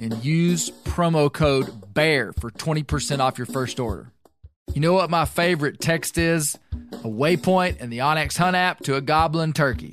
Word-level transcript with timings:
and 0.00 0.24
use 0.24 0.70
promo 0.84 1.32
code 1.32 1.94
BEAR 1.94 2.32
for 2.40 2.50
20% 2.50 3.20
off 3.20 3.38
your 3.38 3.46
first 3.46 3.80
order. 3.80 4.12
You 4.74 4.80
know 4.80 4.92
what 4.92 5.10
my 5.10 5.24
favorite 5.24 5.80
text 5.80 6.18
is? 6.18 6.58
A 6.92 7.08
waypoint 7.08 7.78
in 7.78 7.90
the 7.90 8.00
Onyx 8.00 8.36
Hunt 8.36 8.56
app 8.56 8.80
to 8.80 8.96
a 8.96 9.00
goblin 9.00 9.52
turkey. 9.52 9.92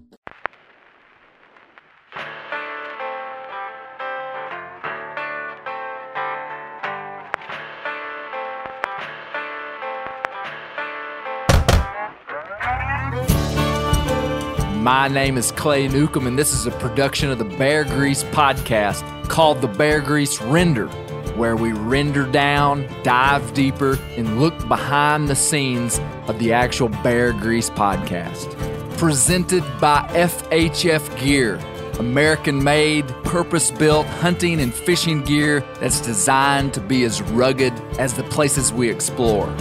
My 14.81 15.07
name 15.07 15.37
is 15.37 15.51
Clay 15.51 15.87
Newcomb, 15.87 16.25
and 16.25 16.39
this 16.39 16.55
is 16.55 16.65
a 16.65 16.71
production 16.71 17.29
of 17.29 17.37
the 17.37 17.45
Bear 17.45 17.83
Grease 17.83 18.23
podcast 18.23 19.29
called 19.29 19.61
The 19.61 19.67
Bear 19.67 20.01
Grease 20.01 20.41
Render, 20.41 20.87
where 21.35 21.55
we 21.55 21.71
render 21.71 22.25
down, 22.25 22.89
dive 23.03 23.53
deeper, 23.53 23.99
and 24.17 24.41
look 24.41 24.57
behind 24.67 25.29
the 25.29 25.35
scenes 25.35 26.01
of 26.25 26.39
the 26.39 26.51
actual 26.51 26.89
Bear 26.89 27.31
Grease 27.31 27.69
podcast. 27.69 28.57
Presented 28.97 29.61
by 29.79 30.01
FHF 30.13 31.19
Gear, 31.19 31.59
American 31.99 32.63
made, 32.63 33.07
purpose 33.23 33.69
built 33.69 34.07
hunting 34.07 34.59
and 34.59 34.73
fishing 34.73 35.21
gear 35.21 35.59
that's 35.79 36.01
designed 36.01 36.73
to 36.73 36.81
be 36.81 37.03
as 37.03 37.21
rugged 37.21 37.73
as 37.99 38.15
the 38.15 38.23
places 38.23 38.73
we 38.73 38.89
explore. 38.89 39.55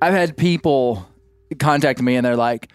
I've 0.00 0.14
had 0.14 0.36
people 0.36 1.06
contact 1.58 2.00
me 2.02 2.16
and 2.16 2.24
they're 2.26 2.36
like, 2.36 2.70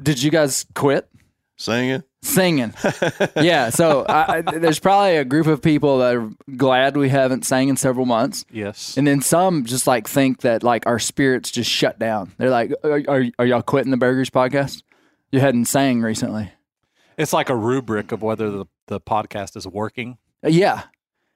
"Did 0.00 0.22
you 0.22 0.30
guys 0.30 0.66
quit 0.74 1.08
Singing? 1.56 2.02
singing?" 2.22 2.72
yeah. 3.36 3.70
So 3.70 4.04
I, 4.08 4.38
I, 4.38 4.40
there's 4.42 4.78
probably 4.78 5.16
a 5.16 5.24
group 5.24 5.46
of 5.46 5.62
people 5.62 5.98
that 5.98 6.14
are 6.16 6.30
glad 6.56 6.96
we 6.96 7.08
haven't 7.08 7.44
sang 7.44 7.68
in 7.68 7.76
several 7.76 8.06
months, 8.06 8.44
Yes. 8.50 8.96
and 8.96 9.06
then 9.06 9.20
some 9.20 9.64
just 9.64 9.86
like 9.86 10.06
think 10.08 10.40
that 10.42 10.62
like 10.62 10.86
our 10.86 10.98
spirits 10.98 11.50
just 11.50 11.70
shut 11.70 11.98
down. 11.98 12.32
They're 12.38 12.50
like, 12.50 12.72
"Are, 12.84 13.02
are, 13.08 13.24
are 13.38 13.46
y'all 13.46 13.62
quitting 13.62 13.90
the 13.90 13.96
Bear 13.96 14.14
Grease 14.14 14.30
podcast? 14.30 14.82
You 15.32 15.40
hadn't 15.40 15.64
sang 15.66 16.02
recently." 16.02 16.52
It's 17.18 17.32
like 17.34 17.50
a 17.50 17.56
rubric 17.56 18.12
of 18.12 18.22
whether 18.22 18.50
the, 18.50 18.66
the 18.86 18.98
podcast 19.00 19.54
is 19.56 19.66
working. 19.66 20.16
Uh, 20.44 20.48
Yeah. 20.48 20.82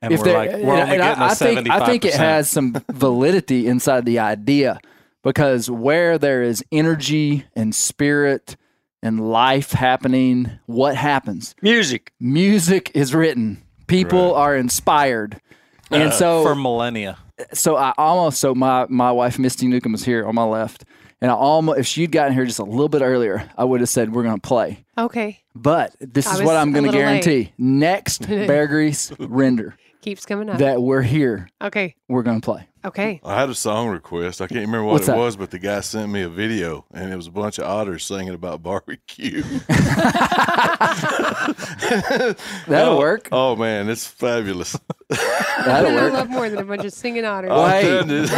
And 0.01 0.19
we're 0.19 0.33
like, 0.35 0.51
we're 0.51 0.57
and- 0.57 0.67
only 0.69 0.81
and 0.95 1.03
I- 1.03 1.09
getting 1.09 1.23
a 1.23 1.25
I 1.27 1.29
think, 1.29 1.39
75 1.57 1.83
I 1.83 1.87
think 1.87 2.05
it 2.05 2.15
has 2.15 2.49
some 2.51 2.77
validity 2.91 3.67
inside 3.67 4.05
the 4.07 4.19
idea 4.19 4.79
because 5.25 5.71
where 5.71 6.19
there 6.19 6.43
is 6.43 6.63
energy 6.71 7.45
and 7.55 7.75
spirit 7.75 8.57
and 9.03 9.29
life 9.31 9.73
happening, 9.73 10.51
what 10.67 10.97
happens? 10.97 11.55
Music. 11.63 12.13
Music 12.21 12.91
is 12.95 13.15
written. 13.15 13.63
People 13.87 14.35
are 14.35 14.57
inspired. 14.57 15.41
And 15.91 16.05
uh, 16.05 16.11
so 16.13 16.43
for 16.45 16.55
millennia. 16.55 17.19
so 17.53 17.77
I 17.77 17.93
almost 17.99 18.39
so 18.41 18.55
my 18.55 18.87
my 18.89 19.13
wife 19.13 19.39
Misty 19.39 19.67
Newcomb 19.67 19.93
was 19.93 20.05
here 20.05 20.27
on 20.27 20.35
my 20.35 20.45
left. 20.45 20.85
And 21.21 21.31
I 21.31 21.35
almost 21.35 21.79
if 21.79 21.87
she'd 21.87 22.13
gotten 22.13 22.33
here 22.35 22.45
just 22.45 22.59
a 22.59 22.65
little 22.65 22.89
bit 22.89 23.03
earlier, 23.03 23.49
I 23.57 23.65
would 23.65 23.81
have 23.81 23.89
said 23.89 24.13
we're 24.13 24.23
gonna 24.23 24.39
play. 24.39 24.85
Okay. 24.97 25.41
But 25.55 25.95
this 26.01 26.27
I 26.27 26.35
is 26.35 26.43
what 26.43 26.57
I'm 26.57 26.73
gonna 26.73 26.87
little 26.91 27.01
late. 27.01 27.23
guarantee. 27.25 27.53
Next 27.59 28.27
Bear 28.27 28.67
Grease 28.67 29.13
render 29.19 29.77
Keeps 30.01 30.25
coming 30.27 30.49
up. 30.51 30.59
that 30.59 30.83
we're 30.83 31.03
here, 31.03 31.49
okay. 31.63 31.95
we're 32.09 32.23
gonna 32.23 32.41
play. 32.41 32.69
Okay. 32.85 33.21
I 33.25 33.41
had 33.41 33.49
a 33.49 33.55
song 33.55 33.89
request. 33.89 34.43
I 34.43 34.47
can't 34.47 34.61
remember 34.61 34.85
what 34.85 34.93
What's 34.93 35.09
it 35.09 35.13
that? 35.13 35.17
was, 35.17 35.37
but 35.37 35.51
the 35.51 35.59
guy 35.59 35.81
sent 35.81 36.13
me 36.13 36.21
a 36.21 36.29
video, 36.29 36.85
and 36.93 37.11
it 37.11 37.17
was 37.17 37.27
a 37.27 37.31
bunch 37.31 37.59
of 37.59 37.65
otters 37.65 38.05
singing 38.05 38.35
about 38.35 38.63
barbecue. 38.63 39.43
That'll 42.67 42.95
oh, 42.95 42.99
work. 42.99 43.31
Oh 43.33 43.57
man, 43.57 43.89
it's 43.89 44.07
fabulous. 44.07 44.79
That'll 45.09 45.93
I 45.93 45.95
work. 45.95 46.13
love 46.13 46.29
more 46.29 46.51
than 46.51 46.59
a 46.59 46.65
bunch 46.65 46.85
of 46.85 46.93
singing 46.93 47.25
otters. 47.25 47.51
Well, 47.51 47.69
hey, 47.69 48.03
this, 48.05 48.31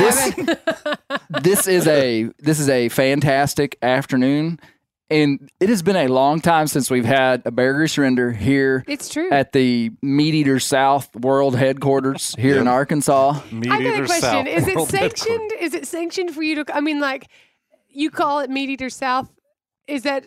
this 1.43 1.67
is 1.67 1.89
a 1.89 2.31
this 2.39 2.61
is 2.61 2.69
a 2.69 2.89
fantastic 2.89 3.77
afternoon, 3.83 4.61
and 5.11 5.50
it 5.61 5.69
has 5.69 5.83
been 5.83 5.97
a 5.97 6.09
long 6.09 6.41
time 6.41 6.67
since 6.67 6.91
we've 6.91 7.05
had 7.05 7.43
a 7.44 7.50
Bear 7.50 7.75
Grease 7.75 7.97
render 7.99 8.33
here 8.33 8.84
It's 8.89 9.09
true. 9.09 9.31
at 9.31 9.53
the 9.53 9.91
Meat 10.03 10.34
Eater 10.34 10.59
South 10.61 11.15
World 11.15 11.56
Headquarters 11.56 12.34
here 12.39 12.59
in 12.59 12.67
Arkansas. 12.69 13.41
Meat 13.53 13.71
I 13.71 13.83
got 13.83 14.00
a 14.03 14.06
question. 14.06 14.21
South 14.21 14.47
Is 14.49 14.67
it 14.69 14.89
sanctioned? 14.89 15.53
Is 15.61 15.75
it 15.75 15.87
sanctioned 15.87 16.34
for 16.34 16.43
you 16.43 16.65
to? 16.65 16.77
I 16.77 16.81
mean, 16.81 17.00
like, 17.00 17.28
you 17.89 18.11
call 18.11 18.41
it 18.41 18.50
Meat 18.50 18.69
Eater 18.71 18.91
South. 18.91 19.31
Is 19.87 20.03
that? 20.03 20.27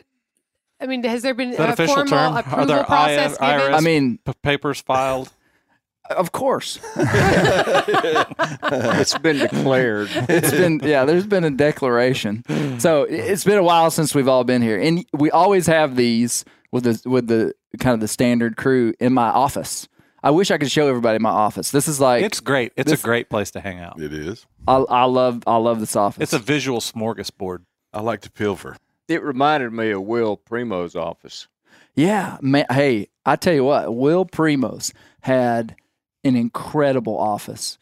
I 0.81 0.85
mean, 0.87 1.03
has 1.03 1.23
there 1.23 1.33
been 1.33 1.49
Is 1.51 1.57
that 1.57 1.69
a 1.69 1.73
official 1.73 1.95
formal 1.95 2.09
term? 2.17 2.33
Are 2.35 2.39
approval 2.39 2.65
there 2.67 2.83
process 2.85 3.37
I- 3.41 3.57
given? 3.57 3.73
I 3.73 3.79
mean, 3.81 4.19
P- 4.25 4.31
papers 4.41 4.79
filed. 4.81 5.29
Of 6.09 6.31
course, 6.31 6.79
It's 8.71 9.17
been 9.17 9.37
declared. 9.39 10.09
it's 10.13 10.51
been 10.51 10.79
yeah. 10.83 11.05
There's 11.05 11.25
been 11.27 11.43
a 11.43 11.51
declaration, 11.51 12.43
so 12.79 13.03
it- 13.03 13.13
it's 13.15 13.43
been 13.43 13.57
a 13.57 13.63
while 13.63 13.91
since 13.91 14.13
we've 14.15 14.27
all 14.27 14.43
been 14.43 14.61
here, 14.61 14.79
and 14.79 15.05
we 15.13 15.31
always 15.31 15.67
have 15.67 15.95
these 15.95 16.45
with 16.71 16.83
the 16.83 17.01
with 17.09 17.27
the 17.27 17.53
kind 17.79 17.93
of 17.93 17.99
the 17.99 18.07
standard 18.07 18.57
crew 18.57 18.93
in 18.99 19.13
my 19.13 19.29
office. 19.29 19.87
I 20.21 20.31
wish 20.31 20.51
I 20.51 20.57
could 20.57 20.69
show 20.71 20.87
everybody 20.89 21.17
my 21.19 21.29
office. 21.29 21.71
This 21.71 21.87
is 21.87 21.99
like 22.01 22.23
It's 22.23 22.39
great. 22.41 22.73
It's 22.75 22.91
this- 22.91 23.01
a 23.01 23.03
great 23.03 23.29
place 23.29 23.51
to 23.51 23.59
hang 23.61 23.79
out. 23.79 24.01
it 24.01 24.11
is. 24.13 24.45
I, 24.67 24.75
I 24.75 25.03
love 25.05 25.43
I 25.47 25.55
love 25.57 25.79
this 25.79 25.95
office. 25.95 26.21
It's 26.23 26.33
a 26.33 26.39
visual 26.39 26.79
smorgasbord. 26.81 27.59
I 27.93 28.01
like 28.01 28.21
to 28.21 28.31
pilfer. 28.31 28.75
It 29.07 29.23
reminded 29.23 29.73
me 29.73 29.89
of 29.91 30.03
Will 30.03 30.37
Primo's 30.37 30.95
office. 30.95 31.47
yeah, 31.95 32.37
man. 32.41 32.65
Hey, 32.69 33.07
I 33.25 33.35
tell 33.35 33.53
you 33.53 33.63
what, 33.63 33.95
Will 33.95 34.25
Primos 34.25 34.91
had 35.21 35.75
an 36.23 36.35
incredible 36.35 37.17
office. 37.17 37.77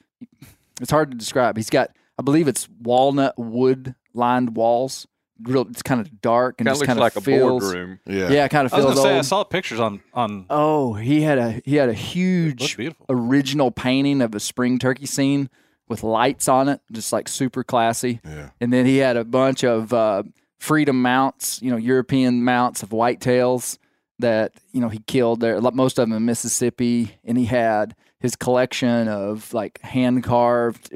It's 0.82 0.92
hard 0.92 1.12
to 1.12 1.18
describe. 1.18 1.58
He's 1.58 1.70
got, 1.70 1.92
I 2.20 2.22
believe 2.22 2.48
it's 2.48 2.68
walnut 2.82 3.38
wood 3.38 3.96
lined 4.14 4.56
walls. 4.56 5.08
Real, 5.44 5.68
it's 5.70 5.84
kind 5.84 6.02
of 6.02 6.20
dark 6.22 6.56
and 6.60 6.66
Kind 6.66 6.70
of 6.70 6.72
just 6.74 6.82
looks 6.82 6.88
kind 6.88 7.00
like 7.00 7.16
of 7.16 7.22
a 7.24 7.26
feels. 7.26 7.64
boardroom. 7.64 8.00
Yeah. 8.08 8.30
Yeah, 8.30 8.48
kind 8.48 8.66
of 8.66 8.74
I 8.74 8.78
was 8.78 8.86
going 8.86 8.96
to 8.98 9.02
say, 9.04 9.18
I 9.20 9.22
saw 9.22 9.44
pictures 9.44 9.80
on, 9.80 10.02
on 10.14 10.46
Oh, 10.50 10.94
he 10.94 11.22
had 11.22 11.38
a 11.38 11.62
he 11.64 11.76
had 11.76 11.90
a 11.90 11.94
huge 11.94 12.76
beautiful. 12.76 13.06
original 13.10 13.70
painting 13.70 14.22
of 14.24 14.34
a 14.34 14.40
spring 14.40 14.80
turkey 14.80 15.06
scene 15.06 15.50
with 15.88 16.02
lights 16.04 16.48
on 16.48 16.70
it, 16.70 16.82
just 16.92 17.14
like 17.14 17.28
super 17.28 17.64
classy. 17.64 18.20
Yeah. 18.26 18.50
And 18.60 18.74
then 18.74 18.86
he 18.88 18.98
had 18.98 19.16
a 19.16 19.24
bunch 19.24 19.64
of 19.64 19.94
uh, 19.94 20.24
freedom 20.58 21.04
mounts, 21.04 21.62
you 21.62 21.70
know, 21.70 21.78
European 21.78 22.44
mounts 22.44 22.82
of 22.82 22.90
whitetails 22.90 23.78
that 24.20 24.54
you 24.72 24.82
know 24.82 24.90
he 24.90 25.00
killed 25.06 25.40
there. 25.40 25.62
Most 25.62 26.00
of 26.00 26.10
them 26.10 26.18
in 26.18 26.26
Mississippi, 26.26 27.16
and 27.24 27.38
he 27.38 27.46
had 27.46 27.96
his 28.20 28.36
collection 28.36 29.08
of 29.08 29.54
like 29.54 29.80
hand 29.82 30.24
carved 30.24 30.92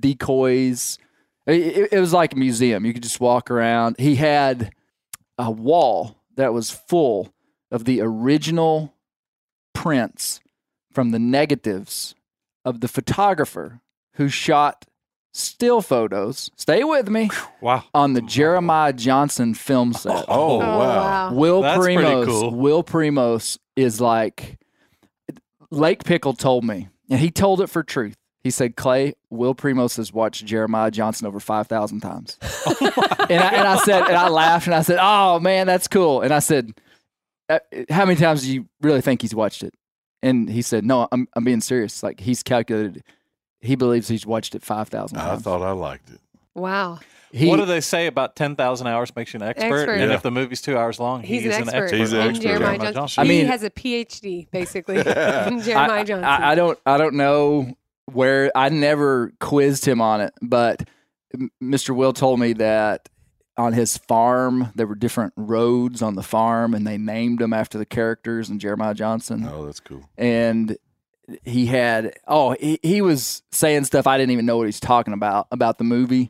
decoys. 0.00 0.98
It, 1.46 1.54
it- 1.54 1.92
it 1.94 2.00
was 2.00 2.12
like 2.12 2.32
a 2.34 2.36
museum. 2.36 2.84
You 2.84 2.92
could 2.92 3.02
just 3.02 3.20
walk 3.20 3.50
around. 3.50 3.96
He 3.98 4.16
had 4.16 4.72
a 5.38 5.50
wall 5.50 6.16
that 6.36 6.52
was 6.52 6.70
full 6.70 7.32
of 7.70 7.84
the 7.84 8.00
original 8.00 8.94
prints 9.74 10.40
from 10.92 11.10
the 11.10 11.18
negatives 11.18 12.14
of 12.64 12.80
the 12.80 12.88
photographer 12.88 13.80
who 14.14 14.28
shot 14.28 14.84
still 15.32 15.80
photos. 15.80 16.50
Stay 16.56 16.82
with 16.82 17.08
me 17.08 17.30
Wow. 17.60 17.84
on 17.94 18.14
the 18.14 18.22
Jeremiah 18.22 18.92
Johnson 18.92 19.54
film 19.54 19.92
set. 19.92 20.24
Oh, 20.28 20.56
Oh, 20.56 20.58
wow. 20.58 20.78
wow. 20.78 21.32
Will 21.34 21.62
That's 21.62 21.78
Primos. 21.78 22.26
cool. 22.26 22.50
Will 22.54 22.82
Primos 22.82 23.58
is 23.76 24.00
like 24.00 24.58
Lake 25.70 26.04
Pickle 26.04 26.34
told 26.34 26.64
me, 26.64 26.88
and 27.10 27.20
he 27.20 27.30
told 27.30 27.60
it 27.60 27.68
for 27.68 27.82
truth. 27.82 28.16
He 28.42 28.50
said, 28.50 28.76
"Clay, 28.76 29.14
Will 29.30 29.54
Primos 29.54 29.96
has 29.96 30.12
watched 30.12 30.44
Jeremiah 30.46 30.90
Johnson 30.90 31.26
over 31.26 31.40
five 31.40 31.66
thousand 31.66 32.00
times." 32.00 32.38
and, 32.80 33.42
I, 33.42 33.50
and 33.54 33.68
I 33.68 33.76
said, 33.84 34.04
and 34.04 34.16
I 34.16 34.28
laughed, 34.28 34.66
and 34.66 34.74
I 34.74 34.82
said, 34.82 34.98
"Oh 35.00 35.40
man, 35.40 35.66
that's 35.66 35.88
cool." 35.88 36.22
And 36.22 36.32
I 36.32 36.38
said, 36.38 36.72
"Uh, 37.48 37.58
"How 37.90 38.04
many 38.06 38.18
times 38.18 38.42
do 38.42 38.52
you 38.52 38.66
really 38.80 39.00
think 39.00 39.22
he's 39.22 39.34
watched 39.34 39.62
it?" 39.62 39.74
And 40.22 40.48
he 40.48 40.62
said, 40.62 40.84
"No, 40.84 41.08
I'm 41.12 41.28
I'm 41.34 41.44
being 41.44 41.60
serious. 41.60 42.02
Like 42.02 42.20
he's 42.20 42.42
calculated. 42.42 43.02
He 43.60 43.74
believes 43.74 44.06
he's 44.08 44.24
watched 44.24 44.54
it 44.54 44.62
five 44.62 44.88
thousand 44.88 45.18
I 45.18 45.36
thought 45.36 45.62
I 45.62 45.72
liked 45.72 46.10
it. 46.10 46.20
Wow. 46.58 46.98
He, 47.30 47.46
what 47.46 47.56
do 47.58 47.66
they 47.66 47.80
say 47.82 48.06
about 48.06 48.36
10,000 48.36 48.86
hours 48.86 49.14
makes 49.14 49.34
you 49.34 49.40
an 49.40 49.48
expert? 49.48 49.64
Expert. 49.80 49.92
And 49.92 50.10
Yeah. 50.10 50.16
if 50.16 50.22
the 50.22 50.30
movie's 50.30 50.62
two 50.62 50.78
hours 50.78 50.98
long, 50.98 51.22
He's 51.22 51.42
he's 51.42 51.56
an 51.56 51.68
expert. 51.68 51.92
He's 51.96 52.12
an 52.14 52.20
expert. 52.20 52.42
Jeremiah, 52.42 52.58
Jeremiah 52.58 52.78
Johnson. 52.78 52.94
Johnson. 52.94 53.20
I 53.20 53.24
mean, 53.28 53.40
he 53.42 53.46
has 53.46 53.62
a 53.64 53.70
PhD, 53.70 54.50
basically, 54.50 55.02
Jeremiah 55.04 55.60
I, 55.90 56.04
Johnson. 56.04 56.24
I, 56.24 56.50
I 56.52 56.54
don't 56.54 56.78
I 56.86 56.96
don't 56.96 57.14
know 57.14 57.74
where 58.06 58.50
I 58.54 58.70
never 58.70 59.32
quizzed 59.40 59.84
him 59.84 60.00
on 60.00 60.22
it, 60.22 60.32
but 60.40 60.88
Mr. 61.62 61.94
Will 61.94 62.14
told 62.14 62.40
me 62.40 62.54
that 62.54 63.10
on 63.58 63.74
his 63.74 63.98
farm 63.98 64.72
there 64.76 64.86
were 64.86 64.94
different 64.94 65.34
roads 65.36 66.00
on 66.00 66.14
the 66.14 66.22
farm 66.22 66.72
and 66.72 66.86
they 66.86 66.96
named 66.96 67.40
them 67.40 67.52
after 67.52 67.76
the 67.76 67.84
characters 67.84 68.48
in 68.48 68.58
Jeremiah 68.58 68.94
Johnson 68.94 69.46
Oh, 69.46 69.66
that's 69.66 69.80
cool. 69.80 70.08
and 70.16 70.78
he 71.44 71.66
had 71.66 72.14
oh 72.28 72.52
he, 72.58 72.78
he 72.82 73.02
was 73.02 73.42
saying 73.52 73.84
stuff 73.84 74.06
I 74.06 74.16
didn't 74.16 74.30
even 74.30 74.46
know 74.46 74.56
what 74.56 74.66
he's 74.66 74.80
talking 74.80 75.12
about 75.12 75.48
about 75.50 75.76
the 75.76 75.84
movie 75.84 76.22
S- 76.22 76.28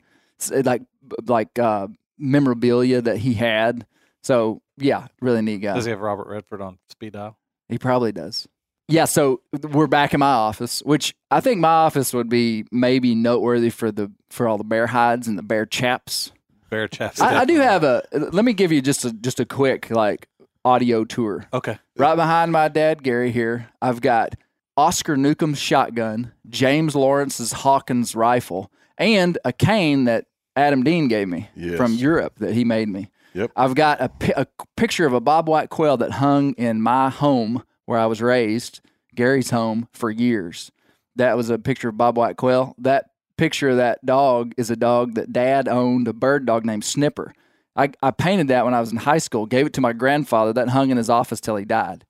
like 0.51 0.83
like 1.27 1.59
uh 1.59 1.87
memorabilia 2.19 3.01
that 3.01 3.19
he 3.19 3.35
had 3.35 3.87
so 4.23 4.61
yeah 4.77 5.07
really 5.21 5.43
neat 5.43 5.59
guy 5.59 5.75
Does 5.75 5.85
he 5.85 5.91
have 5.91 6.01
Robert 6.01 6.27
Redford 6.29 6.61
on 6.61 6.79
speed 6.89 7.13
dial? 7.15 7.39
he 7.69 7.79
probably 7.79 8.13
does. 8.13 8.49
Yeah, 8.91 9.05
so 9.05 9.43
we're 9.71 9.87
back 9.87 10.15
in 10.15 10.21
my 10.21 10.33
office, 10.33 10.81
which 10.83 11.15
I 11.31 11.41
think 11.41 11.61
my 11.61 11.69
office 11.69 12.15
would 12.15 12.31
be 12.31 12.65
maybe 12.73 13.15
noteworthy 13.15 13.69
for 13.69 13.93
the 13.93 14.11
for 14.31 14.49
all 14.49 14.57
the 14.57 14.65
bear 14.65 14.87
hides 14.87 15.29
and 15.29 15.37
the 15.37 15.43
bear 15.43 15.67
chaps. 15.67 16.33
Bear 16.71 16.89
chaps. 16.89 17.21
I, 17.21 17.41
I 17.41 17.45
do 17.45 17.57
have 17.61 17.85
a. 17.85 18.03
Let 18.13 18.47
me 18.47 18.55
give 18.55 18.73
you 18.73 18.81
just 18.81 19.05
a 19.05 19.13
just 19.13 19.41
a 19.41 19.45
quick 19.45 19.91
like 19.91 20.27
audio 20.65 21.05
tour. 21.05 21.47
Okay. 21.53 21.79
Right 21.99 22.15
behind 22.17 22.51
my 22.51 22.69
dad 22.69 23.03
Gary 23.03 23.31
here, 23.31 23.69
I've 23.83 24.01
got 24.01 24.35
Oscar 24.79 25.19
Newcomb's 25.19 25.59
shotgun, 25.59 26.33
James 26.49 26.95
Lawrence's 26.95 27.53
Hawken 27.53 28.17
rifle, 28.17 28.73
and 28.97 29.37
a 29.45 29.53
cane 29.53 30.05
that 30.05 30.28
Adam 30.59 30.83
Dean 30.83 31.09
gave 31.09 31.29
me 31.29 31.49
Yes. 31.57 31.77
from 31.77 31.93
Europe 31.95 32.35
that 32.39 32.55
he 32.55 32.65
made 32.65 32.89
me. 32.89 33.11
Yep. 33.35 33.53
I've 33.57 33.75
got 33.75 34.01
a, 34.01 34.09
pi- 34.09 34.35
a 34.37 34.47
picture 34.77 35.07
of 35.07 35.13
a 35.13 35.21
Bob 35.21 35.49
White 35.49 35.69
quail 35.71 35.97
that 35.99 36.13
hung 36.13 36.53
in 36.55 36.81
my 36.83 37.09
home 37.11 37.63
where 37.85 37.99
I 37.99 38.07
was 38.07 38.21
raised, 38.21 38.81
Gary's 39.15 39.51
home, 39.51 39.89
for 39.93 40.11
years. 40.11 40.71
That 41.17 41.37
was 41.37 41.51
a 41.51 41.59
picture 41.59 41.89
of 41.91 41.97
Bob 41.97 42.17
White 42.17 42.37
quail. 42.37 42.75
That 42.79 43.07
picture 43.37 43.69
of 43.71 43.77
that 43.77 44.05
dog 44.05 44.53
is 44.57 44.71
a 44.71 44.77
dog 44.77 45.15
that 45.15 45.33
dad 45.33 45.69
owned, 45.69 46.09
a 46.09 46.13
bird 46.13 46.47
dog 46.47 46.65
named 46.65 46.85
Snipper. 46.85 47.33
I, 47.77 47.91
I 48.03 48.11
painted 48.11 48.49
that 48.49 48.65
when 48.65 48.75
I 48.75 48.81
was 48.81 48.91
in 48.91 48.99
high 48.99 49.19
school, 49.19 49.47
gave 49.47 49.67
it 49.67 49.73
to 49.75 49.81
my 49.81 49.93
grandfather. 49.93 50.53
That 50.53 50.71
hung 50.71 50.91
in 50.91 50.97
his 50.97 51.09
office 51.11 51.41
till 51.41 51.55
he 51.57 51.65
died. 51.65 52.05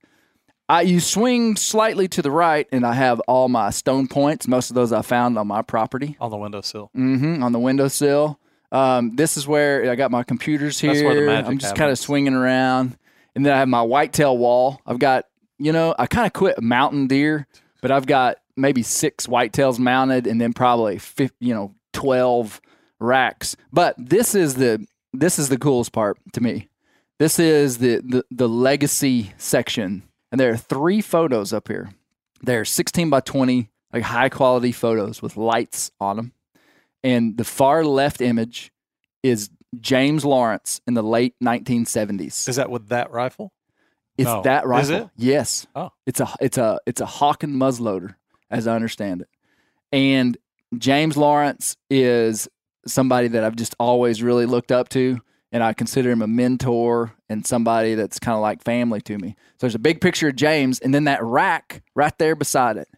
I, 0.68 0.82
you 0.82 1.00
swing 1.00 1.56
slightly 1.56 2.08
to 2.08 2.20
the 2.22 2.30
right, 2.30 2.66
and 2.72 2.84
I 2.84 2.92
have 2.92 3.20
all 3.20 3.48
my 3.48 3.70
stone 3.70 4.06
points. 4.06 4.46
Most 4.46 4.70
of 4.70 4.74
those 4.74 4.92
I 4.92 5.02
found 5.02 5.38
on 5.38 5.46
my 5.46 5.62
property 5.62 6.16
On 6.20 6.30
the 6.30 6.36
windowsill. 6.36 6.90
hmm 6.94 7.42
on 7.42 7.52
the 7.52 7.58
windowsill. 7.58 8.38
Um, 8.70 9.16
this 9.16 9.38
is 9.38 9.46
where 9.48 9.90
I 9.90 9.94
got 9.94 10.10
my 10.10 10.22
computers 10.24 10.78
here. 10.78 10.92
That's 10.92 11.02
where 11.04 11.14
the 11.14 11.22
magic 11.26 11.50
I'm 11.50 11.58
just 11.58 11.74
kind 11.74 11.90
of 11.90 11.98
swinging 11.98 12.34
around, 12.34 12.98
and 13.34 13.46
then 13.46 13.54
I 13.54 13.58
have 13.58 13.68
my 13.68 13.80
whitetail 13.82 14.36
wall. 14.36 14.80
I've 14.86 14.98
got, 14.98 15.24
you 15.58 15.72
know, 15.72 15.94
I 15.98 16.06
kind 16.06 16.26
of 16.26 16.34
quit 16.34 16.60
mountain 16.60 17.06
deer, 17.06 17.46
but 17.80 17.90
I've 17.90 18.04
got 18.06 18.36
maybe 18.56 18.82
six 18.82 19.26
whitetails 19.26 19.78
mounted, 19.78 20.26
and 20.26 20.38
then 20.38 20.52
probably, 20.52 20.98
50, 20.98 21.34
you 21.40 21.54
know, 21.54 21.74
twelve 21.94 22.60
racks. 23.00 23.56
But 23.72 23.94
this 23.96 24.34
is 24.34 24.56
the 24.56 24.86
this 25.14 25.38
is 25.38 25.48
the 25.48 25.56
coolest 25.58 25.92
part 25.92 26.18
to 26.34 26.42
me. 26.42 26.68
This 27.18 27.38
is 27.38 27.78
the 27.78 28.02
the, 28.04 28.24
the 28.30 28.48
legacy 28.50 29.32
section, 29.38 30.02
and 30.30 30.40
there 30.40 30.50
are 30.52 30.56
three 30.56 31.00
photos 31.00 31.52
up 31.52 31.68
here. 31.68 31.90
They're 32.42 32.64
16 32.64 33.10
by 33.10 33.20
20, 33.20 33.70
like 33.92 34.02
high 34.04 34.28
quality 34.28 34.72
photos 34.72 35.20
with 35.22 35.36
lights 35.36 35.90
on 36.00 36.16
them. 36.16 36.32
And 37.02 37.36
the 37.36 37.44
far 37.44 37.84
left 37.84 38.20
image 38.20 38.72
is 39.22 39.50
James 39.80 40.24
Lawrence 40.24 40.80
in 40.86 40.94
the 40.94 41.02
late 41.02 41.34
1970s. 41.42 42.48
Is 42.48 42.56
that 42.56 42.70
with 42.70 42.88
that 42.88 43.10
rifle? 43.10 43.52
It's 44.16 44.26
No. 44.26 44.42
that 44.42 44.64
Is 44.64 44.68
rifle. 44.68 44.94
it? 44.96 45.08
Yes. 45.16 45.66
Oh. 45.76 45.90
It's 46.06 46.20
a 46.20 46.28
it's 46.40 46.58
a 46.58 46.80
it's 46.86 47.00
a 47.00 47.04
Hawken 47.06 47.54
muzzleloader, 47.54 48.14
as 48.50 48.66
I 48.66 48.74
understand 48.74 49.20
it. 49.22 49.28
And 49.92 50.36
James 50.76 51.16
Lawrence 51.16 51.76
is 51.88 52.48
somebody 52.86 53.28
that 53.28 53.44
I've 53.44 53.56
just 53.56 53.74
always 53.78 54.22
really 54.22 54.46
looked 54.46 54.72
up 54.72 54.88
to, 54.90 55.20
and 55.52 55.62
I 55.62 55.72
consider 55.72 56.10
him 56.10 56.22
a 56.22 56.26
mentor 56.26 57.12
and 57.28 57.46
somebody 57.46 57.94
that's 57.94 58.18
kind 58.18 58.36
of 58.36 58.42
like 58.42 58.62
family 58.62 59.00
to 59.02 59.18
me. 59.18 59.34
So 59.52 59.56
there's 59.60 59.74
a 59.74 59.80
big 59.80 60.00
picture 60.00 60.28
of 60.28 60.36
James, 60.36 60.80
and 60.80 60.94
then 60.94 61.04
that 61.04 61.22
rack 61.22 61.82
right 61.94 62.16
there 62.18 62.34
beside 62.34 62.76
it 62.76 62.88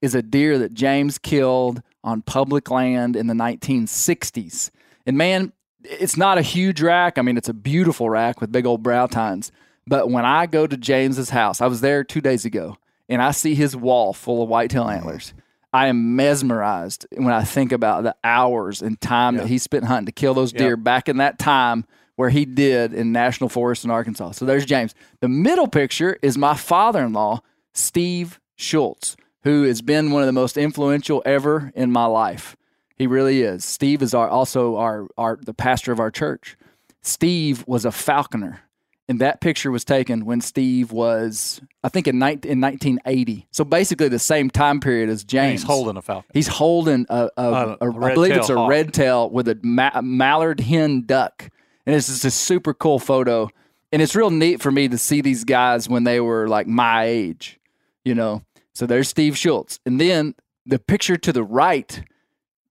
is 0.00 0.14
a 0.14 0.22
deer 0.22 0.58
that 0.58 0.74
James 0.74 1.18
killed 1.18 1.82
on 2.04 2.22
public 2.22 2.70
land 2.70 3.16
in 3.16 3.26
the 3.26 3.34
1960s. 3.34 4.70
And 5.06 5.18
man, 5.18 5.52
it's 5.82 6.16
not 6.16 6.38
a 6.38 6.42
huge 6.42 6.80
rack. 6.80 7.18
I 7.18 7.22
mean, 7.22 7.36
it's 7.36 7.48
a 7.48 7.54
beautiful 7.54 8.08
rack 8.08 8.40
with 8.40 8.52
big 8.52 8.66
old 8.66 8.82
brow 8.82 9.06
tines. 9.06 9.50
But 9.86 10.10
when 10.10 10.24
I 10.24 10.46
go 10.46 10.66
to 10.66 10.76
James's 10.76 11.30
house, 11.30 11.60
I 11.60 11.66
was 11.66 11.80
there 11.80 12.04
two 12.04 12.20
days 12.20 12.44
ago, 12.44 12.76
and 13.08 13.22
I 13.22 13.30
see 13.30 13.54
his 13.54 13.74
wall 13.74 14.12
full 14.12 14.42
of 14.42 14.48
whitetail 14.48 14.88
antlers. 14.88 15.32
I 15.72 15.88
am 15.88 16.16
mesmerized 16.16 17.06
when 17.12 17.32
I 17.32 17.44
think 17.44 17.72
about 17.72 18.02
the 18.02 18.16
hours 18.24 18.80
and 18.80 19.00
time 19.00 19.36
that 19.36 19.48
he 19.48 19.58
spent 19.58 19.84
hunting 19.84 20.06
to 20.06 20.12
kill 20.12 20.34
those 20.34 20.52
deer 20.52 20.76
back 20.76 21.08
in 21.08 21.18
that 21.18 21.38
time 21.38 21.84
where 22.16 22.30
he 22.30 22.44
did 22.44 22.94
in 22.94 23.12
national 23.12 23.48
forest 23.48 23.84
in 23.84 23.90
Arkansas. 23.90 24.32
So 24.32 24.44
there's 24.44 24.64
James. 24.64 24.94
The 25.20 25.28
middle 25.28 25.68
picture 25.68 26.18
is 26.22 26.36
my 26.38 26.54
father-in-law, 26.54 27.40
Steve 27.74 28.40
Schultz, 28.56 29.16
who 29.44 29.64
has 29.64 29.82
been 29.82 30.10
one 30.10 30.22
of 30.22 30.26
the 30.26 30.32
most 30.32 30.56
influential 30.56 31.22
ever 31.24 31.70
in 31.76 31.92
my 31.92 32.06
life. 32.06 32.56
He 32.96 33.06
really 33.06 33.42
is. 33.42 33.64
Steve 33.64 34.02
is 34.02 34.14
our 34.14 34.28
also 34.28 34.76
our 34.76 35.06
our 35.16 35.36
the 35.36 35.54
pastor 35.54 35.92
of 35.92 36.00
our 36.00 36.10
church. 36.10 36.56
Steve 37.02 37.62
was 37.68 37.84
a 37.84 37.92
falconer. 37.92 38.62
And 39.10 39.20
that 39.20 39.40
picture 39.40 39.70
was 39.70 39.86
taken 39.86 40.26
when 40.26 40.42
Steve 40.42 40.92
was, 40.92 41.62
I 41.82 41.88
think, 41.88 42.06
in, 42.06 42.18
19, 42.18 42.52
in 42.52 42.60
1980. 42.60 43.46
So 43.52 43.64
basically, 43.64 44.08
the 44.08 44.18
same 44.18 44.50
time 44.50 44.80
period 44.80 45.08
as 45.08 45.22
And 45.22 45.28
James. 45.30 45.60
he's 45.62 45.66
holding 45.66 45.96
a 45.96 46.02
falcon. 46.02 46.30
He's 46.34 46.48
holding 46.48 47.06
a, 47.08 47.30
a, 47.36 47.40
Uh, 47.40 47.76
a, 47.80 47.90
a 47.90 48.00
I 48.04 48.14
believe 48.14 48.36
it's 48.36 48.50
a 48.50 48.54
hawk. 48.56 48.68
red 48.70 48.92
tail 48.92 49.30
with 49.30 49.48
a 49.48 49.58
ma- 49.62 50.00
mallard 50.02 50.60
hen 50.60 51.04
duck, 51.06 51.48
and 51.86 51.96
it's 51.96 52.08
just 52.08 52.26
a 52.26 52.30
super 52.30 52.74
cool 52.74 52.98
photo. 52.98 53.48
And 53.92 54.02
it's 54.02 54.14
real 54.14 54.28
neat 54.28 54.60
for 54.60 54.70
me 54.70 54.88
to 54.88 54.98
see 54.98 55.22
these 55.22 55.44
guys 55.44 55.88
when 55.88 56.04
they 56.04 56.20
were 56.20 56.46
like 56.46 56.66
my 56.66 57.04
age, 57.04 57.58
you 58.04 58.14
know. 58.14 58.42
So 58.74 58.84
there's 58.84 59.08
Steve 59.08 59.38
Schultz, 59.38 59.80
and 59.86 59.98
then 59.98 60.34
the 60.66 60.78
picture 60.78 61.16
to 61.16 61.32
the 61.32 61.42
right. 61.42 62.02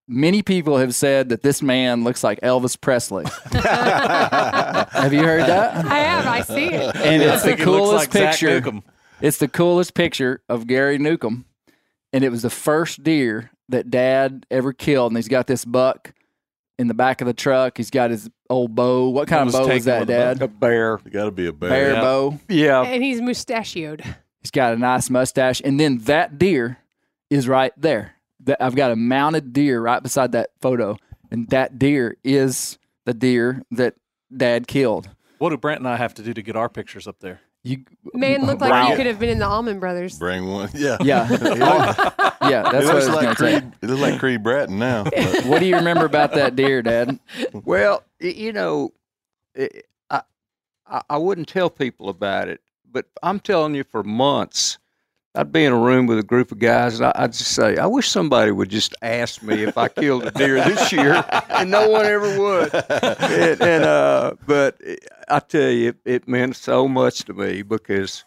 Many 0.07 0.41
people 0.41 0.77
have 0.77 0.95
said 0.95 1.29
that 1.29 1.41
this 1.43 1.61
man 1.61 2.03
looks 2.05 2.23
like 2.23 2.39
Elvis 2.41 2.79
Presley. 2.79 3.25
have 3.51 5.13
you 5.13 5.21
heard 5.23 5.41
that? 5.47 5.85
I 5.85 5.99
have. 5.99 6.25
I 6.25 6.41
see 6.41 6.67
it. 6.67 6.95
And 6.95 7.21
it's 7.21 7.41
the 7.41 7.49
think 7.49 7.59
he 7.59 7.65
coolest 7.65 7.93
like 7.93 8.11
picture. 8.11 8.63
It's 9.19 9.37
the 9.37 9.47
coolest 9.47 9.93
picture 9.95 10.41
of 10.47 10.67
Gary 10.67 10.97
Newcomb, 10.97 11.45
and 12.13 12.23
it 12.23 12.29
was 12.29 12.43
the 12.43 12.49
first 12.49 13.03
deer 13.03 13.51
that 13.69 13.89
Dad 13.89 14.45
ever 14.49 14.71
killed. 14.73 15.11
And 15.11 15.17
he's 15.17 15.27
got 15.27 15.47
this 15.47 15.65
buck 15.65 16.13
in 16.79 16.87
the 16.87 16.93
back 16.93 17.19
of 17.21 17.27
the 17.27 17.33
truck. 17.33 17.77
He's 17.77 17.89
got 17.89 18.09
his 18.11 18.29
old 18.49 18.75
bow. 18.75 19.09
What 19.09 19.27
kind 19.27 19.47
of 19.47 19.53
bow 19.53 19.67
is 19.69 19.85
that, 19.85 20.07
Dad? 20.07 20.41
A 20.41 20.47
bear. 20.47 20.99
You 21.03 21.11
got 21.11 21.25
to 21.25 21.31
be 21.31 21.47
a 21.47 21.51
bear. 21.53 21.69
Bear 21.69 21.93
Yeah. 21.93 22.01
bow. 22.01 22.39
Yeah. 22.47 22.83
And 22.83 23.03
he's 23.03 23.19
mustachioed. 23.21 24.03
He's 24.41 24.51
got 24.51 24.73
a 24.73 24.77
nice 24.77 25.09
mustache, 25.09 25.61
and 25.65 25.77
then 25.79 25.97
that 25.99 26.37
deer 26.37 26.77
is 27.29 27.47
right 27.47 27.73
there. 27.75 28.13
That 28.41 28.61
I've 28.61 28.75
got 28.75 28.91
a 28.91 28.95
mounted 28.95 29.51
deer 29.53 29.81
right 29.81 30.01
beside 30.01 30.31
that 30.33 30.51
photo, 30.61 30.97
and 31.31 31.49
that 31.49 31.79
deer 31.79 32.17
is 32.23 32.77
the 33.05 33.13
deer 33.13 33.63
that 33.71 33.95
Dad 34.35 34.67
killed. 34.67 35.09
What 35.39 35.49
do 35.49 35.57
Brent 35.57 35.79
and 35.79 35.87
I 35.87 35.97
have 35.97 36.13
to 36.15 36.21
do 36.23 36.33
to 36.33 36.41
get 36.41 36.55
our 36.55 36.69
pictures 36.69 37.07
up 37.07 37.19
there? 37.19 37.41
You 37.63 37.83
Man 38.13 38.45
looked 38.45 38.61
like 38.61 38.71
Wow. 38.71 38.89
you 38.89 38.95
could 38.95 39.07
have 39.07 39.19
been 39.19 39.29
in 39.29 39.39
the 39.39 39.47
Allman 39.47 39.79
Brothers. 39.79 40.17
Bring 40.19 40.47
one. 40.47 40.69
Yeah. 40.73 40.97
Yeah. 41.01 41.27
it 41.31 41.41
yeah, 42.41 42.63
that's 42.71 42.85
it 42.85 42.87
what 42.87 42.89
I 42.89 42.93
looks 42.93 42.93
was 42.93 43.09
like 43.09 43.21
going 43.23 43.35
to 43.35 43.41
say. 43.41 43.59
Creed. 43.59 43.73
It 43.81 43.87
looks 43.89 44.01
like 44.01 44.19
Creed 44.19 44.43
Bratton 44.43 44.79
now. 44.79 45.03
but- 45.05 45.45
What 45.45 45.59
do 45.59 45.65
you 45.65 45.75
remember 45.75 46.05
about 46.05 46.33
that 46.33 46.55
deer, 46.55 46.81
Dad? 46.81 47.19
Well, 47.53 48.03
you 48.19 48.53
know, 48.53 48.91
i 49.57 49.69
I, 50.09 50.21
I 50.87 51.01
I 51.09 51.17
wouldn't 51.17 51.47
tell 51.49 51.69
people 51.69 52.07
about 52.09 52.47
it, 52.47 52.61
but 52.89 53.05
I'm 53.21 53.39
telling 53.39 53.75
you, 53.75 53.83
for 53.83 54.03
months, 54.03 54.77
I'd 55.37 55.51
be 55.51 55.65
in 55.65 55.71
a 55.71 55.77
room 55.77 56.07
with 56.07 56.17
a 56.17 56.23
group 56.23 56.51
of 56.51 56.57
guys, 56.57 56.99
and 56.99 57.05
I, 57.05 57.11
I'd 57.15 57.31
just 57.33 57.51
say, 57.51 57.77
"I 57.77 57.85
wish 57.85 58.09
somebody 58.09 58.51
would 58.51 58.69
just 58.69 58.95
ask 59.03 59.43
me 59.43 59.63
if 59.63 59.77
I 59.77 59.87
killed 59.87 60.23
a 60.23 60.31
deer 60.31 60.55
this 60.63 60.91
year," 60.91 61.23
and 61.49 61.69
no 61.69 61.87
one 61.89 62.05
ever 62.05 62.39
would. 62.39 62.73
And, 62.73 63.61
and 63.61 63.83
uh, 63.83 64.33
but 64.47 64.81
I 65.29 65.39
tell 65.39 65.69
you, 65.69 65.89
it, 65.89 65.97
it 66.05 66.27
meant 66.27 66.55
so 66.55 66.87
much 66.87 67.19
to 67.25 67.33
me 67.33 67.61
because, 67.61 68.25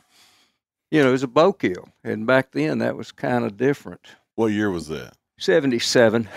you 0.93 1.03
know, 1.03 1.09
it 1.09 1.13
was 1.13 1.25
a 1.25 1.29
bow 1.29 1.53
kill, 1.53 1.89
and 2.05 2.27
back 2.27 2.53
then 2.53 2.79
that 2.79 2.97
was 2.97 3.11
kind 3.11 3.45
of 3.45 3.57
different. 3.57 4.07
what 4.37 4.53
year 4.53 4.71
was 4.71 4.87
that? 4.89 5.15
Seventy-seven. 5.39 6.29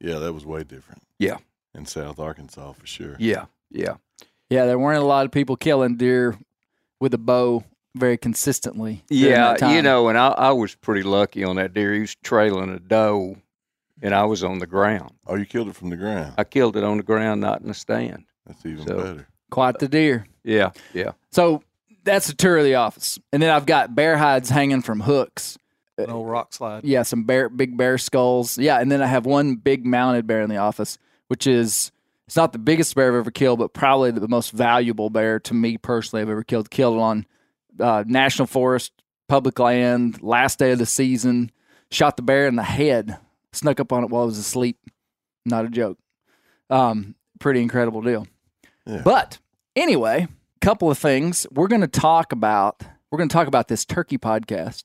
Yeah, 0.00 0.18
that 0.18 0.32
was 0.32 0.44
way 0.44 0.64
different. 0.64 1.02
Yeah. 1.18 1.36
In 1.74 1.86
South 1.86 2.18
Arkansas 2.18 2.72
for 2.72 2.86
sure. 2.86 3.16
Yeah, 3.18 3.46
yeah. 3.70 3.96
Yeah, 4.50 4.66
there 4.66 4.78
weren't 4.78 5.02
a 5.02 5.06
lot 5.06 5.26
of 5.26 5.32
people 5.32 5.56
killing 5.56 5.96
deer 5.96 6.36
with 7.00 7.14
a 7.14 7.18
bow 7.18 7.64
very 7.98 8.16
consistently. 8.18 9.02
Yeah, 9.08 9.70
you 9.74 9.82
know, 9.82 10.08
and 10.08 10.16
I, 10.18 10.28
I 10.28 10.50
was 10.52 10.74
pretty 10.74 11.02
lucky 11.02 11.44
on 11.44 11.56
that 11.56 11.74
deer. 11.74 11.94
He 11.94 12.00
was 12.00 12.14
trailing 12.16 12.70
a 12.70 12.78
doe, 12.78 13.36
and 14.02 14.14
I 14.14 14.24
was 14.24 14.44
on 14.44 14.58
the 14.58 14.66
ground. 14.66 15.12
Oh, 15.26 15.34
you 15.36 15.46
killed 15.46 15.68
it 15.68 15.76
from 15.76 15.90
the 15.90 15.96
ground. 15.96 16.34
I 16.38 16.44
killed 16.44 16.76
it 16.76 16.84
on 16.84 16.96
the 16.98 17.02
ground, 17.02 17.40
not 17.40 17.60
in 17.60 17.68
the 17.68 17.74
stand. 17.74 18.24
That's 18.46 18.64
even 18.64 18.86
So- 18.86 18.96
better. 18.96 19.26
quite 19.50 19.78
the 19.78 19.88
deer. 19.88 20.26
Yeah, 20.44 20.70
yeah. 20.94 21.12
So 21.30 21.62
that's 22.04 22.28
the 22.28 22.34
tour 22.34 22.58
of 22.58 22.64
the 22.64 22.76
office, 22.76 23.18
and 23.32 23.42
then 23.42 23.50
I've 23.50 23.66
got 23.66 23.94
bear 23.94 24.16
hides 24.18 24.48
hanging 24.50 24.82
from 24.82 25.00
hooks. 25.00 25.58
Uh, 25.98 26.04
An 26.04 26.10
old 26.10 26.28
rock 26.28 26.52
slide. 26.52 26.84
Yeah, 26.84 27.02
some 27.02 27.24
bear, 27.24 27.48
big 27.48 27.76
bear 27.76 27.96
skulls. 27.98 28.58
Yeah, 28.58 28.78
and 28.80 28.92
then 28.92 29.02
I 29.02 29.06
have 29.06 29.24
one 29.26 29.56
big 29.56 29.86
mounted 29.86 30.26
bear 30.26 30.42
in 30.42 30.50
the 30.50 30.58
office, 30.58 30.98
which 31.28 31.46
is 31.46 31.90
it's 32.26 32.36
not 32.36 32.52
the 32.52 32.58
biggest 32.58 32.94
bear 32.94 33.08
I've 33.08 33.14
ever 33.18 33.30
killed, 33.30 33.60
but 33.60 33.72
probably 33.72 34.10
the 34.10 34.28
most 34.28 34.50
valuable 34.52 35.10
bear 35.10 35.40
to 35.40 35.54
me 35.54 35.78
personally 35.78 36.22
I've 36.22 36.28
ever 36.28 36.42
killed. 36.44 36.70
Killed 36.70 36.96
it 36.96 37.00
on 37.00 37.24
uh, 37.80 38.04
national 38.06 38.46
forest, 38.46 38.92
public 39.28 39.58
land, 39.58 40.22
last 40.22 40.58
day 40.58 40.72
of 40.72 40.78
the 40.78 40.86
season. 40.86 41.50
Shot 41.90 42.16
the 42.16 42.22
bear 42.22 42.46
in 42.46 42.56
the 42.56 42.62
head. 42.62 43.18
Snuck 43.52 43.80
up 43.80 43.92
on 43.92 44.04
it 44.04 44.10
while 44.10 44.22
I 44.22 44.26
was 44.26 44.38
asleep. 44.38 44.78
Not 45.44 45.64
a 45.64 45.68
joke. 45.68 45.98
Um, 46.68 47.14
pretty 47.38 47.62
incredible 47.62 48.02
deal. 48.02 48.26
Yeah. 48.86 49.02
But 49.04 49.38
anyway, 49.76 50.26
couple 50.60 50.90
of 50.90 50.98
things 50.98 51.46
we're 51.52 51.68
going 51.68 51.82
to 51.82 51.86
talk 51.86 52.32
about. 52.32 52.82
We're 53.10 53.18
going 53.18 53.28
to 53.28 53.32
talk 53.32 53.46
about 53.46 53.68
this 53.68 53.84
turkey 53.84 54.18
podcast. 54.18 54.84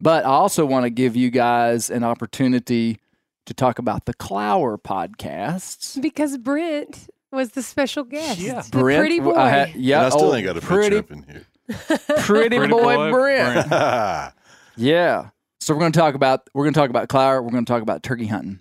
But 0.00 0.24
I 0.24 0.28
also 0.28 0.64
want 0.64 0.84
to 0.84 0.90
give 0.90 1.16
you 1.16 1.30
guys 1.30 1.90
an 1.90 2.04
opportunity 2.04 3.00
to 3.46 3.54
talk 3.54 3.80
about 3.80 4.04
the 4.04 4.14
Clower 4.14 4.78
podcasts. 4.78 6.00
Because 6.00 6.38
Brent 6.38 7.08
was 7.32 7.50
the 7.50 7.62
special 7.62 8.04
guest. 8.04 8.38
Yeah. 8.38 8.62
The 8.62 8.78
pretty 8.78 9.18
boy. 9.18 9.34
I 9.34 9.48
had- 9.48 9.74
yeah, 9.74 9.98
and 9.98 10.06
I 10.06 10.10
still 10.10 10.30
oh, 10.30 10.34
ain't 10.36 10.44
got 10.44 10.56
a 10.56 10.60
pretty, 10.60 10.96
picture 10.96 11.14
up 11.14 11.18
in 11.18 11.22
here. 11.24 11.46
Pretty, 11.68 12.56
Pretty 12.56 12.72
boy, 12.72 12.96
boy 12.96 13.10
Brent. 13.12 13.68
Brent. 13.68 14.34
Yeah. 14.76 15.30
So 15.60 15.74
we're 15.74 15.80
going 15.80 15.92
to 15.92 15.98
talk 15.98 16.14
about 16.14 16.48
we're 16.54 16.64
going 16.64 16.72
to 16.74 16.78
talk 16.80 16.88
about 16.90 17.08
Clower. 17.08 17.42
We're 17.42 17.50
going 17.50 17.64
to 17.64 17.72
talk 17.72 17.82
about 17.82 18.02
turkey 18.04 18.26
hunting. 18.26 18.60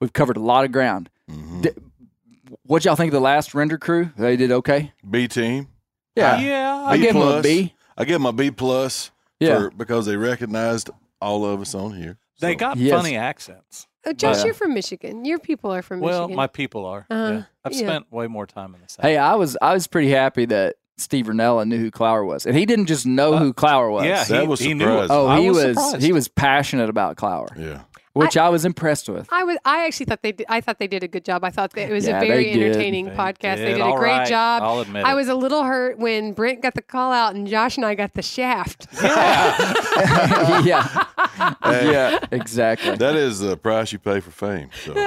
We've 0.00 0.12
covered 0.12 0.36
a 0.36 0.40
lot 0.40 0.64
of 0.64 0.70
ground. 0.72 1.10
Mhm. 1.30 1.62
D- 1.62 1.70
What 2.62 2.84
y'all 2.84 2.94
think 2.94 3.08
of 3.10 3.14
the 3.14 3.20
last 3.20 3.52
render 3.54 3.76
crew? 3.78 4.10
They 4.16 4.36
did 4.36 4.52
okay. 4.52 4.92
B 5.08 5.26
team. 5.26 5.68
Yeah, 6.14 6.38
Yeah. 6.38 6.82
I 6.86 6.96
B 6.96 7.02
give 7.02 7.14
them 7.14 7.22
a 7.22 7.24
plus. 7.26 7.42
B. 7.42 7.74
I 7.98 8.04
give 8.04 8.14
them 8.14 8.26
a 8.26 8.32
B 8.32 8.50
plus 8.52 9.10
Yeah. 9.40 9.58
for, 9.58 9.70
because 9.70 10.06
they 10.06 10.16
recognized 10.16 10.88
all 11.20 11.44
of 11.44 11.60
us 11.60 11.74
on 11.74 11.94
here. 11.96 12.16
They 12.40 12.52
So- 12.52 12.58
got 12.58 12.76
Yes. 12.76 12.96
funny 12.96 13.16
accents. 13.16 13.88
Oh, 14.06 14.12
Josh, 14.12 14.38
Yeah. 14.38 14.44
you're 14.46 14.54
from 14.54 14.72
Michigan. 14.72 15.24
Your 15.24 15.40
people 15.40 15.72
are 15.74 15.82
from 15.82 15.98
Well, 15.98 16.20
Michigan. 16.22 16.36
my 16.36 16.46
people 16.46 16.86
are. 16.86 17.06
Uh, 17.10 17.14
yeah. 17.32 17.42
I've 17.64 17.72
yeah. 17.72 17.78
spent 17.78 18.12
way 18.12 18.28
more 18.28 18.46
time 18.46 18.72
in 18.76 18.80
the 18.82 18.88
South. 18.88 19.04
Hey, 19.04 19.16
I 19.18 19.34
was 19.34 19.56
I 19.60 19.74
was 19.74 19.88
pretty 19.88 20.10
happy 20.10 20.44
that 20.44 20.76
Steve 20.98 21.26
Rinella 21.26 21.66
knew 21.66 21.78
who 21.78 21.90
Clower 21.90 22.24
was, 22.24 22.46
and 22.46 22.56
he 22.56 22.64
didn't 22.66 22.86
just 22.86 23.04
know 23.06 23.34
Uh, 23.34 23.38
who 23.38 23.52
Clower 23.52 23.90
was. 23.90 24.04
yeah, 24.06 24.24
That 24.24 24.46
was 24.48 24.60
he 24.60 24.72
knew 24.74 24.84
surprising. 24.86 25.14
it. 25.14 25.18
Oh, 25.18 25.26
I 25.26 25.40
he 25.40 25.50
was, 25.50 25.76
was, 25.76 26.02
he 26.02 26.12
was 26.12 26.26
passionate 26.28 26.88
about 26.88 27.16
Clower, 27.16 27.48
Yeah. 27.56 27.82
Which 28.16 28.36
I, 28.36 28.48
was 28.48 28.64
impressed 28.64 29.08
with. 29.08 29.28
I 29.30 29.44
was. 29.44 29.58
I 29.64 29.86
actually 29.86 30.06
thought 30.06 30.22
they. 30.22 30.32
Did, 30.32 30.46
I 30.48 30.60
thought 30.60 30.78
they 30.78 30.86
did 30.86 31.02
a 31.02 31.08
good 31.08 31.24
job. 31.24 31.44
I 31.44 31.50
thought 31.50 31.72
that 31.74 31.88
it 31.90 31.92
was 31.92 32.06
Yeah, 32.06 32.20
a 32.20 32.26
very 32.26 32.50
entertaining 32.52 33.06
They 33.06 33.10
podcast. 33.12 33.56
They 33.56 33.66
did 33.74 33.74
did 33.78 33.86
a 33.86 33.96
great 33.96 34.10
right. 34.12 34.28
job. 34.28 34.62
I'll 34.62 34.80
admit 34.80 35.04
I 35.04 35.12
it. 35.12 35.16
was 35.16 35.28
a 35.28 35.34
little 35.34 35.64
hurt 35.64 35.98
when 35.98 36.32
Brent 36.32 36.62
got 36.62 36.74
the 36.74 36.82
call 36.82 37.12
out 37.12 37.34
and 37.34 37.46
Josh 37.46 37.76
and 37.76 37.84
I 37.86 37.94
got 37.94 38.14
the 38.14 38.22
shaft. 38.22 38.86
yeah, 40.64 41.04
Hey, 41.62 41.92
yeah, 41.92 42.18
exactly. 42.30 42.96
That 42.96 43.16
is 43.16 43.40
the 43.40 43.56
price 43.56 43.92
you 43.92 43.98
pay 43.98 44.20
for 44.20 44.30
fame. 44.30 44.70
So 44.84 44.94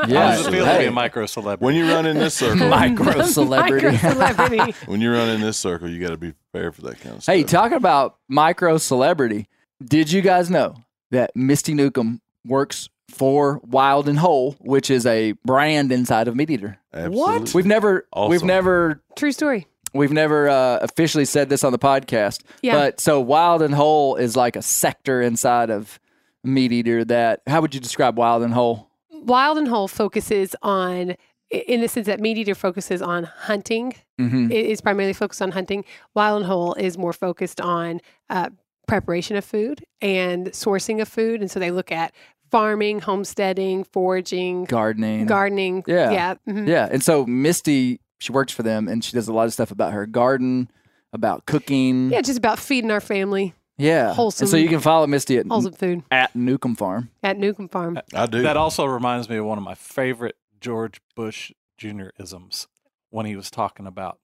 How 0.00 0.06
Yeah, 0.06 0.36
does 0.36 0.46
it 0.46 0.50
feel 0.50 0.64
to 0.64 0.78
be 0.78 0.84
a 0.86 0.90
micro 0.90 1.26
celebrity? 1.26 1.64
when 1.64 1.74
you 1.74 1.92
run 1.92 2.06
in 2.06 2.18
this 2.18 2.34
circle, 2.34 2.68
micro 2.68 3.22
celebrity. 3.22 3.86
Micro 3.90 4.10
celebrity. 4.12 4.74
when 4.86 5.00
you 5.00 5.12
run 5.12 5.28
in 5.28 5.40
this 5.40 5.56
circle, 5.58 5.88
you 5.88 6.00
got 6.00 6.10
to 6.10 6.16
be 6.16 6.32
prepared 6.32 6.74
for 6.74 6.82
that 6.82 7.00
kind 7.00 7.16
of 7.16 7.22
stuff. 7.22 7.34
hey, 7.34 7.42
talking 7.42 7.76
about 7.76 8.16
micro 8.28 8.78
celebrity, 8.78 9.48
did 9.84 10.10
you 10.12 10.22
guys 10.22 10.50
know 10.50 10.74
that 11.10 11.34
Misty 11.34 11.74
Newcomb 11.74 12.20
works 12.46 12.88
for 13.10 13.60
Wild 13.64 14.08
and 14.08 14.18
Whole, 14.18 14.52
which 14.60 14.90
is 14.90 15.04
a 15.06 15.32
brand 15.44 15.90
inside 15.92 16.28
of 16.28 16.36
Meat 16.36 16.50
Eater? 16.50 16.78
Absolutely. 16.92 17.52
We've 17.54 17.66
never, 17.66 18.06
we've 18.28 18.44
never 18.44 19.02
True 19.16 19.32
story. 19.32 19.66
We've 19.92 20.12
never 20.12 20.48
uh, 20.48 20.78
officially 20.82 21.24
said 21.24 21.48
this 21.48 21.64
on 21.64 21.72
the 21.72 21.78
podcast, 21.78 22.42
Yeah. 22.62 22.74
but 22.76 23.00
so 23.00 23.20
Wild 23.20 23.60
and 23.62 23.74
Whole 23.74 24.14
is 24.14 24.36
like 24.36 24.54
a 24.54 24.62
sector 24.62 25.20
inside 25.20 25.68
of 25.70 25.98
Meat 26.44 26.70
Eater. 26.70 27.04
That 27.04 27.42
how 27.48 27.60
would 27.60 27.74
you 27.74 27.80
describe 27.80 28.16
Wild 28.16 28.44
and 28.44 28.54
Whole? 28.54 28.88
Wild 29.10 29.58
and 29.58 29.66
Whole 29.66 29.88
focuses 29.88 30.54
on, 30.62 31.16
in 31.50 31.80
the 31.80 31.88
sense 31.88 32.06
that 32.06 32.20
Meat 32.20 32.38
Eater 32.38 32.54
focuses 32.54 33.02
on 33.02 33.24
hunting. 33.24 33.94
Mm-hmm. 34.20 34.52
It 34.52 34.66
is 34.66 34.80
primarily 34.80 35.12
focused 35.12 35.42
on 35.42 35.50
hunting. 35.50 35.84
Wild 36.14 36.36
and 36.42 36.46
Whole 36.46 36.74
is 36.74 36.96
more 36.96 37.12
focused 37.12 37.60
on 37.60 38.00
uh, 38.30 38.50
preparation 38.90 39.36
of 39.36 39.44
food 39.44 39.84
and 40.02 40.48
sourcing 40.48 41.00
of 41.00 41.08
food. 41.08 41.40
And 41.40 41.50
so 41.50 41.58
they 41.60 41.70
look 41.70 41.90
at 41.92 42.12
farming, 42.50 43.00
homesteading, 43.00 43.84
foraging, 43.84 44.64
Gardening, 44.64 45.26
gardening. 45.26 45.84
Yeah. 45.86 46.10
Yeah. 46.10 46.34
mhm. 46.48 46.66
yeah. 46.68 46.88
And 46.90 47.02
so 47.02 47.24
Misty, 47.24 48.00
she 48.18 48.32
works 48.32 48.52
for 48.52 48.62
them, 48.62 48.88
and 48.88 49.02
she 49.04 49.12
does 49.12 49.28
a 49.28 49.32
lot 49.32 49.46
of 49.46 49.52
stuff 49.52 49.70
about 49.70 49.92
her 49.92 50.04
garden, 50.06 50.70
about 51.12 51.46
cooking. 51.46 52.10
Yeah, 52.10 52.20
just 52.20 52.38
about 52.38 52.58
feeding 52.58 52.90
our 52.90 53.00
family 53.00 53.54
yeah. 53.78 54.12
wholesome- 54.12 54.44
And 54.44 54.50
so 54.50 54.56
you 54.56 54.68
can 54.68 54.80
follow 54.80 55.06
Misty 55.06 55.38
at 55.38 55.46
wholesome 55.46 55.72
food 55.72 56.02
at 56.10 56.34
Newcomb 56.36 56.74
Farm. 56.76 57.08
at 57.22 57.38
Newcomb 57.38 57.68
Farm. 57.68 57.98
I 58.14 58.26
do. 58.26 58.42
That 58.42 58.56
also 58.56 58.84
reminds 58.84 59.28
me 59.28 59.36
of 59.36 59.46
one 59.46 59.56
of 59.58 59.64
my 59.64 59.74
favorite 59.74 60.36
George 60.60 61.00
Bush 61.16 61.52
Jr. 61.78 62.08
isms 62.18 62.66
when 63.10 63.24
he 63.26 63.36
was 63.36 63.50
talking 63.50 63.86
about. 63.86 64.18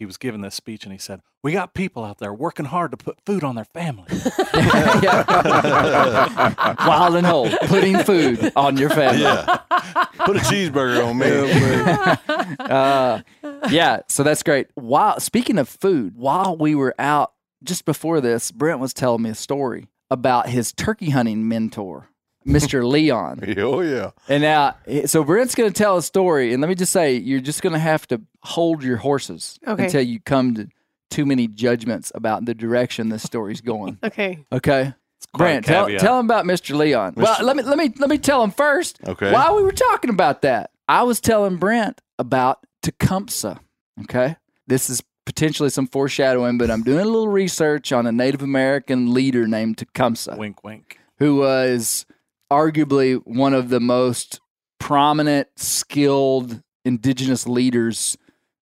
He 0.00 0.06
was 0.06 0.16
giving 0.16 0.40
this 0.40 0.54
speech 0.54 0.84
and 0.84 0.92
he 0.92 0.98
said, 0.98 1.20
"We 1.42 1.52
got 1.52 1.74
people 1.74 2.02
out 2.04 2.18
there 2.18 2.32
working 2.32 2.64
hard 2.64 2.90
to 2.92 2.96
put 2.96 3.20
food 3.26 3.44
on 3.44 3.54
their 3.54 3.66
family." 3.66 4.06
Yeah. 5.02 6.86
Wild 6.86 7.16
and 7.16 7.26
Whole, 7.26 7.48
putting 7.66 7.98
food 7.98 8.52
on 8.56 8.76
your 8.76 8.90
family. 8.90 9.22
yeah. 9.22 9.58
Put 10.24 10.36
a 10.36 10.40
cheeseburger 10.40 11.06
on 11.06 11.18
me. 11.18 11.26
uh, 12.58 13.20
yeah, 13.70 14.00
so 14.08 14.22
that's 14.22 14.42
great. 14.42 14.68
While 14.74 15.20
speaking 15.20 15.58
of 15.58 15.68
food, 15.68 16.16
while 16.16 16.56
we 16.56 16.74
were 16.74 16.94
out 16.98 17.32
just 17.62 17.84
before 17.84 18.20
this, 18.20 18.50
Brent 18.50 18.80
was 18.80 18.92
telling 18.94 19.22
me 19.22 19.30
a 19.30 19.34
story 19.34 19.88
about 20.10 20.48
his 20.48 20.72
turkey 20.72 21.10
hunting 21.10 21.46
mentor, 21.48 22.08
Mr. 22.46 22.82
Leon. 22.88 23.54
oh 23.58 23.80
yeah. 23.80 24.10
And 24.28 24.42
now, 24.42 24.76
so 25.06 25.24
Brent's 25.24 25.54
going 25.54 25.70
to 25.72 25.76
tell 25.78 25.96
a 25.96 26.02
story, 26.02 26.52
and 26.52 26.60
let 26.60 26.68
me 26.68 26.74
just 26.74 26.92
say, 26.92 27.14
you're 27.16 27.40
just 27.40 27.62
going 27.62 27.72
to 27.74 27.78
have 27.78 28.06
to 28.08 28.20
hold 28.42 28.82
your 28.82 28.96
horses 28.98 29.58
Okay. 29.66 29.84
until 29.84 30.02
you 30.02 30.20
come 30.20 30.54
to 30.54 30.68
too 31.10 31.26
many 31.26 31.48
judgments 31.48 32.12
about 32.14 32.44
the 32.44 32.54
direction 32.54 33.08
this 33.08 33.22
story's 33.22 33.60
going. 33.60 33.98
Okay. 34.04 34.44
Okay. 34.52 34.94
Brent, 35.36 35.66
tell, 35.66 35.86
tell 35.98 36.18
him 36.18 36.26
about 36.26 36.44
Mr. 36.46 36.74
Leon. 36.76 37.14
Well, 37.16 37.44
let 37.44 37.54
me 37.54 37.62
let 37.62 37.76
me 37.78 37.92
let 37.98 38.08
me 38.10 38.16
tell 38.18 38.42
him 38.42 38.50
first. 38.50 38.98
Okay. 39.06 39.30
While 39.30 39.54
we 39.56 39.62
were 39.62 39.70
talking 39.70 40.10
about 40.10 40.42
that, 40.42 40.70
I 40.88 41.02
was 41.04 41.20
telling 41.20 41.56
Brent 41.56 42.00
about 42.18 42.64
Tecumseh. 42.82 43.60
Okay. 44.02 44.36
This 44.66 44.88
is 44.90 45.02
potentially 45.26 45.68
some 45.70 45.86
foreshadowing, 45.86 46.58
but 46.58 46.70
I'm 46.70 46.82
doing 46.82 47.00
a 47.00 47.04
little 47.04 47.28
research 47.28 47.92
on 47.92 48.06
a 48.06 48.12
Native 48.12 48.42
American 48.42 49.12
leader 49.12 49.46
named 49.46 49.78
Tecumseh, 49.78 50.34
wink, 50.36 50.64
wink. 50.64 50.98
who 51.18 51.36
was 51.36 52.06
arguably 52.50 53.20
one 53.24 53.54
of 53.54 53.68
the 53.68 53.80
most 53.80 54.40
prominent, 54.78 55.48
skilled 55.56 56.62
indigenous 56.84 57.46
leaders 57.46 58.16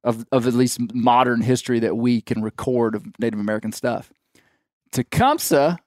of, 0.04 0.26
of 0.33 0.47
at 0.47 0.54
least 0.54 0.80
modern 0.95 1.40
history 1.40 1.80
that 1.80 1.97
we 1.97 2.21
can 2.21 2.42
record 2.42 2.95
of 2.95 3.07
Native 3.18 3.40
American 3.40 3.73
stuff. 3.73 4.12
Tecumseh 4.92 5.78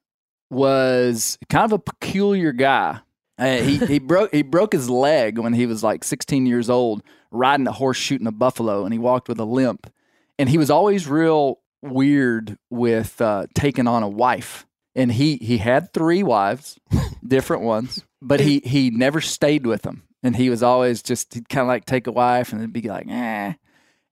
was 0.50 1.38
kind 1.50 1.66
of 1.66 1.72
a 1.74 1.80
peculiar 1.80 2.52
guy. 2.52 3.00
Uh, 3.38 3.58
he 3.58 3.78
he 3.78 4.00
broke 4.00 4.32
he 4.34 4.44
broke 4.44 4.74
his 4.74 4.90
leg 4.90 5.40
when 5.40 5.54
he 5.54 5.66
was 5.66 5.84
like 5.84 6.04
16 6.04 6.46
years 6.46 6.70
old, 6.70 7.02
riding 7.32 7.68
a 7.68 7.72
horse 7.72 7.98
shooting 7.98 8.28
a 8.28 8.32
buffalo, 8.32 8.84
and 8.84 8.94
he 8.94 9.00
walked 9.00 9.28
with 9.28 9.40
a 9.40 9.46
limp. 9.46 9.92
And 10.38 10.50
he 10.50 10.58
was 10.58 10.70
always 10.70 11.08
real 11.08 11.60
weird 11.82 12.58
with 12.70 13.20
uh, 13.22 13.48
taking 13.56 13.88
on 13.88 14.04
a 14.04 14.10
wife, 14.10 14.66
and 14.96 15.12
he 15.12 15.38
he 15.38 15.58
had 15.58 15.94
three 15.94 16.24
wives, 16.24 16.80
different 17.28 17.64
ones, 17.64 18.04
but 18.22 18.40
he 18.40 18.62
he 18.64 18.90
never 18.90 19.22
stayed 19.22 19.66
with 19.66 19.84
them, 19.84 20.04
and 20.24 20.36
he 20.36 20.50
was 20.50 20.64
always 20.64 21.02
just 21.02 21.34
he'd 21.34 21.50
kind 21.50 21.64
of 21.64 21.68
like 21.68 21.86
take 21.86 22.08
a 22.08 22.12
wife 22.12 22.52
and 22.52 22.62
then 22.62 22.72
be 22.72 22.82
like, 22.82 23.08
eh. 23.10 23.54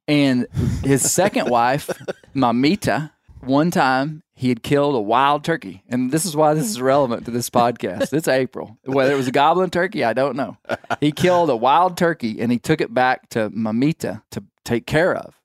And 0.08 0.48
his 0.84 1.12
second 1.12 1.50
wife, 1.52 1.90
Mamita, 2.36 3.12
one 3.42 3.70
time 3.70 4.24
he 4.34 4.50
had 4.50 4.64
killed 4.64 4.96
a 4.96 5.02
wild 5.02 5.44
turkey, 5.44 5.84
and 5.88 6.12
this 6.12 6.26
is 6.26 6.36
why 6.36 6.54
this 6.54 6.68
is 6.68 6.82
relevant 6.82 7.26
to 7.26 7.32
this 7.32 7.50
podcast. 7.50 8.12
It's 8.14 8.28
April. 8.28 8.78
Whether 8.86 9.14
it 9.14 9.18
was 9.18 9.28
a 9.28 9.32
goblin 9.32 9.70
turkey, 9.70 10.04
I 10.04 10.14
don't 10.14 10.36
know. 10.36 10.58
He 11.00 11.12
killed 11.12 11.50
a 11.50 11.56
wild 11.56 11.98
turkey 11.98 12.40
and 12.40 12.52
he 12.52 12.58
took 12.58 12.82
it 12.82 12.94
back 12.94 13.30
to 13.30 13.50
Mamita 13.52 14.24
to 14.32 14.44
take 14.64 14.88
care 14.88 15.16
of 15.16 15.40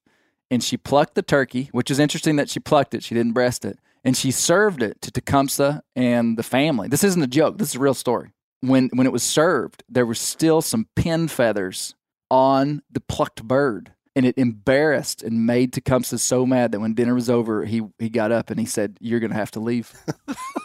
and 0.50 0.62
she 0.62 0.76
plucked 0.76 1.14
the 1.14 1.23
turkey, 1.23 1.69
which 1.73 1.91
is 1.91 1.99
interesting 1.99 2.37
that 2.37 2.49
she 2.49 2.61
plucked 2.61 2.95
it. 2.95 3.03
She 3.03 3.14
didn't 3.14 3.33
breast 3.33 3.64
it. 3.64 3.79
And 4.04 4.16
she 4.16 4.30
served 4.30 4.82
it 4.82 5.00
to 5.02 5.11
Tecumseh 5.11 5.82
and 5.96 6.37
the 6.37 6.42
family. 6.42 6.88
This 6.88 7.04
isn't 7.04 7.23
a 7.23 7.26
joke. 7.26 7.58
This 7.58 7.70
is 7.70 7.76
a 7.76 7.80
real 7.80 7.94
story. 7.94 8.32
When 8.61 8.88
when 8.92 9.06
it 9.06 9.12
was 9.12 9.23
served, 9.23 9.82
there 9.88 10.06
were 10.06 10.14
still 10.14 10.61
some 10.62 10.88
pin 10.96 11.28
feathers 11.28 11.94
on 12.30 12.82
the 12.90 13.00
plucked 13.00 13.42
bird. 13.44 13.92
And 14.16 14.25
it 14.25 14.38
embarrassed 14.38 15.25
and 15.25 15.44
made 15.44 15.73
Tecumseh 15.73 16.18
so 16.18 16.46
mad 16.46 16.70
that 16.70 16.78
when 16.78 16.94
dinner 16.94 17.14
was 17.16 17.28
over, 17.28 17.64
he, 17.64 17.82
he 17.99 18.08
got 18.08 18.30
up 18.30 18.49
and 18.49 18.61
he 18.61 18.64
said, 18.66 18.96
You're 19.00 19.18
going 19.18 19.32
to 19.32 19.37
have 19.37 19.50
to 19.52 19.61
leave. 19.61 19.92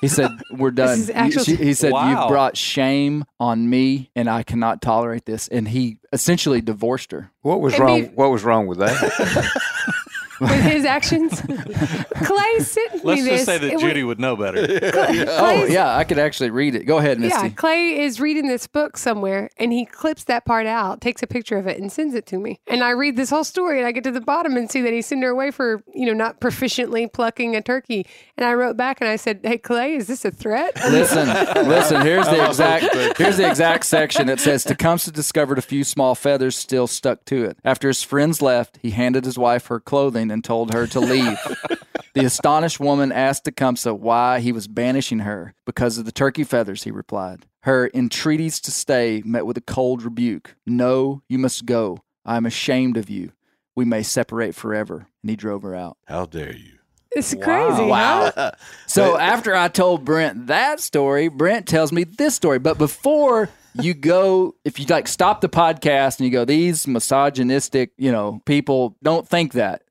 he 0.01 0.07
said, 0.07 0.29
We're 0.51 0.69
done. 0.85 0.99
is 0.99 1.09
actual- 1.09 1.45
She- 1.45 1.55
he 1.55 1.73
said, 1.73 1.91
Wow. 1.91 2.09
You've 2.21 2.29
brought 2.29 2.55
shame 2.55 3.25
on 3.39 3.67
me 3.67 4.11
and 4.15 4.29
I 4.29 4.43
cannot 4.43 4.83
tolerate 4.83 5.25
this. 5.25 5.47
And 5.47 5.67
he 5.67 5.97
essentially 6.13 6.61
divorced 6.61 7.11
her. 7.11 7.31
What 7.41 7.59
was 7.59 7.73
And 7.73 7.81
wrong? 7.83 8.01
be- 8.03 8.07
What 8.09 8.29
was 8.29 8.43
wrong 8.43 8.67
with 8.67 8.77
that? 8.77 8.93
with 10.39 10.49
his 10.61 10.85
actions. 10.85 11.41
Clay 11.41 12.59
sent 12.59 12.93
me 12.95 13.01
Let's 13.03 13.21
this. 13.23 13.29
just 13.31 13.45
say 13.45 13.57
that 13.57 13.67
It 13.67 13.73
was- 13.75 13.81
Judy 13.83 14.03
would 14.03 14.19
know 14.19 14.35
better. 14.35 14.65
Clay- 14.91 15.25
Oh, 15.27 15.37
Clay's- 15.39 15.71
yeah, 15.71 15.95
I 15.95 16.03
could 16.03 16.19
actually 16.19 16.49
read 16.49 16.75
it. 16.75 16.85
Go 16.85 16.97
ahead, 16.97 17.19
Misty. 17.19 17.37
Yeah, 17.47 17.49
Clay 17.49 17.99
is 18.01 18.19
reading 18.19 18.47
this 18.47 18.67
book 18.67 18.97
somewhere 18.97 19.49
and 19.57 19.71
he 19.71 19.85
clips 19.85 20.23
that 20.25 20.45
part 20.45 20.65
out, 20.65 21.01
takes 21.01 21.21
a 21.23 21.27
picture 21.27 21.57
of 21.57 21.67
it, 21.67 21.79
and 21.79 21.91
sends 21.91 22.13
it 22.15 22.25
to 22.27 22.37
me. 22.37 22.59
And 22.67 22.83
I 22.83 22.91
read 22.91 23.15
this 23.15 23.29
whole 23.29 23.43
story 23.43 23.77
and 23.79 23.87
I 23.87 23.91
get 23.91 24.03
to 24.05 24.11
the 24.11 24.21
bottom 24.21 24.55
and 24.57 24.69
see 24.69 24.81
that 24.81 24.93
he 24.93 25.01
sent 25.01 25.23
her 25.23 25.29
away 25.29 25.51
for, 25.51 25.83
you 25.93 26.05
know, 26.05 26.13
not 26.13 26.39
proficiently 26.39 27.11
plucking 27.11 27.55
a 27.55 27.61
turkey. 27.61 28.05
And 28.37 28.45
I 28.45 28.53
wrote 28.53 28.77
back 28.77 29.01
and 29.01 29.09
I 29.09 29.15
said, 29.15 29.39
Hey, 29.43 29.57
Clay, 29.57 29.95
is 29.95 30.07
this 30.07 30.25
a 30.25 30.31
threat? 30.31 30.75
Listen, 30.89 31.27
listen. 31.67 32.01
Here's 32.01 32.25
the 32.27 32.45
exact. 32.45 33.17
Here's 33.17 33.37
the 33.37 33.47
exact 33.49 33.85
section. 33.85 34.29
It 34.29 34.39
says 34.39 34.63
Tecumseh 34.63 35.11
discovered 35.11 35.57
a 35.57 35.61
few 35.61 35.83
small 35.83 36.15
feathers 36.15 36.55
still 36.55 36.87
stuck 36.87 37.25
to 37.25 37.45
it. 37.45 37.57
After 37.63 37.87
his 37.87 38.03
friends 38.03 38.41
left, 38.41 38.79
he 38.81 38.91
handed 38.91 39.25
his 39.25 39.37
wife 39.37 39.67
her 39.67 39.79
clothing 39.79 40.28
and 40.31 40.43
told 40.43 40.73
her 40.73 40.87
to 40.87 40.99
leave. 40.99 41.37
The 42.15 42.25
astonished 42.25 42.79
woman 42.79 43.11
asked 43.11 43.45
Tecumseh 43.45 43.93
why 43.93 44.39
he 44.39 44.51
was 44.51 44.67
banishing 44.67 45.19
her. 45.19 45.53
Because 45.65 45.97
of 45.97 46.05
the 46.05 46.11
turkey 46.11 46.43
feathers, 46.43 46.83
he 46.83 46.91
replied. 46.91 47.45
Her 47.63 47.91
entreaties 47.93 48.59
to 48.61 48.71
stay 48.71 49.21
met 49.23 49.45
with 49.45 49.57
a 49.57 49.61
cold 49.61 50.01
rebuke. 50.03 50.55
No, 50.65 51.21
you 51.29 51.37
must 51.37 51.65
go. 51.65 51.99
I 52.25 52.37
am 52.37 52.45
ashamed 52.45 52.97
of 52.97 53.09
you. 53.09 53.33
We 53.75 53.85
may 53.85 54.03
separate 54.03 54.55
forever. 54.55 55.07
And 55.21 55.29
he 55.29 55.35
drove 55.35 55.61
her 55.61 55.75
out. 55.75 55.97
How 56.07 56.25
dare 56.25 56.55
you? 56.55 56.79
It's 57.11 57.33
crazy. 57.35 57.89
Huh? 57.89 58.51
So 58.87 59.17
after 59.17 59.55
I 59.55 59.67
told 59.67 60.03
Brent 60.03 60.47
that 60.47 60.79
story, 60.79 61.27
Brent 61.27 61.67
tells 61.67 61.91
me 61.91 62.03
this 62.03 62.35
story. 62.35 62.59
But 62.59 62.77
before 62.77 63.49
you 63.81 63.93
go, 63.93 64.55
if 64.65 64.79
you 64.79 64.85
like 64.87 65.07
stop 65.07 65.41
the 65.41 65.49
podcast 65.49 66.17
and 66.19 66.25
you 66.25 66.31
go, 66.31 66.43
these 66.43 66.87
misogynistic, 66.87 67.91
you 67.97 68.11
know, 68.11 68.41
people 68.45 68.97
don't 69.03 69.27
think 69.27 69.53
that. 69.53 69.83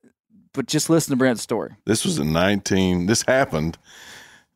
But 0.52 0.66
just 0.66 0.90
listen 0.90 1.12
to 1.12 1.16
Brent's 1.16 1.42
story. 1.42 1.76
This 1.84 2.04
was 2.04 2.18
in 2.18 2.32
19, 2.32 3.06
this 3.06 3.22
happened 3.22 3.78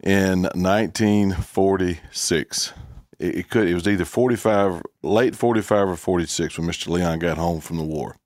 in 0.02 0.42
1946. 0.42 2.72
It, 3.18 3.36
it 3.36 3.50
could, 3.50 3.68
it 3.68 3.74
was 3.74 3.86
either 3.86 4.04
45, 4.04 4.82
late 5.02 5.36
45 5.36 5.88
or 5.88 5.96
46 5.96 6.58
when 6.58 6.66
Mr. 6.66 6.88
Leon 6.88 7.18
got 7.18 7.38
home 7.38 7.60
from 7.60 7.78
the 7.78 7.84
war. 7.84 8.16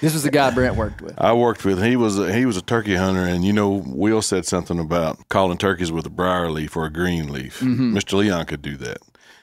This 0.00 0.12
was 0.12 0.22
the 0.22 0.30
guy 0.30 0.52
Brent 0.52 0.76
worked 0.76 1.02
with. 1.02 1.14
I 1.18 1.32
worked 1.32 1.64
with 1.64 1.82
he 1.82 1.96
was 1.96 2.18
a, 2.18 2.32
he 2.32 2.46
was 2.46 2.56
a 2.56 2.62
turkey 2.62 2.94
hunter, 2.94 3.24
and 3.24 3.44
you 3.44 3.52
know 3.52 3.82
Will 3.84 4.22
said 4.22 4.46
something 4.46 4.78
about 4.78 5.28
calling 5.28 5.58
turkeys 5.58 5.90
with 5.90 6.06
a 6.06 6.10
briar 6.10 6.50
leaf 6.50 6.76
or 6.76 6.84
a 6.84 6.92
green 6.92 7.32
leaf. 7.32 7.58
Mm-hmm. 7.58 7.96
Mr. 7.96 8.18
Leon 8.18 8.46
could 8.46 8.62
do 8.62 8.76
that. 8.76 8.98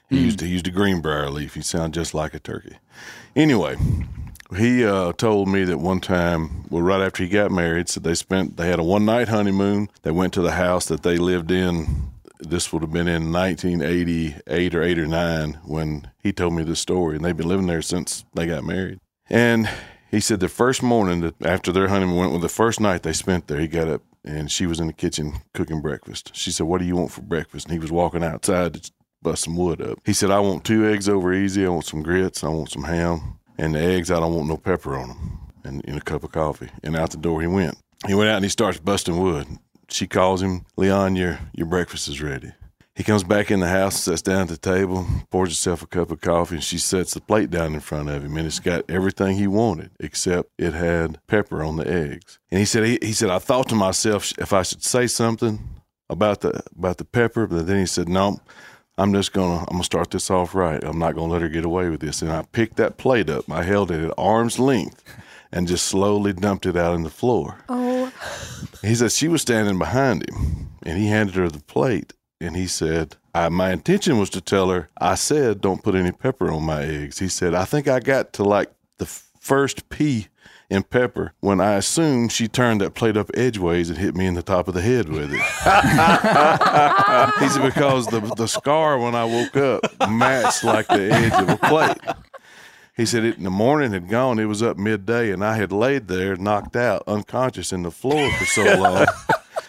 He 0.09 0.17
mm. 0.17 0.23
used 0.23 0.39
to 0.39 0.45
he 0.45 0.53
used 0.53 0.67
a 0.67 0.71
green 0.71 1.01
briar 1.01 1.29
leaf. 1.29 1.55
He 1.55 1.61
sounded 1.61 1.93
just 1.93 2.13
like 2.13 2.33
a 2.33 2.39
turkey. 2.39 2.77
Anyway, 3.35 3.75
he 4.55 4.85
uh, 4.85 5.13
told 5.13 5.47
me 5.47 5.63
that 5.63 5.79
one 5.79 5.99
time, 5.99 6.65
well, 6.69 6.81
right 6.81 7.01
after 7.01 7.23
he 7.23 7.29
got 7.29 7.51
married, 7.51 7.89
so 7.89 7.99
they 7.99 8.15
spent 8.15 8.57
they 8.57 8.67
had 8.67 8.79
a 8.79 8.83
one 8.83 9.05
night 9.05 9.27
honeymoon. 9.27 9.89
They 10.03 10.11
went 10.11 10.33
to 10.33 10.41
the 10.41 10.51
house 10.51 10.85
that 10.87 11.03
they 11.03 11.17
lived 11.17 11.51
in. 11.51 12.11
This 12.39 12.71
would 12.71 12.81
have 12.81 12.91
been 12.91 13.07
in 13.07 13.31
1988 13.31 14.75
or 14.75 14.83
eight 14.83 14.99
or 14.99 15.07
nine 15.07 15.53
when 15.63 16.11
he 16.21 16.31
told 16.31 16.53
me 16.53 16.63
this 16.63 16.79
story, 16.79 17.15
and 17.15 17.25
they've 17.25 17.35
been 17.35 17.47
living 17.47 17.67
there 17.67 17.81
since 17.81 18.25
they 18.33 18.45
got 18.45 18.63
married. 18.63 18.99
And 19.29 19.69
he 20.11 20.19
said 20.19 20.41
the 20.41 20.49
first 20.49 20.83
morning 20.83 21.21
that 21.21 21.41
after 21.41 21.71
their 21.71 21.87
honeymoon 21.87 22.17
went, 22.17 22.31
well, 22.31 22.41
the 22.41 22.49
first 22.49 22.79
night 22.79 23.03
they 23.03 23.13
spent 23.13 23.47
there, 23.47 23.59
he 23.59 23.67
got 23.67 23.87
up 23.87 24.01
and 24.25 24.51
she 24.51 24.65
was 24.65 24.79
in 24.79 24.87
the 24.87 24.93
kitchen 24.93 25.33
cooking 25.53 25.81
breakfast. 25.81 26.35
She 26.35 26.51
said, 26.51 26.65
"What 26.65 26.79
do 26.79 26.85
you 26.85 26.95
want 26.95 27.11
for 27.11 27.21
breakfast?" 27.21 27.67
And 27.67 27.73
he 27.73 27.79
was 27.79 27.91
walking 27.91 28.23
outside 28.23 28.73
to 28.73 28.91
bust 29.21 29.43
some 29.43 29.55
wood 29.55 29.81
up. 29.81 29.99
He 30.05 30.13
said, 30.13 30.31
"I 30.31 30.39
want 30.39 30.65
two 30.65 30.87
eggs 30.87 31.07
over 31.07 31.33
easy. 31.33 31.65
I 31.65 31.69
want 31.69 31.85
some 31.85 32.03
grits. 32.03 32.43
I 32.43 32.49
want 32.49 32.71
some 32.71 32.83
ham, 32.83 33.39
and 33.57 33.75
the 33.75 33.79
eggs 33.79 34.11
I 34.11 34.19
don't 34.19 34.35
want 34.35 34.47
no 34.47 34.57
pepper 34.57 34.95
on 34.95 35.09
them, 35.09 35.39
and 35.63 35.81
in 35.85 35.97
a 35.97 36.01
cup 36.01 36.23
of 36.23 36.31
coffee." 36.31 36.69
And 36.83 36.95
out 36.95 37.11
the 37.11 37.17
door 37.17 37.41
he 37.41 37.47
went. 37.47 37.77
He 38.07 38.13
went 38.13 38.29
out 38.29 38.37
and 38.37 38.45
he 38.45 38.49
starts 38.49 38.79
busting 38.79 39.21
wood. 39.21 39.47
She 39.89 40.07
calls 40.07 40.41
him, 40.41 40.65
"Leon, 40.77 41.15
your 41.15 41.39
your 41.53 41.67
breakfast 41.67 42.07
is 42.07 42.21
ready." 42.21 42.51
He 42.95 43.03
comes 43.03 43.25
back 43.25 43.51
in 43.51 43.59
the 43.59 43.67
house, 43.67 44.03
sits 44.03 44.21
down 44.21 44.43
at 44.43 44.47
the 44.47 44.57
table, 44.57 45.05
pours 45.29 45.49
himself 45.49 45.81
a 45.81 45.87
cup 45.87 46.11
of 46.11 46.21
coffee, 46.21 46.55
and 46.55 46.63
she 46.63 46.77
sets 46.77 47.13
the 47.13 47.19
plate 47.19 47.49
down 47.49 47.73
in 47.73 47.81
front 47.81 48.09
of 48.09 48.23
him, 48.23 48.37
and 48.37 48.47
it's 48.47 48.61
got 48.61 48.89
everything 48.89 49.35
he 49.35 49.47
wanted 49.47 49.91
except 49.99 50.49
it 50.57 50.73
had 50.73 51.19
pepper 51.27 51.61
on 51.61 51.75
the 51.75 51.85
eggs. 51.85 52.39
And 52.49 52.59
he 52.59 52.65
said, 52.65 52.85
he, 52.85 52.97
he 53.01 53.11
said, 53.11 53.29
I 53.29 53.39
thought 53.39 53.67
to 53.69 53.75
myself 53.75 54.31
if 54.37 54.53
I 54.53 54.63
should 54.63 54.81
say 54.81 55.07
something 55.07 55.59
about 56.09 56.39
the 56.39 56.63
about 56.77 56.97
the 56.97 57.03
pepper, 57.03 57.47
but 57.47 57.67
then 57.67 57.79
he 57.79 57.85
said, 57.85 58.07
no, 58.07 58.39
I'm 58.97 59.13
just 59.13 59.33
gonna 59.33 59.59
I'm 59.59 59.65
gonna 59.73 59.83
start 59.83 60.11
this 60.11 60.29
off 60.31 60.55
right. 60.55 60.81
I'm 60.83 60.99
not 60.99 61.15
gonna 61.15 61.31
let 61.31 61.41
her 61.41 61.49
get 61.49 61.65
away 61.65 61.89
with 61.89 61.99
this. 61.99 62.21
And 62.21 62.31
I 62.31 62.43
picked 62.51 62.77
that 62.77 62.97
plate 62.97 63.29
up, 63.29 63.49
I 63.51 63.63
held 63.63 63.91
it 63.91 64.03
at 64.05 64.13
arm's 64.17 64.57
length, 64.59 65.03
and 65.51 65.67
just 65.67 65.85
slowly 65.85 66.31
dumped 66.33 66.65
it 66.65 66.77
out 66.77 66.93
on 66.93 67.03
the 67.03 67.09
floor. 67.09 67.57
Oh, 67.67 68.11
He 68.81 68.95
said 68.95 69.11
she 69.11 69.27
was 69.27 69.41
standing 69.41 69.77
behind 69.77 70.29
him, 70.29 70.69
and 70.83 70.97
he 70.97 71.07
handed 71.07 71.35
her 71.35 71.49
the 71.49 71.59
plate, 71.59 72.13
and 72.39 72.55
he 72.55 72.67
said, 72.67 73.17
I, 73.33 73.49
"My 73.49 73.71
intention 73.71 74.17
was 74.17 74.29
to 74.31 74.41
tell 74.41 74.69
her. 74.69 74.89
I 74.97 75.15
said, 75.15 75.59
don't 75.59 75.83
put 75.83 75.95
any 75.95 76.11
pepper 76.13 76.49
on 76.51 76.63
my 76.63 76.83
eggs." 76.83 77.19
He 77.19 77.27
said, 77.27 77.53
"I 77.53 77.65
think 77.65 77.87
I 77.89 77.99
got 77.99 78.31
to 78.33 78.43
like 78.43 78.71
the 78.97 79.05
first 79.05 79.89
P 79.89 80.27
in 80.69 80.83
pepper 80.83 81.33
when 81.39 81.61
I 81.61 81.73
assumed 81.73 82.31
she 82.31 82.47
turned 82.47 82.81
that 82.81 82.95
plate 82.95 83.17
up 83.17 83.29
edgeways 83.33 83.89
and 83.89 83.97
hit 83.97 84.15
me 84.15 84.25
in 84.25 84.33
the 84.33 84.41
top 84.41 84.67
of 84.67 84.73
the 84.73 84.81
head 84.81 85.09
with 85.09 85.33
it." 85.33 85.39
he 87.39 87.49
said 87.49 87.63
because 87.63 88.07
the 88.07 88.19
the 88.35 88.47
scar 88.47 88.97
when 88.99 89.15
I 89.15 89.25
woke 89.25 89.57
up 89.57 90.09
matched 90.09 90.63
like 90.63 90.87
the 90.87 91.11
edge 91.11 91.33
of 91.33 91.49
a 91.49 91.57
plate. 91.57 91.97
He 92.95 93.05
said 93.05 93.25
it 93.25 93.37
in 93.37 93.43
the 93.43 93.49
morning 93.49 93.91
had 93.91 94.07
gone. 94.07 94.39
It 94.39 94.45
was 94.45 94.63
up 94.63 94.77
midday, 94.77 95.31
and 95.31 95.43
I 95.43 95.57
had 95.57 95.73
laid 95.73 96.07
there, 96.07 96.37
knocked 96.37 96.77
out, 96.77 97.03
unconscious 97.07 97.73
in 97.73 97.83
the 97.83 97.91
floor 97.91 98.31
for 98.31 98.45
so 98.45 98.63
long 98.79 99.05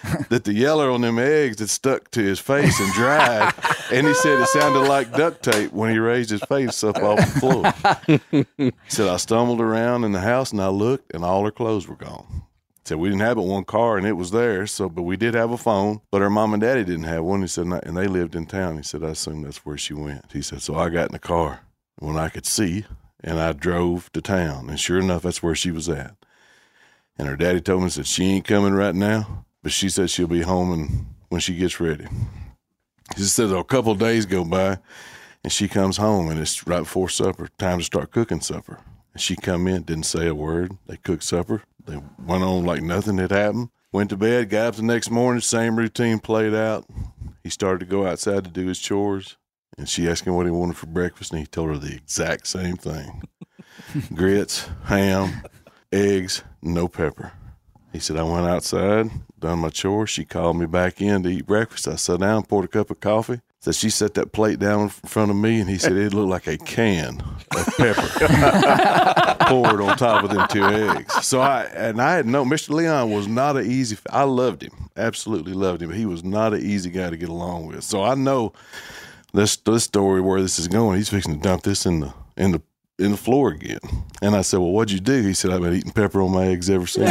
that 0.29 0.45
the 0.45 0.53
yeller 0.53 0.91
on 0.91 1.01
them 1.01 1.19
eggs 1.19 1.61
had 1.61 1.71
stuck 1.71 2.11
to 2.13 2.23
his 2.23 2.39
face 2.39 2.79
and 2.81 2.93
dried. 2.93 3.53
And 3.93 4.07
he 4.07 4.15
said 4.15 4.41
it 4.41 4.49
sounded 4.49 4.89
like 4.89 5.13
duct 5.13 5.43
tape 5.43 5.73
when 5.73 5.91
he 5.91 5.99
raised 5.99 6.31
his 6.31 6.43
face 6.43 6.83
up 6.85 6.97
off 6.99 7.19
the 7.19 7.41
floor. 7.41 8.53
He 8.57 8.73
said 8.89 9.09
I 9.09 9.17
stumbled 9.17 9.61
around 9.61 10.05
in 10.05 10.13
the 10.13 10.21
house 10.21 10.53
and 10.53 10.61
I 10.61 10.69
looked, 10.69 11.15
and 11.15 11.25
all 11.25 11.45
her 11.45 11.51
clothes 11.51 11.87
were 11.89 11.97
gone. 11.97 12.43
He 12.77 12.89
said 12.89 12.99
we 12.99 13.09
didn't 13.09 13.23
have 13.23 13.37
but 13.37 13.43
one 13.43 13.65
car, 13.65 13.97
and 13.97 14.07
it 14.07 14.13
was 14.13 14.31
there. 14.31 14.67
So, 14.67 14.89
but 14.89 15.03
we 15.03 15.17
did 15.17 15.35
have 15.35 15.51
a 15.51 15.59
phone, 15.59 16.01
but 16.11 16.23
her 16.23 16.31
mom 16.31 16.55
and 16.55 16.61
daddy 16.61 16.85
didn't 16.85 17.05
have 17.05 17.25
one. 17.25 17.41
He 17.43 17.49
said, 17.49 17.67
and 17.67 17.97
they 17.97 18.07
lived 18.07 18.37
in 18.37 18.47
town. 18.47 18.77
He 18.77 18.83
said 18.83 19.03
I 19.03 19.11
assume 19.11 19.43
that's 19.43 19.65
where 19.67 19.79
she 19.79 19.95
went. 19.95 20.33
He 20.33 20.43
said 20.43 20.63
so. 20.63 20.77
I 20.77 20.89
got 20.89 21.09
in 21.09 21.13
the 21.13 21.19
car 21.19 21.61
when 21.99 22.17
I 22.17 22.29
could 22.29 22.47
see 22.47 22.85
and 23.23 23.41
I 23.41 23.53
drove 23.53 24.13
to 24.13 24.21
town. 24.23 24.71
And 24.71 24.79
sure 24.79 25.01
enough, 25.01 25.23
that's 25.23 25.43
where 25.43 25.55
she 25.55 25.71
was 25.71 25.89
at. 25.89 26.15
And 27.19 27.29
her 27.29 27.37
daddy 27.37 27.61
told 27.61 27.83
me, 27.83 27.89
said, 27.89 28.07
she 28.07 28.25
ain't 28.25 28.47
coming 28.47 28.75
right 28.75 28.95
now, 28.95 29.46
but 29.67 29.73
she 29.73 29.89
said 29.89 30.09
she'll 30.09 30.29
be 30.29 30.43
home 30.43 30.73
and 30.73 31.07
when 31.29 31.41
she 31.41 31.57
gets 31.57 31.81
ready. 31.81 32.07
He 33.17 33.25
said 33.25 33.51
a 33.51 33.65
couple 33.65 33.91
of 33.91 33.99
days 33.99 34.25
go 34.25 34.45
by 34.45 34.79
and 35.43 35.53
she 35.53 35.67
comes 35.67 35.97
home 35.97 36.29
and 36.29 36.39
it's 36.39 36.69
right 36.69 36.85
before 36.85 37.09
supper, 37.09 37.49
time 37.59 37.79
to 37.79 37.85
start 37.85 38.13
cooking 38.13 38.41
supper. 38.41 38.79
And 39.13 39.21
she 39.21 39.35
come 39.35 39.67
in, 39.67 39.83
didn't 39.83 40.07
say 40.07 40.29
a 40.29 40.37
word. 40.37 40.79
They 40.87 40.99
cooked 40.99 41.25
supper. 41.25 41.65
They 41.85 41.99
went 42.25 42.45
on 42.45 42.65
like 42.65 42.81
nothing 42.81 43.19
had 43.19 43.33
happened. 43.33 43.71
Went 43.91 44.11
to 44.11 44.17
bed, 44.17 44.51
got 44.51 44.69
up 44.69 44.77
the 44.77 44.85
next 44.85 45.11
morning, 45.11 45.41
same 45.41 45.75
routine 45.75 46.21
played 46.21 46.55
out. 46.55 46.87
He 47.43 47.51
started 47.51 47.81
to 47.81 47.87
go 47.87 48.07
outside 48.07 48.45
to 48.45 48.51
do 48.51 48.69
his 48.69 48.79
chores. 48.79 49.37
And 49.77 49.89
she 49.89 50.09
asked 50.09 50.29
him 50.29 50.37
what 50.37 50.47
he 50.47 50.53
wanted 50.53 50.77
for 50.77 50.87
breakfast, 50.87 51.33
and 51.33 51.41
he 51.41 51.47
told 51.47 51.71
her 51.71 51.77
the 51.77 51.97
exact 51.97 52.47
same 52.47 52.77
thing 52.77 53.25
grits, 54.15 54.69
ham, 54.85 55.43
eggs, 55.91 56.45
no 56.63 56.87
pepper. 56.87 57.33
He 57.97 58.01
said, 58.01 58.19
I 58.19 58.25
went 58.25 58.47
outside, 58.47 59.11
done 59.39 59.61
my 59.61 59.71
chores. 59.71 60.11
She 60.11 60.27
called 60.27 60.59
me 60.59 60.67
back 60.67 61.01
in 61.01 61.23
to 61.23 61.31
eat 61.31 61.47
breakfast. 61.47 61.89
I 61.89 61.97
sat 61.97 62.21
down, 62.21 62.43
poured 62.43 62.67
a 62.67 62.69
cup 62.69 62.91
of 62.91 63.01
coffee. 63.01 63.41
Said 63.61 63.75
she 63.75 63.89
set 63.89 64.13
that 64.15 64.33
plate 64.33 64.59
down 64.59 64.83
in 64.83 64.89
front 64.91 65.31
of 65.31 65.37
me, 65.39 65.61
and 65.61 65.71
he 65.71 65.79
said 65.79 65.93
it 65.93 66.13
looked 66.13 66.29
like 66.29 66.47
a 66.47 66.59
can 66.59 67.23
of 67.57 67.67
pepper 67.79 69.39
poured 69.47 69.81
on 69.81 69.97
top 69.97 70.25
of 70.25 70.31
them 70.31 70.47
two 70.51 70.63
eggs. 70.63 71.25
So 71.25 71.41
I 71.41 71.63
and 71.75 72.03
I 72.03 72.17
had 72.17 72.27
no 72.27 72.45
Mr. 72.45 72.75
Leon 72.75 73.11
was 73.13 73.29
not 73.29 73.57
an 73.57 73.65
easy. 73.65 73.97
I 74.11 74.25
loved 74.25 74.63
him, 74.63 74.91
absolutely 74.95 75.55
loved 75.55 75.81
him. 75.81 75.89
But 75.89 75.97
he 75.97 76.05
was 76.05 76.23
not 76.23 76.53
an 76.53 76.61
easy 76.61 76.91
guy 76.91 77.09
to 77.09 77.17
get 77.17 77.31
along 77.31 77.69
with. 77.69 77.83
So 77.83 78.05
I 78.05 78.15
know 78.15 78.53
this 79.33 79.57
this 79.57 79.85
story 79.85 80.21
where 80.21 80.43
this 80.43 80.59
is 80.59 80.69
going. 80.69 80.99
He's 80.99 81.09
fixing 81.09 81.33
to 81.33 81.41
dump 81.41 81.63
this 81.63 81.87
in 81.87 82.01
the 82.01 82.13
in 82.37 82.53
the 82.53 82.61
in 82.99 83.11
the 83.13 83.17
floor 83.17 83.51
again. 83.51 83.79
And 84.23 84.35
I 84.35 84.41
said, 84.43 84.59
Well, 84.61 84.71
what'd 84.73 84.93
you 84.93 85.01
do? 85.01 85.23
He 85.23 85.35
said, 85.35 85.51
I've 85.51 85.61
been 85.61 85.75
eating 85.75 85.93
pepper 85.93 86.21
on 86.23 86.33
my 86.33 86.47
eggs 86.47 86.71
ever 86.71 86.87
since. 86.87 87.11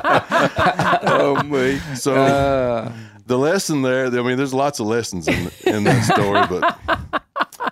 oh 0.00 1.42
me. 1.44 1.78
so 1.96 2.14
Uh, 2.14 2.92
the 3.26 3.38
lesson 3.38 3.82
there, 3.82 4.06
I 4.06 4.10
mean, 4.22 4.36
there's 4.36 4.54
lots 4.54 4.80
of 4.80 4.86
lessons 4.86 5.28
in, 5.28 5.50
in 5.66 5.84
that 5.84 6.04
story, 6.04 6.46
but 6.48 6.78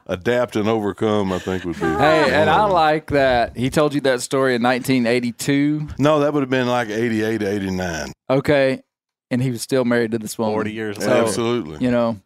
adapt 0.06 0.56
and 0.56 0.68
overcome, 0.68 1.32
I 1.32 1.38
think, 1.38 1.64
would 1.64 1.74
be. 1.76 1.80
hey, 1.80 2.30
and 2.32 2.50
I 2.50 2.56
one 2.60 2.64
of 2.64 2.68
them. 2.68 2.74
like 2.74 3.06
that 3.10 3.56
he 3.56 3.70
told 3.70 3.94
you 3.94 4.00
that 4.02 4.20
story 4.20 4.54
in 4.54 4.62
1982. 4.62 5.88
No, 5.98 6.20
that 6.20 6.32
would 6.34 6.40
have 6.42 6.50
been 6.50 6.66
like 6.68 6.88
88 6.88 7.38
to 7.38 7.46
89. 7.50 8.12
Okay, 8.28 8.82
and 9.30 9.42
he 9.42 9.50
was 9.50 9.62
still 9.62 9.84
married 9.84 10.10
to 10.12 10.18
this 10.18 10.36
woman. 10.38 10.54
40 10.54 10.72
years 10.72 10.96
So, 10.98 11.06
later. 11.08 11.22
Absolutely. 11.26 11.78
You 11.84 11.90
know, 11.90 12.20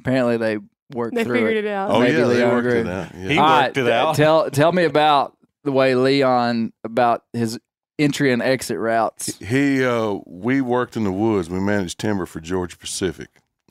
apparently 0.00 0.36
they 0.36 0.58
worked 0.94 1.14
They 1.14 1.24
through 1.24 1.36
figured 1.36 1.56
it. 1.56 1.64
it 1.64 1.70
out. 1.70 1.90
oh, 1.90 2.00
maybe 2.00 2.18
yeah, 2.18 2.24
they 2.26 2.44
worked 2.44 2.66
agreed. 2.66 2.80
it 2.80 2.86
out. 2.88 3.14
Yeah. 3.14 3.28
He 3.28 3.38
All 3.38 3.60
worked 3.62 3.76
it 3.78 3.88
out. 3.88 4.14
Tell 4.16 4.50
tell 4.50 4.72
me 4.72 4.84
about 4.84 5.36
the 5.64 5.72
way 5.72 5.94
Leon 5.94 6.72
about 6.84 7.24
his 7.32 7.58
entry 7.98 8.32
and 8.32 8.40
exit 8.40 8.78
routes. 8.78 9.36
He, 9.38 9.84
uh, 9.84 10.18
we 10.26 10.60
worked 10.62 10.96
in 10.96 11.04
the 11.04 11.12
woods. 11.12 11.50
We 11.50 11.60
managed 11.60 11.98
timber 11.98 12.24
for 12.26 12.40
Georgia 12.40 12.78
Pacific, 12.78 13.28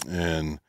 and 0.08 0.60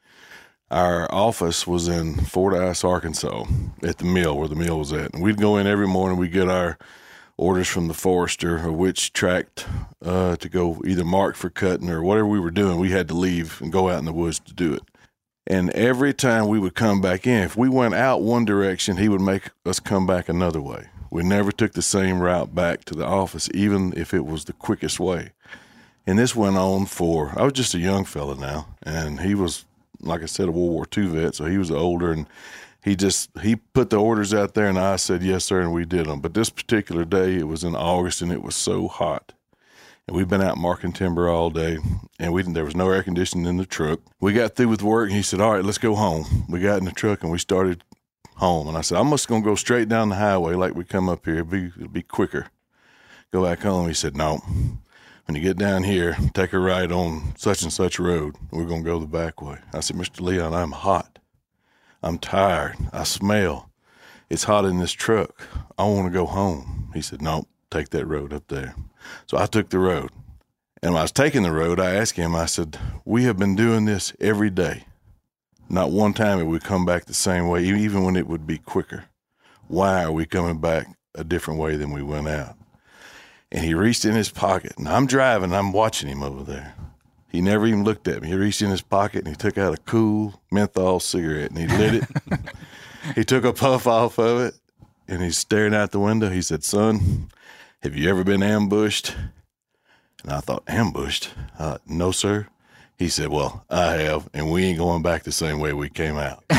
our 0.71 1.13
office 1.13 1.67
was 1.67 1.89
in 1.89 2.15
Fort 2.15 2.55
Fordyce, 2.55 2.85
Arkansas, 2.85 3.45
at 3.83 3.99
the 3.99 4.05
mill 4.05 4.39
where 4.39 4.49
the 4.49 4.55
mill 4.57 4.79
was 4.79 4.93
at. 4.93 5.13
And 5.13 5.23
we'd 5.23 5.37
go 5.37 5.57
in 5.57 5.67
every 5.67 5.89
morning. 5.89 6.17
We'd 6.17 6.33
get 6.33 6.49
our 6.49 6.79
orders 7.37 7.69
from 7.69 7.89
the 7.89 7.95
forester 7.95 8.57
of 8.69 8.75
which 8.75 9.13
tract 9.13 9.67
uh, 10.05 10.37
to 10.37 10.49
go 10.49 10.81
either 10.87 11.05
mark 11.05 11.37
for 11.37 11.51
cutting 11.51 11.91
or 11.91 12.03
whatever 12.03 12.27
we 12.27 12.39
were 12.41 12.51
doing. 12.51 12.79
We 12.79 12.91
had 12.91 13.09
to 13.09 13.15
leave 13.15 13.61
and 13.61 13.73
go 13.73 13.89
out 13.89 13.99
in 13.99 14.05
the 14.05 14.13
woods 14.13 14.39
to 14.41 14.55
do 14.55 14.73
it. 14.75 14.83
And 15.51 15.71
every 15.71 16.15
time 16.15 16.47
we 16.47 16.61
would 16.61 16.77
come 16.77 17.01
back 17.01 17.27
in, 17.27 17.43
if 17.43 17.57
we 17.57 17.69
went 17.69 17.95
out 17.95 18.23
one 18.23 18.45
direction, 18.45 18.99
he 18.99 19.09
would 19.09 19.21
make 19.21 19.51
us 19.67 19.81
come 19.81 20.07
back 20.07 20.29
another 20.29 20.61
way. 20.61 20.91
We 21.11 21.25
never 21.25 21.51
took 21.51 21.73
the 21.73 21.83
same 21.83 22.21
route 22.21 22.55
back 22.55 22.85
to 22.85 22.95
the 22.95 23.05
office, 23.05 23.49
even 23.53 23.93
if 23.97 24.15
it 24.15 24.25
was 24.25 24.45
the 24.45 24.53
quickest 24.53 25.01
way. 25.01 25.33
And 26.07 26.21
this 26.21 26.37
went 26.37 26.57
on 26.57 26.87
for, 26.87 27.33
I 27.37 27.43
was 27.43 27.55
just 27.55 27.75
a 27.75 27.81
young 27.81 28.05
fella 28.05 28.37
now, 28.37 28.69
and 28.85 29.23
he 29.23 29.35
was, 29.35 29.65
like 30.01 30.23
I 30.23 30.27
said, 30.27 30.47
a 30.47 30.53
World 30.53 30.71
War 30.71 30.87
II 30.97 31.07
vet, 31.07 31.35
so 31.35 31.47
he 31.47 31.59
was 31.59 31.73
older, 31.73 32.13
and 32.13 32.29
he 32.85 32.95
just, 32.95 33.31
he 33.43 33.57
put 33.57 33.91
the 33.91 33.97
orders 33.97 34.33
out 34.33 34.55
there, 34.55 34.69
and 34.69 34.79
I 34.79 34.95
said, 34.95 35.21
yes, 35.21 35.47
sir, 35.47 35.61
and 35.61 35.73
we 35.73 35.85
did 35.85 36.07
them. 36.07 36.21
But 36.21 36.35
this 36.35 36.51
particular 36.51 37.05
day, 37.05 37.35
it 37.35 37.49
was 37.49 37.65
in 37.65 37.75
August, 37.75 38.23
and 38.23 38.31
it 38.31 38.45
was 38.45 38.55
so 38.55 38.87
hot. 38.87 39.33
And 40.11 40.17
we've 40.17 40.29
been 40.29 40.43
out 40.43 40.59
marking 40.59 40.91
timber 40.91 41.29
all 41.29 41.51
day, 41.51 41.79
and 42.19 42.33
we 42.33 42.43
there 42.43 42.65
was 42.65 42.75
no 42.75 42.91
air 42.91 43.05
conditioning 43.05 43.47
in 43.47 43.59
the 43.59 43.65
truck. 43.65 44.01
We 44.19 44.33
got 44.33 44.57
through 44.57 44.67
with 44.67 44.83
work, 44.83 45.07
and 45.07 45.17
he 45.17 45.23
said, 45.23 45.41
"All 45.41 45.53
right, 45.53 45.65
let's 45.65 45.79
go 45.79 45.95
home." 45.95 46.47
We 46.49 46.59
got 46.59 46.79
in 46.79 46.85
the 46.85 46.91
truck 46.91 47.23
and 47.23 47.31
we 47.31 47.39
started 47.39 47.85
home. 48.35 48.67
And 48.67 48.77
I 48.77 48.81
said, 48.81 48.99
"I'm 48.99 49.09
just 49.11 49.29
gonna 49.29 49.45
go 49.45 49.55
straight 49.55 49.89
down 49.89 50.09
the 50.09 50.17
highway 50.17 50.55
like 50.55 50.75
we 50.75 50.83
come 50.83 51.09
up 51.09 51.27
here. 51.27 51.37
It'll 51.37 51.47
be 51.47 51.67
it'll 51.67 51.89
be 51.91 52.03
quicker. 52.03 52.49
Go 53.33 53.45
back 53.45 53.61
home." 53.61 53.87
He 53.87 53.95
said, 53.95 54.17
"No. 54.17 54.43
When 55.27 55.37
you 55.37 55.43
get 55.43 55.59
down 55.59 55.85
here, 55.85 56.17
take 56.35 56.53
a 56.53 56.59
right 56.59 56.91
on 56.91 57.35
such 57.37 57.63
and 57.63 57.73
such 57.73 58.01
road. 58.01 58.35
We're 58.51 58.65
gonna 58.65 58.83
go 58.83 58.99
the 58.99 59.07
back 59.07 59.41
way." 59.41 59.59
I 59.73 59.79
said, 59.79 59.95
"Mr. 59.95 60.23
Leon, 60.23 60.53
I'm 60.53 60.73
hot. 60.73 61.21
I'm 62.03 62.19
tired. 62.19 62.75
I 62.93 63.05
smell. 63.05 63.71
It's 64.29 64.43
hot 64.43 64.65
in 64.65 64.81
this 64.81 64.91
truck. 64.91 65.41
I 65.79 65.85
want 65.85 66.09
to 66.09 66.11
go 66.13 66.27
home." 66.27 66.91
He 66.95 67.01
said, 67.01 67.23
"No, 67.23 67.47
take 67.71 67.91
that 67.91 68.07
road 68.07 68.33
up 68.33 68.49
there." 68.49 68.75
So 69.27 69.39
I 69.39 69.47
took 69.47 69.71
the 69.71 69.79
road. 69.79 70.11
And 70.83 70.93
when 70.93 71.01
I 71.01 71.03
was 71.03 71.13
taking 71.13 71.43
the 71.43 71.53
road, 71.53 71.79
I 71.79 71.95
asked 71.95 72.17
him, 72.17 72.35
I 72.35 72.47
said, 72.47 72.79
We 73.05 73.25
have 73.25 73.39
been 73.39 73.55
doing 73.55 73.85
this 73.85 74.15
every 74.21 74.51
day. 74.51 74.85
Not 75.69 75.91
one 75.91 76.15
time 76.15 76.41
it 76.41 76.45
would 76.45 76.65
come 76.65 76.85
back 76.85 77.05
the 77.05 77.15
same 77.15 77.49
way, 77.49 77.65
even 77.65 78.03
when 78.03 78.17
it 78.17 78.27
would 78.27 78.47
be 78.47 78.59
quicker. 78.59 79.05
Why 79.69 80.03
are 80.03 80.13
we 80.13 80.27
coming 80.27 80.59
back 80.59 80.89
a 81.15 81.23
different 81.23 81.61
way 81.61 81.77
than 81.77 81.93
we 81.93 82.03
went 82.03 82.29
out? 82.29 82.57
And 83.53 83.65
he 83.65 83.75
reached 83.75 84.05
in 84.05 84.15
his 84.15 84.31
pocket, 84.31 84.73
and 84.79 84.89
I'm 84.89 85.07
driving, 85.07 85.53
I'm 85.53 85.73
watching 85.73 86.09
him 86.09 86.23
over 86.23 86.43
there. 86.43 86.75
He 87.31 87.41
never 87.41 87.67
even 87.67 87.85
looked 87.85 88.09
at 88.09 88.23
me. 88.23 88.29
He 88.29 88.35
reached 88.35 88.63
in 88.63 88.71
his 88.71 88.83
pocket 88.83 89.21
and 89.25 89.29
he 89.29 89.35
took 89.37 89.57
out 89.57 89.73
a 89.73 89.81
cool 89.83 90.43
menthol 90.51 90.99
cigarette 90.99 91.51
and 91.51 91.59
he 91.59 91.67
lit 91.69 91.95
it. 91.95 92.05
he 93.15 93.25
took 93.25 93.45
a 93.45 93.53
puff 93.53 93.87
off 93.87 94.19
of 94.19 94.41
it 94.41 94.55
and 95.07 95.23
he's 95.23 95.39
staring 95.39 95.75
out 95.75 95.93
the 95.93 96.01
window. 96.01 96.29
He 96.29 96.43
said, 96.43 96.65
Son, 96.65 97.29
have 97.83 97.97
you 97.97 98.09
ever 98.11 98.25
been 98.25 98.43
ambushed? 98.43 99.15
And 100.23 100.33
I 100.33 100.41
thought, 100.41 100.65
ambushed? 100.69 101.31
Uh, 101.59 101.79
no, 101.87 102.11
sir. 102.13 102.47
He 102.99 103.09
said, 103.09 103.29
Well, 103.29 103.65
I 103.71 103.93
have, 103.95 104.29
and 104.35 104.51
we 104.53 104.65
ain't 104.65 104.79
going 104.79 105.03
back 105.03 105.23
the 105.23 105.33
same 105.33 105.59
way 105.61 105.73
we 105.73 105.89
came 105.89 106.17
out. 106.17 106.45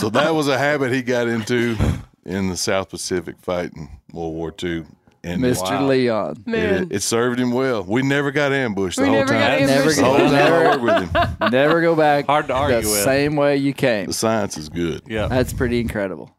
so 0.00 0.08
that 0.10 0.30
was 0.32 0.46
a 0.48 0.56
habit 0.58 0.92
he 0.92 1.02
got 1.02 1.26
into 1.26 1.76
in 2.24 2.48
the 2.48 2.56
South 2.56 2.90
Pacific 2.90 3.36
fight 3.42 3.72
in 3.74 3.88
World 4.12 4.34
War 4.34 4.54
II. 4.62 4.84
And 5.24 5.42
Mr. 5.42 5.62
Wow. 5.62 5.86
Leon. 5.88 6.44
Man. 6.46 6.84
it, 6.84 6.92
it 6.96 7.02
served 7.02 7.40
him 7.40 7.50
well. 7.50 7.82
We 7.82 8.02
never 8.02 8.30
got 8.30 8.52
ambushed 8.52 8.96
the 9.00 9.06
whole 9.06 9.24
time. 9.24 9.34
ambushed. 9.68 9.96
The 9.98 10.04
whole 10.04 10.18
time 10.18 10.30
Never- 10.30 10.78
with 10.78 11.10
him. 11.12 11.50
Never 11.50 11.80
go 11.80 11.96
back 11.96 12.26
Hard 12.28 12.46
to 12.46 12.54
argue 12.54 12.82
the 12.82 12.88
with. 12.88 13.02
same 13.02 13.34
way 13.34 13.56
you 13.56 13.72
came. 13.72 14.06
The 14.06 14.12
science 14.12 14.56
is 14.56 14.68
good. 14.68 15.02
Yeah. 15.08 15.26
That's 15.26 15.52
pretty 15.52 15.80
incredible. 15.80 16.30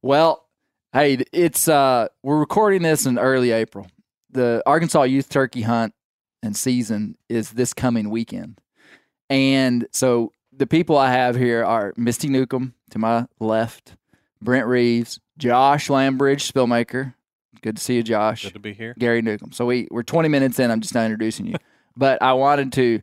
Well, 0.00 0.43
hey, 0.94 1.18
it's 1.32 1.68
uh 1.68 2.08
we're 2.22 2.38
recording 2.38 2.82
this 2.82 3.04
in 3.04 3.18
early 3.18 3.50
April. 3.50 3.88
The 4.30 4.62
Arkansas 4.64 5.02
Youth 5.02 5.28
Turkey 5.28 5.62
Hunt 5.62 5.92
and 6.42 6.56
season 6.56 7.16
is 7.28 7.50
this 7.50 7.74
coming 7.74 8.08
weekend. 8.10 8.60
And 9.28 9.86
so 9.92 10.32
the 10.52 10.66
people 10.66 10.96
I 10.96 11.10
have 11.10 11.36
here 11.36 11.64
are 11.64 11.92
Misty 11.96 12.28
Newcomb 12.28 12.74
to 12.90 12.98
my 12.98 13.26
left, 13.40 13.96
Brent 14.40 14.66
Reeves, 14.66 15.18
Josh 15.36 15.90
Lambridge, 15.90 16.50
Spillmaker. 16.50 17.14
Good 17.62 17.76
to 17.76 17.82
see 17.82 17.96
you, 17.96 18.02
Josh. 18.02 18.44
Good 18.44 18.54
to 18.54 18.58
be 18.58 18.72
here. 18.72 18.94
Gary 18.98 19.22
Newcomb. 19.22 19.52
So 19.52 19.66
we 19.66 19.88
we're 19.90 20.02
20 20.02 20.28
minutes 20.28 20.58
in. 20.58 20.70
I'm 20.70 20.80
just 20.80 20.94
not 20.94 21.04
introducing 21.04 21.46
you, 21.46 21.56
but 21.96 22.22
I 22.22 22.34
wanted 22.34 22.72
to. 22.74 23.00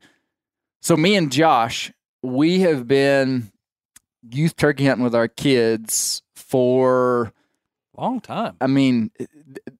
So 0.82 0.96
me 0.96 1.16
and 1.16 1.32
Josh, 1.32 1.92
we 2.24 2.62
have 2.62 2.88
been 2.88 3.52
youth 4.30 4.56
turkey 4.56 4.86
hunting 4.88 5.04
with 5.04 5.16
our 5.16 5.28
kids 5.28 6.22
for. 6.36 7.34
Long 8.02 8.20
time. 8.20 8.56
I 8.60 8.66
mean, 8.66 9.12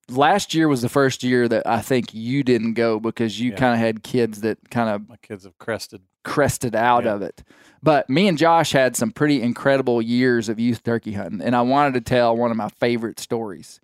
last 0.08 0.54
year 0.54 0.68
was 0.68 0.84
the 0.84 0.90
first 0.90 1.24
year 1.24 1.48
that 1.48 1.66
I 1.66 1.82
think 1.82 2.14
you 2.14 2.44
didn't 2.44 2.76
go 2.76 3.00
because 3.00 3.40
you 3.40 3.50
Yeah. 3.52 3.58
kind 3.58 3.74
of 3.74 3.80
had 3.80 4.04
kids 4.04 4.42
that 4.42 4.70
kind 4.70 4.90
of 4.90 5.10
My 5.10 5.18
kids 5.18 5.44
have 5.44 5.58
crested. 5.58 6.02
crested 6.24 6.76
out 6.76 7.06
Yeah. 7.06 7.14
of 7.16 7.24
it. 7.24 7.44
But 7.82 8.08
me 8.12 8.28
and 8.28 8.38
Josh 8.38 8.74
had 8.74 8.96
some 8.96 9.12
pretty 9.12 9.42
incredible 9.42 10.04
years 10.04 10.50
of 10.50 10.60
youth 10.60 10.84
turkey 10.84 11.14
hunting, 11.14 11.42
and 11.42 11.56
I 11.56 11.62
wanted 11.62 11.96
to 11.96 12.02
tell 12.02 12.38
one 12.38 12.52
of 12.52 12.58
my 12.58 12.70
favorite 12.70 13.20
stories. 13.20 13.80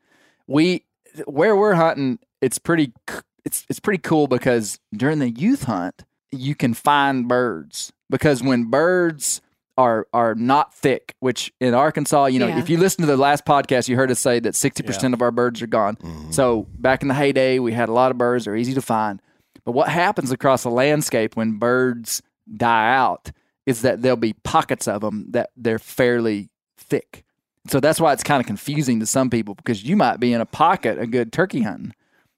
We 0.45 0.83
where 1.25 1.55
we're 1.55 1.73
hunting, 1.73 2.19
it's 2.39 2.59
pretty 2.59 2.93
it's 3.43 3.65
it's 3.69 3.79
pretty 3.79 3.97
cool 4.03 4.27
because 4.27 4.77
during 4.95 5.17
the 5.17 5.31
youth 5.31 5.63
hunt, 5.63 6.03
you 6.31 6.53
can 6.53 6.75
find 6.75 7.27
birds 7.27 7.91
because 8.07 8.43
when 8.43 8.65
birds 8.65 9.41
are 9.77 10.07
are 10.13 10.33
not 10.35 10.73
thick, 10.73 11.15
which 11.19 11.53
in 11.59 11.73
Arkansas, 11.73 12.25
you 12.25 12.39
know, 12.39 12.47
Yeah. 12.47 12.59
if 12.59 12.69
you 12.69 12.77
listen 12.77 13.01
to 13.01 13.07
the 13.07 13.17
last 13.17 13.45
podcast, 13.45 13.87
you 13.87 13.95
heard 13.95 14.09
us 14.11 14.19
say 14.19 14.39
that 14.39 14.55
sixty 14.55 14.83
percent 14.83 15.13
of 15.13 15.21
our 15.21 15.31
birds 15.31 15.61
are 15.61 15.67
gone. 15.67 15.95
Mhm. 15.97 16.33
So 16.33 16.67
back 16.79 17.01
in 17.01 17.07
the 17.07 17.13
heyday, 17.13 17.59
we 17.59 17.73
had 17.73 17.89
a 17.89 17.93
lot 17.93 18.11
of 18.11 18.17
birds. 18.17 18.45
They're 18.45 18.55
easy 18.55 18.73
to 18.73 18.81
find. 18.81 19.21
But 19.65 19.73
what 19.73 19.89
happens 19.89 20.31
across 20.31 20.63
the 20.63 20.71
landscape 20.71 21.35
when 21.35 21.53
birds 21.59 22.21
die 22.55 22.95
out 22.95 23.31
is 23.65 23.81
that 23.81 24.01
there'll 24.01 24.15
be 24.17 24.33
pockets 24.33 24.87
of 24.87 25.01
them 25.01 25.25
that 25.31 25.49
they're 25.57 25.77
fairly 25.79 26.49
thick. 26.77 27.23
So 27.69 27.81
that's 27.81 27.99
why 27.99 28.13
it's 28.13 28.23
kind 28.23 28.39
of 28.39 28.47
confusing 28.47 29.01
to 29.01 29.05
some 29.05 29.29
people 29.29 29.53
because 29.55 29.83
you 29.83 29.97
might 29.97 30.21
be 30.21 30.31
in 30.31 30.39
a 30.39 30.45
pocket 30.45 30.97
of 30.97 31.11
good 31.11 31.33
turkey 31.33 31.63
hunting 31.63 31.93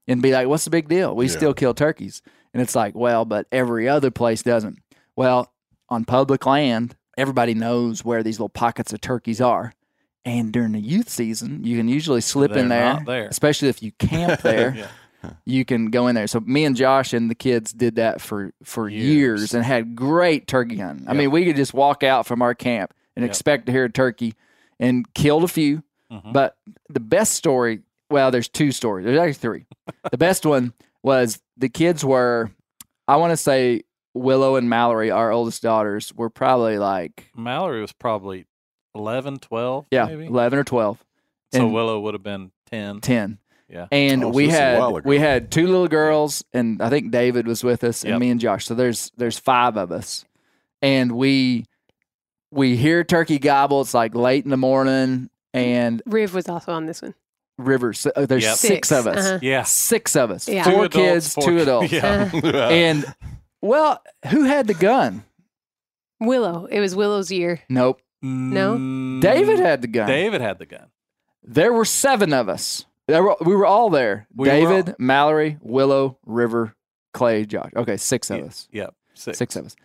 and 0.07 0.23
be 0.23 0.31
like, 0.31 0.47
what's 0.47 0.63
the 0.63 0.71
big 0.71 0.87
deal? 0.89 1.15
We 1.15 1.25
Yeah. 1.27 1.31
still 1.37 1.53
kill 1.53 1.75
turkeys. 1.75 2.23
And 2.51 2.63
it's 2.63 2.75
like, 2.75 2.95
well, 2.95 3.25
but 3.25 3.45
every 3.51 3.87
other 3.87 4.09
place 4.09 4.41
doesn't. 4.41 4.79
Well, 5.15 5.53
on 5.87 6.03
public 6.03 6.47
land, 6.47 6.95
everybody 7.19 7.53
knows 7.53 8.03
where 8.05 8.23
these 8.23 8.37
little 8.39 8.49
pockets 8.49 8.93
of 8.93 9.01
turkeys 9.01 9.41
are. 9.41 9.73
And 10.25 10.51
during 10.51 10.73
the 10.73 10.79
youth 10.79 11.09
season, 11.09 11.63
you 11.63 11.77
can 11.77 11.87
usually 11.87 12.21
slip 12.21 12.51
in 12.51 12.67
They're 12.69 12.79
there, 12.81 12.93
not 12.93 13.05
there. 13.05 13.27
especially 13.27 13.69
if 13.69 13.81
you 13.81 13.91
camp 13.93 14.41
there 14.43 14.73
Yeah. 15.23 15.31
you 15.45 15.65
can 15.65 15.87
go 15.91 16.07
in 16.07 16.15
there. 16.15 16.27
So 16.27 16.39
me 16.41 16.65
and 16.65 16.75
Josh 16.75 17.13
and 17.13 17.29
the 17.29 17.35
kids 17.35 17.71
did 17.73 17.95
that 17.95 18.21
for 18.21 18.51
for 18.63 18.89
years, 18.89 19.41
Years. 19.41 19.53
and 19.53 19.63
had 19.63 19.95
great 19.95 20.45
turkey 20.47 20.77
hunting. 20.77 21.07
I 21.07 21.13
mean, 21.13 21.31
we 21.31 21.45
could 21.45 21.55
just 21.55 21.73
walk 21.73 22.03
out 22.03 22.25
from 22.25 22.41
our 22.41 22.53
camp 22.53 22.93
and 23.15 23.23
Yep. 23.23 23.29
expect 23.29 23.65
to 23.67 23.71
hear 23.71 23.85
a 23.85 23.89
turkey, 23.91 24.33
and 24.79 25.11
killed 25.13 25.43
a 25.43 25.47
few. 25.47 25.83
Mhm. 26.11 26.31
But 26.33 26.57
the 26.89 26.99
best 27.01 27.33
story 27.33 27.81
well, 28.11 28.31
there's 28.31 28.47
two 28.49 28.71
stories. 28.71 29.05
There's 29.05 29.19
actually 29.19 29.33
three. 29.33 29.65
the 30.11 30.17
best 30.17 30.43
one 30.45 30.73
was 31.03 31.39
the 31.57 31.69
kids 31.69 32.03
were, 32.03 32.49
I 33.07 33.17
want 33.17 33.31
to 33.31 33.37
say 33.37 33.83
Willow 34.13 34.55
and 34.55 34.69
Mallory, 34.69 35.11
our 35.11 35.31
oldest 35.31 35.61
daughters, 35.61 36.13
were 36.13 36.29
probably 36.29 36.77
like, 36.77 37.29
Mallory 37.35 37.81
was 37.81 37.91
probably 37.93 38.45
11, 38.95 39.39
12, 39.39 39.85
yeah, 39.91 40.05
maybe. 40.05 40.25
11 40.25 40.59
or 40.59 40.63
12, 40.63 41.03
So 41.53 41.61
and- 41.65 41.73
Willow 41.73 41.99
would 41.99 42.13
have 42.15 42.23
been 42.23 42.51
10. 42.71 43.01
10. 43.01 43.37
Yeah. 43.69 43.85
And 43.91 44.23
Oh, 44.23 44.31
so 44.31 44.35
we 44.35 44.45
this 44.47 44.55
is 44.55 44.59
a 44.59 44.63
had 44.81 45.05
we 45.05 45.19
had 45.19 45.51
two 45.51 45.67
little 45.67 45.87
girls, 45.87 46.43
and 46.53 46.81
I 46.81 46.89
think 46.89 47.11
David 47.11 47.45
was 47.45 47.63
with 47.63 47.83
us, 47.83 48.01
and 48.03 48.13
Yep. 48.13 48.19
me 48.19 48.29
and 48.31 48.39
Josh. 48.39 48.65
So 48.65 48.73
there's 48.73 49.11
there's 49.15 49.37
five 49.37 49.77
of 49.77 49.91
us, 49.91 50.25
and 50.81 51.11
we 51.11 51.65
we 52.51 52.75
hear 52.77 53.03
turkey 53.03 53.37
gobble. 53.37 53.81
It's 53.81 53.93
like 53.93 54.15
late 54.15 54.43
in 54.43 54.49
the 54.49 54.57
morning, 54.57 55.29
and 55.53 56.01
Riv 56.07 56.33
was 56.33 56.49
also 56.49 56.71
on 56.73 56.87
this 56.87 57.03
one. 57.03 57.13
Rivers. 57.59 58.07
Uh, 58.07 58.25
there's 58.25 58.43
Yep. 58.43 58.55
six, 58.55 58.87
Six, 58.87 58.91
of 58.91 59.05
us. 59.05 59.17
uh-huh. 59.23 59.39
Yeah. 59.43 59.61
Six 59.63 60.15
of 60.15 60.31
us. 60.31 60.47
Yeah. 60.49 60.63
Two 60.63 60.71
Four 60.71 60.85
adults, 60.85 60.95
kids, 60.95 61.33
four- 61.35 61.43
two 61.43 61.59
adults. 61.59 61.91
Yeah. 61.91 62.31
Uh, 62.43 62.69
And 62.69 63.05
well, 63.61 64.01
who 64.29 64.43
had 64.43 64.67
the 64.67 64.73
gun? 64.73 65.23
Willow. 66.19 66.65
It 66.65 66.79
was 66.79 66.95
Willow's 66.95 67.31
year. 67.31 67.61
Nope. 67.69 68.01
No. 68.21 68.75
Mm. 68.77 69.21
David 69.21 69.59
had 69.59 69.81
the 69.81 69.87
gun. 69.87 70.07
David 70.07 70.41
had 70.41 70.59
the 70.59 70.65
gun. 70.65 70.87
There 71.43 71.71
were 71.71 71.85
seven 71.85 72.33
of 72.33 72.49
us. 72.49 72.85
There 73.07 73.23
were, 73.23 73.37
we 73.41 73.55
were 73.55 73.65
all 73.65 73.89
there. 73.89 74.27
We 74.35 74.47
were 74.47 74.53
David, 74.53 74.89
all- 74.89 74.95
Mallory, 74.99 75.57
Willow, 75.61 76.17
River, 76.25 76.75
Clay, 77.13 77.45
Josh. 77.45 77.71
Okay, 77.75 77.97
six 77.97 78.29
of 78.29 78.39
Yeah. 78.39 78.45
us. 78.45 78.67
Yep. 78.71 78.95
Six. 79.15 79.37
Six 79.37 79.55
of 79.55 79.65
us. 79.67 79.75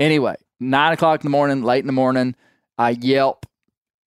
Anyway, 0.00 0.34
nine 0.58 0.92
o'clock 0.94 1.20
in 1.20 1.26
the 1.26 1.30
morning, 1.30 1.62
late 1.62 1.80
in 1.80 1.86
the 1.86 1.92
morning, 1.92 2.34
I 2.78 2.90
yelp. 2.90 3.46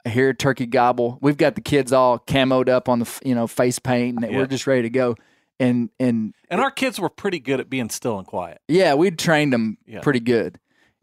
I 0.05 0.09
hear 0.09 0.29
a 0.29 0.33
turkey 0.35 0.65
gobble. 0.65 1.17
We've 1.21 1.37
got 1.37 1.55
the 1.55 1.61
kids 1.61 1.91
all 1.93 2.19
camoed 2.19 2.69
up 2.69 2.89
on 2.89 2.99
the 2.99 3.19
you 3.23 3.33
know 3.33 3.47
face 3.47 3.79
paint, 3.79 4.17
and 4.21 4.31
Yeah. 4.31 4.37
we're 4.37 4.45
just 4.47 4.67
ready 4.67 4.83
to 4.83 4.89
go. 4.89 5.15
And 5.59 5.89
and 5.99 6.33
And 6.49 6.59
our 6.61 6.71
kids 6.71 6.99
were 6.99 7.09
pretty 7.09 7.39
good 7.39 7.59
at 7.59 7.69
being 7.69 7.89
still 7.89 8.17
and 8.17 8.27
quiet. 8.27 8.59
yeah, 8.67 8.93
we'd 8.93 9.17
trained 9.17 9.53
them 9.53 9.77
Yeah. 9.87 10.01
pretty 10.01 10.19
good. 10.19 10.59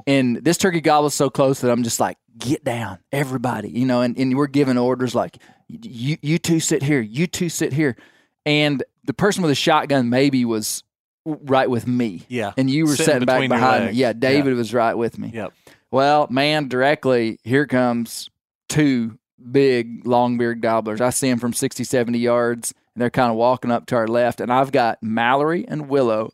And 0.07 0.37
this 0.45 0.59
turkey 0.59 0.81
gobble's 0.81 1.15
so 1.15 1.31
close 1.31 1.61
that 1.61 1.71
I'm 1.71 1.83
just 1.85 2.01
like, 2.01 2.17
get 2.39 2.65
down, 2.65 2.99
everybody, 3.13 3.71
you 3.71 3.87
know. 3.87 4.01
And, 4.03 4.17
and 4.19 4.37
we're 4.37 4.47
giving 4.49 4.77
orders 4.77 5.15
like, 5.15 5.39
you 5.69 6.17
you 6.23 6.39
two 6.39 6.61
sit 6.61 6.83
here, 6.83 7.01
you 7.01 7.27
two 7.27 7.49
sit 7.49 7.73
here, 7.73 7.97
and 8.45 8.83
the 9.05 9.15
person 9.15 9.43
with 9.43 9.51
the 9.51 9.55
shotgun 9.55 10.11
maybe 10.11 10.45
was 10.45 10.83
right 11.25 11.71
with 11.71 11.87
me, 11.87 12.25
Yeah. 12.29 12.53
and 12.59 12.69
you 12.69 12.85
were 12.85 12.97
Sitting 12.97 13.05
sitting 13.07 13.27
back 13.27 13.49
behind 13.49 13.87
me. 13.87 13.93
Yeah, 13.93 14.13
David 14.13 14.55
was 14.55 14.75
right 14.75 14.95
with 14.95 15.19
me. 15.19 15.31
Yep. 15.33 15.53
Well, 15.93 16.27
man, 16.31 16.69
directly 16.69 17.39
here 17.45 17.67
comes 17.67 18.29
two 18.69 19.19
big 19.51 20.07
long-beard 20.07 20.61
gobblers. 20.61 21.01
I 21.01 21.11
see 21.11 21.31
them 21.31 21.39
from 21.39 21.53
60, 21.53 21.85
70 21.85 22.19
yards, 22.19 22.75
and 22.95 23.03
they're 23.03 23.11
kind 23.11 23.31
of 23.31 23.37
walking 23.37 23.71
up 23.71 23.87
to 23.87 23.97
our 23.97 24.07
left. 24.09 24.41
And 24.41 24.53
I've 24.53 24.73
got 24.73 25.03
Mallory 25.03 25.65
and 25.67 25.89
Willow 25.89 26.33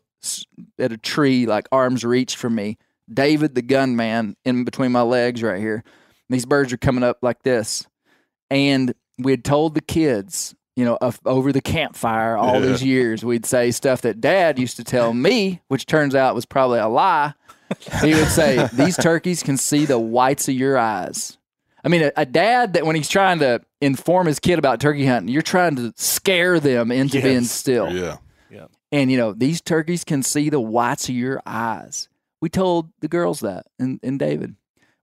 at 0.77 0.91
a 0.91 0.97
tree, 0.97 1.45
like 1.45 1.67
arm's 1.71 2.03
reach 2.03 2.35
from 2.35 2.55
me. 2.55 2.77
David, 3.11 3.55
the 3.55 3.61
gunman, 3.61 4.35
in 4.45 4.63
between 4.65 4.91
my 4.91 5.01
legs 5.01 5.41
right 5.41 5.59
here. 5.59 5.83
These 6.29 6.45
birds 6.45 6.71
are 6.73 6.77
coming 6.77 7.03
up 7.03 7.17
like 7.21 7.41
this. 7.43 7.87
And 8.51 8.93
we 9.17 9.31
had 9.31 9.43
told 9.43 9.73
the 9.73 9.81
kids, 9.81 10.53
you 10.75 10.85
know, 10.85 10.97
of, 11.01 11.19
over 11.25 11.51
the 11.51 11.61
campfire 11.61 12.37
all 12.37 12.55
Yeah. 12.55 12.67
these 12.67 12.83
years, 12.83 13.25
we'd 13.25 13.45
say 13.45 13.71
stuff 13.71 14.01
that 14.01 14.21
dad 14.21 14.59
used 14.59 14.77
to 14.77 14.83
tell 14.83 15.13
me, 15.13 15.61
which 15.69 15.85
turns 15.87 16.13
out 16.13 16.35
was 16.35 16.45
probably 16.45 16.79
a 16.79 16.87
lie. 16.87 17.33
He 18.01 18.13
would 18.13 18.27
say, 18.29 18.67
These 18.73 18.97
turkeys 18.97 19.41
can 19.43 19.57
see 19.57 19.85
the 19.85 19.99
whites 19.99 20.47
of 20.47 20.55
your 20.55 20.77
eyes. 20.77 21.37
I 21.83 21.87
mean, 21.87 22.03
a, 22.03 22.11
a 22.17 22.25
dad 22.25 22.73
that 22.73 22.85
when 22.85 22.95
he's 22.95 23.09
trying 23.09 23.39
to 23.39 23.61
inform 23.81 24.27
his 24.27 24.39
kid 24.39 24.59
about 24.59 24.79
turkey 24.79 25.05
hunting, 25.05 25.31
you're 25.33 25.41
trying 25.41 25.75
to 25.77 25.93
scare 25.95 26.59
them 26.59 26.91
into 26.91 27.17
Yes. 27.17 27.23
being 27.23 27.43
still. 27.43 27.91
Yeah. 27.91 28.17
Yeah. 28.49 28.65
And, 28.91 29.11
you 29.11 29.17
know, 29.17 29.33
these 29.33 29.61
turkeys 29.61 30.03
can 30.03 30.23
see 30.23 30.49
the 30.49 30.59
whites 30.59 31.07
of 31.09 31.15
your 31.15 31.41
eyes. 31.45 32.09
We 32.41 32.49
told 32.49 32.89
the 32.99 33.07
girls 33.07 33.41
that 33.41 33.67
and, 33.77 33.99
and 34.03 34.17
David. 34.19 34.55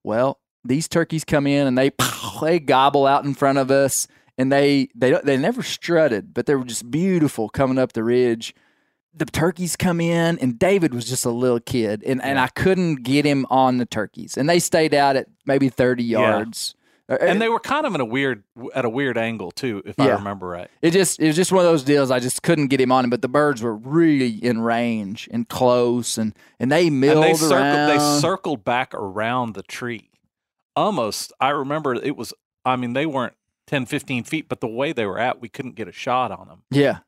Well, 0.02 0.38
these 0.64 0.88
turkeys 0.88 1.24
come 1.24 1.46
in 1.46 1.66
and 1.66 1.78
they 1.78 1.90
they 2.40 2.58
gobble 2.58 3.06
out 3.06 3.24
in 3.24 3.34
front 3.34 3.58
of 3.58 3.70
us 3.70 4.08
and 4.38 4.50
they 4.50 4.88
they 4.94 5.10
don't 5.10 5.24
they 5.24 5.36
never 5.36 5.62
strutted, 5.62 6.34
but 6.34 6.46
they 6.46 6.54
were 6.54 6.64
just 6.64 6.90
beautiful 6.90 7.48
coming 7.48 7.78
up 7.78 7.92
the 7.92 8.02
ridge. 8.04 8.54
The 9.16 9.24
turkeys 9.24 9.76
come 9.76 10.00
in 10.00 10.38
and 10.40 10.58
David 10.58 10.92
was 10.92 11.08
just 11.08 11.24
a 11.24 11.30
little 11.30 11.58
kid 11.60 12.02
and, 12.04 12.22
and 12.22 12.38
I 12.38 12.48
couldn't 12.48 12.96
get 13.02 13.24
him 13.24 13.46
on 13.48 13.78
the 13.78 13.86
turkeys. 13.86 14.36
And 14.36 14.48
they 14.48 14.58
stayed 14.58 14.92
out 14.92 15.16
at 15.16 15.26
maybe 15.46 15.70
30 15.70 16.04
yards. 16.04 16.74
Uh, 17.08 17.16
And 17.20 17.40
they 17.40 17.48
were 17.48 17.60
kind 17.60 17.86
of 17.86 17.94
in 17.94 18.00
a 18.00 18.04
weird, 18.04 18.42
at 18.74 18.84
a 18.84 18.88
weird 18.90 19.16
angle 19.16 19.52
too, 19.52 19.80
if 19.86 19.98
I 19.98 20.08
remember 20.16 20.46
right. 20.48 20.68
It 20.82 20.90
just 20.90 21.18
it 21.20 21.26
was 21.28 21.36
just 21.36 21.50
one 21.52 21.64
of 21.64 21.70
those 21.70 21.82
deals. 21.84 22.10
I 22.10 22.18
just 22.18 22.42
couldn't 22.42 22.66
get 22.66 22.80
him 22.80 22.90
on 22.92 23.04
him, 23.04 23.10
but 23.10 23.22
the 23.22 23.28
birds 23.28 23.62
were 23.62 23.74
really 23.76 24.30
in 24.44 24.60
range 24.60 25.28
and 25.32 25.48
close, 25.48 26.18
and 26.18 26.34
and 26.58 26.70
they 26.70 26.90
milled 26.90 27.24
and 27.24 27.32
they 27.32 27.34
circled, 27.38 27.52
around. 27.60 27.88
they 27.88 28.20
circled 28.20 28.64
back 28.64 28.92
around 28.92 29.54
the 29.54 29.62
tree. 29.62 30.10
Almost, 30.74 31.32
I 31.40 31.50
remember 31.50 31.94
it 31.94 32.16
was. 32.16 32.34
I 32.64 32.74
mean, 32.76 32.92
they 32.92 33.06
weren't 33.06 33.34
10, 33.68 33.86
15 33.86 34.24
feet, 34.24 34.48
but 34.48 34.60
the 34.60 34.66
way 34.66 34.92
they 34.92 35.06
were 35.06 35.18
at, 35.18 35.40
we 35.40 35.48
couldn't 35.48 35.76
get 35.76 35.86
a 35.88 35.92
shot 35.92 36.32
on 36.32 36.48
them. 36.48 36.62
yeah, 36.70 36.98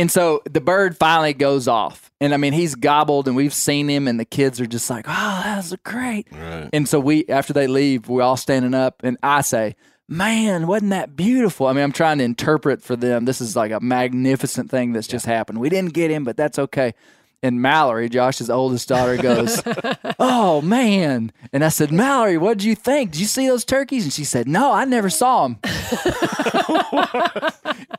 and 0.00 0.10
so 0.10 0.42
the 0.50 0.60
bird 0.60 0.96
finally 0.96 1.34
goes 1.34 1.68
off, 1.68 2.10
and 2.20 2.32
I 2.32 2.38
mean 2.38 2.52
he's 2.52 2.74
gobbled, 2.74 3.28
and 3.28 3.36
we've 3.36 3.54
seen 3.54 3.88
him, 3.88 4.08
and 4.08 4.18
the 4.18 4.24
kids 4.24 4.60
are 4.60 4.66
just 4.66 4.88
like, 4.88 5.04
"Oh, 5.06 5.40
that 5.44 5.56
was 5.56 5.76
great." 5.84 6.26
Right. 6.32 6.70
And 6.72 6.88
so 6.88 6.98
we, 6.98 7.26
after 7.28 7.52
they 7.52 7.66
leave, 7.66 8.08
we're 8.08 8.22
all 8.22 8.36
standing 8.36 8.74
up, 8.74 9.02
and 9.04 9.18
I 9.22 9.42
say, 9.42 9.76
"Man, 10.08 10.66
wasn't 10.66 10.90
that 10.90 11.16
beautiful?" 11.16 11.66
I 11.66 11.72
mean, 11.74 11.84
I'm 11.84 11.92
trying 11.92 12.18
to 12.18 12.24
interpret 12.24 12.82
for 12.82 12.96
them. 12.96 13.26
This 13.26 13.40
is 13.40 13.54
like 13.54 13.72
a 13.72 13.80
magnificent 13.80 14.70
thing 14.70 14.92
that's 14.92 15.06
just 15.06 15.26
happened. 15.26 15.60
We 15.60 15.68
didn't 15.68 15.92
get 15.92 16.10
him, 16.10 16.24
but 16.24 16.36
that's 16.36 16.58
okay. 16.58 16.94
And 17.42 17.62
Mallory, 17.62 18.10
Josh's 18.10 18.50
oldest 18.50 18.86
daughter, 18.88 19.16
goes, 19.16 19.62
"Oh 20.18 20.60
man!" 20.60 21.32
And 21.54 21.64
I 21.64 21.70
said, 21.70 21.90
"Mallory, 21.90 22.36
what 22.36 22.58
did 22.58 22.64
you 22.64 22.74
think? 22.74 23.12
Did 23.12 23.20
you 23.20 23.26
see 23.26 23.46
those 23.48 23.64
turkeys?" 23.64 24.04
And 24.04 24.12
she 24.12 24.24
said, 24.24 24.46
"No, 24.46 24.72
I 24.72 24.84
never 24.84 25.08
saw 25.08 25.48
them." 25.48 25.58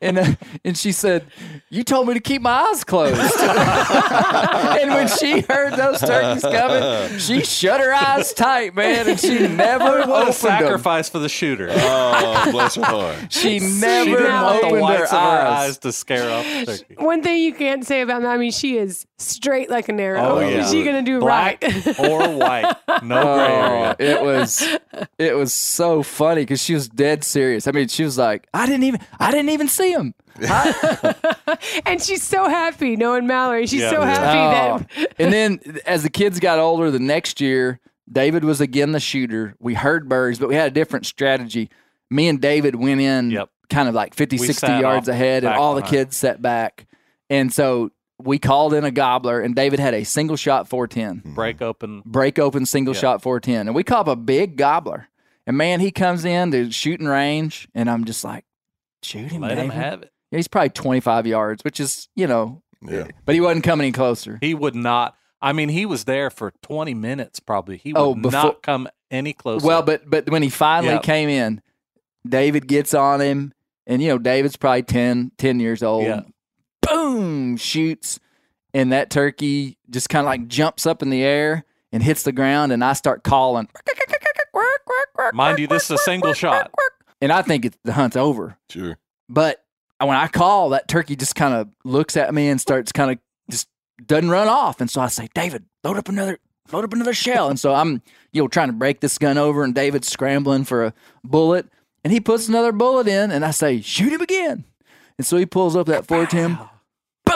and 0.01 0.19
uh, 0.19 0.25
and 0.63 0.77
she 0.77 0.91
said, 0.91 1.25
"You 1.71 1.84
told 1.84 2.08
me 2.08 2.13
to 2.13 2.19
keep 2.19 2.43
my 2.43 2.51
eyes 2.51 2.84
closed." 2.84 3.15
and 3.41 4.91
when 4.91 5.08
she 5.08 5.41
heard 5.41 5.73
those 5.73 5.99
turkeys 6.01 6.43
coming, 6.43 7.17
she 7.17 7.41
shut 7.41 7.82
her 7.82 7.93
eyes 7.93 8.34
tight, 8.34 8.75
man, 8.75 9.10
and 9.10 9.19
she 9.19 9.47
never 9.47 10.01
What 10.01 10.08
a 10.08 10.12
opened 10.13 10.25
them. 10.27 10.34
sacrifice 10.34 11.10
for 11.10 11.17
the 11.19 11.30
shooter. 11.30 11.67
Oh, 11.71 12.49
bless 12.51 12.75
her 12.75 12.84
heart. 12.86 13.15
She 13.34 13.60
she 13.60 13.80
never 13.80 14.17
didn't 14.17 14.34
want 14.43 14.62
the 14.62 14.67
opened 14.67 14.75
her 14.75 14.82
whites 14.82 15.12
of 15.12 15.17
her 15.17 15.17
eyes. 15.17 15.69
eyes 15.69 15.77
to 15.80 15.91
scare 15.91 16.30
off 16.32 16.45
the. 16.45 16.84
One 16.97 17.23
thing 17.23 17.41
you 17.41 17.54
can't 17.54 17.84
say 17.86 18.01
about 18.01 18.21
Mammy, 18.21 18.51
she 18.51 18.77
is 18.77 19.08
straight 19.32 19.70
like 19.70 19.89
an 19.89 20.00
arrow. 20.00 20.22
Oh, 20.22 20.39
yeah. 20.39 20.70
She 20.70 20.84
gonna 20.84 21.02
do 21.02 21.20
Black 21.20 21.63
right. 21.63 22.00
or 22.00 22.38
white, 22.38 22.76
no 23.04 23.20
oh, 23.22 23.36
gray 23.36 23.46
Oh, 23.48 23.96
area. 23.96 23.96
it 24.00 24.22
was 24.22 24.78
it 25.17 25.36
was 25.36 25.54
so 25.54 26.04
funny 26.04 26.41
because 26.41 26.62
she 26.62 26.74
was 26.74 26.88
dead 26.89 27.24
serious. 27.24 27.67
I 27.67 27.72
mean, 27.72 27.88
she 27.88 28.04
was 28.04 28.17
like, 28.17 28.48
"I 28.54 28.65
didn't 28.65 28.84
even 28.84 29.00
I 29.20 29.32
didn't 29.32 29.50
even 29.50 29.67
see 29.67 29.91
him." 29.91 30.13
and 31.86 32.02
she's 32.02 32.24
so 32.24 32.48
happy 32.50 32.96
knowing 32.96 33.28
Mallory. 33.28 33.67
She's 33.67 33.82
Yeah. 33.82 33.89
so 33.91 33.98
Oh. 34.02 34.06
happy 34.06 34.22
that 34.96 35.08
oh. 35.10 35.13
and 35.20 35.34
then 35.34 35.60
as 35.86 36.04
the 36.04 36.10
kids 36.10 36.39
got 36.39 36.60
older, 36.60 36.91
the 36.91 37.00
next 37.00 37.41
year, 37.41 37.80
David 38.12 38.44
was 38.44 38.62
again 38.62 38.91
the 38.91 39.00
shooter. 39.00 39.56
We 39.60 39.74
heard 39.74 40.10
birds, 40.10 40.39
but 40.39 40.50
we 40.50 40.56
had 40.56 40.67
a 40.67 40.74
different 40.74 41.06
strategy. 41.06 41.70
Me 42.10 42.28
and 42.28 42.41
David 42.41 42.76
went 42.76 43.02
in 43.02 43.32
Yep. 43.32 43.50
kind 43.70 43.88
of 43.88 43.96
like 43.96 44.13
50, 44.13 44.38
We 44.38 44.48
60 44.48 44.67
sat 44.67 44.82
yards 44.82 45.08
off 45.08 45.13
ahead, 45.13 45.44
and 45.44 45.52
back 45.52 45.60
all 45.60 45.76
the 45.76 45.82
behind. 45.82 45.96
kids 45.98 46.17
sat 46.17 46.41
back. 46.41 46.88
And 47.30 47.54
so 47.54 47.91
we 48.23 48.39
called 48.39 48.73
in 48.73 48.84
a 48.84 48.91
gobbler, 48.91 49.39
and 49.41 49.55
David 49.55 49.79
had 49.79 49.93
a 49.93 50.03
single 50.03 50.36
shot 50.38 50.67
410 50.67 51.17
mm-hmm. 51.21 51.34
Break 51.36 51.62
open. 51.62 52.01
break 52.05 52.39
open 52.39 52.65
single 52.65 52.93
Yeah. 52.93 52.99
shot 53.01 53.21
410 53.21 53.67
and 53.67 53.75
we 53.75 53.84
caught 53.84 54.01
up 54.01 54.07
a 54.07 54.15
big 54.15 54.55
gobbler 54.57 55.07
and 55.47 55.57
man 55.57 55.79
he 55.79 55.91
comes 55.91 56.23
in 56.25 56.51
to 56.51 56.71
shooting 56.71 57.07
range 57.07 57.67
and 57.73 57.89
i'm 57.89 58.05
just 58.05 58.23
like 58.23 58.45
shoot 59.03 59.31
him 59.31 59.41
Let 59.41 59.57
him 59.57 59.69
have 59.69 60.03
it. 60.03 60.12
Yeah, 60.31 60.38
he's 60.38 60.47
probably 60.47 60.69
25 60.69 61.27
yards 61.27 61.63
which 61.63 61.79
is 61.79 62.07
you 62.15 62.27
know 62.27 62.62
Yeah. 62.88 63.07
but 63.25 63.36
he 63.36 63.41
wasn't 63.41 63.63
coming 63.63 63.86
any 63.86 63.91
closer 63.91 64.38
He 64.41 64.53
would 64.53 64.75
not. 64.75 65.15
I 65.43 65.53
mean, 65.53 65.69
he 65.69 65.88
was 65.88 66.03
there 66.03 66.29
for 66.29 66.53
20 66.62 66.93
minutes 66.93 67.39
probably. 67.39 67.77
He 67.77 67.93
oh, 67.95 68.10
would 68.10 68.17
Oh, 68.19 68.21
before- 68.21 68.31
not 68.31 68.62
come 68.62 68.88
any 69.10 69.34
closer. 69.34 69.65
well 69.65 69.81
but 69.81 70.07
but 70.10 70.29
when 70.29 70.43
he 70.43 70.49
finally 70.49 70.93
Yeah. 70.93 70.99
came 70.99 71.27
in 71.29 71.62
david 72.27 72.67
gets 72.67 72.93
on 72.93 73.19
him 73.19 73.53
and 73.88 74.01
you 74.01 74.07
know 74.10 74.17
david's 74.19 74.55
probably 74.55 74.84
10 74.84 75.31
10 75.38 75.60
years 75.60 75.81
old 75.81 76.05
Yeah. 76.05 76.21
Boom 76.82 77.58
shoots 77.58 78.20
and 78.74 78.91
that 78.91 79.10
turkey 79.10 79.78
just 79.89 80.10
kind 80.10 80.26
of 80.26 80.28
like 80.28 80.48
jumps 80.48 80.86
up 80.86 81.02
in 81.02 81.10
the 81.10 81.24
air 81.24 81.65
and 81.91 82.02
hits 82.04 82.24
the 82.24 82.32
ground 82.32 82.72
and 82.72 82.84
i 82.84 82.94
start 82.94 83.24
calling 83.24 83.67
mind 85.34 85.60
you, 85.60 85.67
this 85.67 85.86
is 85.86 85.91
a 85.91 85.98
single 86.00 86.34
shot. 86.34 86.72
and 87.22 87.32
i 87.32 87.41
think 87.41 87.65
it's, 87.65 87.78
the 87.84 87.94
hunt's 87.94 88.15
over 88.15 88.58
Sure. 88.70 88.98
But 89.30 89.63
when 90.00 90.17
I 90.17 90.28
call, 90.28 90.70
that 90.70 90.88
turkey 90.88 91.15
just 91.15 91.36
kind 91.36 91.54
of 91.54 91.70
looks 91.86 92.17
at 92.17 92.34
me 92.34 92.50
and 92.50 92.60
starts 92.60 92.91
kind 92.91 93.12
of 93.12 93.20
just 93.50 93.67
doesn't 94.06 94.30
run 94.30 94.48
off. 94.48 94.82
And 94.82 94.89
so 94.89 95.00
I 95.00 95.08
say, 95.08 95.30
David, 95.34 95.65
load 95.84 95.98
up 95.98 96.10
another, 96.10 96.39
load 96.72 96.84
up 96.84 96.91
another 96.94 97.13
shell. 97.13 97.50
And 97.50 97.60
so 97.60 97.74
I'm, 97.74 98.02
you 98.34 98.41
know, 98.41 98.48
trying 98.48 98.67
to 98.70 98.74
break 98.74 99.00
this 99.00 99.17
gun 99.17 99.38
over, 99.38 99.63
and 99.63 99.74
David's 99.76 100.10
scrambling 100.12 100.63
for 100.65 100.86
a 100.86 100.94
bullet, 101.24 101.67
and 102.04 102.12
he 102.12 102.20
puts 102.20 102.48
another 102.50 102.72
bullet 102.72 103.08
in, 103.08 103.32
and 103.32 103.46
I 103.46 103.52
say, 103.52 103.80
shoot 103.82 104.12
him 104.12 104.22
again. 104.22 104.65
And 105.17 105.26
so 105.28 105.38
he 105.38 105.46
pulls 105.46 105.76
up 105.76 105.88
that 105.88 106.08
410, 106.08 106.58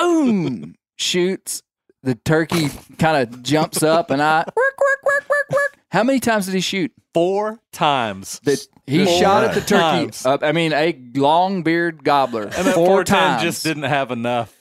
boom, 0.06 0.76
shoots. 0.98 1.62
The 2.04 2.16
turkey 2.16 2.70
kind 3.00 3.18
of 3.34 3.42
jumps 3.42 3.82
up, 3.82 4.12
and 4.12 4.22
I 4.22 4.40
work, 4.40 4.56
work, 4.56 5.04
work, 5.04 5.30
work, 5.30 5.50
work. 5.52 5.78
How 5.92 6.04
many 6.04 6.20
times 6.20 6.46
did 6.46 6.54
he 6.54 6.62
shoot? 6.62 6.92
Four 7.14 7.60
times. 7.72 8.40
That 8.44 8.60
he 8.86 9.06
Four 9.06 9.20
shot 9.20 9.44
at 9.46 9.56
the 9.56 9.62
turkey. 9.62 9.80
times. 9.82 10.26
Up, 10.26 10.44
I 10.44 10.52
mean, 10.52 10.74
a 10.74 11.00
long 11.16 11.64
beard 11.64 12.04
gobbler. 12.04 12.44
and 12.44 12.52
that 12.68 12.76
four 12.76 13.06
410 13.06 13.18
times. 13.18 13.42
just 13.42 13.64
didn't 13.64 13.84
have 13.84 14.12
enough 14.12 14.54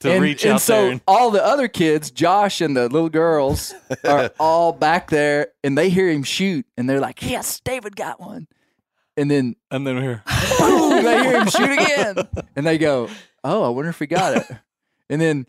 to 0.00 0.12
and, 0.12 0.22
reach 0.22 0.44
and 0.44 0.54
out 0.54 0.60
so 0.62 0.82
there. 0.82 0.92
And, 0.92 1.00
all 1.06 1.30
the 1.30 1.44
other 1.44 1.68
kids, 1.68 2.10
Josh 2.10 2.60
and 2.62 2.74
the 2.76 2.88
little 2.88 3.10
girls, 3.10 3.74
are 4.04 4.30
all 4.40 4.72
back 4.72 5.10
there, 5.10 5.48
and 5.62 5.76
they 5.76 5.90
hear 5.90 6.08
him 6.08 6.22
shoot, 6.22 6.64
and 6.78 6.88
they're 6.88 7.00
like, 7.00 7.20
"Yes, 7.28 7.60
David 7.60 7.96
got 7.96 8.18
one." 8.20 8.46
And 9.16 9.30
then 9.30 9.56
and 9.70 9.86
then 9.86 9.96
we're 9.96 10.22
boom, 10.58 11.04
they 11.04 11.22
hear 11.24 11.40
him 11.40 11.48
shoot 11.48 11.70
again, 11.78 12.28
and 12.56 12.64
they 12.66 12.78
go, 12.78 13.10
"Oh, 13.44 13.64
I 13.64 13.68
wonder 13.70 13.90
if 13.90 13.98
he 13.98 14.06
got 14.06 14.36
it." 14.36 14.46
And 15.10 15.20
then 15.20 15.46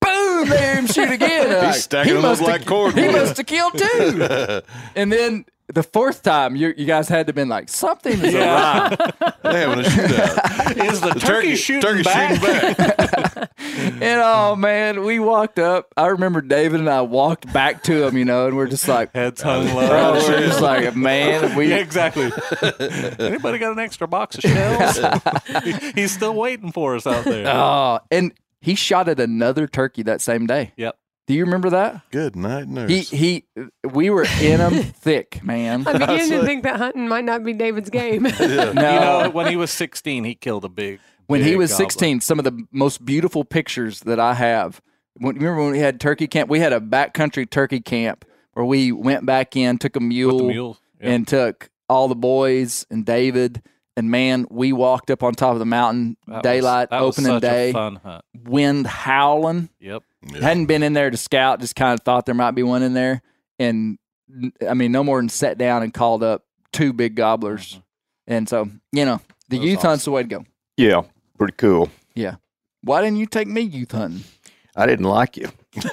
boom, 0.00 0.48
they 0.48 0.58
hear 0.58 0.74
him 0.76 0.86
shoot 0.86 1.10
again. 1.10 1.48
He's 1.48 1.56
like, 1.62 1.74
stacking 1.76 2.10
he 2.14 2.16
them 2.16 2.24
up 2.24 2.30
must 2.30 2.40
have- 2.40 2.48
like 2.50 2.66
cordwood." 2.66 3.04
He 3.04 3.10
must 3.10 3.36
have 3.36 3.46
killed 3.46 3.74
two. 3.78 4.60
and 4.96 5.12
then 5.12 5.44
the 5.72 5.82
fourth 5.82 6.22
time, 6.22 6.54
you 6.56 6.74
you 6.76 6.84
guys 6.86 7.08
had 7.08 7.26
to 7.26 7.30
have 7.30 7.34
been 7.36 7.48
like, 7.48 7.68
something 7.68 8.12
is 8.20 8.34
Yeah. 8.34 8.88
awry. 8.88 9.32
They 9.42 9.60
having 9.60 9.80
a 9.84 9.88
shootout. 9.88 10.86
is 10.92 11.00
the, 11.00 11.10
The 11.14 11.20
turkey, 11.20 11.56
shooting 11.56 11.82
turkey 11.82 12.02
back? 12.04 12.40
shooting 12.40 12.76
back. 12.76 13.50
And 14.00 14.20
oh 14.22 14.54
man, 14.56 15.02
we 15.04 15.18
walked 15.18 15.58
up. 15.58 15.92
I 15.96 16.06
remember 16.08 16.40
David 16.42 16.80
and 16.80 16.88
I 16.90 17.02
walked 17.02 17.52
back 17.52 17.82
to 17.84 18.06
him, 18.06 18.16
you 18.16 18.24
know, 18.24 18.46
and 18.46 18.56
we're 18.56 18.66
just 18.66 18.86
like, 18.88 19.12
Heads 19.14 19.40
hung 19.42 19.66
bro, 19.68 19.74
low. 19.76 20.12
we're 20.14 20.40
just 20.40 20.60
like, 20.60 20.94
man, 20.96 21.56
we 21.56 21.70
yeah, 21.70 21.76
exactly. 21.76 22.30
Anybody 23.18 23.58
got 23.58 23.72
an 23.72 23.78
extra 23.78 24.06
box 24.08 24.36
of 24.36 24.42
shells? 24.42 24.98
He's 25.94 26.12
still 26.12 26.34
waiting 26.34 26.72
for 26.72 26.96
us 26.96 27.06
out 27.06 27.24
there. 27.24 27.46
Oh, 27.48 28.00
and 28.10 28.32
he 28.62 28.74
shot 28.74 29.08
at 29.08 29.20
another 29.20 29.66
turkey 29.66 30.02
that 30.04 30.22
same 30.22 30.46
day. 30.46 30.72
Yep. 30.76 30.96
Do 31.26 31.34
you 31.34 31.44
remember 31.44 31.70
that? 31.70 32.02
Good 32.10 32.34
night, 32.34 32.66
nurse. 32.68 32.90
He 32.90 33.00
he, 33.16 33.44
we 33.88 34.08
were 34.10 34.24
in 34.40 34.60
him 34.60 34.72
thick, 34.94 35.42
man. 35.44 35.86
I'm 35.86 35.98
beginning 35.98 36.30
to 36.30 36.42
think 36.44 36.62
that 36.64 36.76
hunting 36.76 37.06
might 37.08 37.24
not 37.24 37.44
be 37.44 37.52
David's 37.52 37.90
game. 38.00 38.22
No, 38.24 38.30
You 38.40 38.72
know, 38.74 39.30
when 39.32 39.46
he 39.46 39.56
was 39.56 39.70
16, 39.70 40.24
he 40.24 40.34
killed 40.34 40.64
a 40.64 40.68
big. 40.68 40.98
when 41.26 41.42
he 41.42 41.54
was 41.56 41.70
gobbler. 41.70 41.84
16, 41.84 42.20
some 42.22 42.38
of 42.38 42.44
the 42.44 42.64
most 42.72 43.04
beautiful 43.04 43.44
pictures 43.44 44.00
that 44.00 44.18
I 44.18 44.34
have. 44.34 44.80
When, 45.14 45.36
remember 45.36 45.62
when 45.62 45.72
we 45.72 45.78
had 45.78 46.00
turkey 46.00 46.26
camp? 46.26 46.50
We 46.50 46.58
had 46.58 46.72
a 46.72 46.80
backcountry 46.80 47.48
turkey 47.48 47.80
camp 47.80 48.24
where 48.54 48.64
we 48.64 48.90
went 48.92 49.24
back 49.26 49.54
in, 49.56 49.78
took 49.78 49.94
a 49.96 50.00
mule, 50.00 50.48
mule. 50.48 50.78
Yeah. 51.00 51.10
and 51.10 51.28
took 51.28 51.70
all 51.88 52.08
the 52.08 52.14
boys 52.16 52.84
and 52.90 53.04
David. 53.06 53.62
And 53.96 54.10
man, 54.10 54.46
we 54.50 54.72
walked 54.72 55.10
up 55.10 55.22
on 55.22 55.34
top 55.34 55.52
of 55.52 55.58
the 55.58 55.66
mountain, 55.66 56.16
That 56.26 56.36
was- 56.36 56.42
daylight, 56.42 56.90
that 56.90 57.00
was 57.02 57.18
opening 57.18 57.32
such 57.36 57.44
a 57.44 57.46
day, 57.46 57.72
fun 57.72 57.96
hunt. 57.96 58.24
wind 58.44 58.86
howling. 58.86 59.68
Yep. 59.80 60.02
Yeah. 60.32 60.40
Hadn't 60.40 60.66
been 60.66 60.82
in 60.82 60.92
there 60.94 61.10
to 61.10 61.16
scout, 61.16 61.60
just 61.60 61.76
kind 61.76 61.92
of 61.92 62.00
thought 62.04 62.24
there 62.26 62.34
might 62.34 62.52
be 62.52 62.62
one 62.62 62.82
in 62.82 62.94
there. 62.94 63.20
And 63.58 63.98
I 64.66 64.72
mean, 64.74 64.92
no 64.92 65.04
more 65.04 65.18
than 65.18 65.28
sat 65.28 65.58
down 65.58 65.82
and 65.82 65.92
called 65.92 66.22
up 66.22 66.44
two 66.72 66.92
big 66.94 67.16
gobblers. 67.16 67.80
And 68.26 68.48
so, 68.48 68.70
you 68.92 69.04
know, 69.04 69.20
the 69.48 69.56
Mm-hmm. 69.56 69.56
That 69.56 69.58
was 69.60 69.70
youth 69.70 69.82
hunt's 69.82 70.04
the 70.06 70.10
way 70.12 70.22
to 70.22 70.28
go. 70.28 70.44
Yeah, 70.78 71.02
pretty 71.36 71.54
cool. 71.58 71.90
Yeah. 72.14 72.36
Why 72.82 73.02
didn't 73.02 73.18
you 73.18 73.26
take 73.26 73.46
me 73.48 73.60
youth 73.60 73.92
hunting? 73.92 74.24
I 74.74 74.86
didn't 74.86 75.04
like 75.04 75.36
you. 75.36 75.48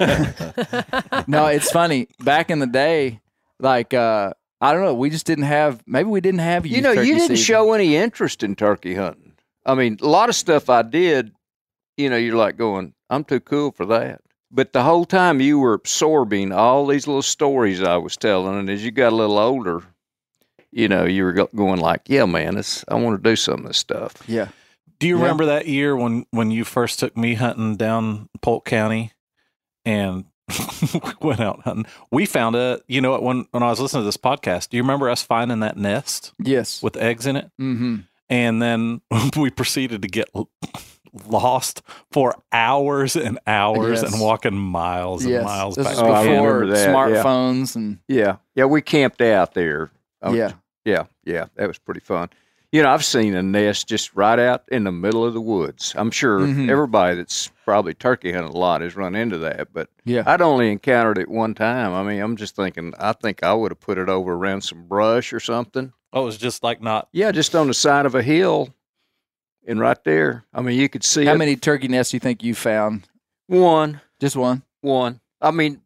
no, 1.26 1.46
it's 1.46 1.70
funny. 1.70 2.08
Back 2.20 2.50
in 2.50 2.60
the 2.60 2.66
day, 2.66 3.20
like 3.58 3.92
uh 3.92 4.32
I 4.60 4.72
don't 4.72 4.84
know, 4.84 4.94
we 4.94 5.10
just 5.10 5.26
didn't 5.26 5.44
have 5.44 5.82
maybe 5.86 6.08
we 6.08 6.20
didn't 6.20 6.40
have 6.40 6.66
youth 6.66 6.76
You 6.76 6.82
know, 6.82 6.92
you 6.92 7.14
didn't 7.14 7.28
season. 7.36 7.36
show 7.36 7.72
any 7.72 7.96
interest 7.96 8.42
in 8.42 8.56
turkey 8.56 8.94
hunting. 8.94 9.32
I 9.64 9.74
mean, 9.74 9.98
a 10.02 10.06
lot 10.06 10.28
of 10.28 10.34
stuff 10.34 10.68
I 10.68 10.82
did, 10.82 11.32
you 11.96 12.10
know, 12.10 12.16
you're 12.16 12.36
like 12.36 12.56
going, 12.56 12.94
I'm 13.08 13.24
too 13.24 13.40
cool 13.40 13.72
for 13.72 13.86
that. 13.86 14.20
But 14.50 14.72
the 14.72 14.82
whole 14.82 15.04
time 15.04 15.40
you 15.40 15.58
were 15.60 15.74
absorbing 15.74 16.50
all 16.52 16.86
these 16.86 17.06
little 17.06 17.22
stories 17.22 17.82
I 17.82 17.96
was 17.98 18.16
telling, 18.16 18.58
and 18.58 18.68
as 18.68 18.84
you 18.84 18.90
got 18.90 19.12
a 19.12 19.16
little 19.16 19.38
older, 19.38 19.82
you 20.72 20.88
know, 20.88 21.04
you 21.04 21.24
were 21.24 21.32
going 21.32 21.80
like, 21.80 22.02
"Yeah, 22.06 22.24
man, 22.26 22.56
this, 22.56 22.84
I 22.88 22.96
want 22.96 23.22
to 23.22 23.30
do 23.30 23.36
some 23.36 23.60
of 23.60 23.66
this 23.66 23.76
stuff." 23.78 24.14
Yeah. 24.26 24.48
Do 24.98 25.06
you 25.06 25.16
Yeah. 25.16 25.22
remember 25.22 25.46
that 25.46 25.66
year 25.68 25.96
when 25.96 26.26
when 26.32 26.50
you 26.50 26.64
first 26.64 26.98
took 26.98 27.16
me 27.16 27.34
hunting 27.34 27.76
down 27.76 28.28
Polk 28.42 28.64
County, 28.64 29.12
and 29.84 30.24
we 30.94 31.12
went 31.28 31.40
out 31.40 31.60
hunting? 31.62 31.86
We 32.10 32.26
found 32.26 32.56
a. 32.56 32.80
You 32.86 33.00
know 33.00 33.10
what? 33.12 33.22
When 33.22 33.46
when 33.50 33.62
I 33.62 33.68
was 33.70 33.80
listening 33.80 34.02
to 34.02 34.06
this 34.06 34.16
podcast, 34.16 34.68
do 34.70 34.76
you 34.76 34.82
remember 34.82 35.08
us 35.10 35.22
finding 35.22 35.60
that 35.60 35.76
nest 35.76 36.32
Yes. 36.38 36.82
with 36.82 36.96
eggs 36.96 37.26
in 37.26 37.36
it? 37.36 37.50
Mm-hmm. 37.60 37.96
And 38.28 38.62
then 38.62 39.00
we 39.36 39.50
proceeded 39.50 40.02
to 40.02 40.08
get 40.08 40.28
lost 41.26 41.82
for 42.12 42.34
hours 42.52 43.16
and 43.16 43.38
hours 43.46 44.02
Yes. 44.02 44.12
and 44.12 44.20
walking 44.22 44.54
miles 44.56 45.26
Yes. 45.26 45.38
and 45.38 45.44
miles 45.46 45.74
This 45.74 45.84
back. 45.86 45.94
is 45.94 46.00
Oh, 46.00 46.12
I 46.12 46.22
before 46.28 46.58
remember 46.58 46.66
that, 46.76 46.88
yeah. 46.88 46.94
smartphones 46.94 47.76
and 47.76 47.98
Yeah, 48.08 48.36
yeah, 48.54 48.64
we 48.66 48.80
camped 48.82 49.20
out 49.20 49.54
there. 49.54 49.90
Oh, 50.22 50.32
yeah. 50.32 50.52
yeah, 50.84 51.04
yeah, 51.24 51.46
that 51.56 51.66
was 51.66 51.78
pretty 51.78 52.00
fun. 52.00 52.28
You 52.72 52.82
know, 52.84 52.90
I've 52.90 53.04
seen 53.04 53.34
a 53.34 53.42
nest 53.42 53.88
just 53.88 54.14
right 54.14 54.38
out 54.38 54.62
in 54.70 54.84
the 54.84 54.92
middle 54.92 55.24
of 55.24 55.34
the 55.34 55.40
woods. 55.40 55.92
I'm 55.96 56.12
sure 56.12 56.38
Mhm. 56.40 56.70
everybody 56.70 57.16
that's 57.16 57.50
probably 57.64 57.94
turkey 57.94 58.30
hunting 58.32 58.54
a 58.54 58.56
lot 58.58 58.80
has 58.80 58.94
run 58.94 59.16
into 59.16 59.38
that, 59.38 59.72
but 59.72 59.88
Yeah. 60.04 60.22
I'd 60.24 60.40
only 60.40 60.70
encountered 60.70 61.18
it 61.18 61.28
one 61.28 61.54
time. 61.54 61.92
I 61.92 62.04
mean, 62.04 62.20
I'm 62.22 62.36
just 62.36 62.54
thinking, 62.54 62.94
I 62.98 63.12
think 63.12 63.42
I 63.42 63.52
would 63.54 63.72
have 63.72 63.80
put 63.80 63.98
it 63.98 64.08
over 64.08 64.34
around 64.34 64.60
some 64.60 64.84
brush 64.86 65.32
or 65.32 65.40
something. 65.40 65.92
Oh, 66.12 66.22
it 66.22 66.26
was 66.26 66.38
just 66.38 66.62
like 66.62 66.80
not. 66.80 67.08
Yeah, 67.12 67.32
just 67.32 67.56
on 67.56 67.66
the 67.66 67.74
side 67.74 68.06
of 68.06 68.14
a 68.14 68.22
hill, 68.22 68.72
and 69.66 69.80
right 69.80 70.02
there. 70.04 70.44
I 70.54 70.62
mean, 70.62 70.78
you 70.78 70.88
could 70.88 71.04
see 71.04 71.24
How 71.26 71.34
it. 71.34 71.38
many 71.38 71.56
turkey 71.56 71.88
nests 71.88 72.12
do 72.12 72.16
you 72.16 72.20
think 72.20 72.42
you 72.42 72.54
found? 72.54 73.08
One, 73.48 74.00
Just 74.20 74.36
one? 74.36 74.62
one. 74.80 75.20
I 75.40 75.50
mean, 75.50 75.80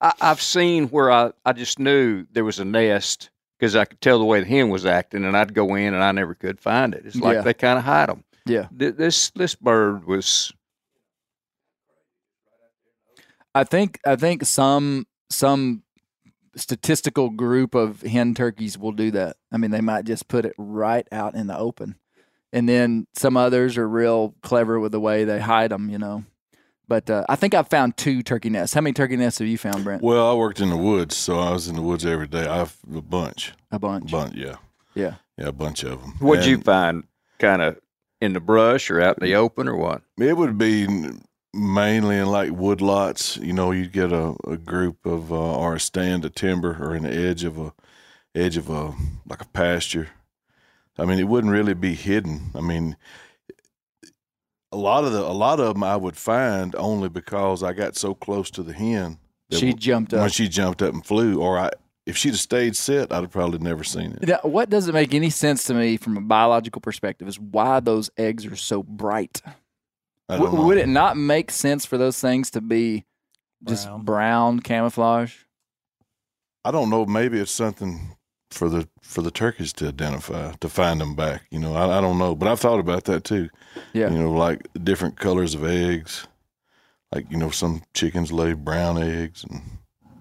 I, 0.00 0.12
I've 0.20 0.40
seen 0.42 0.86
where 0.88 1.10
I, 1.10 1.32
I 1.44 1.52
just 1.54 1.78
knew 1.80 2.24
there 2.32 2.44
was 2.44 2.60
a 2.60 2.64
nest 2.64 3.30
because 3.60 3.76
I 3.76 3.84
could 3.84 4.00
tell 4.00 4.18
the 4.18 4.24
way 4.24 4.40
the 4.40 4.46
hen 4.46 4.70
was 4.70 4.86
acting, 4.86 5.22
and 5.26 5.36
I'd 5.36 5.52
go 5.52 5.74
in 5.74 5.92
and 5.92 6.02
I 6.02 6.12
never 6.12 6.34
could 6.34 6.58
find 6.58 6.94
it. 6.94 7.04
It's 7.04 7.16
like 7.16 7.34
Yeah. 7.34 7.42
they 7.42 7.52
kind 7.52 7.78
of 7.78 7.84
hide 7.84 8.08
them. 8.08 8.24
Yeah. 8.46 8.68
This 8.72 9.30
this 9.30 9.54
bird 9.54 10.06
was 10.06 10.50
I 13.54 13.64
think 13.64 13.98
I 14.06 14.16
think 14.16 14.44
some 14.44 15.06
some 15.28 15.82
statistical 16.56 17.30
group 17.30 17.74
of 17.74 18.00
hen 18.02 18.34
turkeys 18.34 18.78
will 18.78 18.92
do 18.92 19.10
that. 19.12 19.36
I 19.52 19.58
mean, 19.58 19.70
they 19.70 19.80
might 19.82 20.04
just 20.06 20.26
put 20.26 20.44
it 20.46 20.54
right 20.56 21.06
out 21.12 21.34
in 21.34 21.46
the 21.46 21.58
open, 21.58 21.96
and 22.52 22.66
then 22.68 23.06
some 23.14 23.36
others 23.36 23.76
are 23.76 23.88
real 23.88 24.34
clever 24.42 24.80
with 24.80 24.92
the 24.92 25.00
way 25.00 25.24
they 25.24 25.38
hide 25.40 25.70
them. 25.70 25.90
You 25.90 25.98
know, 25.98 26.24
but 26.90 27.08
uh, 27.08 27.24
I 27.28 27.36
think 27.36 27.54
I've 27.54 27.68
found 27.68 27.96
two 27.96 28.22
turkey 28.22 28.50
nests. 28.50 28.74
How 28.74 28.82
many 28.82 28.92
turkey 28.92 29.16
nests 29.16 29.38
have 29.38 29.48
you 29.48 29.56
found, 29.56 29.84
Brent? 29.84 30.02
Well, 30.02 30.30
I 30.30 30.34
worked 30.34 30.60
in 30.60 30.68
the 30.68 30.76
woods, 30.76 31.16
so 31.16 31.38
I 31.38 31.52
was 31.52 31.68
in 31.68 31.76
the 31.76 31.82
woods 31.82 32.04
every 32.04 32.26
day. 32.26 32.46
I've 32.46 32.76
a 32.94 33.00
bunch, 33.00 33.52
A 33.70 33.78
bunch. 33.78 34.10
bunch, 34.10 34.34
yeah, 34.34 34.56
Yeah. 34.94 35.14
yeah, 35.38 35.46
a 35.46 35.52
bunch 35.52 35.84
of 35.84 36.02
them. 36.02 36.14
what'd 36.18 36.44
you 36.44 36.58
find? 36.58 37.04
Kind 37.38 37.62
of 37.62 37.78
in 38.20 38.34
the 38.34 38.40
brush 38.40 38.90
or 38.90 39.00
out 39.00 39.16
in 39.18 39.24
the 39.24 39.34
open 39.36 39.66
or 39.68 39.76
what? 39.76 40.02
It 40.18 40.36
would 40.36 40.58
be 40.58 40.86
mainly 41.54 42.18
in 42.18 42.26
like 42.26 42.50
woodlots. 42.50 43.42
You 43.42 43.52
know, 43.54 43.70
you'd 43.70 43.92
get 43.92 44.12
a, 44.12 44.34
a 44.46 44.56
group 44.58 45.06
of 45.06 45.32
uh, 45.32 45.56
or 45.56 45.76
a 45.76 45.80
stand 45.80 46.24
of 46.26 46.34
timber 46.34 46.76
or 46.80 46.94
in 46.94 47.04
the 47.04 47.12
edge 47.14 47.44
of 47.44 47.56
a 47.58 47.72
edge 48.34 48.56
of 48.56 48.68
a 48.68 48.92
like 49.26 49.40
a 49.40 49.48
pasture. 49.48 50.08
I 50.98 51.06
mean, 51.06 51.18
it 51.18 51.28
wouldn't 51.28 51.52
really 51.52 51.72
be 51.74 51.94
hidden. 51.94 52.50
I 52.54 52.60
mean, 52.60 52.96
a 54.72 54.76
lot 54.76 55.04
of 55.04 55.12
the 55.12 55.20
a 55.20 55.32
lot 55.32 55.60
of 55.60 55.74
them 55.74 55.82
I 55.84 55.96
would 55.96 56.16
find 56.16 56.74
only 56.76 57.08
because 57.08 57.62
I 57.62 57.72
got 57.72 57.96
so 57.96 58.14
close 58.14 58.50
to 58.52 58.62
the 58.62 58.72
hen. 58.72 59.18
She 59.50 59.70
w- 59.70 59.72
jumped 59.74 60.12
when 60.12 60.22
up. 60.22 60.30
she 60.32 60.48
jumped 60.48 60.80
up 60.82 60.94
and 60.94 61.04
flew, 61.04 61.40
or 61.40 61.58
I 61.58 61.70
if 62.06 62.16
she'd 62.16 62.30
have 62.30 62.38
stayed 62.40 62.76
sit, 62.76 63.12
I'd 63.12 63.22
have 63.22 63.30
probably 63.30 63.58
never 63.58 63.84
seen 63.84 64.12
it. 64.12 64.26
Now, 64.28 64.38
what 64.42 64.70
doesn't 64.70 64.94
make 64.94 65.12
any 65.14 65.30
sense 65.30 65.64
to 65.64 65.74
me 65.74 65.96
from 65.96 66.16
a 66.16 66.20
biological 66.20 66.80
perspective 66.80 67.28
is 67.28 67.38
why 67.38 67.80
those 67.80 68.10
eggs 68.16 68.46
are 68.46 68.56
so 68.56 68.82
bright. 68.82 69.42
I 70.28 70.34
W- 70.36 70.50
don't 70.50 70.60
know. 70.60 70.66
would 70.66 70.78
it 70.78 70.88
not 70.88 71.16
make 71.16 71.50
sense 71.50 71.84
for 71.84 71.98
those 71.98 72.20
things 72.20 72.50
to 72.52 72.60
be 72.60 73.04
just 73.66 73.86
Brown. 73.86 74.02
brown 74.04 74.60
camouflage? 74.60 75.34
I 76.64 76.70
don't 76.70 76.90
know. 76.90 77.06
Maybe 77.06 77.38
it's 77.40 77.50
something 77.50 78.16
for 78.50 78.68
the 78.68 78.88
for 79.02 79.22
the 79.22 79.30
turkeys 79.30 79.72
to 79.74 79.88
identify 79.88 80.52
to 80.52 80.68
find 80.68 81.00
them 81.00 81.14
back. 81.14 81.42
You 81.50 81.58
know, 81.60 81.74
I, 81.74 81.98
I 81.98 82.00
don't 82.00 82.18
know, 82.18 82.34
but 82.34 82.48
I've 82.48 82.60
thought 82.60 82.80
about 82.80 83.04
that 83.04 83.24
too. 83.24 83.48
Yeah. 83.92 84.10
You 84.10 84.18
know, 84.18 84.32
like 84.32 84.66
different 84.82 85.16
colors 85.18 85.54
of 85.54 85.64
eggs. 85.64 86.26
Like 87.12 87.30
you 87.30 87.36
know, 87.38 87.50
some 87.50 87.82
chickens 87.94 88.30
lay 88.32 88.52
brown 88.52 88.98
eggs, 88.98 89.44
and 89.48 89.62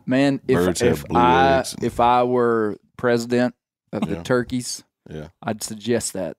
Man, 0.08 0.42
if 0.48 0.56
Birds 0.56 0.82
have 0.82 1.00
if 1.02 1.06
blue 1.08 1.20
I 1.20 1.60
eggs 1.60 1.74
and- 1.74 1.84
if 1.84 2.00
I 2.00 2.24
were 2.24 2.78
president 2.98 3.54
of 3.94 4.08
the 4.08 4.16
Yeah. 4.16 4.24
turkeys, 4.24 4.84
yeah, 5.10 5.28
I'd 5.44 5.62
suggest 5.64 6.14
that 6.14 6.36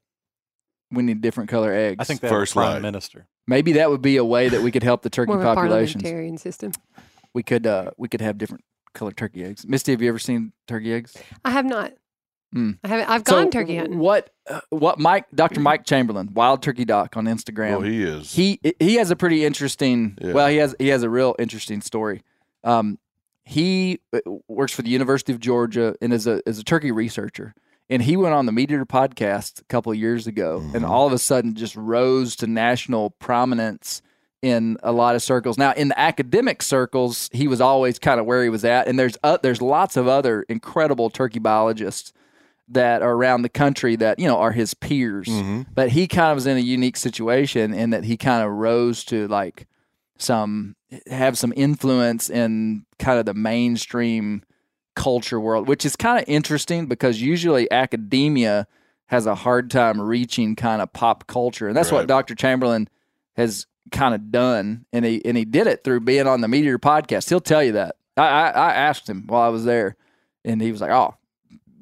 we 0.90 1.04
need 1.04 1.20
different 1.20 1.50
color 1.50 1.72
eggs. 1.72 1.98
I 2.00 2.04
think 2.04 2.20
that 2.20 2.30
First 2.30 2.54
prime 2.54 2.72
light. 2.74 2.82
minister. 2.82 3.28
maybe 3.46 3.72
that 3.74 3.90
would 3.90 4.02
be 4.02 4.16
a 4.16 4.24
way 4.24 4.48
that 4.48 4.60
we 4.62 4.72
could 4.72 4.82
help 4.82 5.02
the 5.02 5.10
turkey 5.10 5.32
More 5.32 5.38
of 5.44 5.54
parliamentarian 5.54 6.36
system. 6.36 6.72
We 7.32 7.44
could 7.44 7.64
uh 7.66 7.92
we 7.96 8.08
could 8.08 8.20
have 8.20 8.36
different 8.36 8.64
colored 8.94 9.16
turkey 9.16 9.44
eggs. 9.44 9.66
Misty, 9.66 9.92
have 9.92 10.02
you 10.02 10.08
ever 10.08 10.18
seen 10.18 10.52
turkey 10.66 10.92
eggs? 10.92 11.16
I 11.44 11.50
have 11.50 11.64
not. 11.64 11.92
Mm. 12.54 12.78
I 12.82 12.88
haven't. 12.88 13.08
I've 13.08 13.22
So 13.26 13.34
gone 13.34 13.50
turkey 13.50 13.76
hunting. 13.76 13.98
What 14.00 14.30
uh, 14.48 14.60
what 14.70 14.98
Mike 14.98 15.26
Dr. 15.34 15.60
Mike 15.60 15.84
Chamberlain, 15.84 16.30
Wild 16.34 16.62
Turkey 16.62 16.84
Doc 16.84 17.16
on 17.16 17.26
Instagram. 17.26 17.70
Well, 17.78 17.80
he 17.82 18.02
is. 18.02 18.34
he 18.34 18.58
he 18.80 18.96
has 18.96 19.10
a 19.12 19.16
pretty 19.16 19.44
interesting 19.44 20.18
Yeah. 20.20 20.32
well 20.32 20.48
he 20.48 20.56
has 20.56 20.74
he 20.80 20.88
has 20.88 21.04
a 21.04 21.08
real 21.10 21.36
interesting 21.38 21.80
story 21.80 22.22
um 22.64 22.98
he 23.44 24.00
uh, 24.12 24.18
works 24.48 24.72
for 24.72 24.82
the 24.82 24.90
university 24.90 25.32
of 25.32 25.38
georgia 25.40 25.94
and 26.02 26.12
is 26.12 26.26
a 26.26 26.42
is 26.46 26.58
a 26.58 26.64
turkey 26.64 26.90
researcher 26.92 27.54
and 27.88 28.02
he 28.02 28.16
went 28.16 28.34
on 28.34 28.46
the 28.46 28.52
MeatEater 28.52 28.84
podcast 28.84 29.60
a 29.60 29.64
couple 29.64 29.90
of 29.92 29.98
years 29.98 30.26
ago 30.26 30.58
and 30.74 30.84
Mhm. 30.84 30.88
all 30.88 31.06
of 31.06 31.12
a 31.12 31.18
sudden 31.18 31.54
just 31.54 31.74
rose 31.76 32.34
to 32.36 32.46
national 32.48 33.10
prominence 33.10 34.02
in 34.42 34.76
a 34.82 34.90
lot 34.92 35.14
of 35.14 35.22
circles 35.22 35.58
now 35.58 35.72
in 35.72 35.88
the 35.88 36.00
academic 36.00 36.62
circles 36.62 37.28
he 37.32 37.46
was 37.46 37.60
always 37.60 37.98
kind 37.98 38.18
of 38.18 38.24
where 38.24 38.42
he 38.42 38.48
was 38.48 38.64
at 38.64 38.88
and 38.88 38.98
there's 38.98 39.16
uh, 39.22 39.36
there's 39.42 39.60
lots 39.60 39.96
of 39.98 40.08
other 40.08 40.42
incredible 40.48 41.10
turkey 41.10 41.38
biologists 41.38 42.12
that 42.66 43.02
are 43.02 43.12
around 43.12 43.42
the 43.42 43.48
country 43.50 43.96
that 43.96 44.18
you 44.18 44.26
know 44.26 44.38
are 44.38 44.52
his 44.52 44.72
peers 44.72 45.28
Mhm. 45.28 45.66
but 45.74 45.90
he 45.90 46.08
kind 46.08 46.30
of 46.30 46.36
was 46.36 46.46
in 46.46 46.56
a 46.56 46.60
unique 46.60 46.96
situation 46.96 47.74
in 47.74 47.90
that 47.90 48.04
he 48.04 48.16
kind 48.16 48.42
of 48.42 48.50
rose 48.52 49.04
to 49.06 49.28
like 49.28 49.66
some 50.16 50.74
have 51.10 51.36
some 51.36 51.52
influence 51.56 52.30
in 52.30 52.86
kind 52.98 53.18
of 53.18 53.26
the 53.26 53.34
mainstream 53.34 54.42
culture 54.96 55.38
world 55.38 55.68
which 55.68 55.84
is 55.84 55.96
kind 55.96 56.18
of 56.18 56.24
interesting 56.26 56.86
because 56.86 57.20
usually 57.20 57.70
academia 57.70 58.66
has 59.06 59.26
a 59.26 59.34
hard 59.34 59.70
time 59.70 60.00
reaching 60.00 60.56
kind 60.56 60.80
of 60.80 60.90
pop 60.94 61.26
culture 61.26 61.68
and 61.68 61.76
that's 61.76 61.92
what 61.92 62.06
Dr. 62.06 62.34
Chamberlain 62.34 62.88
has 63.36 63.66
kind 63.90 64.14
of 64.14 64.30
done 64.30 64.86
and 64.92 65.04
he 65.04 65.24
and 65.24 65.36
he 65.36 65.44
did 65.44 65.66
it 65.66 65.84
through 65.84 66.00
being 66.00 66.26
on 66.26 66.40
the 66.40 66.48
MeatEater 66.48 66.78
podcast. 66.78 67.28
He'll 67.28 67.40
tell 67.40 67.62
you 67.62 67.72
that. 67.72 67.96
I, 68.16 68.22
I, 68.22 68.48
I 68.48 68.74
asked 68.74 69.08
him 69.08 69.24
while 69.26 69.42
I 69.42 69.48
was 69.48 69.64
there 69.64 69.96
and 70.44 70.60
he 70.60 70.72
was 70.72 70.80
like 70.80 70.90
oh 70.90 71.14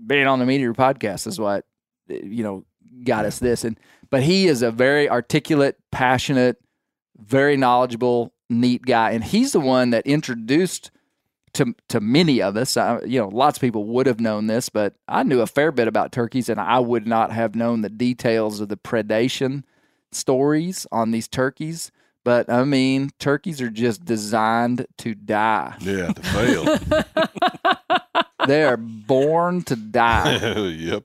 being 0.06 0.26
on 0.26 0.38
the 0.38 0.44
MeatEater 0.44 0.74
podcast 0.74 1.26
is 1.26 1.38
what 1.38 1.64
you 2.08 2.42
know 2.42 2.64
got 3.04 3.24
us 3.24 3.38
this. 3.38 3.64
And 3.64 3.78
but 4.10 4.22
he 4.22 4.46
is 4.46 4.62
a 4.62 4.70
very 4.70 5.08
articulate 5.08 5.78
passionate 5.90 6.58
very 7.18 7.56
knowledgeable 7.56 8.32
neat 8.48 8.82
guy 8.82 9.10
and 9.10 9.22
he's 9.24 9.52
the 9.52 9.60
one 9.60 9.90
that 9.90 10.06
introduced 10.06 10.90
to 11.52 11.74
to 11.88 12.00
many 12.00 12.40
of 12.40 12.56
us. 12.56 12.76
I, 12.76 13.00
you 13.02 13.18
know 13.18 13.28
lots 13.28 13.58
of 13.58 13.60
people 13.60 13.84
would 13.84 14.06
have 14.06 14.20
known 14.20 14.46
this 14.46 14.68
but 14.68 14.94
i 15.08 15.22
knew 15.22 15.40
a 15.40 15.46
fair 15.46 15.72
bit 15.72 15.88
about 15.88 16.12
turkeys 16.12 16.48
and 16.48 16.60
i 16.60 16.78
would 16.78 17.06
not 17.06 17.32
have 17.32 17.54
known 17.54 17.82
the 17.82 17.90
details 17.90 18.60
of 18.60 18.68
the 18.68 18.76
predation 18.76 19.64
stories 20.12 20.86
on 20.92 21.10
these 21.10 21.28
turkeys 21.28 21.90
but 22.28 22.50
i 22.50 22.62
mean 22.62 23.08
turkeys 23.18 23.62
are 23.62 23.70
just 23.70 24.04
designed 24.04 24.86
to 24.98 25.14
die 25.14 25.74
Yeah, 25.80 26.12
to 26.12 26.22
fail. 26.22 26.76
they 28.46 28.64
are 28.64 28.76
born 28.76 29.62
to 29.62 29.76
die 29.76 30.36
yep. 30.66 31.04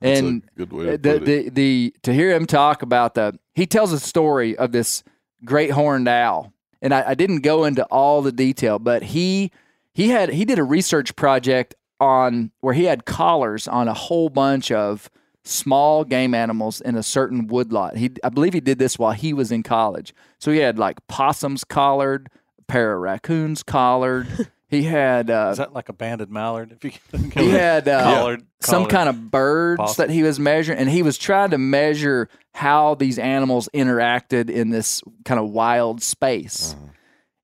That's 0.00 0.18
and 0.18 0.42
a 0.42 0.58
good 0.58 0.72
way 0.72 0.84
to 0.86 0.98
the, 0.98 1.18
put 1.20 1.28
it. 1.28 1.44
the 1.44 1.50
the 1.50 1.94
to 2.02 2.12
hear 2.12 2.32
him 2.34 2.46
talk 2.46 2.82
about 2.82 3.14
the 3.14 3.38
he 3.54 3.64
tells 3.64 3.92
a 3.92 4.00
story 4.00 4.56
of 4.56 4.72
this 4.72 5.04
great 5.44 5.70
horned 5.70 6.08
owl 6.08 6.52
and 6.82 6.92
I, 6.92 7.10
I 7.10 7.14
didn't 7.14 7.42
go 7.42 7.64
into 7.64 7.84
all 7.84 8.20
the 8.22 8.32
detail 8.32 8.80
but 8.80 9.04
he 9.04 9.52
he 9.94 10.08
had 10.08 10.30
he 10.30 10.44
did 10.44 10.58
a 10.58 10.64
research 10.64 11.14
project 11.14 11.76
on 12.00 12.50
where 12.60 12.74
he 12.74 12.84
had 12.84 13.04
collars 13.04 13.68
on 13.68 13.86
a 13.86 13.94
whole 13.94 14.30
bunch 14.30 14.72
of 14.72 15.08
small 15.50 16.04
game 16.04 16.34
animals 16.34 16.80
in 16.80 16.96
a 16.96 17.02
certain 17.02 17.46
woodlot 17.46 17.96
he 17.96 18.10
i 18.22 18.28
believe 18.28 18.52
he 18.54 18.60
did 18.60 18.78
this 18.78 18.98
while 18.98 19.12
he 19.12 19.32
was 19.32 19.50
in 19.50 19.62
college 19.62 20.14
so 20.38 20.50
he 20.52 20.58
had 20.58 20.78
like 20.78 21.04
possums 21.08 21.64
collared 21.64 22.28
a 22.58 22.62
pair 22.62 22.94
of 22.94 23.00
raccoons 23.00 23.62
collared 23.62 24.26
he 24.70 24.84
had 24.84 25.28
uh, 25.30 25.48
Is 25.50 25.58
that 25.58 25.72
like 25.72 25.88
a 25.88 25.92
banded 25.92 26.30
mallard? 26.30 26.70
If 26.70 26.84
you 26.84 26.92
he 27.34 27.50
had 27.50 27.88
uh, 27.88 28.02
collared, 28.04 28.46
some 28.60 28.84
collared- 28.84 28.90
kind 28.90 29.08
of 29.08 29.30
birds 29.30 29.80
possum. 29.80 30.06
that 30.06 30.12
he 30.12 30.22
was 30.22 30.38
measuring, 30.38 30.78
and 30.78 30.88
he 30.88 31.02
was 31.02 31.18
trying 31.18 31.50
to 31.50 31.58
measure 31.58 32.28
how 32.54 32.94
these 32.94 33.18
animals 33.18 33.68
interacted 33.74 34.48
in 34.48 34.70
this 34.70 35.02
kind 35.24 35.40
of 35.40 35.50
wild 35.50 36.02
space. 36.02 36.74
Uh-huh. 36.74 36.86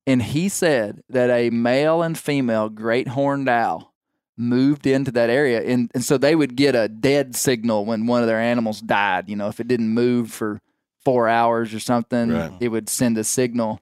And 0.07 0.23
he 0.23 0.49
said 0.49 1.03
that 1.09 1.29
a 1.31 1.51
male 1.51 2.01
and 2.01 2.17
female 2.17 2.69
great 2.69 3.09
horned 3.09 3.49
owl 3.49 3.93
moved 4.37 4.87
into 4.87 5.11
that 5.13 5.31
area, 5.31 5.63
and, 5.63 5.91
and 5.95 6.05
so 6.05 6.19
they 6.19 6.35
would 6.35 6.57
get 6.57 6.75
a 6.75 6.89
dead 6.89 7.35
signal 7.37 7.85
when 7.85 8.07
one 8.07 8.23
of 8.23 8.27
their 8.29 8.41
animals 8.41 8.81
died. 8.81 9.29
You 9.29 9.37
know, 9.37 9.49
if 9.49 9.61
it 9.61 9.69
didn't 9.69 9.89
move 9.89 10.31
for 10.31 10.61
four 11.05 11.29
hours 11.29 11.73
or 11.73 11.81
something, 11.81 12.31
Right. 12.31 12.53
it 12.61 12.69
would 12.69 12.89
send 12.89 13.17
a 13.19 13.25
signal. 13.25 13.81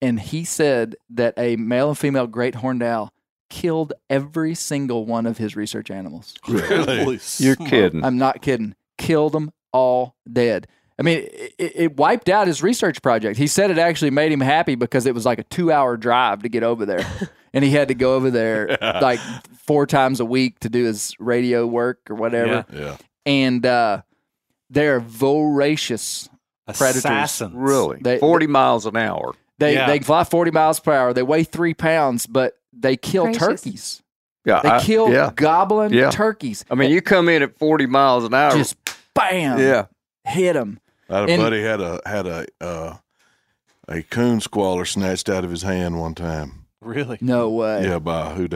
And 0.00 0.20
he 0.20 0.44
said 0.44 0.96
that 1.10 1.34
a 1.38 1.56
male 1.56 1.88
and 1.90 1.98
female 1.98 2.26
great 2.26 2.56
horned 2.56 2.82
owl 2.82 3.12
killed 3.50 3.92
every 4.10 4.54
single 4.54 5.06
one 5.06 5.26
of 5.26 5.38
his 5.38 5.56
research 5.56 5.90
animals. 5.90 6.34
Really? 6.48 7.18
You're 7.38 7.56
kidding. 7.56 8.04
I'm 8.04 8.18
not 8.18 8.42
kidding. 8.42 8.74
Killed 8.98 9.32
them 9.32 9.52
all 9.72 10.14
dead. 10.30 10.66
I 10.98 11.02
mean, 11.02 11.28
it, 11.32 11.54
it 11.58 11.96
wiped 11.96 12.28
out 12.28 12.46
his 12.46 12.62
research 12.62 13.02
project. 13.02 13.36
He 13.36 13.46
said 13.48 13.70
it 13.70 13.78
actually 13.78 14.10
made 14.12 14.30
him 14.30 14.40
happy 14.40 14.74
because 14.76 15.06
it 15.06 15.14
was 15.14 15.26
like 15.26 15.38
a 15.38 15.44
two 15.44 15.72
hour 15.72 15.96
drive 15.96 16.42
to 16.42 16.48
get 16.48 16.62
over 16.62 16.86
there. 16.86 17.04
and 17.52 17.64
he 17.64 17.70
had 17.70 17.88
to 17.88 17.94
go 17.94 18.14
over 18.14 18.30
there 18.30 18.76
like 18.82 19.18
four 19.66 19.86
times 19.86 20.20
a 20.20 20.24
week 20.24 20.60
to 20.60 20.68
do 20.68 20.84
his 20.84 21.14
radio 21.18 21.66
work 21.66 21.98
or 22.08 22.14
whatever. 22.14 22.64
Yeah. 22.72 22.96
And 23.26 23.64
uh, 23.66 24.02
they're 24.70 25.00
voracious. 25.00 26.28
Predators. 26.66 27.04
Assassins. 27.04 27.52
Really? 27.54 27.98
They- 28.00 28.18
40 28.18 28.46
miles 28.46 28.86
an 28.86 28.96
hour. 28.96 29.34
They, 29.58 29.74
Yeah. 29.74 29.86
they 29.86 29.98
fly 30.00 30.24
40 30.24 30.50
miles 30.50 30.80
per 30.80 30.92
hour. 30.92 31.12
They 31.12 31.22
weigh 31.22 31.44
three 31.44 31.74
pounds, 31.74 32.26
but 32.26 32.54
they 32.72 32.96
kill 32.96 33.24
Gracious. 33.24 33.40
turkeys. 33.62 34.02
Yeah. 34.46 34.60
They 34.62 34.68
I- 34.70 34.80
kill 34.80 35.10
Yeah. 35.12 35.30
gobbling 35.34 35.92
Yeah. 35.92 36.10
turkeys. 36.10 36.64
I 36.70 36.74
mean, 36.74 36.90
you 36.90 37.02
come 37.02 37.28
in 37.28 37.42
at 37.42 37.58
40 37.58 37.86
miles 37.86 38.24
an 38.24 38.32
hour. 38.34 38.52
Just 38.52 38.76
bam. 39.14 39.58
yeah. 39.58 39.86
Hit 40.24 40.54
them. 40.54 40.78
I 41.14 41.20
had 41.20 41.28
a 41.28 41.32
And- 41.32 41.42
buddy 41.42 41.62
had 41.62 41.80
a 41.80 42.00
had 42.06 42.26
a 42.26 42.46
uh, 42.60 42.96
a 43.88 44.02
coon 44.02 44.40
squaller 44.40 44.84
snatched 44.84 45.28
out 45.28 45.44
of 45.44 45.50
his 45.50 45.62
hand 45.62 46.00
one 46.00 46.14
time. 46.14 46.66
Really? 46.80 47.18
No 47.20 47.50
way. 47.50 47.84
Yeah, 47.84 47.98
by 47.98 48.30
a 48.30 48.34
hoot. 48.34 48.52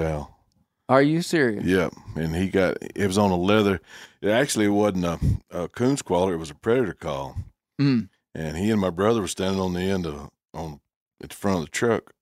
Are 0.88 1.02
you 1.02 1.22
serious? 1.22 1.64
Yep, 1.64 1.92
and 2.16 2.34
he 2.34 2.48
got 2.48 2.78
it 2.80 3.06
was 3.06 3.18
on 3.18 3.30
a 3.30 3.36
leather. 3.36 3.80
It 4.20 4.30
actually 4.30 4.68
wasn't 4.68 5.04
a, 5.04 5.18
a 5.50 5.68
coon 5.68 5.96
squaller; 5.96 6.34
it 6.34 6.38
was 6.38 6.50
a 6.50 6.54
predator 6.54 6.94
call. 6.94 7.36
Mm. 7.80 8.09
And 8.34 8.56
he 8.56 8.70
and 8.70 8.80
my 8.80 8.90
brother 8.90 9.20
were 9.20 9.28
standing 9.28 9.61
on 9.61 9.74
the 9.74 9.82
end 9.82 10.06
of 10.06 10.30
on 10.52 10.80
at 11.22 11.30
the 11.30 11.36
front 11.36 11.59
of 11.59 11.64
the 11.66 11.70
truck, 11.70 12.12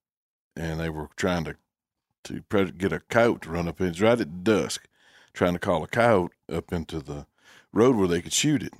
and 0.57 0.78
they 0.80 0.91
were 0.91 1.09
trying 1.16 1.45
to 1.45 1.57
to 2.24 2.43
pred- 2.51 2.76
get 2.76 2.93
a 2.93 3.01
coyote 3.01 3.43
to 3.43 3.51
run 3.51 3.68
up 3.68 3.80
in. 3.80 3.87
It's 3.87 4.01
right 4.01 4.20
at 4.20 4.45
dusk, 4.45 4.87
trying 5.32 5.53
to 5.55 5.59
call 5.61 5.82
a 5.84 5.89
coyote 5.89 6.32
up 6.53 6.72
into 6.72 7.01
the 7.01 7.26
road 7.72 7.95
where 7.97 8.09
they 8.09 8.20
could 8.20 8.32
shoot 8.32 8.62
it. 8.62 8.74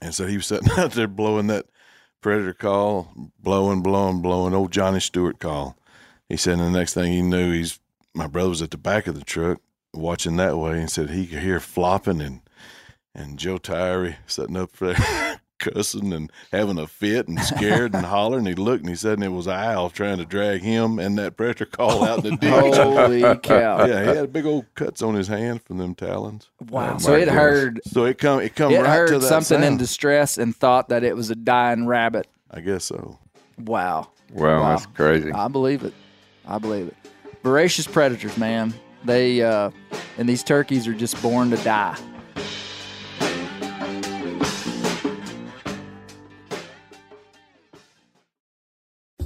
And 0.00 0.14
so 0.14 0.26
he 0.26 0.36
was 0.36 0.46
sitting 0.46 0.70
out 0.76 0.92
there 0.92 1.08
blowing 1.08 1.48
that 1.48 1.66
predator 2.20 2.54
call, 2.54 3.12
blowing, 3.38 3.82
blowing, 3.82 4.22
blowing. 4.22 4.54
Old 4.54 4.72
Johnny 4.72 5.00
Stewart 5.00 5.38
call. 5.38 5.76
He 6.28 6.36
said, 6.36 6.58
and 6.58 6.74
the 6.74 6.78
next 6.78 6.94
thing 6.94 7.12
he 7.12 7.22
knew, 7.22 7.52
he's 7.52 7.80
my 8.14 8.26
brother 8.26 8.50
was 8.50 8.62
at 8.62 8.70
the 8.70 8.76
back 8.78 9.06
of 9.06 9.14
the 9.14 9.24
truck 9.24 9.60
watching 9.94 10.36
that 10.36 10.58
way, 10.58 10.80
and 10.80 10.90
said 10.90 11.10
he 11.10 11.26
could 11.26 11.38
hear 11.40 11.60
flopping 11.60 12.20
and 12.20 12.40
and 13.14 13.38
Joe 13.38 13.58
Tyree 13.58 14.16
sitting 14.26 14.56
up 14.56 14.72
there 14.72 15.40
cussing 15.58 16.12
and 16.12 16.30
having 16.52 16.78
a 16.78 16.86
fit 16.86 17.28
and 17.28 17.40
scared 17.40 17.94
and 17.94 18.04
hollering. 18.06 18.46
He 18.46 18.54
looked 18.54 18.80
and 18.82 18.88
he 18.88 18.94
said, 18.96 19.14
and 19.14 19.24
it 19.24 19.28
was 19.28 19.46
an 19.46 19.54
owl 19.54 19.90
trying 19.90 20.18
to 20.18 20.24
drag 20.24 20.62
him 20.62 20.98
and 20.98 21.18
that 21.18 21.36
pressure 21.36 21.66
call 21.66 22.04
out 22.04 22.24
in 22.24 22.30
the 22.34 22.36
ditch. 22.36 22.76
Holy 22.76 23.20
cow. 23.40 23.84
Yeah, 23.88 24.02
he 24.10 24.16
had 24.16 24.32
big 24.32 24.46
old 24.46 24.66
cuts 24.74 25.02
on 25.02 25.14
his 25.14 25.28
hand 25.28 25.62
from 25.62 25.78
them 25.78 25.94
talons. 25.94 26.48
Wow. 26.70 26.94
Oh, 26.94 26.98
so 26.98 27.12
it 27.14 27.20
goodness. 27.20 27.34
heard 27.34 27.80
So 27.86 28.04
it 28.04 28.18
come 28.18 28.40
it 28.40 28.54
come 28.54 28.72
it 28.72 28.78
right 28.78 28.84
to 28.84 28.88
heard 28.90 29.10
that 29.22 29.22
something 29.22 29.62
in 29.62 29.76
distress 29.76 30.38
and 30.38 30.54
thought 30.54 30.88
that 30.90 31.04
it 31.04 31.16
was 31.16 31.30
a 31.30 31.34
dying 31.36 31.86
rabbit. 31.86 32.26
I 32.50 32.60
guess 32.60 32.84
so. 32.84 33.18
Wow. 33.58 34.08
Wow, 34.32 34.60
Wow. 34.60 34.68
that's 34.70 34.86
crazy. 34.86 35.32
I 35.32 35.48
believe 35.48 35.82
it. 35.84 35.94
I 36.46 36.58
believe 36.58 36.88
it. 36.88 36.96
Voracious 37.42 37.86
predators, 37.86 38.36
man. 38.36 38.74
They 39.04 39.42
uh 39.42 39.70
and 40.18 40.28
these 40.28 40.42
turkeys 40.42 40.86
are 40.88 40.92
just 40.94 41.20
born 41.22 41.50
to 41.50 41.56
die. 41.58 41.96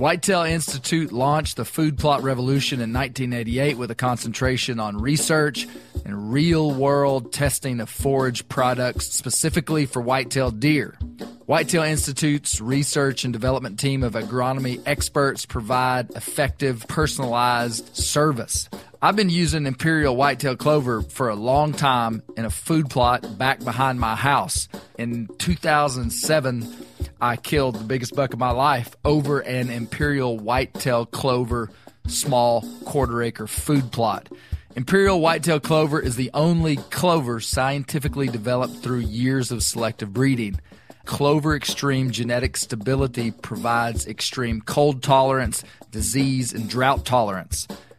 Whitetail 0.02 0.42
Institute 0.42 1.12
launched 1.12 1.56
the 1.56 1.64
food 1.64 1.96
plot 1.96 2.24
revolution 2.24 2.80
in 2.80 2.92
1988 2.92 3.78
with 3.78 3.88
a 3.92 3.94
concentration 3.94 4.80
on 4.80 5.00
research 5.00 5.68
and 6.04 6.32
real 6.32 6.72
world 6.72 7.32
testing 7.32 7.78
of 7.78 7.88
forage 7.88 8.48
products 8.48 9.06
specifically 9.06 9.86
for 9.86 10.02
whitetail 10.02 10.50
deer. 10.50 10.98
Whitetail 11.46 11.84
Institute's 11.84 12.60
research 12.60 13.22
and 13.22 13.32
development 13.32 13.78
team 13.78 14.02
of 14.02 14.14
agronomy 14.14 14.82
experts 14.86 15.46
provide 15.46 16.10
effective, 16.16 16.84
personalized 16.88 17.94
service. 17.96 18.68
I've 19.04 19.16
been 19.16 19.30
using 19.30 19.66
Imperial 19.66 20.14
Whitetail 20.14 20.54
Clover 20.54 21.02
for 21.02 21.28
a 21.28 21.34
long 21.34 21.72
time 21.72 22.22
in 22.36 22.44
a 22.44 22.50
food 22.50 22.88
plot 22.88 23.36
back 23.36 23.58
behind 23.64 23.98
my 23.98 24.14
house. 24.14 24.68
In 24.96 25.26
2007, 25.38 26.72
I 27.20 27.34
killed 27.34 27.74
the 27.74 27.84
biggest 27.84 28.14
buck 28.14 28.32
of 28.32 28.38
my 28.38 28.52
life 28.52 28.94
over 29.04 29.40
an 29.40 29.70
Imperial 29.70 30.38
Whitetail 30.38 31.06
Clover 31.06 31.68
small 32.06 32.64
quarter 32.84 33.20
acre 33.24 33.48
food 33.48 33.90
plot. 33.90 34.28
Imperial 34.76 35.20
whitetail 35.20 35.58
clover 35.58 36.00
is 36.00 36.14
the 36.14 36.30
only 36.32 36.76
clover 36.76 37.40
scientifically 37.40 38.28
developed 38.28 38.76
through 38.84 39.00
years 39.00 39.50
of 39.50 39.64
selective 39.64 40.12
breeding. 40.12 40.60
Clover 41.06 41.56
Extreme 41.56 42.12
genetic 42.12 42.56
stability 42.56 43.32
provides 43.32 44.06
extreme 44.06 44.60
cold 44.60 45.02
tolerance, 45.02 45.64
disease, 45.90 46.52
and 46.52 46.70
drought 46.70 47.04
tolerance. 47.04 47.66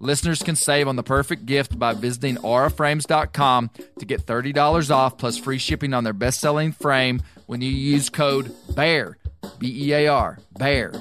Listeners 0.00 0.42
can 0.42 0.54
save 0.54 0.86
on 0.86 0.94
the 0.96 1.02
perfect 1.02 1.44
gift 1.44 1.76
by 1.78 1.92
visiting 1.92 2.36
auraframes.com 2.36 3.70
to 3.98 4.06
get 4.06 4.24
$30 4.24 4.90
off 4.94 5.18
plus 5.18 5.38
free 5.38 5.58
shipping 5.58 5.92
on 5.92 6.04
their 6.04 6.12
best 6.12 6.38
selling 6.40 6.70
frame 6.70 7.20
when 7.46 7.60
you 7.60 7.70
use 7.70 8.08
code 8.08 8.54
BEAR, 8.76 9.18
B 9.58 9.88
E 9.88 9.92
A 9.92 10.06
R, 10.06 10.38
BEAR. 10.56 10.92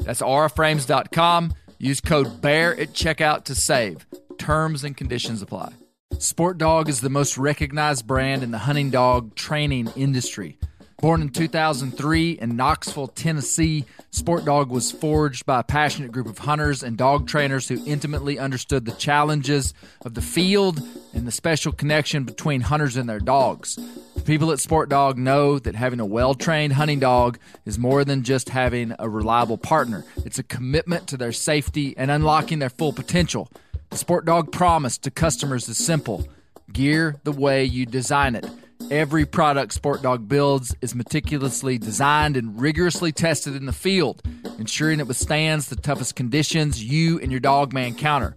That's 0.00 0.20
auraframes.com. 0.20 1.54
Use 1.78 2.00
code 2.00 2.42
BEAR 2.42 2.74
at 2.74 2.92
checkout 2.92 3.44
to 3.44 3.54
save. 3.54 4.06
Terms 4.36 4.84
and 4.84 4.96
conditions 4.96 5.40
apply. 5.40 5.72
Sport 6.18 6.58
Dog 6.58 6.88
is 6.88 7.00
the 7.00 7.10
most 7.10 7.38
recognized 7.38 8.06
brand 8.06 8.42
in 8.42 8.50
the 8.50 8.58
hunting 8.58 8.90
dog 8.90 9.36
training 9.36 9.88
industry. 9.96 10.58
Born 11.00 11.22
in 11.22 11.28
2003 11.28 12.32
in 12.32 12.56
Knoxville, 12.56 13.06
Tennessee, 13.06 13.84
Sport 14.10 14.44
Dog 14.44 14.68
was 14.68 14.90
forged 14.90 15.46
by 15.46 15.60
a 15.60 15.62
passionate 15.62 16.10
group 16.10 16.26
of 16.26 16.38
hunters 16.38 16.82
and 16.82 16.98
dog 16.98 17.28
trainers 17.28 17.68
who 17.68 17.80
intimately 17.86 18.36
understood 18.36 18.84
the 18.84 18.90
challenges 18.90 19.74
of 20.04 20.14
the 20.14 20.20
field 20.20 20.82
and 21.14 21.24
the 21.24 21.30
special 21.30 21.70
connection 21.70 22.24
between 22.24 22.62
hunters 22.62 22.96
and 22.96 23.08
their 23.08 23.20
dogs. 23.20 23.76
The 24.16 24.22
people 24.22 24.50
at 24.50 24.58
Sport 24.58 24.88
Dog 24.88 25.16
know 25.18 25.60
that 25.60 25.76
having 25.76 26.00
a 26.00 26.04
well 26.04 26.34
trained 26.34 26.72
hunting 26.72 26.98
dog 26.98 27.38
is 27.64 27.78
more 27.78 28.04
than 28.04 28.24
just 28.24 28.48
having 28.48 28.92
a 28.98 29.08
reliable 29.08 29.56
partner, 29.56 30.04
it's 30.24 30.40
a 30.40 30.42
commitment 30.42 31.06
to 31.06 31.16
their 31.16 31.30
safety 31.30 31.96
and 31.96 32.10
unlocking 32.10 32.58
their 32.58 32.70
full 32.70 32.92
potential. 32.92 33.48
The 33.90 33.98
Sport 33.98 34.24
Dog 34.24 34.50
promise 34.50 34.98
to 34.98 35.12
customers 35.12 35.68
is 35.68 35.78
simple 35.78 36.26
gear 36.72 37.20
the 37.22 37.30
way 37.30 37.64
you 37.64 37.86
design 37.86 38.34
it. 38.34 38.46
Every 38.90 39.26
product 39.26 39.74
Sport 39.74 40.00
Dog 40.00 40.28
builds 40.28 40.74
is 40.80 40.94
meticulously 40.94 41.76
designed 41.76 42.38
and 42.38 42.58
rigorously 42.58 43.12
tested 43.12 43.54
in 43.54 43.66
the 43.66 43.72
field, 43.72 44.22
ensuring 44.58 44.98
it 44.98 45.06
withstands 45.06 45.68
the 45.68 45.76
toughest 45.76 46.14
conditions 46.14 46.82
you 46.82 47.20
and 47.20 47.30
your 47.30 47.40
dog 47.40 47.74
may 47.74 47.86
encounter. 47.86 48.34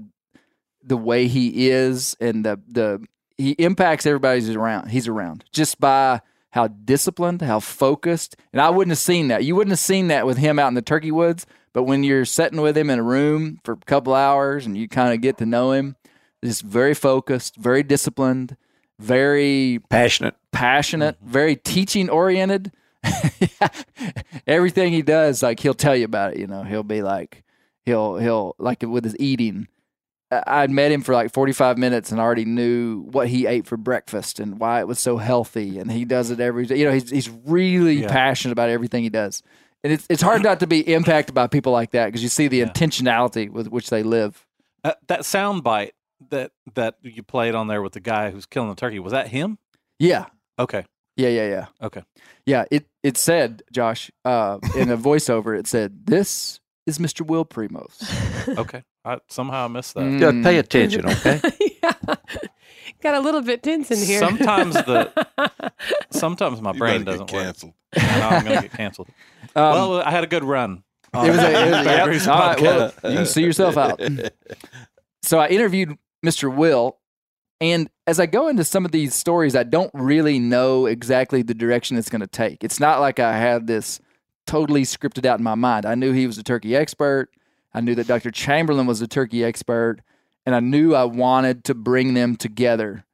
the 0.84 0.98
way 0.98 1.28
he 1.28 1.70
is 1.70 2.16
and 2.20 2.46
the 2.46 2.60
the 2.68 3.06
he 3.38 3.52
impacts 3.52 4.06
everybody 4.06 4.42
who's 4.42 4.56
around. 4.56 4.90
He's 4.90 5.08
around 5.08 5.46
just 5.52 5.80
by 5.80 6.22
how 6.52 6.68
disciplined, 6.68 7.42
how 7.42 7.60
focused. 7.60 8.36
And 8.52 8.62
I 8.62 8.70
wouldn't 8.70 8.92
have 8.92 8.98
seen 8.98 9.28
that. 9.28 9.44
You 9.44 9.56
wouldn't 9.56 9.72
have 9.72 9.80
seen 9.80 10.08
that 10.08 10.26
with 10.26 10.38
him 10.38 10.58
out 10.60 10.70
in 10.70 10.74
the 10.74 10.82
turkey 10.82 11.12
woods. 11.12 11.46
But 11.74 11.84
when 11.84 12.04
you're 12.04 12.26
sitting 12.26 12.62
with 12.62 12.76
him 12.76 12.90
in 12.90 12.98
a 12.98 13.04
room 13.04 13.60
for 13.64 13.74
a 13.74 13.86
couple 13.86 14.16
hours 14.16 14.66
and 14.66 14.76
you 14.76 14.88
kind 14.88 15.14
of 15.14 15.22
get 15.22 15.38
to 15.38 15.46
know 15.46 15.72
him, 15.72 15.96
just 16.44 16.64
very 16.64 16.96
focused, 16.96 17.56
very 17.58 17.84
disciplined, 17.84 18.58
very 19.00 19.80
Passionate. 19.90 20.36
passionate, 20.52 21.18
mm-hmm. 21.18 21.32
very 21.32 21.56
teaching 21.56 22.10
oriented. 22.10 22.72
Everything 24.48 24.94
he 24.94 25.02
does, 25.02 25.44
like 25.44 25.60
he'll 25.60 25.74
tell 25.74 25.96
you 25.96 26.06
about 26.06 26.34
it. 26.34 26.40
You 26.40 26.48
know, 26.48 26.64
he'll 26.64 26.84
be 26.84 27.02
like, 27.02 27.44
he'll 27.86 28.18
he'll 28.18 28.56
like 28.58 28.82
with 28.84 29.04
his 29.04 29.16
eating. 29.20 29.68
I- 30.32 30.44
I'd 30.48 30.72
met 30.72 30.92
him 30.92 31.02
for 31.02 31.14
like 31.14 31.34
45 31.34 31.78
minutes 31.78 32.12
and 32.12 32.20
already 32.20 32.46
knew 32.46 33.02
what 33.12 33.28
he 33.30 33.46
ate 33.46 33.66
for 33.66 33.78
breakfast 33.78 34.40
and 34.40 34.60
why 34.60 34.80
it 34.82 34.88
was 34.88 35.00
so 35.00 35.18
healthy. 35.18 35.80
And 35.80 35.92
he 35.92 36.06
does 36.06 36.32
it 36.32 36.40
every 36.40 36.66
day. 36.66 36.78
You 36.78 36.86
know, 36.86 36.92
he's, 36.94 37.10
he's 37.10 37.30
really 37.46 38.02
Yeah. 38.02 38.08
passionate 38.10 38.52
about 38.52 38.70
everything 38.70 39.04
he 39.04 39.10
does. 39.10 39.42
And 39.84 39.94
it's, 39.94 40.06
it's 40.10 40.22
hard 40.22 40.44
not 40.44 40.60
to 40.62 40.68
be 40.68 40.80
impacted 40.94 41.34
by 41.36 41.48
people 41.48 41.72
like 41.72 41.92
that 41.92 42.08
because 42.08 42.24
you 42.24 42.30
see 42.30 42.48
the 42.50 42.58
Yeah. 42.58 42.66
intentionality 42.66 43.50
with 43.50 43.68
which 43.68 43.90
they 43.90 44.04
live. 44.04 44.46
Uh, 44.84 44.94
that 45.08 45.24
sound 45.26 45.64
bite 45.64 45.94
that 46.30 46.52
that 46.76 46.96
you 47.04 47.22
played 47.24 47.56
on 47.56 47.68
there 47.68 47.82
with 47.82 47.94
the 47.94 48.00
guy 48.00 48.32
who's 48.32 48.46
killing 48.46 48.70
the 48.70 48.76
turkey 48.76 49.00
was 49.00 49.12
that 49.12 49.28
him? 49.30 49.60
Yeah. 50.00 50.26
Okay, 50.60 50.86
Yeah. 51.18 51.30
Yeah. 51.30 51.48
Yeah. 51.50 51.66
okay. 51.82 52.04
Yeah. 52.46 52.66
It, 52.72 52.88
it 53.04 53.18
said, 53.18 53.64
Josh, 53.74 54.10
uh, 54.24 54.60
in 54.76 54.90
a 54.92 54.98
voiceover, 55.10 55.58
it 55.58 55.68
said, 55.68 56.06
This 56.06 56.60
is 56.86 57.00
Mr. 57.00 57.26
Will 57.26 57.46
Primos. 57.46 58.04
Okay. 58.58 58.82
I, 59.04 59.20
somehow 59.28 59.66
I 59.66 59.68
missed 59.68 59.94
that. 59.96 60.02
Mm. 60.02 60.22
Yeah, 60.22 60.44
pay 60.44 60.58
attention, 60.58 61.06
okay? 61.10 61.42
yeah. 61.82 61.92
Got 63.04 63.16
a 63.16 63.20
little 63.20 63.42
bit 63.42 63.62
tense 63.62 63.92
in 63.92 63.98
here. 64.00 64.20
Sometimes 64.20 64.74
the 64.76 65.12
sometimes 66.12 66.62
my 66.62 66.72
You 66.72 66.80
brain 66.80 67.04
doesn't 67.04 67.28
get 67.28 67.36
work. 67.36 67.44
canceled. 67.46 67.74
I 67.96 68.20
know 68.20 68.28
I'm 68.30 68.46
going 68.46 68.56
to 68.56 68.62
get 68.70 68.72
canceled. 68.78 69.10
Um, 69.56 69.64
well, 69.64 70.02
I 70.02 70.12
had 70.12 70.24
a 70.24 70.28
good 70.28 70.44
run. 70.46 70.84
It 71.14 71.18
was 71.18 71.28
a, 71.28 71.32
it 71.32 71.36
was 71.38 71.44
a 71.44 71.84
yep. 71.84 72.28
All 72.28 72.40
right, 72.40 72.62
well, 72.62 72.92
podcast. 72.92 73.10
you 73.12 73.18
can 73.18 73.26
see 73.26 73.44
yourself 73.44 73.76
out. 73.78 74.02
So 75.24 75.40
I 75.40 75.48
interviewed 75.48 75.98
Mr. 76.26 76.54
Will, 76.54 76.98
and 77.60 77.90
as 78.06 78.20
I 78.20 78.26
go 78.26 78.48
into 78.48 78.64
some 78.64 78.86
of 78.86 78.92
these 78.92 79.16
stories, 79.16 79.56
I 79.56 79.64
don't 79.64 79.92
really 79.94 80.40
know 80.40 80.86
exactly 80.86 81.42
the 81.42 81.54
direction 81.54 81.98
it's 81.98 82.10
going 82.10 82.22
to 82.22 82.28
take. 82.28 82.64
It's 82.64 82.80
not 82.80 83.00
like 83.00 83.20
I 83.20 83.38
had 83.38 83.68
this 83.68 84.00
totally 84.46 84.84
scripted 84.84 85.26
out 85.26 85.40
in 85.40 85.44
my 85.44 85.56
mind. 85.56 85.86
I 85.86 85.96
knew 85.96 86.14
he 86.14 86.28
was 86.28 86.38
a 86.38 86.44
turkey 86.44 86.76
expert. 86.76 87.30
I 87.74 87.82
knew 87.82 87.96
that 87.96 88.08
Dr. 88.08 88.32
Chamberlain 88.32 88.88
was 88.88 89.02
a 89.02 89.08
turkey 89.08 89.44
expert, 89.44 90.00
and 90.46 90.56
I 90.56 90.60
knew 90.60 90.96
I 90.96 91.04
wanted 91.04 91.64
to 91.66 91.76
bring 91.76 92.14
them 92.14 92.36
together 92.36 93.06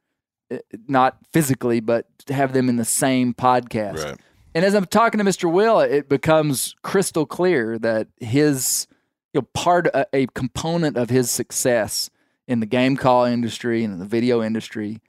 uh, 0.50 0.58
not 0.86 1.18
physically, 1.32 1.80
but 1.80 2.06
to 2.26 2.34
have 2.34 2.52
them 2.52 2.68
in 2.68 2.76
the 2.76 2.84
same 2.84 3.34
podcast. 3.34 4.04
Right. 4.04 4.20
And 4.54 4.64
as 4.64 4.74
I'm 4.74 4.86
talking 4.86 5.18
to 5.18 5.24
Mr. 5.24 5.50
Will, 5.50 5.80
it 5.80 6.08
becomes 6.08 6.76
crystal 6.82 7.26
clear 7.26 7.78
that 7.78 8.08
his 8.20 8.86
you 9.32 9.40
know, 9.40 9.48
part 9.52 9.88
a, 9.88 10.06
a 10.12 10.26
component 10.28 10.96
of 10.96 11.10
his 11.10 11.30
success 11.30 12.08
in 12.46 12.60
the 12.60 12.66
game 12.66 12.96
call 12.96 13.24
industry 13.24 13.84
and 13.84 13.94
in 13.94 13.98
the 13.98 14.06
video 14.06 14.42
industry 14.42 15.00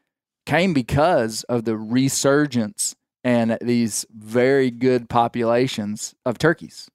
came 0.45 0.73
because 0.73 1.43
of 1.43 1.65
the 1.65 1.77
resurgence 1.77 2.95
and 3.23 3.57
these 3.61 4.05
very 4.15 4.69
good 4.69 5.09
populations 5.09 6.13
of 6.25 6.37
turkeys 6.37 6.89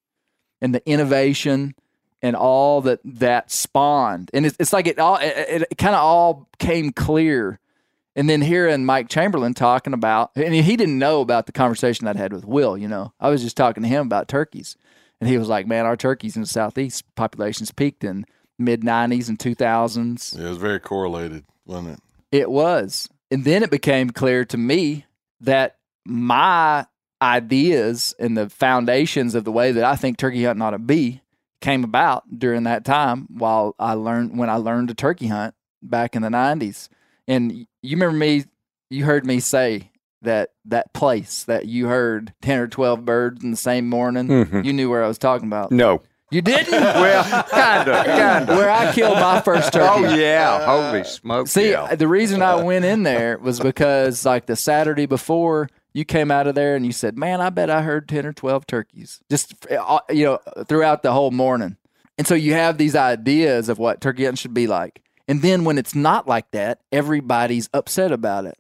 and 0.61 0.75
the 0.75 0.83
innovation 0.89 1.75
and 2.23 2.37
all 2.37 2.81
that 2.83 3.01
that 3.05 3.51
spawned. 3.51 4.31
And 4.33 4.47
it's, 4.47 4.57
it's 4.61 4.73
like 4.73 4.87
it 4.87 4.99
all 4.99 5.17
it, 5.17 5.67
it 5.71 5.79
kind 5.79 5.95
of 5.95 6.01
all 6.01 6.49
came 6.59 6.93
clear. 6.93 7.59
And 8.17 8.29
then 8.29 8.41
hearing 8.43 8.85
Mike 8.85 9.09
Chamberlain 9.09 9.55
talking 9.55 9.95
about, 9.95 10.33
and 10.35 10.53
he 10.53 10.77
didn't 10.77 10.99
know 10.99 11.21
about 11.21 11.47
the 11.47 11.53
conversation 11.53 12.09
I'd 12.09 12.17
had 12.17 12.33
with 12.33 12.45
Will. 12.45 12.77
You 12.77 12.89
know, 12.89 13.13
I 13.21 13.31
was 13.31 13.41
just 13.41 13.57
talking 13.57 13.85
to 13.85 13.89
him 13.89 14.05
about 14.05 14.27
turkeys, 14.27 14.77
and 15.21 15.31
he 15.31 15.39
was 15.39 15.49
like, 15.49 15.67
"Man, 15.67 15.87
our 15.87 15.97
turkeys 15.97 16.35
in 16.35 16.43
the 16.43 16.49
southeast 16.49 17.05
populations 17.15 17.71
peaked 17.71 18.03
in 18.03 18.27
mid 18.61 18.83
'90s 18.83 19.29
and 19.29 19.39
2000s." 19.39 20.37
Yeah, 20.39 20.47
it 20.47 20.49
was 20.51 20.59
very 20.59 20.79
correlated, 20.81 21.45
wasn't 21.67 21.95
it? 21.99 22.01
It 22.31 22.51
was. 22.51 23.09
And 23.31 23.45
then 23.45 23.63
it 23.63 23.71
became 23.71 24.11
clear 24.11 24.45
to 24.47 24.57
me 24.57 25.07
that 25.41 25.77
my 26.05 26.87
ideas 27.23 28.15
and 28.19 28.37
the 28.37 28.49
foundations 28.49 29.35
of 29.35 29.45
the 29.45 29.53
way 29.53 29.73
that 29.73 29.85
I 29.85 29.97
think 29.97 30.17
turkey 30.17 30.45
hunting 30.45 30.63
ought 30.63 30.71
to 30.71 30.79
be 30.79 31.21
came 31.61 31.85
about 31.85 32.39
during 32.39 32.63
that 32.65 32.85
time 32.85 33.27
while 33.31 33.75
I 33.79 33.93
learned 33.95 34.39
when 34.39 34.49
I 34.49 34.57
learned 34.57 34.89
to 34.89 34.95
turkey 34.95 35.27
hunt 35.27 35.55
back 35.83 36.17
in 36.17 36.23
the 36.23 36.31
90s. 36.31 36.89
And 37.29 37.53
you 37.53 37.67
remember 37.97 38.17
me 38.17 38.45
you 38.89 39.05
heard 39.05 39.25
me 39.27 39.39
say 39.39 39.91
that 40.23 40.51
that 40.65 40.93
place 40.93 41.45
that 41.45 41.67
you 41.67 41.87
heard 41.87 42.33
10 42.43 42.59
or 42.59 42.67
12 42.69 43.05
birds 43.05 43.45
in 43.45 43.51
the 43.53 43.57
same 43.57 43.89
morning, 43.89 44.27
Mhm. 44.27 44.65
you 44.65 44.73
knew 44.73 44.91
where 44.91 45.05
I 45.05 45.09
was 45.09 45.19
talking 45.19 45.47
about. 45.47 45.71
No. 45.71 46.03
You 46.31 46.43
didn't? 46.43 46.73
Well, 46.81 47.25
kinda, 47.45 48.05
kinda. 48.05 48.57
where 48.57 48.71
I 48.71 48.93
killed 48.93 49.19
my 49.19 49.41
first 49.41 49.73
turkey. 49.73 50.07
Oh 50.07 50.15
yeah, 50.15 50.65
holy 50.65 51.05
smoke! 51.05 51.49
See, 51.49 51.71
yeah. 51.71 51.95
the 51.95 52.07
reason 52.09 52.41
I 52.43 52.57
went 52.57 52.85
in 52.85 53.03
there 53.03 53.39
was 53.39 53.59
because 53.59 54.25
like 54.25 54.47
the 54.47 54.57
Saturday 54.57 55.07
before 55.07 55.69
you 55.93 56.05
came 56.05 56.31
out 56.31 56.47
of 56.47 56.55
there 56.55 56.77
and 56.77 56.87
you 56.87 56.93
said, 56.93 57.19
"Man, 57.19 57.41
I 57.41 57.51
bet 57.51 57.69
I 57.71 57.83
heard 57.83 58.09
10 58.09 58.27
or 58.27 58.33
12 58.33 58.67
turkeys." 58.67 59.21
Just 59.29 59.55
uh, 59.71 60.01
you 60.11 60.25
know, 60.25 60.39
throughout 60.67 61.03
the 61.03 61.13
whole 61.13 61.31
morning. 61.33 61.77
And 62.17 62.27
so 62.27 62.35
you 62.35 62.53
have 62.53 62.77
these 62.79 62.95
ideas 62.95 63.69
of 63.69 63.79
what 63.79 64.01
turkey 64.01 64.25
hunting 64.25 64.37
should 64.37 64.55
be 64.55 64.67
like. 64.67 65.03
And 65.27 65.43
then 65.43 65.65
when 65.65 65.79
it's 65.79 65.95
not 65.95 66.29
like 66.29 66.51
that, 66.51 66.81
everybody's 66.93 67.69
upset 67.73 68.13
about 68.13 68.45
it. 68.45 68.59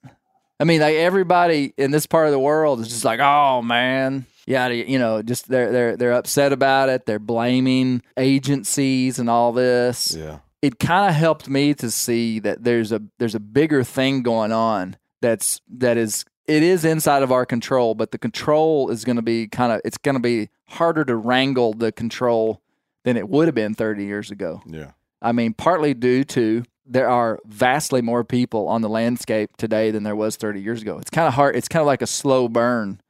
I 0.58 0.64
mean, 0.64 0.80
like 0.80 0.96
everybody 0.96 1.72
in 1.76 1.90
this 1.90 2.06
part 2.06 2.26
of 2.26 2.32
the 2.32 2.38
world 2.38 2.80
is 2.80 2.88
just 2.88 3.04
like, 3.04 3.20
"Oh, 3.20 3.60
man, 3.62 4.26
yeah, 4.50 4.66
you 4.68 4.98
know, 4.98 5.22
just 5.22 5.48
they're 5.48 5.70
they're 5.72 5.96
they're 5.96 6.12
upset 6.12 6.52
about 6.52 6.88
it. 6.88 7.06
They're 7.06 7.18
blaming 7.34 8.02
agencies 8.16 9.18
and 9.18 9.28
all 9.30 9.52
this 9.52 10.14
Yeah. 10.16 10.38
it 10.62 10.78
kind 10.78 11.08
of 11.08 11.14
helped 11.14 11.48
me 11.48 11.74
to 11.74 11.90
see 11.90 12.38
that 12.40 12.64
there's 12.64 12.90
a 12.92 13.00
there's 13.18 13.34
a 13.34 13.40
bigger 13.40 13.84
thing 13.84 14.22
going 14.22 14.52
on 14.52 14.96
that's 15.20 15.60
that 15.78 15.96
is 15.96 16.24
it 16.46 16.62
is 16.62 16.84
inside 16.84 17.22
of 17.22 17.30
our 17.30 17.46
control 17.46 17.94
but 17.94 18.10
the 18.10 18.18
control 18.18 18.90
is 18.90 19.04
going 19.04 19.16
to 19.16 19.22
be 19.22 19.46
kind 19.46 19.72
of 19.72 19.80
it's 19.84 19.98
going 19.98 20.16
to 20.16 20.20
be 20.20 20.48
harder 20.68 21.04
to 21.04 21.14
wrangle 21.16 21.72
the 21.74 21.92
control 21.92 22.60
than 23.04 23.16
it 23.16 23.28
would 23.28 23.46
have 23.46 23.54
been 23.54 23.74
30 23.74 24.04
years 24.04 24.30
ago 24.30 24.60
Yeah. 24.66 24.92
i 25.22 25.32
mean 25.32 25.52
partly 25.54 25.94
due 25.94 26.24
to 26.24 26.64
there 26.86 27.08
are 27.08 27.38
vastly 27.46 28.02
more 28.02 28.24
people 28.24 28.66
on 28.68 28.80
the 28.82 28.88
landscape 28.88 29.50
today 29.58 29.90
than 29.92 30.02
there 30.02 30.16
was 30.16 30.36
30 30.36 30.60
years 30.60 30.82
ago 30.82 30.98
it's 30.98 31.10
kind 31.10 31.28
of 31.28 31.34
hard 31.34 31.54
it's 31.56 31.68
kind 31.68 31.80
of 31.82 31.86
like 31.86 32.02
a 32.02 32.06
slow 32.06 32.48
burn 32.48 33.00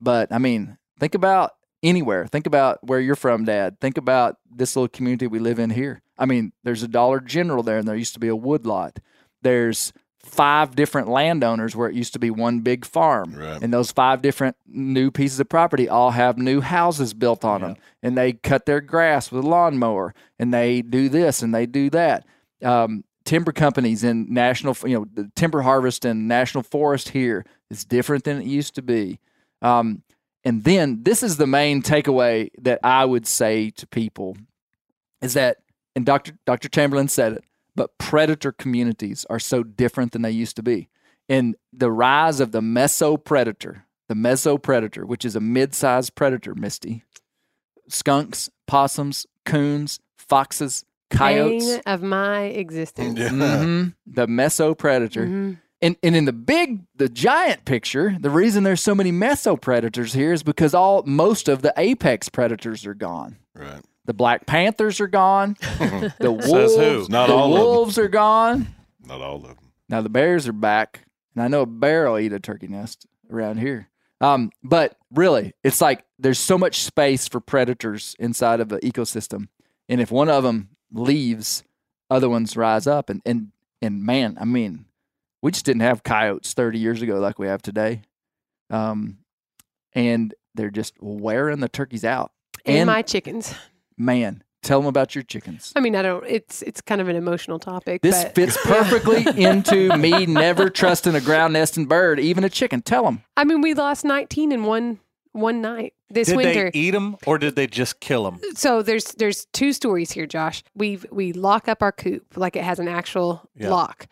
but 0.00 0.32
i 0.32 0.38
mean 0.38 0.76
think 1.00 1.14
about 1.14 1.52
anywhere. 1.82 2.26
Think 2.26 2.46
about 2.46 2.78
where 2.86 3.00
you're 3.00 3.16
from 3.16 3.44
dad. 3.44 3.80
Think 3.80 3.98
about 3.98 4.36
this 4.54 4.76
little 4.76 4.88
community 4.88 5.26
we 5.26 5.38
live 5.38 5.58
in 5.58 5.70
here. 5.70 6.02
I 6.18 6.26
mean 6.26 6.52
there's 6.62 6.82
a 6.82 6.88
dollar 6.88 7.18
general 7.20 7.62
there 7.62 7.78
and 7.78 7.88
there 7.88 7.96
used 7.96 8.14
to 8.14 8.20
be 8.20 8.28
a 8.28 8.36
woodlot 8.36 9.00
there's 9.42 9.92
five 10.22 10.76
different 10.76 11.08
landowners 11.08 11.74
where 11.74 11.88
it 11.88 11.94
used 11.94 12.12
to 12.12 12.18
be 12.18 12.30
one 12.30 12.60
big 12.60 12.84
farm. 12.84 13.34
Right. 13.34 13.62
and 13.62 13.72
those 13.72 13.90
five 13.90 14.20
different 14.20 14.56
new 14.66 15.10
pieces 15.10 15.40
of 15.40 15.48
property 15.48 15.88
all 15.88 16.10
have 16.10 16.36
new 16.36 16.60
houses 16.60 17.14
built 17.14 17.44
on 17.44 17.62
them. 17.62 17.76
And 18.02 18.16
they 18.16 18.34
cut 18.34 18.66
their 18.66 18.80
grass 18.80 19.32
with 19.32 19.44
a 19.44 19.48
lawnmower. 19.48 20.14
And 20.38 20.52
they 20.52 20.82
do 20.82 21.08
this 21.08 21.42
and 21.42 21.54
they 21.54 21.66
do 21.66 21.88
that. 21.90 22.26
Um, 22.62 23.04
timber 23.24 23.52
companies 23.52 24.02
in 24.02 24.32
national 24.32 24.76
you 24.84 24.98
know 24.98 25.06
the 25.12 25.30
timber 25.36 25.62
harvest 25.62 26.04
and 26.04 26.26
national 26.26 26.64
forest 26.64 27.10
here 27.10 27.44
is 27.70 27.84
different 27.84 28.24
than 28.24 28.40
it 28.40 28.46
used 28.46 28.74
to 28.74 28.82
be. 28.82 29.18
Um, 29.62 30.02
and 30.44 30.64
then 30.64 31.02
this 31.02 31.22
is 31.22 31.36
the 31.36 31.46
main 31.46 31.82
takeaway 31.82 32.50
that 32.58 32.80
I 32.82 33.04
would 33.04 33.26
say 33.26 33.70
to 33.70 33.86
people 33.86 34.36
is 35.20 35.34
that, 35.34 35.58
and 35.94 36.06
Dr. 36.06 36.32
Dr. 36.46 36.68
Chamberlain 36.68 37.08
said 37.08 37.32
it, 37.34 37.44
but 37.74 37.96
predator 37.98 38.52
communities 38.52 39.26
are 39.28 39.38
so 39.38 39.62
different 39.62 40.12
than 40.12 40.22
they 40.22 40.30
used 40.30 40.56
to 40.56 40.62
be. 40.62 40.88
And 41.28 41.56
the 41.72 41.90
rise 41.92 42.40
of 42.40 42.52
the 42.52 42.60
meso 42.60 43.22
predator, 43.22 43.84
the 44.08 44.14
meso 44.14 44.60
predator, 44.60 45.06
which 45.06 45.24
is 45.24 45.36
a 45.36 45.40
mid 45.40 45.74
sized 45.74 46.14
predator, 46.14 46.54
Misty, 46.54 47.04
skunks, 47.88 48.50
possums, 48.66 49.26
coons, 49.44 50.00
foxes, 50.16 50.84
coyotes. 51.10 51.64
Bane 51.66 51.82
of 51.86 52.02
my 52.02 52.42
existence. 52.44 53.18
Yeah. 53.18 53.28
Mhm. 53.28 53.94
The 54.06 54.26
meso 54.26 54.76
predator. 54.76 55.26
Mhm. 55.26 55.58
And, 55.82 55.96
and 56.02 56.14
in 56.14 56.26
the 56.26 56.32
big, 56.32 56.80
the 56.96 57.08
giant 57.08 57.64
picture, 57.64 58.16
the 58.20 58.28
reason 58.30 58.64
there's 58.64 58.82
so 58.82 58.94
many 58.94 59.10
meso 59.12 59.58
predators 59.58 60.12
here 60.12 60.32
is 60.32 60.42
because 60.42 60.74
all 60.74 61.02
most 61.06 61.48
of 61.48 61.62
the 61.62 61.72
apex 61.76 62.28
predators 62.28 62.84
are 62.84 62.94
gone. 62.94 63.38
Right. 63.54 63.80
The 64.04 64.12
black 64.14 64.46
panthers 64.46 65.00
are 65.00 65.06
gone. 65.06 65.56
The 66.18 66.32
wolves, 66.32 66.74
Says 66.74 66.76
who? 66.76 67.06
Not 67.08 67.28
the 67.28 67.34
all 67.34 67.44
of 67.46 67.52
them. 67.54 67.60
wolves 67.62 67.98
are 67.98 68.08
gone. 68.08 68.66
Not 69.06 69.20
all 69.22 69.36
of 69.36 69.42
them. 69.42 69.56
Now 69.88 70.02
the 70.02 70.08
bears 70.10 70.46
are 70.46 70.52
back, 70.52 71.00
and 71.34 71.42
I 71.42 71.48
know 71.48 71.62
a 71.62 71.66
bear 71.66 72.10
will 72.10 72.18
eat 72.18 72.32
a 72.32 72.40
turkey 72.40 72.68
nest 72.68 73.06
around 73.30 73.58
here. 73.58 73.88
Um, 74.20 74.50
but 74.62 74.96
really, 75.12 75.54
it's 75.64 75.80
like 75.80 76.04
there's 76.18 76.38
so 76.38 76.58
much 76.58 76.80
space 76.82 77.26
for 77.26 77.40
predators 77.40 78.14
inside 78.18 78.60
of 78.60 78.70
an 78.72 78.80
ecosystem, 78.80 79.48
and 79.88 80.00
if 80.00 80.10
one 80.10 80.28
of 80.28 80.44
them 80.44 80.68
leaves, 80.92 81.64
other 82.10 82.28
ones 82.28 82.56
rise 82.56 82.86
up. 82.86 83.08
And 83.10 83.22
and 83.24 83.52
and 83.80 84.02
man, 84.04 84.36
I 84.40 84.44
mean, 84.44 84.84
we 85.42 85.50
just 85.50 85.64
didn't 85.64 85.82
have 85.82 86.02
coyotes 86.02 86.52
30 86.54 86.78
years 86.78 87.02
ago 87.02 87.18
like 87.18 87.38
we 87.38 87.46
have 87.46 87.62
today, 87.62 88.02
um, 88.70 89.18
and 89.92 90.34
they're 90.54 90.70
just 90.70 90.94
wearing 91.00 91.60
the 91.60 91.68
turkeys 91.68 92.04
out. 92.04 92.32
And, 92.64 92.78
And 92.78 92.86
my 92.88 93.02
chickens. 93.02 93.54
man, 93.96 94.42
tell 94.62 94.80
them 94.80 94.86
about 94.88 95.14
your 95.14 95.24
chickens. 95.24 95.72
I 95.74 95.80
mean, 95.80 95.96
I 95.96 96.02
don't. 96.02 96.24
It's 96.26 96.62
it's 96.62 96.80
kind 96.80 97.00
of 97.00 97.08
an 97.08 97.16
emotional 97.16 97.58
topic. 97.58 98.02
This 98.02 98.22
but, 98.24 98.34
fits 98.34 98.58
perfectly 98.64 99.24
into 99.42 99.96
me 99.96 100.26
never 100.26 100.68
trusting 100.70 101.14
a 101.14 101.20
ground 101.20 101.54
nesting 101.54 101.86
bird, 101.86 102.20
even 102.20 102.44
a 102.44 102.50
chicken. 102.50 102.82
Tell 102.82 103.04
them. 103.04 103.22
I 103.36 103.44
mean, 103.44 103.60
we 103.62 103.74
lost 103.74 104.04
19 104.04 104.52
in 104.52 104.64
one 104.64 104.98
one 105.32 105.62
night 105.62 105.94
this 106.10 106.26
Did 106.26 106.36
winter. 106.38 106.70
they 106.72 106.78
eat 106.78 106.90
them 106.90 107.16
or 107.24 107.38
did 107.38 107.54
they 107.54 107.68
just 107.68 108.00
kill 108.00 108.24
them? 108.24 108.40
so 108.56 108.82
there's 108.82 109.04
there's 109.14 109.46
two 109.52 109.72
stories 109.72 110.10
here, 110.10 110.26
Josh. 110.26 110.62
We 110.74 110.98
we 111.10 111.32
lock 111.32 111.68
up 111.68 111.82
our 111.82 111.92
coop 111.92 112.36
like 112.36 112.56
it 112.56 112.64
has 112.64 112.78
an 112.80 112.88
actual 112.88 113.48
Yeah. 113.54 113.70
lock, 113.70 114.06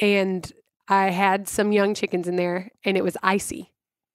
and 0.00 0.50
I 0.88 1.10
had 1.10 1.48
some 1.48 1.72
young 1.72 1.94
chickens 1.94 2.26
in 2.28 2.36
there, 2.36 2.70
and 2.84 2.96
it 2.96 3.04
was 3.04 3.16
icy, 3.22 3.72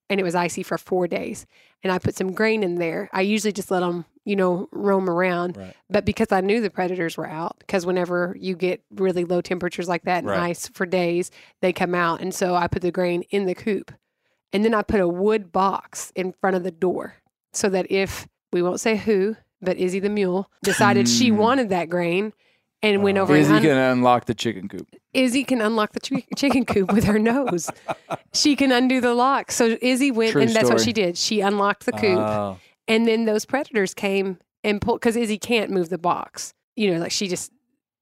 and 0.09 0.19
it 0.19 0.23
was 0.23 0.35
icy 0.35 0.63
for 0.63 0.77
four 0.77 1.07
days. 1.07 1.45
And 1.83 1.91
I 1.91 1.99
put 1.99 2.15
some 2.15 2.33
grain 2.33 2.63
in 2.63 2.75
there. 2.75 3.09
I 3.13 3.21
usually 3.21 3.51
just 3.53 3.71
let 3.71 3.79
them, 3.81 4.05
you 4.25 4.35
know, 4.35 4.67
roam 4.71 5.09
around. 5.09 5.57
Right. 5.57 5.75
But 5.89 6.05
because 6.05 6.31
I 6.31 6.41
knew 6.41 6.59
the 6.59 6.69
predators 6.69 7.15
were 7.17 7.27
out, 7.27 7.55
because 7.59 7.85
whenever 7.85 8.35
you 8.39 8.55
get 8.55 8.81
really 8.95 9.23
low 9.25 9.41
temperatures 9.41 9.87
like 9.87 10.03
that 10.03 10.19
and 10.19 10.27
Right. 10.27 10.39
ice 10.49 10.67
for 10.67 10.85
days, 10.85 11.31
they 11.61 11.71
come 11.71 11.93
out. 11.95 12.19
And 12.21 12.33
so 12.33 12.55
I 12.55 12.67
put 12.67 12.81
the 12.81 12.91
grain 12.91 13.21
in 13.29 13.45
the 13.45 13.55
coop, 13.55 13.91
and 14.51 14.65
then 14.65 14.73
I 14.73 14.81
put 14.81 14.99
a 14.99 15.07
wood 15.07 15.51
box 15.51 16.11
in 16.15 16.33
front 16.33 16.55
of 16.55 16.63
the 16.63 16.71
door 16.71 17.15
so 17.53 17.69
that 17.69 17.89
if 17.91 18.27
we 18.51 18.61
won't 18.61 18.79
say 18.79 18.97
who, 18.97 19.35
but 19.61 19.77
Izzy 19.77 19.99
the 19.99 20.09
mule 20.09 20.49
decided 20.63 21.07
she 21.07 21.29
Hmm. 21.29 21.37
wanted 21.37 21.69
that 21.69 21.89
grain 21.89 22.33
and 22.83 23.01
went 23.03 23.17
over 23.17 23.35
Izzy 23.35 23.47
and 23.49 23.57
un- 23.57 23.61
can 23.63 23.77
unlock 23.77 24.25
the 24.25 24.35
chicken 24.35 24.67
coop. 24.67 24.87
Izzy 25.17 25.43
can 25.43 25.61
unlock 25.61 25.91
the 25.93 25.99
chi- 25.99 26.25
chicken 26.35 26.65
coop 26.65 26.93
with 26.93 27.03
her 27.05 27.19
nose. 27.19 27.69
She 28.33 28.55
can 28.55 28.71
undo 28.71 29.01
the 29.01 29.13
lock. 29.13 29.51
So 29.51 29.77
Izzy 29.81 30.11
went, 30.11 30.31
True 30.33 30.41
and 30.43 30.51
that's 30.51 30.69
what 30.69 30.79
story. 30.79 30.85
she 30.85 30.93
did. 30.93 31.17
She 31.17 31.41
unlocked 31.41 31.85
the 31.85 31.91
coop, 31.91 32.17
Oh. 32.19 32.57
and 32.87 33.07
then 33.07 33.25
those 33.25 33.45
predators 33.45 33.93
came 33.93 34.37
and 34.63 34.81
pulled 34.81 34.99
because 35.01 35.15
Izzy 35.15 35.37
can't 35.37 35.71
move 35.71 35.89
the 35.89 35.97
box. 35.97 36.53
You 36.75 36.93
know, 36.93 36.99
like 36.99 37.11
she 37.11 37.27
just. 37.27 37.51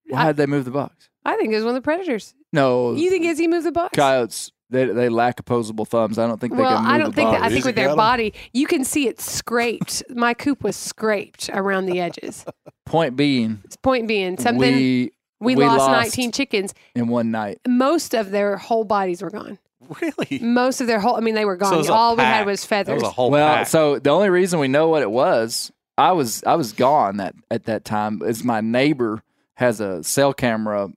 Why 0.08 0.26
did 0.28 0.38
they 0.38 0.46
move 0.46 0.66
the 0.66 0.72
box? 0.72 1.10
I 1.24 1.36
think 1.38 1.52
it 1.52 1.56
was 1.56 1.64
one 1.64 1.76
of 1.76 1.82
the 1.82 1.86
predators. 1.86 2.36
No, 2.54 2.94
You 2.94 3.10
think 3.10 3.26
Izzy 3.26 3.48
moved 3.48 3.66
the 3.66 3.72
box? 3.72 3.96
coyotes. 3.96 4.52
They 4.70 4.86
they 4.86 5.10
lack 5.10 5.40
opposable 5.40 5.86
thumbs. 5.86 6.18
I 6.20 6.26
don't 6.28 6.40
think 6.42 6.56
they 6.56 6.62
well, 6.62 6.76
can 6.78 6.84
move 6.86 6.92
I 6.94 6.98
don't 6.98 7.10
the 7.12 7.16
think 7.16 7.30
box. 7.30 7.40
that. 7.40 7.46
I 7.46 7.50
think 7.50 7.60
Izzy 7.60 7.68
with 7.70 7.76
their 7.76 7.86
got 7.88 7.92
'em? 7.92 7.98
body, 7.98 8.34
you 8.54 8.66
can 8.68 8.84
see 8.84 9.08
it 9.08 9.22
scraped. 9.22 10.04
My 10.10 10.34
coop 10.34 10.64
was 10.64 10.76
scraped 10.76 11.50
around 11.54 11.86
the 11.86 12.00
edges. 12.00 12.46
Point 12.86 13.16
being, 13.16 13.62
Point 13.84 14.08
being, 14.08 14.38
something. 14.40 14.60
we 14.76 15.12
We, 15.40 15.56
We 15.56 15.66
lost, 15.66 15.80
lost. 15.80 15.92
19 16.18 16.32
chickens. 16.32 16.74
in 16.96 17.08
one 17.08 17.32
night. 17.32 17.60
Most 17.68 18.14
of 18.14 18.32
their 18.32 18.58
whole 18.58 18.84
bodies 18.86 19.22
were 19.22 19.30
gone. 19.30 19.60
Really? 20.02 20.40
Most 20.40 20.82
of 20.82 20.88
their 20.88 21.00
whole, 21.00 21.16
I 21.16 21.20
mean, 21.20 21.36
they 21.36 21.46
were 21.46 21.58
gone. 21.58 21.74
it 21.74 21.78
was 21.78 21.90
a 21.90 21.94
All 21.94 22.16
we 22.16 22.24
had 22.24 22.46
was 22.48 22.66
feathers. 22.66 22.96
was 22.96 23.04
a 23.04 23.12
whole 23.12 23.30
well, 23.30 23.58
pack. 23.58 23.68
so 23.68 24.00
the 24.00 24.10
only 24.10 24.30
reason 24.30 24.60
we 24.60 24.68
know 24.68 24.88
what 24.88 25.04
it 25.04 25.12
was, 25.12 25.72
I 25.98 26.12
was 26.14 26.44
I 26.46 26.56
was 26.56 26.74
gone 26.74 27.18
that 27.18 27.36
at 27.52 27.66
that 27.66 27.86
time. 27.86 28.22
Is 28.24 28.44
my 28.44 28.62
neighbor 28.62 29.22
has 29.58 29.80
a 29.80 30.04
cell 30.04 30.34
camera 30.34 30.90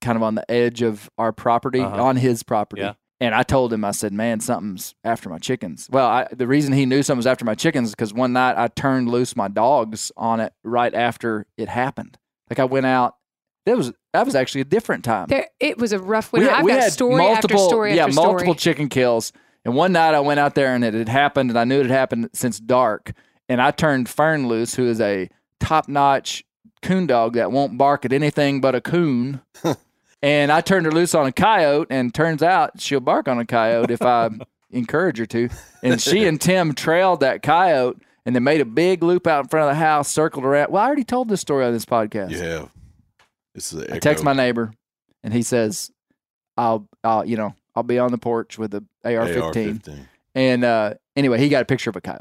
kind 0.00 0.16
of 0.16 0.22
on 0.24 0.34
the 0.34 0.50
edge 0.50 0.82
of 0.82 1.08
our 1.18 1.32
property, 1.32 1.80
Uh-huh. 1.80 2.02
on 2.02 2.16
his 2.16 2.42
property. 2.42 2.82
Yeah. 2.82 2.94
And 3.20 3.34
I 3.34 3.44
told 3.44 3.72
him, 3.72 3.84
I 3.84 3.92
said, 3.92 4.12
"Man, 4.12 4.40
something's 4.40 4.94
after 5.04 5.28
my 5.28 5.38
chickens." 5.38 5.88
Well, 5.92 6.08
I, 6.08 6.26
the 6.32 6.48
reason 6.48 6.72
he 6.72 6.84
knew 6.84 7.04
something 7.04 7.18
was 7.18 7.26
after 7.28 7.44
my 7.44 7.54
chickens 7.54 7.90
is 7.90 7.94
because 7.94 8.12
one 8.12 8.32
night 8.32 8.56
I 8.58 8.66
turned 8.66 9.08
loose 9.08 9.36
my 9.36 9.46
dogs 9.46 10.10
on 10.16 10.40
it 10.40 10.52
right 10.64 10.92
after 10.92 11.46
it 11.56 11.68
happened. 11.68 12.18
Like 12.50 12.58
I 12.58 12.64
went 12.64 12.86
out. 12.86 13.14
That 13.66 13.76
was 13.76 13.92
that 14.12 14.26
was 14.26 14.34
actually 14.34 14.62
a 14.62 14.64
different 14.66 15.04
time. 15.04 15.26
There, 15.28 15.46
it 15.60 15.78
was 15.78 15.92
a 15.92 15.98
rough 15.98 16.32
We 16.32 16.40
winter. 16.40 16.50
had- 16.52 16.58
I've 16.60 16.64
we 16.64 16.72
got 16.72 16.80
had 16.82 16.92
story 16.92 17.16
multiple, 17.16 17.56
after 17.56 17.68
story 17.68 17.94
yeah, 17.94 18.02
after 18.02 18.12
story. 18.12 18.26
multiple 18.32 18.54
chicken 18.54 18.88
kills. 18.88 19.32
And 19.64 19.74
one 19.74 19.92
night 19.92 20.14
I 20.14 20.20
went 20.20 20.40
out 20.40 20.54
there 20.56 20.74
and 20.74 20.84
it 20.84 20.92
had 20.94 21.08
happened, 21.08 21.50
and 21.50 21.58
I 21.58 21.64
knew 21.64 21.78
it 21.80 21.82
had 21.86 21.92
happened 21.92 22.30
since 22.32 22.58
dark. 22.58 23.12
And 23.48 23.62
I 23.62 23.70
turned 23.70 24.08
Fern 24.08 24.48
loose, 24.48 24.74
who 24.74 24.86
is 24.88 25.00
a 25.00 25.28
top 25.60 25.88
notch 25.88 26.42
coon 26.82 27.06
dog 27.06 27.34
that 27.34 27.52
won't 27.52 27.78
bark 27.78 28.04
at 28.04 28.12
anything 28.12 28.60
but 28.60 28.74
a 28.74 28.80
coon. 28.80 29.40
and 30.22 30.50
I 30.50 30.60
turned 30.62 30.86
her 30.86 30.92
loose 30.92 31.14
on 31.14 31.26
a 31.26 31.32
coyote, 31.32 31.86
and 31.90 32.12
turns 32.12 32.42
out 32.42 32.80
she'll 32.80 32.98
bark 33.00 33.28
on 33.28 33.38
a 33.38 33.44
coyote 33.46 33.92
if 33.92 34.02
I 34.02 34.30
encourage 34.72 35.18
her 35.18 35.26
to. 35.26 35.48
And 35.84 36.00
she 36.00 36.26
and 36.26 36.40
Tim 36.40 36.74
trailed 36.74 37.20
that 37.20 37.42
coyote. 37.42 38.00
And 38.24 38.36
they 38.36 38.40
made 38.40 38.60
a 38.60 38.64
big 38.64 39.02
loop 39.02 39.26
out 39.26 39.44
in 39.44 39.48
front 39.48 39.68
of 39.68 39.76
the 39.76 39.80
house, 39.84 40.08
circled 40.08 40.44
around. 40.44 40.70
Well, 40.70 40.80
I 40.82 40.86
already 40.86 41.02
told 41.04 41.28
this 41.28 41.40
story 41.40 41.64
on 41.64 41.72
this 41.72 41.84
podcast. 41.84 42.30
You 42.30 42.38
have. 42.38 42.70
This 43.54 43.72
is 43.72 43.84
I 43.90 43.98
text 43.98 44.24
my 44.24 44.32
neighbor, 44.32 44.72
and 45.22 45.32
he 45.32 45.42
says, 45.42 45.90
"I'll, 46.56 46.88
I'll, 47.04 47.24
you 47.24 47.36
know, 47.36 47.54
I'll 47.74 47.82
be 47.82 47.98
on 47.98 48.10
the 48.10 48.18
porch 48.18 48.58
with 48.58 48.70
the 48.70 48.84
AR-15." 49.04 49.42
AR-15. 49.42 50.06
And 50.34 50.64
uh, 50.64 50.94
anyway, 51.16 51.38
he 51.38 51.48
got 51.48 51.62
a 51.62 51.66
picture 51.66 51.90
of 51.90 51.96
a 51.96 52.00
coyote. 52.00 52.20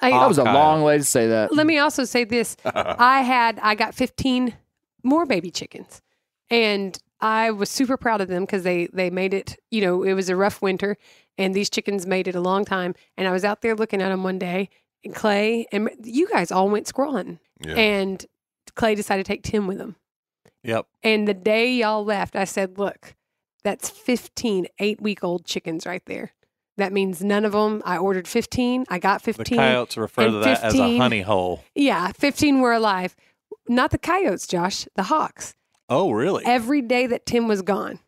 I- 0.00 0.10
That 0.10 0.28
was 0.28 0.38
a 0.38 0.44
coyote. 0.44 0.54
long 0.54 0.82
way 0.82 0.98
to 0.98 1.04
say 1.04 1.26
that. 1.28 1.52
let 1.54 1.66
me 1.66 1.78
also 1.78 2.04
say 2.04 2.22
this 2.24 2.56
i 2.64 3.22
had 3.22 3.58
i 3.60 3.74
got 3.74 3.94
15 3.96 4.54
more 5.02 5.26
baby 5.26 5.50
chickens 5.50 6.02
and 6.50 6.96
i 7.20 7.50
was 7.50 7.68
super 7.68 7.96
proud 7.96 8.20
of 8.20 8.28
them 8.28 8.44
because 8.44 8.62
they 8.62 8.86
they 8.92 9.10
made 9.10 9.34
it 9.34 9.56
you 9.72 9.80
know 9.80 10.04
it 10.04 10.12
was 10.12 10.28
a 10.28 10.36
rough 10.36 10.62
winter 10.62 10.96
and 11.36 11.52
these 11.52 11.68
chickens 11.68 12.06
made 12.06 12.28
it 12.28 12.36
a 12.36 12.40
long 12.40 12.64
time 12.64 12.94
and 13.16 13.26
i 13.26 13.32
was 13.32 13.44
out 13.44 13.60
there 13.60 13.74
looking 13.74 14.00
at 14.00 14.10
them 14.10 14.22
one 14.22 14.38
day 14.38 14.68
and 15.04 15.16
clay 15.16 15.66
and 15.72 15.90
you 16.04 16.28
guys 16.28 16.52
all 16.52 16.68
went 16.68 16.86
squirrel 16.86 17.12
hunting 17.14 17.40
Yeah. 17.66 17.74
and 17.74 18.24
clay 18.76 18.94
decided 18.94 19.26
to 19.26 19.32
take 19.32 19.42
tim 19.42 19.66
with 19.66 19.78
him 19.78 19.96
yep. 20.62 20.86
and 21.02 21.26
the 21.26 21.34
day 21.34 21.72
y'all 21.72 22.04
left 22.04 22.36
i 22.36 22.44
said 22.44 22.78
look 22.78 23.14
that's 23.64 23.90
15 23.90 24.66
eight 24.78 25.00
week 25.00 25.22
old 25.22 25.44
chickens 25.44 25.86
right 25.86 26.04
there 26.06 26.32
that 26.76 26.92
means 26.92 27.22
none 27.22 27.44
of 27.44 27.52
them 27.52 27.82
i 27.84 27.96
ordered 27.96 28.28
15 28.28 28.84
i 28.88 28.98
got 28.98 29.22
15. 29.22 29.32
The 29.32 29.44
15 29.44 29.58
coyotes 29.58 29.96
refer 29.96 30.22
and 30.22 30.32
to 30.32 30.38
that 30.40 30.62
as 30.64 30.74
a 30.74 30.98
honey 30.98 31.22
hole. 31.22 31.64
yeah, 31.74 32.12
15 32.12 32.60
were 32.60 32.72
alive. 32.72 33.14
Not 33.68 33.90
the 33.90 33.98
coyotes, 33.98 34.46
Josh, 34.46 34.88
the 34.96 35.04
hawks. 35.04 35.54
Oh, 35.88 36.10
really? 36.10 36.44
Every 36.46 36.82
day 36.82 37.06
that 37.06 37.26
Tim 37.26 37.48
was 37.48 37.62
gone, 37.62 37.98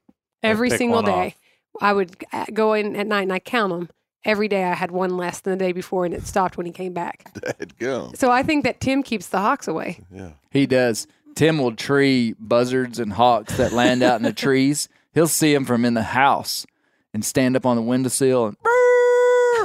every 0.43 0.71
single 0.71 1.03
one 1.03 1.05
day, 1.05 1.35
I 1.81 1.93
would 1.93 2.17
uh, 2.33 2.47
go 2.53 2.75
in 2.75 2.97
at 2.97 3.07
night 3.07 3.23
and 3.23 3.33
I 3.33 3.39
count 3.39 3.73
them. 3.73 3.89
Every 4.23 4.49
day 4.49 4.65
I 4.65 4.75
had 4.75 4.91
one 4.91 5.17
less 5.17 5.41
than 5.41 5.57
the 5.57 5.65
day 5.65 5.73
before, 5.73 6.05
and 6.05 6.13
it 6.13 6.27
stopped 6.27 6.59
when 6.59 6.67
he 6.67 6.73
came 6.73 6.93
back. 6.93 7.33
Dad 7.41 7.79
gum. 7.79 8.13
So 8.15 8.31
I 8.31 8.43
think 8.43 8.65
that 8.65 8.81
Tim 8.81 9.03
keeps 9.03 9.29
the 9.29 9.39
hawks 9.39 9.67
away. 9.67 10.01
Yeah. 10.13 10.33
He 10.51 10.67
does. 10.67 11.07
Tim 11.35 11.59
will 11.59 11.75
tree 11.75 12.35
buzzards 12.39 12.99
and 12.99 13.13
hawks 13.13 13.57
that 13.57 13.73
land 13.73 14.03
out 14.03 14.17
in 14.17 14.23
the 14.23 14.33
trees. 14.33 14.89
He'll 15.13 15.29
see 15.29 15.53
them 15.55 15.65
from 15.65 15.85
in 15.85 15.95
the 15.95 16.03
house 16.03 16.67
and 17.13 17.25
stand 17.25 17.57
up 17.57 17.67
on 17.67 17.77
the 17.77 17.83
windowsill 17.83 18.47
and 18.47 18.57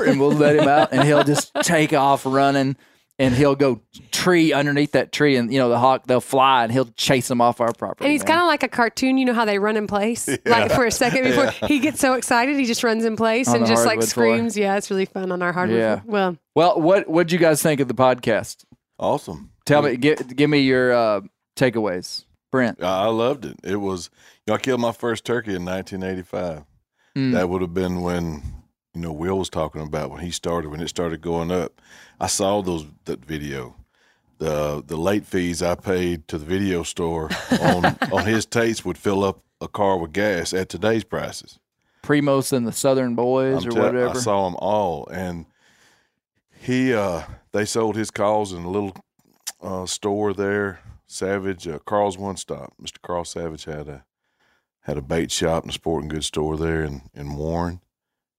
and 0.07 0.19
we'll 0.19 0.31
let 0.31 0.55
him 0.55 0.67
out 0.67 0.91
and 0.91 1.03
he'll 1.03 1.23
just 1.23 1.53
take 1.63 1.93
off 1.93 2.25
running 2.25 2.75
and 3.17 3.33
he'll 3.33 3.55
go 3.55 3.81
tree 4.11 4.51
underneath 4.53 4.91
that 4.91 5.11
tree 5.11 5.35
and 5.35 5.51
you 5.51 5.57
know 5.57 5.69
the 5.69 5.79
hawk 5.79 6.05
they'll 6.05 6.19
fly 6.21 6.63
and 6.63 6.71
he'll 6.71 6.89
chase 6.97 7.27
them 7.27 7.41
off 7.41 7.61
our 7.61 7.71
property. 7.73 8.05
And 8.05 8.11
he's 8.11 8.23
kind 8.23 8.39
of 8.39 8.45
like 8.47 8.63
a 8.63 8.67
cartoon. 8.67 9.17
You 9.17 9.25
know 9.25 9.33
how 9.33 9.45
they 9.45 9.57
run 9.57 9.77
in 9.77 9.87
place, 9.87 10.27
like 10.45 10.71
for 10.71 10.85
a 10.85 10.91
second 10.91 11.23
before 11.23 11.49
he 11.67 11.79
gets 11.79 11.99
so 11.99 12.13
excited, 12.13 12.57
he 12.57 12.65
just 12.65 12.83
runs 12.83 13.05
in 13.05 13.15
place 13.15 13.47
On 13.47 13.57
and 13.57 13.65
just 13.65 13.85
like 13.85 13.95
hardwood 13.99 14.11
floor. 14.11 14.35
screams. 14.35 14.57
Yeah, 14.57 14.77
it's 14.77 14.91
really 14.91 15.05
fun 15.05 15.31
on 15.31 15.41
our 15.41 15.53
hardwood. 15.53 15.79
Yeah. 15.79 16.01
floor. 16.01 16.11
Well, 16.11 16.37
well. 16.55 16.81
What 16.81 17.09
what'd 17.09 17.31
you 17.31 17.39
guys 17.39 17.61
think 17.63 17.79
of 17.79 17.87
the 17.87 17.93
podcast? 17.95 18.65
Awesome. 18.99 19.51
Tell 19.65 19.81
me, 19.81 19.97
give, 19.97 20.35
give 20.35 20.49
me 20.49 20.59
your 20.59 20.93
uh, 20.93 21.21
takeaways, 21.55 22.25
Brent. 22.51 22.83
I 22.83 23.07
loved 23.07 23.45
it. 23.45 23.57
It 23.63 23.77
was, 23.77 24.09
you 24.45 24.51
know, 24.51 24.55
I 24.55 24.57
killed 24.57 24.81
my 24.81 24.91
first 24.91 25.25
turkey 25.25 25.55
in 25.55 25.65
1985. 25.65 26.63
Mm. 27.15 27.33
That 27.33 27.49
would 27.49 27.61
have 27.61 27.73
been 27.73 28.01
when, 28.01 28.41
you 28.93 29.01
know, 29.01 29.11
Will 29.11 29.37
was 29.37 29.49
talking 29.49 29.81
about 29.81 30.11
when 30.11 30.21
he 30.21 30.31
started, 30.31 30.69
when 30.69 30.81
it 30.81 30.89
started 30.89 31.21
going 31.21 31.51
up. 31.51 31.81
I 32.19 32.27
saw 32.27 32.61
those 32.61 32.85
that 33.05 33.23
video. 33.25 33.75
The 34.37 34.83
the 34.85 34.97
late 34.97 35.25
fees 35.25 35.61
I 35.61 35.75
paid 35.75 36.27
to 36.27 36.37
the 36.37 36.45
video 36.45 36.83
store 36.83 37.29
on 37.61 37.85
on 38.11 38.25
his 38.25 38.45
tapes 38.45 38.83
would 38.83 38.97
fill 38.97 39.23
up 39.23 39.39
a 39.61 39.69
car 39.69 39.97
with 39.97 40.11
gas 40.11 40.53
at 40.53 40.67
today's 40.67 41.05
prices. 41.05 41.57
Primos 42.03 42.51
and 42.53 42.67
the 42.67 42.73
Southern 42.73 43.15
Boys 43.15 43.65
I'm 43.65 43.71
or 43.71 43.81
whatever. 43.81 44.09
I 44.09 44.13
saw 44.21 44.45
them 44.45 44.57
all, 44.59 45.07
and 45.07 45.45
he 46.59 46.93
uh, 46.93 47.23
they 47.51 47.65
sold 47.65 47.95
his 47.95 48.11
calls 48.11 48.51
in 48.51 48.63
a 48.63 48.69
little 48.69 48.95
uh, 49.61 49.85
store 49.85 50.33
there. 50.33 50.79
Savage 51.07 51.67
uh, 51.67 51.79
Carl's 51.79 52.17
One 52.17 52.37
Stop. 52.37 52.73
Mr. 52.81 53.01
Carl 53.01 53.25
Savage 53.25 53.65
had 53.65 53.87
a 53.87 54.03
had 54.81 54.97
a 54.97 55.01
bait 55.01 55.31
shop 55.31 55.63
and 55.63 55.71
a 55.71 55.73
sporting 55.73 56.09
goods 56.09 56.27
store 56.27 56.57
there 56.57 56.83
in 56.83 57.01
in 57.13 57.35
Warren, 57.35 57.81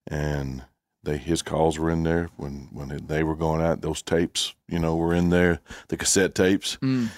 and 0.05 0.63
they 1.03 1.17
his 1.17 1.41
calls 1.41 1.77
were 1.79 1.89
in 1.89 2.03
there 2.03 2.29
when 2.37 2.69
when 2.71 3.05
they 3.07 3.23
were 3.23 3.35
going 3.35 3.61
out. 3.61 3.81
Those 3.81 4.01
tapes, 4.01 4.53
you 4.67 4.79
know, 4.79 4.95
were 4.95 5.13
in 5.13 5.29
there. 5.29 5.59
The 5.87 5.97
cassette 5.97 6.35
tapes, 6.35 6.77
Mm. 6.81 7.09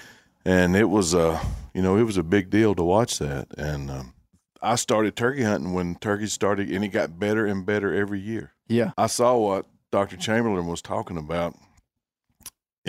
and 0.46 0.76
it 0.76 0.90
was 0.90 1.14
uh 1.16 1.44
you 1.74 1.82
know 1.82 1.98
it 1.98 2.04
was 2.04 2.18
a 2.18 2.24
big 2.24 2.50
deal 2.50 2.76
to 2.76 2.84
watch 2.84 3.18
that 3.20 3.48
and. 3.58 3.90
Um, 3.92 4.14
I 4.62 4.76
started 4.76 5.16
turkey 5.16 5.44
hunting 5.44 5.72
when 5.74 5.96
turkeys 5.96 6.34
started, 6.34 6.70
and 6.70 6.84
it 6.84 6.90
got 6.90 7.18
better 7.18 7.46
and 7.46 7.66
better 7.66 7.94
every 7.96 8.20
year. 8.20 8.52
yeah, 8.68 8.92
I 8.98 9.08
saw 9.08 9.38
what 9.38 9.66
Dr. 9.90 10.18
Chamberlain 10.18 10.68
was 10.68 10.82
talking 10.82 11.16
about 11.18 11.56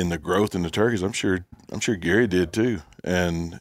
in 0.00 0.08
the 0.08 0.18
growth 0.18 0.54
in 0.54 0.62
the 0.62 0.70
turkeys. 0.70 1.02
I'm 1.02 1.12
sure 1.12 1.46
I'm 1.70 1.80
sure 1.80 1.94
Gary 1.94 2.26
did 2.26 2.52
too. 2.52 2.80
And 3.04 3.60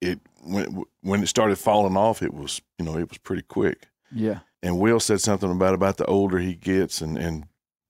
it 0.00 0.20
when 0.44 0.84
when 1.00 1.22
it 1.22 1.28
started 1.28 1.56
falling 1.56 1.96
off, 1.96 2.22
it 2.22 2.34
was 2.34 2.60
you 2.78 2.84
know 2.84 2.98
it 2.98 3.08
was 3.08 3.18
pretty 3.18 3.42
quick. 3.42 3.88
yeah. 4.12 4.40
And 4.64 4.78
Will 4.78 5.00
said 5.00 5.20
something 5.20 5.50
about 5.50 5.74
about 5.74 5.96
the 5.96 6.04
older 6.04 6.38
he 6.38 6.54
gets 6.54 7.00
and 7.00 7.16
and 7.16 7.46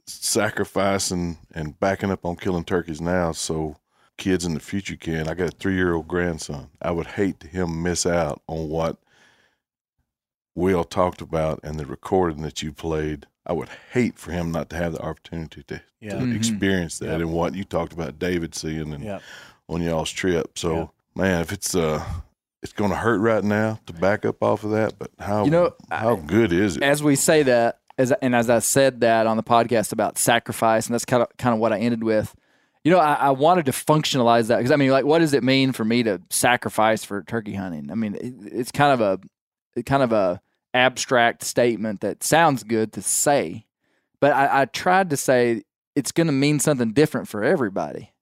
sacrificing 0.06 1.38
and 1.54 1.78
backing 1.78 2.10
up 2.10 2.24
on 2.24 2.36
killing 2.36 2.64
turkeys 2.64 3.00
now, 3.00 3.32
so 3.32 3.76
kids 4.16 4.44
in 4.44 4.54
the 4.54 4.60
future 4.60 4.96
can. 4.96 5.28
I 5.28 5.34
got 5.34 5.48
a 5.52 5.56
three 5.56 5.74
year 5.74 5.94
old 5.94 6.08
grandson. 6.08 6.70
I 6.80 6.92
would 6.92 7.08
hate 7.08 7.40
to 7.40 7.48
him 7.48 7.82
miss 7.82 8.06
out 8.06 8.40
on 8.46 8.68
what 8.68 8.98
Will 10.54 10.84
talked 10.84 11.20
about 11.20 11.60
and 11.62 11.78
the 11.80 11.86
recording 11.86 12.42
that 12.42 12.62
you 12.62 12.72
played. 12.72 13.26
I 13.46 13.52
would 13.52 13.68
hate 13.92 14.18
for 14.18 14.30
him 14.32 14.52
not 14.52 14.70
to 14.70 14.76
have 14.76 14.92
the 14.92 15.00
opportunity 15.02 15.62
to, 15.64 15.80
Yeah. 16.00 16.10
to 16.18 16.24
Mhm. 16.24 16.36
experience 16.36 16.98
that 17.00 17.06
Yeah. 17.06 17.14
and 17.14 17.32
what 17.32 17.54
you 17.54 17.64
talked 17.64 17.92
about 17.92 18.18
David 18.18 18.54
seeing 18.54 18.92
and 18.94 19.02
Yeah. 19.02 19.18
on 19.68 19.82
y'all's 19.82 20.10
trip. 20.12 20.58
So 20.58 20.74
Yeah. 20.76 20.86
man, 21.16 21.40
if 21.40 21.52
it's 21.52 21.74
uh 21.74 22.04
it's 22.62 22.72
gonna 22.72 22.94
hurt 22.94 23.18
right 23.18 23.42
now 23.42 23.80
to 23.86 23.92
back 23.92 24.24
up 24.24 24.40
off 24.42 24.62
of 24.62 24.70
that, 24.70 24.96
but 24.96 25.10
how 25.18 25.44
You 25.44 25.50
know, 25.50 25.72
how 25.90 26.14
good 26.14 26.52
is 26.52 26.76
it? 26.76 26.82
as 26.84 27.02
we 27.02 27.16
say 27.16 27.42
that, 27.42 27.80
as 27.98 28.12
and 28.22 28.36
as 28.36 28.48
I 28.48 28.60
said 28.60 29.00
that 29.00 29.26
on 29.26 29.36
the 29.36 29.42
podcast 29.42 29.92
about 29.92 30.16
sacrifice, 30.18 30.86
and 30.86 30.94
that's 30.94 31.04
kind 31.04 31.22
of 31.22 31.28
kind 31.38 31.52
of 31.54 31.58
what 31.58 31.72
I 31.72 31.78
ended 31.80 32.04
with. 32.04 32.34
You 32.84 32.90
know, 32.92 32.98
I, 32.98 33.14
I 33.14 33.30
wanted 33.30 33.66
to 33.66 33.72
functionalize 33.72 34.46
that 34.48 34.58
because 34.58 34.70
I 34.70 34.76
mean, 34.76 34.90
like, 34.90 35.04
what 35.04 35.18
does 35.18 35.34
it 35.34 35.42
mean 35.42 35.72
for 35.72 35.84
me 35.84 36.02
to 36.04 36.20
sacrifice 36.30 37.02
for 37.04 37.22
turkey 37.24 37.54
hunting? 37.54 37.90
I 37.90 37.94
mean, 37.96 38.14
it, 38.14 38.34
it's 38.52 38.70
kind 38.72 38.92
of 38.92 39.00
a 39.00 39.18
it 39.76 39.84
kind 39.84 40.02
of 40.04 40.12
a 40.12 40.40
abstract 40.74 41.42
statement 41.44 42.00
that 42.00 42.22
sounds 42.22 42.62
good 42.62 42.92
to 42.94 43.02
say, 43.02 43.66
but 44.20 44.32
I, 44.32 44.62
I 44.62 44.64
tried 44.66 45.10
to 45.10 45.16
say 45.16 45.62
it's 45.94 46.12
going 46.12 46.26
to 46.26 46.32
mean 46.32 46.58
something 46.58 46.92
different 46.92 47.28
for 47.28 47.44
everybody. 47.44 48.12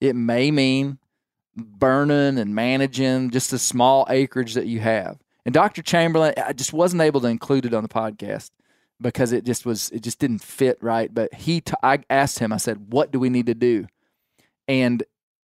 It 0.00 0.16
may 0.16 0.50
mean 0.50 0.98
burning 1.56 2.38
and 2.38 2.54
managing 2.54 3.30
just 3.30 3.52
a 3.52 3.58
small 3.58 4.06
acreage 4.08 4.54
that 4.54 4.66
you 4.66 4.80
have. 4.80 5.18
And 5.44 5.54
Dr. 5.54 5.82
Chamberlain, 5.82 6.34
I 6.36 6.52
just 6.52 6.72
wasn't 6.72 7.02
able 7.02 7.20
to 7.22 7.28
include 7.28 7.66
it 7.66 7.74
on 7.74 7.82
the 7.82 7.88
podcast 7.88 8.50
because 9.00 9.32
it 9.32 9.44
just 9.44 9.64
was 9.64 9.90
it 9.90 10.02
just 10.02 10.18
didn't 10.18 10.42
fit 10.42 10.78
right. 10.82 11.12
But 11.12 11.32
he, 11.34 11.60
t- 11.60 11.72
I 11.82 12.00
asked 12.10 12.38
him, 12.38 12.52
I 12.52 12.58
said, 12.58 12.92
"What 12.92 13.10
do 13.10 13.18
we 13.18 13.30
need 13.30 13.46
to 13.46 13.54
do?" 13.54 13.86
And 14.68 15.02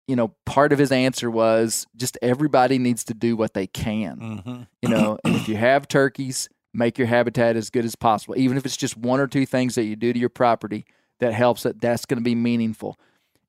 you 0.06 0.16
know, 0.16 0.34
part 0.44 0.72
of 0.72 0.78
his 0.78 0.92
answer 0.92 1.30
was 1.30 1.86
just 1.96 2.18
everybody 2.20 2.78
needs 2.78 3.04
to 3.04 3.14
do 3.14 3.36
what 3.36 3.54
they 3.54 3.66
can. 3.66 4.18
Mm-hmm. 4.18 4.62
You 4.82 4.88
know, 4.88 5.18
and 5.24 5.34
if 5.36 5.48
you 5.48 5.56
have 5.56 5.88
turkeys, 5.88 6.48
make 6.74 6.98
your 6.98 7.06
habitat 7.06 7.56
as 7.56 7.70
good 7.70 7.84
as 7.84 7.94
possible. 7.96 8.36
Even 8.36 8.56
if 8.56 8.66
it's 8.66 8.76
just 8.76 8.96
one 8.96 9.20
or 9.20 9.26
two 9.26 9.46
things 9.46 9.74
that 9.76 9.84
you 9.84 9.96
do 9.96 10.12
to 10.12 10.18
your 10.18 10.28
property 10.28 10.84
that 11.20 11.32
helps 11.32 11.64
it, 11.64 11.80
that's 11.80 12.04
going 12.04 12.18
to 12.18 12.24
be 12.24 12.34
meaningful. 12.34 12.98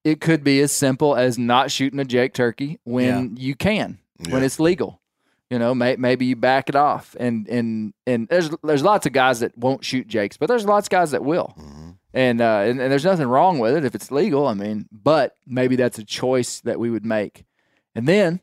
It 0.03 0.21
could 0.21 0.43
be 0.43 0.61
as 0.61 0.71
simple 0.71 1.15
as 1.15 1.37
not 1.39 1.71
shooting 1.71 1.99
a 1.99 2.05
Jake 2.05 2.33
turkey 2.33 2.79
when 2.83 3.35
you 3.37 3.55
can, 3.55 3.97
when 4.29 4.43
it's 4.43 4.59
legal. 4.59 5.01
You 5.49 5.59
know, 5.59 5.73
may, 5.75 5.95
maybe 5.95 6.25
you 6.25 6.35
back 6.35 6.69
it 6.69 6.75
off, 6.75 7.15
and 7.19 7.47
and 7.47 7.93
and 8.07 8.27
there's 8.29 8.49
there's 8.63 8.81
lots 8.83 9.05
of 9.05 9.13
guys 9.13 9.41
that 9.41 9.55
won't 9.57 9.85
shoot 9.85 10.07
jakes, 10.07 10.37
but 10.37 10.47
there's 10.47 10.65
lots 10.65 10.87
of 10.87 10.89
guys 10.89 11.11
that 11.11 11.23
will, 11.23 11.53
Mhm. 11.57 11.97
and 12.15 12.41
uh, 12.41 12.63
and, 12.65 12.81
and 12.81 12.91
there's 12.91 13.05
nothing 13.05 13.27
wrong 13.27 13.59
with 13.59 13.75
it 13.75 13.85
if 13.85 13.93
it's 13.93 14.09
legal. 14.11 14.47
I 14.47 14.55
mean, 14.55 14.87
but 14.91 15.35
maybe 15.45 15.75
that's 15.75 15.99
a 15.99 16.03
choice 16.03 16.61
that 16.61 16.79
we 16.79 16.89
would 16.89 17.05
make, 17.05 17.45
and 17.93 18.07
then 18.07 18.41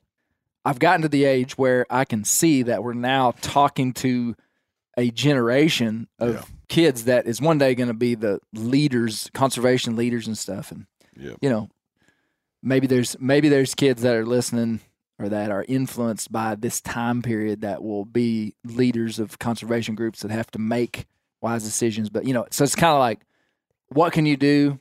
I've 0.64 0.78
gotten 0.78 1.02
to 1.02 1.08
the 1.08 1.24
age 1.24 1.58
where 1.58 1.86
I 1.90 2.04
can 2.04 2.22
see 2.22 2.62
that 2.62 2.84
we're 2.84 2.94
now 2.94 3.34
talking 3.40 3.92
to 3.94 4.36
a 4.96 5.10
generation 5.10 6.08
of 6.18 6.34
Yeah. 6.34 6.42
kids 6.68 7.04
that 7.04 7.26
is 7.26 7.40
one 7.40 7.58
day 7.58 7.74
going 7.74 7.88
to 7.88 7.94
be 7.94 8.14
the 8.14 8.40
leaders, 8.52 9.30
conservation 9.34 9.96
leaders 9.96 10.26
and 10.26 10.36
stuff, 10.36 10.70
and 10.70 10.86
Yeah. 11.16 11.34
you 11.40 11.48
know, 11.48 11.68
maybe 12.62 12.86
there's 12.86 13.16
maybe 13.20 13.48
there's 13.48 13.74
kids 13.74 14.02
that 14.02 14.14
are 14.14 14.26
listening 14.26 14.80
or 15.18 15.28
that 15.28 15.50
are 15.50 15.64
influenced 15.68 16.32
by 16.32 16.54
this 16.54 16.80
time 16.80 17.22
period 17.22 17.60
that 17.60 17.82
will 17.82 18.04
be 18.04 18.54
leaders 18.64 19.18
of 19.18 19.38
conservation 19.38 19.94
groups 19.94 20.20
that 20.20 20.30
have 20.30 20.50
to 20.50 20.58
make 20.58 21.06
wise 21.40 21.64
decisions. 21.64 22.08
But 22.10 22.24
you 22.26 22.34
know, 22.34 22.46
so 22.50 22.64
it's 22.64 22.74
kind 22.74 22.92
of 22.92 22.98
like, 22.98 23.20
what 23.88 24.12
can 24.12 24.26
you 24.26 24.36
do, 24.36 24.80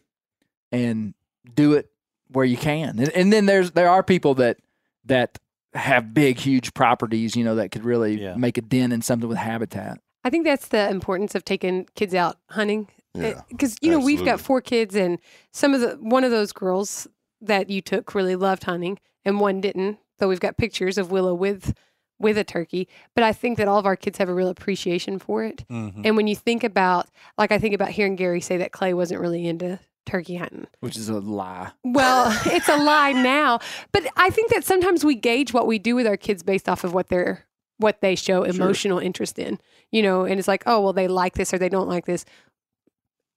and 0.71 1.13
do 1.55 1.73
it 1.73 1.89
where 2.29 2.45
you 2.45 2.55
can. 2.57 2.97
And, 2.99 3.09
and 3.09 3.33
then 3.33 3.45
there's 3.45 3.71
there 3.71 3.89
are 3.89 4.03
people 4.03 4.35
that 4.35 4.57
that 5.05 5.37
have 5.73 6.13
big, 6.13 6.37
huge 6.37 6.73
properties, 6.73 7.35
you 7.35 7.43
know, 7.43 7.55
that 7.55 7.71
could 7.71 7.85
really 7.85 8.21
Yeah. 8.21 8.35
make 8.35 8.57
a 8.57 8.61
dent 8.61 8.91
in 8.93 9.01
something 9.01 9.29
with 9.29 9.37
habitat. 9.37 9.99
I 10.23 10.29
think 10.29 10.45
that's 10.45 10.67
the 10.67 10.89
importance 10.89 11.33
of 11.35 11.43
taking 11.45 11.87
kids 11.95 12.13
out 12.13 12.37
hunting. 12.49 12.87
Yeah. 13.13 13.41
Because 13.49 13.75
you 13.81 13.91
know 13.91 13.99
we've 13.99 14.23
got 14.23 14.39
four 14.39 14.61
kids, 14.61 14.95
and 14.95 15.19
some 15.51 15.73
of 15.73 15.81
the 15.81 15.97
one 15.99 16.23
of 16.23 16.31
those 16.31 16.53
girls 16.53 17.07
that 17.41 17.69
you 17.69 17.81
took 17.81 18.13
really 18.15 18.35
loved 18.35 18.63
hunting, 18.63 18.99
and 19.25 19.39
one 19.39 19.59
didn't. 19.61 19.97
Though 20.19 20.27
we've 20.29 20.39
got 20.39 20.57
pictures 20.57 20.97
of 20.97 21.11
Willow 21.11 21.33
with 21.33 21.73
with 22.19 22.37
a 22.37 22.43
turkey, 22.43 22.87
but 23.15 23.23
I 23.23 23.33
think 23.33 23.57
that 23.57 23.67
all 23.67 23.79
of 23.79 23.85
our 23.87 23.95
kids 23.95 24.19
have 24.19 24.29
a 24.29 24.33
real 24.33 24.47
appreciation 24.47 25.17
for 25.17 25.43
it. 25.43 25.65
Mhm. 25.69 26.05
And 26.05 26.15
when 26.15 26.27
you 26.27 26.35
think 26.35 26.63
about, 26.63 27.07
like 27.37 27.51
I 27.51 27.57
think 27.57 27.73
about 27.73 27.89
hearing 27.89 28.15
Gary 28.15 28.39
say 28.41 28.57
that 28.57 28.71
Clay 28.71 28.93
wasn't 28.93 29.19
really 29.21 29.47
into 29.47 29.79
turkey 30.05 30.35
hunting. 30.35 30.67
Which 30.79 30.97
is 30.97 31.09
a 31.09 31.19
lie. 31.19 31.71
Well, 31.83 32.37
it's 32.45 32.69
a 32.69 32.77
lie 32.77 33.11
now, 33.11 33.59
but 33.91 34.05
I 34.15 34.29
think 34.29 34.51
that 34.51 34.63
sometimes 34.63 35.03
we 35.05 35.15
gauge 35.15 35.53
what 35.53 35.67
we 35.67 35.79
do 35.79 35.95
with 35.95 36.07
our 36.07 36.17
kids 36.17 36.43
based 36.43 36.69
off 36.69 36.83
of 36.83 36.93
what 36.93 37.09
they're 37.09 37.45
what 37.77 38.01
they 38.01 38.15
show 38.15 38.43
emotional 38.43 38.99
interest 38.99 39.39
in. 39.39 39.59
You 39.91 40.03
know, 40.03 40.23
and 40.23 40.37
it's 40.39 40.47
like, 40.47 40.63
oh, 40.67 40.81
well, 40.81 40.93
they 40.93 41.07
like 41.07 41.33
this 41.33 41.53
or 41.53 41.57
they 41.57 41.69
don't 41.69 41.89
like 41.89 42.05
this. 42.05 42.25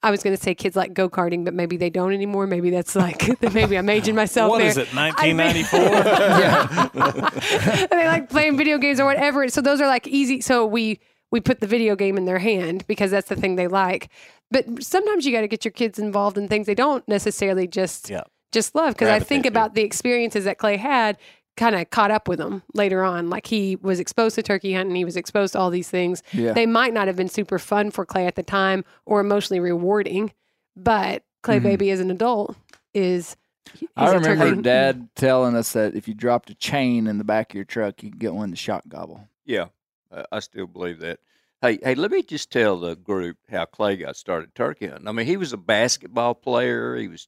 I 0.02 0.10
was 0.10 0.22
going 0.22 0.36
to 0.36 0.42
say 0.42 0.54
kids 0.54 0.76
like 0.76 0.92
go 0.92 1.08
karting, 1.08 1.46
but 1.46 1.54
maybe 1.54 1.78
they 1.78 1.88
don't 1.88 2.12
anymore. 2.12 2.46
Maybe 2.46 2.68
that's 2.68 2.94
like 3.06 3.40
maybe 3.54 3.78
I'm 3.78 3.88
aging 3.88 4.14
myself 4.14 4.50
What 4.50 4.58
there. 4.58 4.68
is 4.68 4.76
it, 4.76 4.88
1994? 4.94 7.88
they 7.90 8.06
like 8.06 8.28
playing 8.28 8.56
video 8.56 8.78
games 8.78 9.00
or 9.00 9.06
whatever. 9.06 9.48
So 9.48 9.60
those 9.62 9.80
are 9.80 9.86
like 9.86 10.06
easy. 10.06 10.40
So 10.42 10.66
we 10.66 11.00
we 11.30 11.40
put 11.40 11.60
the 11.60 11.66
video 11.66 11.96
game 11.96 12.18
in 12.18 12.26
their 12.26 12.38
hand 12.38 12.86
because 12.86 13.10
that's 13.10 13.28
the 13.28 13.36
thing 13.36 13.56
they 13.56 13.66
like. 13.66 14.10
But 14.50 14.82
sometimes 14.82 15.26
you 15.26 15.32
got 15.32 15.40
to 15.42 15.48
get 15.48 15.64
your 15.64 15.72
kids 15.72 15.98
involved 15.98 16.38
in 16.38 16.48
things 16.48 16.66
they 16.66 16.74
don't 16.74 17.06
necessarily 17.08 17.66
just 17.66 18.10
Yeah. 18.10 18.22
just 18.52 18.74
love. 18.74 18.94
Because 18.94 19.08
I 19.08 19.18
think 19.18 19.46
about 19.46 19.74
the 19.74 19.82
experiences 19.82 20.44
that 20.44 20.58
Clay 20.58 20.76
had 20.76 21.16
kind 21.56 21.74
of 21.76 21.88
caught 21.90 22.10
up 22.10 22.28
with 22.28 22.40
him 22.40 22.62
later 22.74 23.02
on. 23.04 23.30
Like 23.30 23.46
he 23.46 23.76
was 23.76 24.00
exposed 24.00 24.34
to 24.36 24.42
turkey 24.42 24.72
hunting, 24.74 24.96
he 24.96 25.04
was 25.04 25.16
exposed 25.16 25.52
to 25.52 25.58
all 25.60 25.70
these 25.70 25.88
things. 25.88 26.22
Yeah. 26.32 26.52
They 26.52 26.66
might 26.66 26.92
not 26.92 27.06
have 27.06 27.16
been 27.16 27.28
super 27.28 27.58
fun 27.58 27.90
for 27.90 28.04
Clay 28.04 28.26
at 28.26 28.34
the 28.34 28.42
time 28.42 28.84
or 29.06 29.20
emotionally 29.20 29.60
rewarding, 29.60 30.32
but 30.76 31.22
Clay 31.42 31.58
Mhm. 31.60 31.62
Baby 31.62 31.90
as 31.90 32.00
an 32.00 32.10
adult 32.10 32.56
is. 32.92 33.36
he's 33.78 33.88
I 33.96 34.10
a 34.12 34.18
remember 34.18 34.50
turkey- 34.50 34.62
Dad 34.62 35.08
telling 35.16 35.56
us 35.56 35.72
that 35.72 35.94
if 35.96 36.06
you 36.06 36.14
dropped 36.14 36.50
a 36.50 36.54
chain 36.54 37.06
in 37.06 37.18
the 37.18 37.24
back 37.24 37.50
of 37.50 37.54
your 37.56 37.64
truck, 37.64 38.02
you 38.02 38.10
could 38.10 38.18
get 38.20 38.34
one 38.34 38.50
to 38.50 38.56
shock 38.56 38.82
gobble. 38.88 39.26
Yeah, 39.46 39.66
I- 40.12 40.26
I 40.32 40.40
still 40.40 40.66
believe 40.66 40.98
that. 41.00 41.18
Hey, 41.64 41.78
hey, 41.82 41.94
let 41.94 42.10
me 42.10 42.22
just 42.22 42.50
tell 42.50 42.78
the 42.78 42.94
group 42.94 43.38
how 43.50 43.64
Clay 43.64 43.96
got 43.96 44.16
started 44.16 44.54
turkey 44.54 44.86
hunting. 44.86 45.08
I 45.08 45.12
mean, 45.12 45.24
he 45.24 45.38
was 45.38 45.54
a 45.54 45.56
basketball 45.56 46.34
player. 46.34 46.94
He 46.94 47.08
was, 47.08 47.26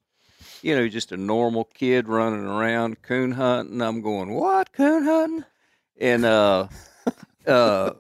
you 0.61 0.76
know, 0.76 0.87
just 0.89 1.11
a 1.11 1.16
normal 1.16 1.64
kid 1.64 2.07
running 2.07 2.45
around 2.45 3.01
coon 3.01 3.32
hunting. 3.32 3.80
I'm 3.80 4.03
going, 4.03 4.34
what 4.34 4.72
coon 4.72 5.05
hunting? 5.05 5.45
And 5.99 6.26
uh, 6.26 6.68
uh, 7.47 7.93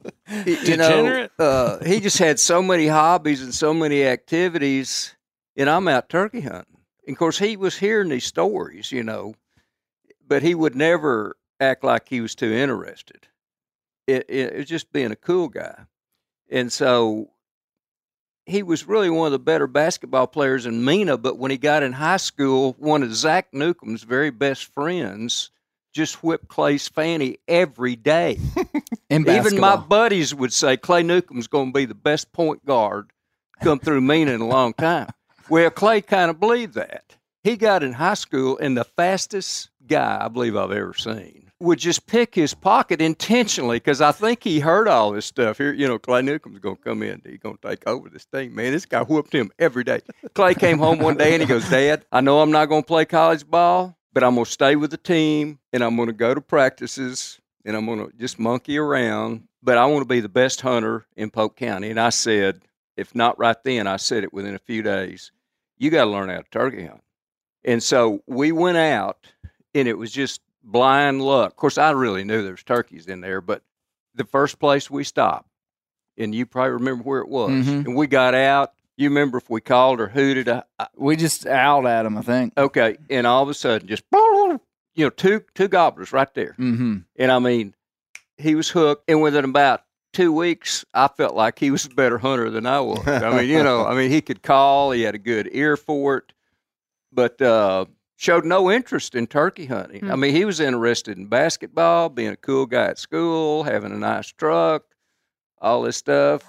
you 0.44 0.76
know, 0.76 1.26
uh, 1.38 1.82
he 1.82 2.00
just 2.00 2.18
had 2.18 2.38
so 2.38 2.60
many 2.60 2.86
hobbies 2.86 3.42
and 3.42 3.54
so 3.54 3.72
many 3.72 4.04
activities. 4.04 5.16
And 5.56 5.70
I'm 5.70 5.88
out 5.88 6.10
turkey 6.10 6.42
hunting. 6.42 6.80
And 7.06 7.14
of 7.14 7.18
course, 7.18 7.38
he 7.38 7.56
was 7.56 7.78
hearing 7.78 8.10
these 8.10 8.26
stories, 8.26 8.92
you 8.92 9.04
know, 9.04 9.36
but 10.28 10.42
he 10.42 10.54
would 10.54 10.74
never 10.74 11.38
act 11.60 11.82
like 11.82 12.10
he 12.10 12.20
was 12.20 12.34
too 12.34 12.52
interested 12.52 13.26
it, 14.06 14.24
it, 14.28 14.52
it 14.52 14.56
was 14.56 14.66
just 14.66 14.92
being 14.92 15.12
a 15.12 15.16
cool 15.16 15.48
guy. 15.48 15.86
And 16.50 16.72
so 16.72 17.30
he 18.44 18.62
was 18.62 18.86
really 18.86 19.10
one 19.10 19.26
of 19.26 19.32
the 19.32 19.38
better 19.38 19.66
basketball 19.66 20.26
players 20.26 20.66
in 20.66 20.84
Mena. 20.84 21.16
But 21.16 21.38
when 21.38 21.50
he 21.50 21.58
got 21.58 21.82
in 21.82 21.92
high 21.92 22.16
school, 22.16 22.74
one 22.78 23.02
of 23.02 23.14
Zach 23.14 23.48
Newcomb's 23.52 24.04
very 24.04 24.30
best 24.30 24.64
friends 24.72 25.50
just 25.92 26.22
whipped 26.22 26.48
Clay's 26.48 26.88
fanny 26.88 27.38
every 27.48 27.96
day. 27.96 28.38
Even 29.10 29.58
my 29.58 29.76
buddies 29.76 30.34
would 30.34 30.52
say 30.52 30.76
Clay 30.76 31.02
Newcomb's 31.02 31.46
going 31.46 31.72
to 31.72 31.72
be 31.72 31.86
the 31.86 31.94
best 31.94 32.32
point 32.32 32.64
guard 32.66 33.10
come 33.62 33.78
through 33.78 34.02
Mena 34.02 34.32
in 34.32 34.42
a 34.42 34.46
long 34.46 34.74
time. 34.74 35.08
Well, 35.48 35.70
Clay 35.70 36.02
kind 36.02 36.30
of 36.30 36.38
believed 36.38 36.74
that. 36.74 37.16
He 37.42 37.56
got 37.56 37.82
in 37.82 37.92
high 37.92 38.14
school, 38.14 38.58
and 38.58 38.76
the 38.76 38.84
fastest 38.84 39.70
guy 39.86 40.18
I 40.20 40.28
believe 40.28 40.56
I've 40.56 40.72
ever 40.72 40.94
seen 40.94 41.45
would 41.60 41.78
just 41.78 42.06
pick 42.06 42.34
his 42.34 42.52
pocket 42.52 43.00
intentionally 43.00 43.78
because 43.78 44.00
I 44.00 44.12
think 44.12 44.44
he 44.44 44.60
heard 44.60 44.88
all 44.88 45.12
this 45.12 45.26
stuff. 45.26 45.58
Here, 45.58 45.72
you 45.72 45.88
know, 45.88 45.98
Clay 45.98 46.22
Newcomb's 46.22 46.58
going 46.58 46.76
to 46.76 46.82
come 46.82 47.02
in. 47.02 47.22
He's 47.24 47.38
going 47.38 47.56
to 47.56 47.68
take 47.68 47.86
over 47.86 48.08
this 48.10 48.26
team. 48.26 48.54
Man, 48.54 48.72
this 48.72 48.84
guy 48.84 49.02
whooped 49.02 49.34
him 49.34 49.50
every 49.58 49.84
day. 49.84 50.00
Clay 50.34 50.54
came 50.54 50.78
home 50.78 50.98
one 50.98 51.16
day 51.16 51.32
and 51.32 51.42
he 51.42 51.48
goes, 51.48 51.68
Dad, 51.70 52.04
I 52.12 52.20
know 52.20 52.40
I'm 52.40 52.50
not 52.50 52.66
going 52.66 52.82
to 52.82 52.86
play 52.86 53.06
college 53.06 53.48
ball, 53.48 53.96
but 54.12 54.22
I'm 54.22 54.34
going 54.34 54.44
to 54.44 54.50
stay 54.50 54.76
with 54.76 54.90
the 54.90 54.98
team 54.98 55.58
and 55.72 55.82
I'm 55.82 55.96
going 55.96 56.08
to 56.08 56.14
go 56.14 56.34
to 56.34 56.40
practices 56.40 57.40
and 57.64 57.74
I'm 57.76 57.86
going 57.86 58.06
to 58.06 58.12
just 58.18 58.38
monkey 58.38 58.78
around. 58.78 59.48
But 59.62 59.78
I 59.78 59.86
want 59.86 60.02
to 60.02 60.08
be 60.08 60.20
the 60.20 60.28
best 60.28 60.60
hunter 60.60 61.06
in 61.16 61.30
Polk 61.30 61.56
County. 61.56 61.90
And 61.90 61.98
I 61.98 62.10
said, 62.10 62.60
if 62.96 63.14
not 63.14 63.38
right 63.38 63.56
then, 63.64 63.86
I 63.86 63.96
said 63.96 64.24
it 64.24 64.32
within 64.32 64.54
a 64.54 64.60
few 64.60 64.82
days, 64.82 65.32
you 65.78 65.90
got 65.90 66.04
to 66.04 66.10
learn 66.10 66.28
how 66.28 66.38
to 66.38 66.50
turkey 66.50 66.86
hunt. 66.86 67.02
And 67.64 67.82
so 67.82 68.22
we 68.26 68.52
went 68.52 68.76
out 68.76 69.26
and 69.74 69.88
it 69.88 69.98
was 69.98 70.12
just 70.12 70.40
blind 70.66 71.22
luck. 71.22 71.52
Of 71.52 71.56
course, 71.56 71.78
I 71.78 71.90
really 71.92 72.24
knew 72.24 72.42
there 72.42 72.52
was 72.52 72.62
turkeys 72.62 73.06
in 73.06 73.20
there, 73.22 73.40
but 73.40 73.62
the 74.14 74.24
first 74.24 74.58
place 74.58 74.90
we 74.90 75.04
stopped, 75.04 75.48
and 76.18 76.34
you 76.34 76.44
probably 76.46 76.72
remember 76.72 77.02
where 77.04 77.20
it 77.20 77.28
was, 77.28 77.50
Mhm. 77.66 77.86
and 77.86 77.96
we 77.96 78.06
got 78.06 78.34
out. 78.34 78.72
You 78.98 79.08
remember 79.10 79.38
if 79.38 79.48
we 79.50 79.60
called 79.60 80.00
or 80.00 80.08
hooted? 80.08 80.48
I, 80.48 80.62
I, 80.78 80.86
we 80.96 81.16
just 81.16 81.46
out 81.46 81.86
at 81.86 82.04
him, 82.06 82.16
I 82.18 82.22
think. 82.22 82.52
okay, 82.58 82.96
and 83.10 83.26
all 83.26 83.42
of 83.42 83.48
a 83.48 83.54
sudden, 83.54 83.86
just 83.88 84.04
you 84.12 84.58
know, 85.04 85.10
two 85.10 85.42
two 85.54 85.68
gobblers 85.68 86.12
right 86.12 86.32
there. 86.34 86.54
Mm-hmm. 86.58 86.98
And 87.16 87.30
I 87.32 87.38
mean, 87.38 87.74
he 88.38 88.54
was 88.54 88.70
hooked. 88.70 89.04
And 89.10 89.20
within 89.20 89.44
about 89.44 89.82
two 90.14 90.32
weeks, 90.32 90.86
I 90.94 91.08
felt 91.08 91.34
like 91.34 91.58
he 91.58 91.70
was 91.70 91.84
a 91.84 91.90
better 91.90 92.16
hunter 92.16 92.48
than 92.48 92.64
I 92.64 92.80
was. 92.80 93.06
I 93.06 93.36
mean, 93.36 93.50
you 93.50 93.62
know, 93.62 93.84
I 93.84 93.94
mean, 93.94 94.10
he 94.10 94.22
could 94.22 94.42
call, 94.42 94.92
he 94.92 95.02
had 95.02 95.14
a 95.14 95.18
good 95.18 95.50
ear 95.52 95.76
for 95.76 96.16
it, 96.18 96.32
but 97.12 97.40
uh, 97.42 97.84
showed 98.16 98.44
no 98.44 98.70
interest 98.70 99.14
in 99.14 99.26
turkey 99.26 99.66
hunting. 99.66 100.04
I 100.10 100.14
Hmm. 100.14 100.20
mean, 100.20 100.34
he 100.34 100.44
was 100.44 100.58
interested 100.60 101.16
in 101.18 101.26
basketball, 101.26 102.08
being 102.08 102.30
a 102.30 102.36
cool 102.36 102.66
guy 102.66 102.86
at 102.86 102.98
school, 102.98 103.62
having 103.64 103.92
a 103.92 103.96
nice 103.98 104.28
truck, 104.28 104.82
all 105.60 105.82
this 105.82 105.96
stuff. 105.98 106.42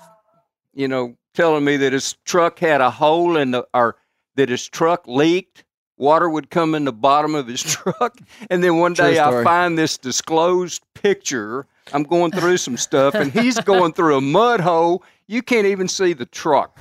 You 0.74 0.88
know, 0.88 1.16
telling 1.34 1.64
me 1.66 1.78
that 1.78 1.94
his 1.94 2.14
truck 2.26 2.60
had 2.60 2.82
a 2.82 2.90
hole 2.90 3.36
in 3.38 3.52
the, 3.52 3.68
or 3.74 3.98
that 4.36 4.50
his 4.50 4.68
truck 4.68 5.08
leaked. 5.08 5.64
Water 5.98 6.30
would 6.30 6.52
come 6.52 6.76
in 6.76 6.86
the 6.86 6.94
bottom 6.94 7.34
of 7.34 7.48
his 7.48 7.64
truck. 7.76 8.18
And 8.52 8.64
then 8.64 8.78
one 8.78 8.94
day 8.94 9.18
I 9.20 9.32
find 9.44 9.78
this 9.78 9.98
disclosed 9.98 10.84
picture. 10.94 11.66
I'm 11.94 12.04
going 12.04 12.32
through 12.32 12.58
some 12.58 12.78
stuff, 12.78 13.16
and 13.16 13.32
he's 13.32 13.60
going 13.62 13.94
through 13.94 14.18
a 14.18 14.22
mud 14.22 14.60
hole. 14.60 15.04
You 15.28 15.42
can't 15.42 15.68
even 15.68 15.88
see 15.88 16.14
the 16.14 16.26
truck. 16.26 16.80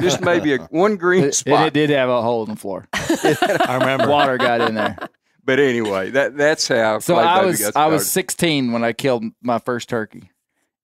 Just 0.00 0.20
maybe 0.20 0.54
a 0.54 0.58
one 0.70 0.96
green 0.96 1.24
It, 1.24 1.34
spot. 1.34 1.66
it 1.66 1.72
did 1.72 1.90
have 1.90 2.08
a 2.10 2.20
hole 2.22 2.42
in 2.44 2.50
the 2.50 2.56
floor. 2.56 2.86
I 2.92 3.78
remember. 3.80 4.08
Water 4.08 4.36
got 4.36 4.60
in 4.60 4.74
there. 4.74 4.98
But 5.44 5.60
anyway, 5.60 6.10
that 6.10 6.36
that's 6.36 6.68
how. 6.68 6.98
So 6.98 7.14
I 7.16 7.44
was 7.44 7.60
got 7.60 7.76
I 7.76 7.86
was 7.86 8.10
16 8.10 8.72
when 8.72 8.84
I 8.84 8.92
killed 8.92 9.24
my 9.42 9.58
first 9.60 9.88
turkey, 9.88 10.30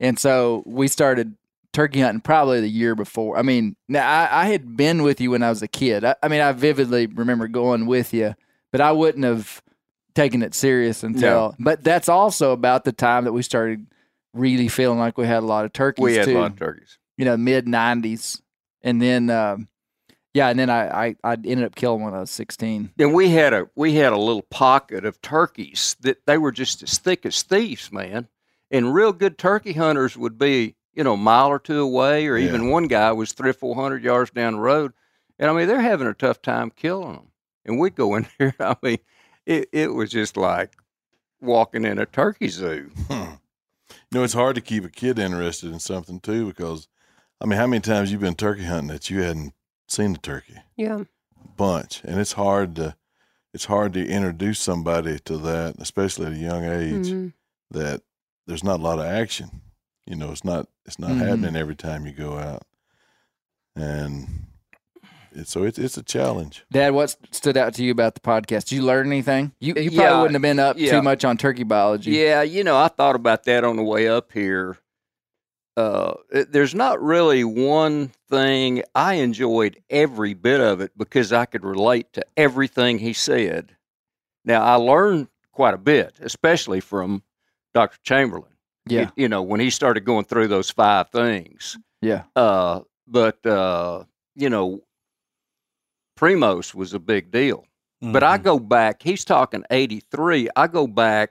and 0.00 0.18
so 0.18 0.62
we 0.66 0.88
started 0.88 1.34
turkey 1.72 2.00
hunting 2.00 2.20
probably 2.20 2.60
the 2.60 2.68
year 2.70 2.94
before. 2.94 3.36
I 3.38 3.42
mean, 3.42 3.76
now 3.88 4.08
I, 4.08 4.42
I 4.42 4.46
had 4.46 4.76
been 4.76 5.02
with 5.02 5.20
you 5.20 5.32
when 5.32 5.42
I 5.42 5.48
was 5.50 5.62
a 5.62 5.68
kid. 5.68 6.04
I, 6.04 6.14
I 6.22 6.28
mean, 6.28 6.40
I 6.40 6.52
vividly 6.52 7.06
remember 7.08 7.48
going 7.48 7.86
with 7.86 8.14
you, 8.14 8.34
but 8.70 8.80
I 8.80 8.92
wouldn't 8.92 9.24
have 9.24 9.60
taken 10.14 10.42
it 10.42 10.54
serious 10.54 11.02
until. 11.02 11.56
But 11.58 11.82
that's 11.82 12.08
also 12.08 12.52
about 12.52 12.84
the 12.84 12.92
time 12.92 13.24
that 13.24 13.32
we 13.32 13.42
started 13.42 13.86
really 14.32 14.68
feeling 14.68 14.98
like 14.98 15.18
we 15.18 15.26
had 15.26 15.42
a 15.42 15.46
lot 15.46 15.64
of 15.64 15.72
turkeys 15.72 16.02
We 16.04 16.14
had 16.14 16.26
too. 16.26 16.38
a 16.38 16.40
lot 16.40 16.52
of 16.52 16.58
turkeys. 16.58 16.98
You 17.22 17.26
know, 17.26 17.36
mid 17.36 17.66
90s, 17.66 18.40
and 18.82 19.00
then 19.00 19.30
um, 19.30 19.68
yeah, 20.34 20.48
and 20.48 20.58
then 20.58 20.68
I, 20.68 21.06
I 21.06 21.16
I 21.22 21.32
ended 21.34 21.62
up 21.62 21.76
killing 21.76 22.00
one 22.02 22.10
when 22.10 22.18
I 22.18 22.22
was 22.22 22.32
16. 22.32 22.90
Then 22.96 23.12
we 23.12 23.28
had 23.28 23.52
a 23.52 23.68
we 23.76 23.94
had 23.94 24.12
a 24.12 24.18
little 24.18 24.42
pocket 24.42 25.04
of 25.04 25.22
turkeys 25.22 25.94
that 26.00 26.26
they 26.26 26.36
were 26.36 26.50
just 26.50 26.82
as 26.82 26.98
thick 26.98 27.24
as 27.24 27.40
thieves, 27.44 27.92
man. 27.92 28.26
and 28.72 28.92
real 28.92 29.12
good 29.12 29.38
turkey 29.38 29.74
hunters 29.74 30.16
would 30.16 30.36
be 30.36 30.74
you 30.94 31.04
know 31.04 31.12
a 31.12 31.16
mile 31.16 31.46
or 31.46 31.60
two 31.60 31.78
away, 31.82 32.26
or 32.26 32.36
even 32.36 32.70
one 32.70 32.88
guy 32.88 33.12
was 33.12 33.30
three 33.30 33.50
or 33.50 33.52
four 33.52 33.76
hundred 33.76 34.02
yards 34.02 34.32
down 34.32 34.54
the 34.54 34.58
road, 34.58 34.92
and 35.38 35.48
I 35.48 35.52
mean 35.54 35.68
they're 35.68 35.80
having 35.80 36.08
a 36.08 36.14
tough 36.14 36.42
time 36.42 36.72
killing 36.74 37.12
them, 37.12 37.28
and 37.64 37.78
we'd 37.78 37.94
go 37.94 38.16
in 38.16 38.26
there. 38.40 38.56
I 38.58 38.74
mean, 38.82 38.98
it 39.46 39.68
it 39.70 39.94
was 39.94 40.10
just 40.10 40.36
like 40.36 40.72
walking 41.40 41.84
in 41.84 42.00
a 42.00 42.06
turkey 42.06 42.48
zoo. 42.48 42.90
Hmm. 43.06 43.34
You 44.10 44.18
know, 44.18 44.24
it's 44.24 44.34
hard 44.34 44.56
to 44.56 44.60
keep 44.60 44.84
a 44.84 44.90
kid 44.90 45.18
interested 45.18 45.72
in 45.72 45.78
something 45.78 46.20
too 46.20 46.46
because, 46.46 46.86
I 47.42 47.46
mean, 47.46 47.58
how 47.58 47.66
many 47.66 47.80
times 47.80 48.12
you've 48.12 48.20
been 48.20 48.34
turkey 48.36 48.64
hunting 48.64 48.88
that 48.88 49.10
you 49.10 49.20
hadn't 49.22 49.52
seen 49.88 50.14
a 50.14 50.18
turkey? 50.18 50.58
Yeah. 50.76 51.00
A 51.00 51.48
bunch, 51.56 52.00
and 52.04 52.20
it's 52.20 52.32
hard 52.32 52.76
to 52.76 52.94
it's 53.52 53.64
hard 53.66 53.92
to 53.94 54.06
introduce 54.06 54.60
somebody 54.60 55.18
to 55.26 55.36
that, 55.38 55.74
especially 55.78 56.26
at 56.26 56.32
a 56.32 56.36
young 56.36 56.64
age. 56.64 57.08
Mhm. 57.08 57.32
That 57.70 58.02
there's 58.46 58.64
not 58.64 58.80
a 58.80 58.82
lot 58.82 58.98
of 58.98 59.04
action. 59.06 59.60
You 60.06 60.16
know, 60.16 60.30
it's 60.30 60.44
not 60.44 60.68
it's 60.86 60.98
not 60.98 61.10
Mhm. 61.10 61.18
happening 61.26 61.56
every 61.56 61.74
time 61.76 62.06
you 62.06 62.12
go 62.12 62.38
out, 62.38 62.62
and 63.76 64.46
it's 65.32 65.50
so 65.50 65.64
it's 65.64 65.78
it's 65.78 65.96
a 65.96 66.02
challenge. 66.02 66.64
Dad, 66.70 66.90
what 66.94 67.16
stood 67.32 67.56
out 67.56 67.74
to 67.74 67.82
you 67.84 67.90
about 67.90 68.14
the 68.14 68.20
podcast? 68.20 68.66
Did 68.68 68.72
you 68.76 68.82
learn 68.82 69.06
anything? 69.08 69.52
You 69.60 69.74
you 69.74 69.90
probably 69.90 69.96
Yeah, 69.96 70.16
wouldn't 70.20 70.34
have 70.34 70.42
been 70.42 70.58
up 70.58 70.78
yeah. 70.78 70.92
too 70.92 71.02
much 71.02 71.24
on 71.24 71.36
turkey 71.36 71.64
biology. 71.64 72.12
Yeah, 72.12 72.42
you 72.42 72.62
know, 72.64 72.76
I 72.76 72.88
thought 72.88 73.16
about 73.16 73.44
that 73.44 73.64
on 73.64 73.76
the 73.76 73.82
way 73.82 74.08
up 74.08 74.32
here. 74.32 74.78
Uh, 75.76 76.14
it- 76.30 76.52
there's 76.52 76.74
not 76.74 77.02
really 77.02 77.44
one 77.44 78.08
thing 78.28 78.82
I 78.94 79.14
enjoyed 79.14 79.82
every 79.88 80.34
bit 80.34 80.60
of 80.60 80.80
it 80.80 80.92
because 80.96 81.32
I 81.32 81.46
could 81.46 81.64
relate 81.64 82.12
to 82.14 82.22
everything 82.36 82.98
he 82.98 83.12
said. 83.14 83.76
Now 84.44 84.62
I 84.62 84.74
learned 84.74 85.28
quite 85.52 85.74
a 85.74 85.78
bit, 85.78 86.18
especially 86.20 86.80
from 86.80 87.22
Dr. 87.74 87.98
Chamberlain. 88.02 88.52
Yeah. 88.86 89.00
You, 89.16 89.22
you 89.24 89.28
know, 89.28 89.42
when 89.42 89.60
he 89.60 89.70
started 89.70 90.00
going 90.04 90.24
through 90.26 90.48
those 90.48 90.70
five 90.70 91.08
things. 91.10 91.78
Yeah. 92.02 92.24
Uh, 92.36 92.80
but 93.06 93.44
uh, 93.46 94.04
you 94.34 94.50
know, 94.50 94.82
Primos 96.18 96.74
was 96.74 96.92
a 96.92 96.98
big 96.98 97.30
deal. 97.30 97.64
But 98.00 98.24
I 98.24 98.36
Mhm. 98.36 98.42
go 98.42 98.58
back, 98.58 99.02
he's 99.02 99.24
talking 99.24 99.64
83. 99.70 100.48
I 100.56 100.66
go 100.66 100.86
back 100.88 101.30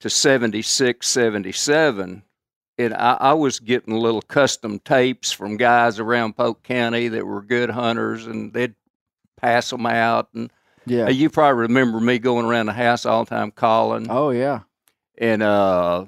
to 0.00 0.10
76, 0.10 1.08
77, 1.08 2.22
and 2.78 2.94
I, 2.94 3.16
I 3.20 3.32
was 3.34 3.60
getting 3.60 3.94
little 3.94 4.22
custom 4.22 4.78
tapes 4.80 5.32
from 5.32 5.56
guys 5.56 5.98
around 5.98 6.36
Polk 6.36 6.62
County 6.62 7.08
that 7.08 7.26
were 7.26 7.42
good 7.42 7.70
hunters, 7.70 8.26
and 8.26 8.52
they'd 8.52 8.74
pass 9.40 9.70
them 9.70 9.86
out. 9.86 10.28
And 10.34 10.50
Yeah. 10.86 11.06
uh, 11.06 11.10
you 11.10 11.30
probably 11.30 11.62
remember 11.62 12.00
me 12.00 12.18
going 12.18 12.46
around 12.46 12.66
the 12.66 12.72
house 12.72 13.06
all 13.06 13.24
the 13.24 13.30
time 13.30 13.50
calling. 13.50 14.06
Oh 14.10 14.30
yeah. 14.30 14.60
And, 15.18 15.42
uh, 15.42 16.06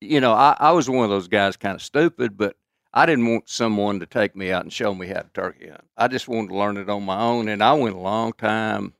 you 0.00 0.20
know, 0.20 0.32
I, 0.32 0.56
I 0.58 0.72
was 0.72 0.88
one 0.88 1.04
of 1.04 1.10
those 1.10 1.28
guys 1.28 1.56
kind 1.56 1.74
of 1.74 1.82
stupid, 1.82 2.36
but 2.36 2.56
I 2.92 3.06
didn't 3.06 3.26
want 3.26 3.48
someone 3.48 4.00
to 4.00 4.06
take 4.06 4.34
me 4.36 4.50
out 4.52 4.62
and 4.62 4.72
show 4.72 4.94
me 4.94 5.06
how 5.08 5.20
to 5.20 5.28
turkey 5.34 5.68
hunt. 5.68 5.84
I 5.96 6.08
just 6.08 6.28
wanted 6.28 6.48
to 6.48 6.56
learn 6.56 6.76
it 6.76 6.88
on 6.88 7.04
my 7.04 7.20
own. 7.20 7.48
And 7.48 7.62
I 7.62 7.72
went 7.74 7.96
a 7.96 8.00
long 8.00 8.32
time 8.32 8.94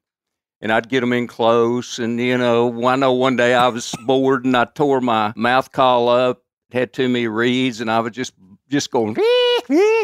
and 0.60 0.72
I'd 0.72 0.88
get 0.88 1.00
them 1.00 1.12
in 1.12 1.26
close. 1.26 1.98
And, 1.98 2.18
you 2.20 2.36
know, 2.36 2.86
I 2.86 2.96
know 2.96 3.12
one 3.12 3.36
day 3.36 3.54
I 3.54 3.68
was 3.68 3.94
bored 4.04 4.44
and 4.44 4.56
I 4.56 4.64
tore 4.66 5.00
my 5.00 5.32
mouth 5.36 5.72
call 5.72 6.08
up, 6.08 6.42
had 6.72 6.92
too 6.92 7.08
many 7.08 7.28
reeds, 7.28 7.80
and 7.80 7.90
I 7.90 8.00
was 8.00 8.12
just, 8.12 8.34
just 8.68 8.90
going, 8.90 9.16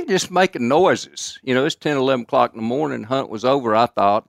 just 0.09 0.31
making 0.31 0.69
noises. 0.69 1.39
You 1.43 1.55
know, 1.55 1.65
it's 1.65 1.75
10, 1.75 1.97
11 1.97 2.23
o'clock 2.25 2.53
in 2.53 2.59
the 2.59 2.63
morning. 2.67 3.03
Hunt 3.05 3.29
was 3.31 3.45
over, 3.45 3.75
I 3.75 3.87
thought. 3.87 4.29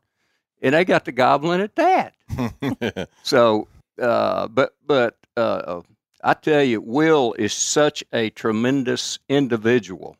And 0.61 0.75
they 0.75 0.85
got 0.85 1.05
the 1.05 1.11
goblin 1.11 1.61
at 1.61 1.75
that. 1.75 2.13
So, 3.23 3.67
uh, 4.01 4.47
but 4.47 4.75
but 4.85 5.17
uh, 5.37 5.81
I 6.23 6.33
tell 6.35 6.63
you, 6.63 6.81
Will 6.81 7.33
is 7.37 7.53
such 7.53 8.03
a 8.13 8.29
tremendous 8.31 9.19
individual. 9.27 10.15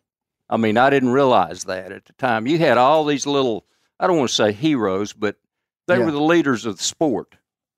I 0.50 0.58
mean, 0.58 0.78
I 0.78 0.90
didn't 0.90 1.10
realize 1.12 1.64
that 1.66 1.92
at 1.92 2.06
the 2.06 2.14
time. 2.14 2.48
You 2.48 2.58
had 2.58 2.78
all 2.78 3.06
these 3.06 3.26
little, 3.26 3.66
I 4.00 4.08
don't 4.08 4.18
want 4.18 4.30
to 4.30 4.36
say 4.36 4.52
heroes, 4.52 5.14
but 5.14 5.36
they 5.88 5.98
Yeah. 5.98 6.06
were 6.06 6.12
the 6.12 6.22
leaders 6.22 6.66
of 6.66 6.78
the 6.78 6.84
sport. 6.84 7.36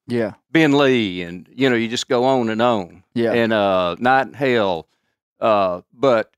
Yeah. 0.08 0.34
Ben 0.52 0.78
Lee, 0.78 1.22
and 1.22 1.48
you 1.54 1.70
know, 1.70 1.76
you 1.76 1.88
just 1.88 2.08
go 2.10 2.24
on 2.26 2.50
and 2.50 2.62
on. 2.62 3.04
Yeah. 3.14 3.32
And 3.34 3.54
uh, 3.54 3.96
Knight 4.00 4.28
and 4.28 4.36
Hale, 4.36 4.88
uh, 5.40 5.82
but 5.94 6.32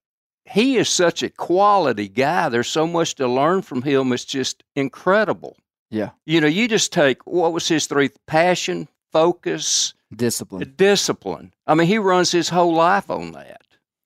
he 0.45 0.78
is 0.78 0.89
such 0.89 1.24
a 1.24 1.30
quality 1.30 2.07
guy. 2.07 2.49
There's 2.49 2.68
so 2.68 2.86
much 2.86 3.16
to 3.16 3.28
learn 3.28 3.61
from 3.63 3.82
him. 3.82 4.13
It's 4.13 4.26
just 4.26 4.63
incredible. 4.76 5.57
Yeah. 5.89 6.11
You 6.26 6.41
know, 6.41 6.47
you 6.47 6.68
just 6.68 6.91
take 6.93 7.26
what 7.26 7.53
was 7.53 7.68
his 7.68 7.88
three 7.88 8.09
passion, 8.28 8.88
focus, 9.11 9.93
Discipline. 10.16 10.74
discipline. 10.78 11.53
I 11.66 11.74
mean, 11.74 11.88
he 11.88 11.97
runs 11.97 12.32
his 12.32 12.49
whole 12.49 12.74
life 12.74 13.09
on 13.09 13.32
that. 13.32 13.61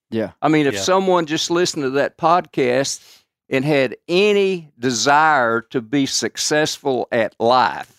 Yeah. 0.10 0.32
I 0.41 0.47
mean, 0.47 0.66
if 0.68 0.76
Yeah. 0.76 0.80
someone 0.82 1.26
just 1.26 1.51
listened 1.51 1.84
to 1.84 1.89
that 1.91 2.18
podcast 2.18 3.01
and 3.49 3.66
had 3.66 3.97
any 4.07 4.72
desire 4.80 5.62
to 5.62 5.82
be 5.82 6.05
successful 6.05 7.07
at 7.12 7.36
life, 7.39 7.99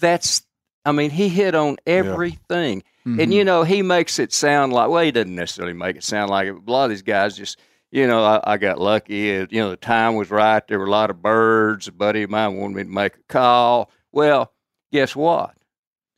that's, 0.00 0.42
I 0.84 0.92
mean, 0.92 1.10
he 1.10 1.28
hit 1.28 1.54
on 1.54 1.76
everything. 1.86 2.82
Mhm. 3.06 3.22
And, 3.22 3.34
you 3.34 3.44
know, 3.44 3.62
he 3.62 3.82
makes 3.82 4.18
it 4.18 4.32
sound 4.32 4.72
like, 4.72 4.88
well, 4.90 5.02
he 5.04 5.10
doesn't 5.10 5.34
necessarily 5.34 5.72
make 5.74 5.96
it 5.96 6.04
sound 6.04 6.30
like 6.30 6.48
it, 6.48 6.52
but 6.54 6.70
a 6.70 6.72
lot 6.72 6.84
of 6.84 6.90
these 6.90 7.02
guys 7.02 7.36
just, 7.36 7.58
you 7.90 8.06
know, 8.06 8.22
I, 8.24 8.54
I 8.54 8.56
got 8.58 8.78
lucky. 8.80 9.36
uh, 9.38 9.46
You 9.50 9.60
know, 9.62 9.70
the 9.70 9.76
time 9.76 10.14
was 10.16 10.30
right. 10.30 10.66
There 10.66 10.78
were 10.78 10.86
a 10.86 10.90
lot 10.90 11.10
of 11.10 11.22
birds. 11.22 11.88
A 11.88 11.92
buddy 11.92 12.22
of 12.22 12.30
mine 12.30 12.56
wanted 12.56 12.76
me 12.76 12.82
to 12.84 12.88
make 12.90 13.14
a 13.16 13.32
call. 13.32 13.90
Well, 14.12 14.52
guess 14.92 15.16
what? 15.16 15.54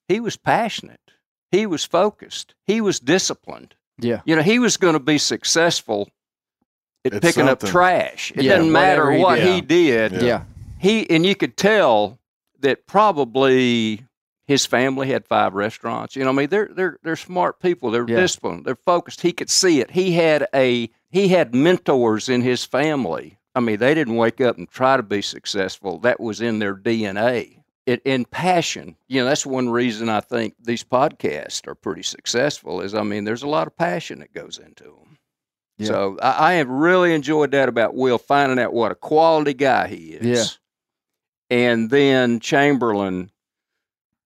He 0.09 0.19
was 0.21 0.37
passionate. 0.37 0.99
He 1.53 1.67
was 1.67 1.85
focused. 1.85 2.55
He 2.67 2.81
was 2.81 2.99
disciplined. 3.01 3.75
yeah. 3.99 4.21
You 4.25 4.37
know, 4.37 4.43
he 4.43 4.59
was 4.59 4.77
going 4.77 4.95
to 4.95 5.01
be 5.01 5.19
successful 5.19 6.09
at 7.05 7.15
It's 7.15 7.25
picking 7.27 7.49
up 7.49 7.61
trash. 7.61 8.33
It 8.35 8.43
Yeah, 8.43 8.57
doesn't 8.57 8.73
matter 8.73 9.05
whatever 9.05 9.17
he 9.17 9.23
what 9.23 9.35
did. 9.37 9.47
he 9.55 9.61
did. 9.61 10.13
Yeah. 10.13 10.21
Yeah. 10.23 10.43
He 10.79 11.11
and 11.11 11.27
you 11.27 11.35
could 11.35 11.57
tell 11.57 12.19
that 12.61 12.87
probably 12.87 14.05
his 14.47 14.67
family 14.67 15.09
had 15.09 15.27
five 15.27 15.55
restaurants. 15.55 16.17
You 16.17 16.25
know, 16.25 16.31
I 16.31 16.33
mean, 16.33 16.49
they're 16.49 16.71
they're 16.75 16.99
they're 17.03 17.17
smart 17.17 17.61
people. 17.61 17.91
They're 17.91 18.09
Yeah. 18.09 18.17
disciplined. 18.17 18.65
They're 18.65 18.75
focused. 18.75 19.21
He 19.21 19.33
could 19.33 19.51
see 19.51 19.81
it. 19.81 19.91
He 19.93 20.13
had 20.13 20.47
a 20.55 20.91
he 21.11 21.29
had 21.29 21.55
mentors 21.55 22.29
in 22.29 22.43
his 22.43 22.65
family. 22.65 23.39
I 23.55 23.61
mean, 23.61 23.79
they 23.79 23.95
didn't 23.95 24.17
wake 24.17 24.41
up 24.41 24.59
and 24.59 24.69
try 24.69 24.97
to 24.97 25.03
be 25.03 25.23
successful. 25.23 25.99
That 25.99 26.21
was 26.21 26.41
in 26.41 26.59
their 26.61 26.75
DNA. 26.75 27.57
It 27.87 28.03
in 28.05 28.25
passion. 28.27 28.97
You 29.09 29.21
know, 29.23 29.27
that's 29.27 29.47
one 29.47 29.69
reason 29.71 30.09
I 30.09 30.21
think 30.21 30.55
these 30.63 30.85
podcasts 30.85 31.67
are 31.67 31.75
pretty 31.75 32.03
successful. 32.03 32.81
Is 32.81 32.95
I 32.95 33.03
mean, 33.03 33.25
there's 33.25 33.43
a 33.43 33.49
lot 33.49 33.67
of 33.67 33.77
passion 33.77 34.21
that 34.21 34.33
goes 34.35 34.59
into 34.59 34.85
them. 34.85 35.19
Yeah. 35.79 35.87
So 35.87 36.19
I, 36.23 36.51
I 36.51 36.53
have 36.55 36.69
really 36.69 37.15
enjoyed 37.15 37.53
that 37.53 37.69
about 37.69 37.95
Will, 37.95 38.19
finding 38.19 38.59
out 38.59 38.73
what 38.75 38.93
a 38.93 38.97
quality 38.97 39.55
guy 39.55 39.89
he 39.89 40.13
is. 40.13 40.27
Yeah. 40.27 40.45
And 41.51 41.91
then 41.91 42.39
Chamberlain, 42.41 43.31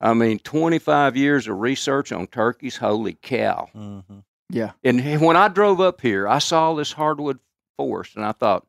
I 0.00 0.12
mean, 0.14 0.38
25 0.40 1.16
years 1.16 1.48
of 1.48 1.58
research 1.58 2.12
on 2.12 2.26
turkeys. 2.26 2.76
Holy 2.76 3.14
cow. 3.22 3.68
Mhm. 3.74 4.24
Yeah. 4.50 4.72
And 4.84 5.00
when 5.22 5.36
I 5.36 5.48
drove 5.48 5.80
up 5.80 6.00
here, 6.02 6.28
I 6.28 6.38
saw 6.38 6.74
this 6.74 6.92
hardwood 6.92 7.38
forest 7.78 8.14
and 8.16 8.24
I 8.24 8.32
thought, 8.32 8.66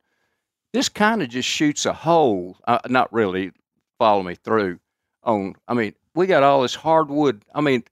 this 0.72 0.88
kind 0.88 1.22
of 1.22 1.28
just 1.28 1.48
shoots 1.48 1.86
a 1.86 1.92
hole. 1.92 2.56
Uh, 2.66 2.78
not 2.88 3.12
really, 3.12 3.52
follow 3.98 4.22
me 4.22 4.34
through 4.34 4.78
on, 5.22 5.54
I 5.68 5.74
mean, 5.74 5.94
we 6.14 6.26
got 6.26 6.42
all 6.42 6.62
this 6.62 6.74
hardwood. 6.74 7.44
I 7.54 7.60
mean, 7.60 7.84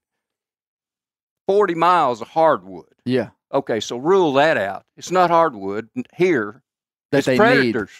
40 1.47 1.75
miles 1.75 2.21
of 2.23 2.29
hardwood. 2.29 2.87
Yeah. 3.05 3.31
Okay, 3.53 3.81
so 3.81 3.97
rule 3.99 4.33
that 4.35 4.57
out. 4.57 4.85
It's 4.97 5.11
not 5.11 5.31
hardwood 5.31 5.89
here. 6.17 6.62
That 7.12 7.19
it's 7.19 7.27
they 7.27 7.37
predators. 7.37 7.93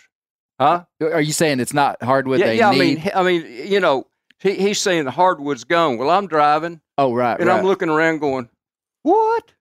Huh? 0.61 0.85
Are 1.01 1.21
you 1.21 1.33
saying 1.33 1.61
it's 1.61 1.75
not 1.75 2.03
hardwood 2.03 2.41
yeah, 2.41 2.47
they 2.47 2.59
yeah. 2.59 2.69
I 2.69 2.79
mean, 2.79 3.11
I 3.15 3.23
mean, 3.23 3.45
you 3.67 3.81
know, 3.81 4.07
he, 4.39 4.55
he's 4.55 4.81
saying 4.81 5.05
the 5.05 5.11
hardwood's 5.11 5.65
gone. 5.65 5.99
Well, 5.99 6.11
I'm 6.11 6.27
driving 6.29 6.81
oh, 6.97 7.13
right. 7.13 7.39
and 7.39 7.49
right. 7.49 7.59
I'm 7.59 7.65
looking 7.65 7.89
around, 7.89 8.21
going, 8.21 8.49
"What? 9.03 9.53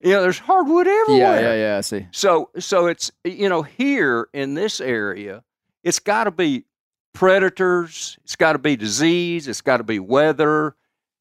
You 0.00 0.12
know, 0.12 0.22
there's 0.22 0.38
hardwood 0.40 0.86
yeah, 0.86 1.00
everywhere." 1.02 1.42
yeah, 1.42 1.54
yeah. 1.54 1.78
I 1.78 1.80
see. 1.82 2.06
So, 2.10 2.50
so 2.58 2.86
it's 2.86 3.12
you 3.24 3.48
know 3.48 3.62
here 3.62 4.28
in 4.32 4.54
this 4.54 4.80
area, 4.80 5.44
it's 5.84 6.00
got 6.00 6.24
to 6.24 6.32
be 6.32 6.64
predators. 7.12 8.18
It's 8.24 8.36
got 8.36 8.54
to 8.54 8.58
be 8.58 8.74
disease. 8.74 9.46
It's 9.46 9.60
got 9.60 9.76
to 9.76 9.84
be 9.84 10.00
weather, 10.00 10.74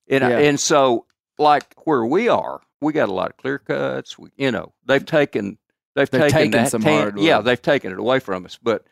and 0.09 0.23
Yeah. 0.23 0.39
and 0.39 0.59
so 0.59 1.05
like 1.37 1.75
where 1.83 2.05
we 2.05 2.27
are, 2.27 2.61
we 2.81 2.93
got 2.93 3.09
a 3.09 3.13
lot 3.13 3.29
of 3.29 3.37
clear 3.37 3.59
cuts. 3.59 4.17
We, 4.17 4.29
you 4.35 4.51
know, 4.51 4.73
they've 4.85 5.05
taken 5.05 5.57
they've, 5.95 6.09
They've 6.09 6.21
taken, 6.21 6.37
taken 6.37 6.51
that 6.51 6.71
some 6.71 6.81
tan- 6.81 7.01
hardwood. 7.01 7.23
Yeah, 7.23 7.41
they've 7.41 7.61
taken 7.61 7.91
it 7.91 7.99
away 7.99 8.19
from 8.19 8.45
us. 8.45 8.57
But 8.61 8.85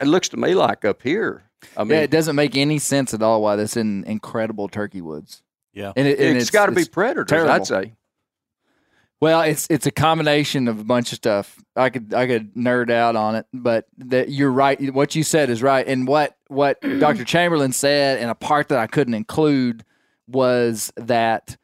it 0.00 0.06
looks 0.06 0.28
to 0.30 0.36
me 0.36 0.54
like 0.54 0.84
up 0.84 1.02
here. 1.02 1.44
I 1.76 1.84
mean, 1.84 1.92
yeah, 1.92 2.00
it 2.00 2.10
doesn't 2.10 2.34
make 2.34 2.56
any 2.56 2.78
sense 2.78 3.14
at 3.14 3.22
all 3.22 3.42
why 3.42 3.56
this 3.56 3.76
in 3.76 4.04
incredible 4.04 4.68
turkey 4.68 5.00
woods. 5.00 5.42
Yeah. 5.72 5.92
And, 5.96 6.08
it, 6.08 6.18
and 6.18 6.36
it's 6.36 6.50
got 6.50 6.66
to 6.66 6.72
be 6.72 6.82
it's- 6.82 6.88
predators. 6.88 7.28
terrible. 7.28 7.52
I'd 7.52 7.66
say. 7.66 7.94
Well, 9.20 9.42
it's 9.42 9.68
it's 9.70 9.86
a 9.86 9.92
combination 9.92 10.66
of 10.66 10.80
a 10.80 10.84
bunch 10.84 11.12
of 11.12 11.16
stuff. 11.16 11.56
I 11.76 11.90
could 11.90 12.12
I 12.12 12.26
could 12.26 12.54
nerd 12.54 12.90
out 12.90 13.14
on 13.14 13.36
it, 13.36 13.46
but 13.52 13.86
that 13.98 14.30
you're 14.30 14.50
right. 14.50 14.92
What 14.92 15.14
you 15.14 15.22
said 15.22 15.48
is 15.48 15.62
right, 15.62 15.86
and 15.86 16.08
what 16.08 16.36
what 16.48 16.80
Dr. 16.98 17.24
Chamberlain 17.24 17.70
said, 17.70 18.18
and 18.18 18.32
a 18.32 18.34
part 18.34 18.68
that 18.70 18.78
I 18.78 18.88
couldn't 18.88 19.14
include 19.14 19.84
was 20.26 20.92
that 20.96 21.56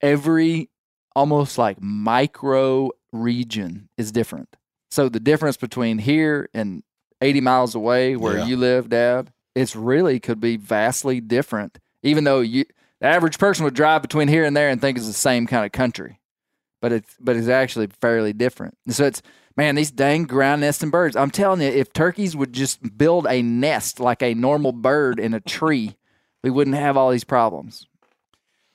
every 0.00 0.68
almost 1.14 1.58
like 1.58 1.80
micro 1.80 2.90
region 3.12 3.88
is 3.96 4.10
different. 4.10 4.56
So 4.90 5.08
the 5.08 5.20
difference 5.20 5.56
between 5.56 5.98
here 5.98 6.48
and 6.52 6.82
80 7.24 7.40
miles 7.40 7.74
away 7.74 8.16
where 8.16 8.38
Yeah. 8.38 8.46
you 8.46 8.56
live, 8.56 8.88
Dad, 8.90 9.32
it's 9.54 9.74
really 9.74 10.20
could 10.20 10.40
be 10.40 10.56
vastly 10.56 11.20
different. 11.20 11.78
Even 12.02 12.24
though 12.24 12.40
you 12.40 12.64
the 13.00 13.06
average 13.08 13.38
person 13.38 13.64
would 13.64 13.74
drive 13.74 14.02
between 14.02 14.28
here 14.28 14.44
and 14.44 14.56
there 14.56 14.68
and 14.68 14.80
think 14.80 14.96
it's 14.96 15.06
the 15.06 15.12
same 15.12 15.46
kind 15.46 15.64
of 15.66 15.72
country. 15.72 16.20
But 16.80 16.92
it's 16.92 17.16
but 17.20 17.36
it's 17.36 17.48
actually 17.48 17.88
fairly 18.00 18.32
different. 18.32 18.76
So 18.88 19.04
it's 19.06 19.22
man, 19.56 19.74
these 19.74 19.90
dang 19.90 20.24
ground 20.24 20.60
nesting 20.60 20.90
birds. 20.90 21.16
I'm 21.16 21.30
telling 21.30 21.60
you, 21.60 21.68
if 21.68 21.92
turkeys 21.92 22.36
would 22.36 22.52
just 22.52 22.96
build 22.98 23.26
a 23.28 23.40
nest 23.42 24.00
like 24.00 24.22
a 24.22 24.34
normal 24.34 24.72
bird 24.72 25.18
in 25.18 25.32
a 25.34 25.40
tree, 25.40 25.96
we 26.42 26.50
wouldn't 26.50 26.76
have 26.76 26.96
all 26.96 27.10
these 27.10 27.24
problems. 27.24 27.86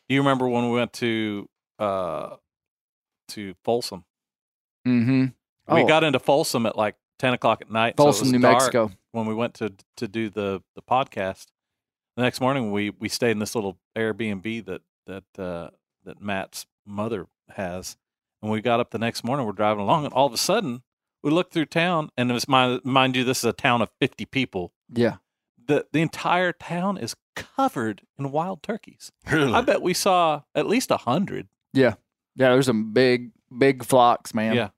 You 0.07 0.19
remember 0.19 0.47
when 0.47 0.69
we 0.69 0.75
went 0.75 0.93
to 0.93 1.47
uh 1.77 2.35
to 3.29 3.53
Folsom? 3.63 4.05
Mm-hmm. 4.87 5.75
We 5.75 5.83
got 5.83 6.03
into 6.03 6.19
Folsom 6.19 6.65
at 6.65 6.75
like 6.75 6.95
ten 7.19 7.33
o'clock 7.33 7.61
at 7.61 7.69
night. 7.69 7.95
so 7.97 8.03
it 8.03 8.07
Folsom, 8.07 8.25
was 8.25 8.31
New 8.31 8.39
dark 8.39 8.55
Mexico. 8.55 8.91
when 9.11 9.25
we 9.27 9.33
went 9.33 9.53
to 9.55 9.73
to 9.97 10.07
do 10.07 10.29
the 10.29 10.61
the 10.75 10.81
podcast. 10.81 11.47
The 12.15 12.23
next 12.23 12.41
morning, 12.41 12.71
we 12.71 12.89
we 12.89 13.07
stayed 13.09 13.31
in 13.31 13.39
this 13.39 13.55
little 13.55 13.77
Airbnb 13.95 14.65
that 14.65 14.81
that 15.05 15.41
uh, 15.41 15.69
that 16.05 16.21
Matt's 16.21 16.65
mother 16.85 17.27
has, 17.49 17.97
and 18.41 18.51
we 18.51 18.61
got 18.61 18.79
up 18.79 18.91
the 18.91 18.97
next 18.99 19.23
morning. 19.23 19.45
We're 19.45 19.51
driving 19.53 19.81
along, 19.83 20.05
and 20.05 20.13
all 20.13 20.25
of 20.27 20.33
a 20.33 20.37
sudden, 20.37 20.81
we 21.23 21.31
look 21.31 21.51
through 21.51 21.65
town, 21.67 22.09
and 22.17 22.29
it 22.29 22.33
was 22.33 22.47
mind, 22.47 22.81
mind 22.83 23.15
you, 23.15 23.23
this 23.23 23.39
is 23.39 23.45
a 23.45 23.53
town 23.53 23.81
of 23.81 23.89
fifty 23.99 24.25
people. 24.25 24.73
Yeah. 24.93 25.17
the 25.65 25.85
The 25.93 26.01
entire 26.01 26.51
town 26.51 26.97
is 26.97 27.15
covered 27.35 28.01
in 28.17 28.31
wild 28.31 28.63
turkeys. 28.63 29.11
Really? 29.31 29.53
I 29.53 29.61
bet 29.61 29.81
we 29.81 29.93
saw 29.93 30.41
at 30.55 30.67
least 30.67 30.91
a 30.91 30.97
hundred. 30.97 31.47
Yeah, 31.73 31.93
Yeah, 32.35 32.49
there's 32.49 32.65
some 32.65 32.91
big, 32.91 33.31
big 33.55 33.85
flocks, 33.85 34.33
man. 34.33 34.55
Yeah. 34.55 34.69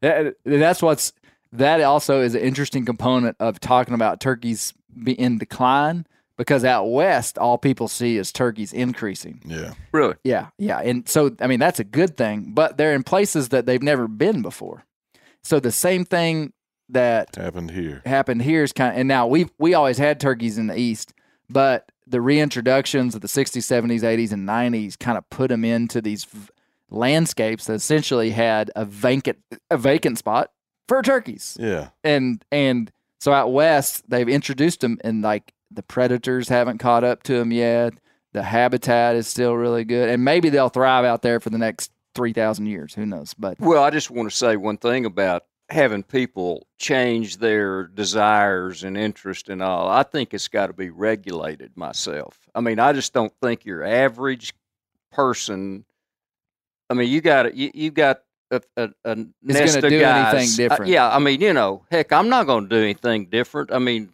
That- 0.00 0.36
that's 0.44 0.82
what's 0.82 1.12
that 1.54 1.80
also 1.80 2.20
is 2.20 2.34
an 2.34 2.40
interesting 2.42 2.84
component 2.84 3.36
of 3.40 3.60
talking 3.60 3.94
about 3.94 4.20
turkeys 4.20 4.74
be 5.02 5.12
in 5.12 5.38
decline 5.38 6.06
because 6.36 6.64
out 6.64 6.86
west, 6.90 7.38
all 7.38 7.58
people 7.58 7.86
see 7.88 8.16
is 8.16 8.32
turkeys 8.32 8.72
increasing. 8.72 9.40
yeah. 9.46 9.74
Really? 9.92 10.14
Yeah, 10.24 10.48
yeah, 10.58 10.80
and 10.80 11.08
so 11.08 11.34
I 11.40 11.46
mean 11.46 11.60
that's 11.60 11.80
a 11.80 11.84
good 11.84 12.16
thing, 12.16 12.52
but 12.54 12.76
they're 12.76 12.94
in 12.94 13.02
places 13.04 13.50
that 13.50 13.66
they've 13.66 13.82
never 13.82 14.08
been 14.08 14.42
before. 14.42 14.84
So 15.42 15.60
the 15.60 15.72
same 15.72 16.04
thing 16.04 16.52
that 16.88 17.34
Happened 17.36 17.70
here. 17.70 18.02
happened 18.04 18.42
here 18.42 18.62
is 18.62 18.72
kind 18.72 18.92
of, 18.92 18.98
and 18.98 19.08
now 19.08 19.26
we've 19.26 19.50
we 19.58 19.74
always 19.74 19.98
had 19.98 20.18
turkeys 20.20 20.58
in 20.58 20.66
the 20.66 20.78
east, 20.78 21.14
but 21.48 21.90
the 22.06 22.18
reintroductions 22.18 23.14
of 23.14 23.22
the 23.22 23.28
60s, 23.28 23.62
70s, 23.62 24.00
80s, 24.02 24.32
and 24.32 24.46
90s 24.46 24.98
kind 24.98 25.16
of 25.16 25.28
put 25.30 25.48
them 25.48 25.64
into 25.64 26.02
these 26.02 26.24
v- 26.24 26.48
landscapes 26.90 27.64
that 27.66 27.74
essentially 27.74 28.30
had 28.30 28.70
a 28.76 28.84
vacant 28.84 29.38
a 29.70 29.76
vacant 29.78 30.18
spot 30.18 30.50
for 30.88 31.02
turkeys, 31.02 31.56
Yeah. 31.60 31.88
and 32.02 32.44
and 32.52 32.90
so 33.20 33.32
out 33.32 33.52
west 33.52 34.08
they've 34.08 34.28
introduced 34.28 34.80
them, 34.80 34.98
and 35.02 35.22
like 35.22 35.52
the 35.70 35.82
predators 35.82 36.48
haven't 36.48 36.78
caught 36.78 37.04
up 37.04 37.22
to 37.24 37.34
them 37.34 37.52
yet. 37.52 37.94
The 38.32 38.42
habitat 38.42 39.14
is 39.16 39.26
still 39.28 39.54
really 39.54 39.84
good, 39.84 40.08
and 40.08 40.24
maybe 40.24 40.48
they'll 40.50 40.68
thrive 40.68 41.04
out 41.04 41.22
there 41.22 41.40
for 41.40 41.50
the 41.50 41.58
next 41.58 41.90
three 42.14 42.32
thousand 42.32 42.66
years. 42.66 42.94
Who 42.94 43.06
knows? 43.06 43.32
But 43.34 43.58
Well, 43.60 43.82
I 43.82 43.90
just 43.90 44.10
want 44.10 44.30
to 44.30 44.36
say 44.36 44.56
one 44.56 44.76
thing 44.76 45.04
about 45.04 45.44
having 45.70 46.02
people 46.02 46.66
change 46.78 47.38
their 47.38 47.84
desires 47.84 48.84
and 48.84 48.98
interest 48.98 49.48
and 49.48 49.62
all. 49.62 49.88
I 49.88 50.02
think 50.02 50.34
it's 50.34 50.48
got 50.48 50.66
to 50.66 50.72
be 50.74 50.90
regulated 50.90 51.74
myself. 51.76 52.38
I 52.54 52.60
mean, 52.60 52.78
I 52.78 52.92
just 52.92 53.14
don't 53.14 53.32
think 53.40 53.64
your 53.64 53.82
average 53.82 54.52
person. 55.12 55.84
I 56.90 56.94
mean, 56.94 57.08
you 57.08 57.20
got 57.20 57.54
you, 57.54 57.70
you 57.72 57.90
got 57.90 58.23
a, 58.54 58.62
a, 58.76 58.88
a 59.04 59.14
nest 59.42 59.74
gonna 59.74 59.86
of 59.86 59.90
do 59.90 60.00
guys. 60.00 60.34
anything 60.34 60.52
Uh, 60.66 60.68
different. 60.68 60.90
yeah, 60.92 61.08
I 61.14 61.18
mean, 61.18 61.40
you 61.40 61.52
know, 61.52 61.84
heck, 61.90 62.12
I'm 62.12 62.28
not 62.28 62.46
going 62.46 62.68
to 62.68 62.70
do 62.76 62.82
anything 62.82 63.26
different. 63.26 63.72
I 63.72 63.78
mean, 63.78 64.12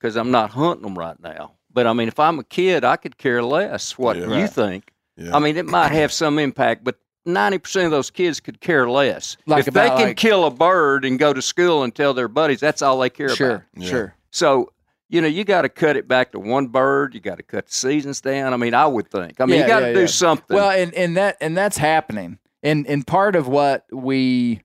because 0.00 0.16
I'm 0.16 0.30
not 0.30 0.50
hunting 0.50 0.82
them 0.82 0.98
right 0.98 1.18
now. 1.22 1.52
But 1.72 1.86
I 1.86 1.92
mean, 1.92 2.08
if 2.08 2.18
I'm 2.18 2.38
a 2.38 2.44
kid, 2.44 2.84
I 2.84 2.96
could 2.96 3.16
care 3.16 3.42
less 3.42 3.96
what 3.96 4.16
Yeah. 4.16 4.24
you 4.24 4.30
Right. 4.30 4.50
think. 4.50 4.92
Yeah. 5.16 5.34
I 5.34 5.38
mean, 5.38 5.56
it 5.56 5.66
might 5.66 5.92
have 5.92 6.12
some 6.12 6.38
impact, 6.38 6.84
but 6.84 6.96
ninety 7.24 7.58
percent 7.58 7.86
of 7.86 7.90
those 7.92 8.10
kids 8.10 8.40
could 8.40 8.60
care 8.60 8.88
less. 8.90 9.36
Like 9.46 9.66
if 9.68 9.74
they 9.74 9.88
can 9.88 10.08
like- 10.08 10.16
kill 10.16 10.44
a 10.44 10.50
bird 10.50 11.04
and 11.04 11.18
go 11.18 11.32
to 11.32 11.40
school 11.42 11.82
and 11.84 11.94
tell 11.94 12.12
their 12.14 12.28
buddies, 12.28 12.60
that's 12.60 12.82
all 12.82 12.98
they 12.98 13.10
care 13.10 13.26
about. 13.26 13.36
sure, 13.36 13.66
Yeah. 13.76 13.88
sure. 13.88 14.14
So 14.30 14.72
you 15.08 15.20
know, 15.20 15.28
you 15.28 15.44
got 15.44 15.62
to 15.62 15.68
cut 15.68 15.94
it 15.98 16.08
back 16.08 16.32
to 16.32 16.38
one 16.38 16.68
bird. 16.68 17.14
You 17.14 17.20
got 17.20 17.36
to 17.36 17.42
cut 17.42 17.66
the 17.66 17.72
seasons 17.74 18.22
down. 18.22 18.54
I 18.54 18.56
mean, 18.56 18.72
I 18.72 18.86
would 18.86 19.10
think. 19.10 19.42
I 19.42 19.44
mean, 19.44 19.56
Yeah, 19.58 19.62
you 19.64 19.68
got 19.68 19.80
to 19.80 19.86
yeah, 19.88 19.92
do 19.92 20.00
yeah. 20.00 20.06
something. 20.06 20.56
Well, 20.56 20.70
and 20.70 20.94
and 20.94 21.16
that 21.18 21.36
and 21.42 21.54
that's 21.56 21.76
happening. 21.76 22.38
And 22.62 22.86
and 22.86 23.06
part 23.06 23.36
of 23.36 23.48
what 23.48 23.86
we 23.90 24.62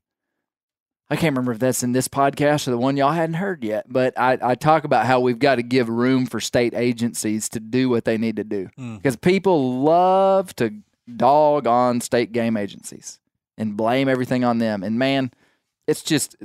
I 1.10 1.16
can't 1.16 1.34
remember 1.34 1.54
if 1.54 1.60
that's 1.60 1.84
in 1.84 1.93
this 1.93 2.08
podcast 2.08 2.68
or 2.68 2.72
the 2.72 2.78
one 2.78 2.98
y'all 2.98 3.14
hadn't 3.14 3.36
heard 3.36 3.64
yet, 3.64 3.86
but 3.88 4.18
I, 4.20 4.38
I 4.41 4.56
talk 4.56 4.84
about 4.84 5.06
how 5.06 5.22
we've 5.22 5.39
got 5.39 5.56
to 5.56 5.64
give 5.64 5.88
room 5.88 6.26
for 6.26 6.41
state 6.41 6.74
agencies 6.74 7.48
to 7.50 7.62
do 7.62 7.88
what 7.88 8.04
they 8.04 8.18
need 8.18 8.36
to 8.36 8.43
do. 8.43 8.70
Mm. 8.78 8.98
Because 8.98 9.16
people 9.16 9.82
love 9.84 10.54
to 10.58 10.74
dog 11.16 11.66
on 11.66 12.02
state 12.02 12.34
game 12.34 12.58
agencies 12.58 13.20
and 13.58 13.78
blame 13.78 14.10
everything 14.10 14.43
on 14.43 14.58
them. 14.58 14.84
And 14.84 15.00
man, 15.00 15.32
it's 15.88 16.04
just 16.04 16.36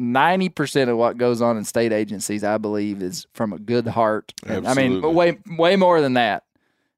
90% 0.00 0.88
of 0.88 0.96
what 0.96 1.18
goes 1.18 1.42
on 1.42 1.56
in 1.56 1.64
state 1.64 1.92
agencies, 1.92 2.44
I 2.44 2.58
believe, 2.58 3.02
is 3.02 3.26
from 3.32 3.52
a 3.52 3.58
good 3.58 3.88
heart. 3.88 4.32
And, 4.46 4.66
I 4.68 4.74
mean, 4.74 5.02
way 5.02 5.38
way 5.58 5.74
more 5.74 6.00
than 6.00 6.14
that. 6.14 6.44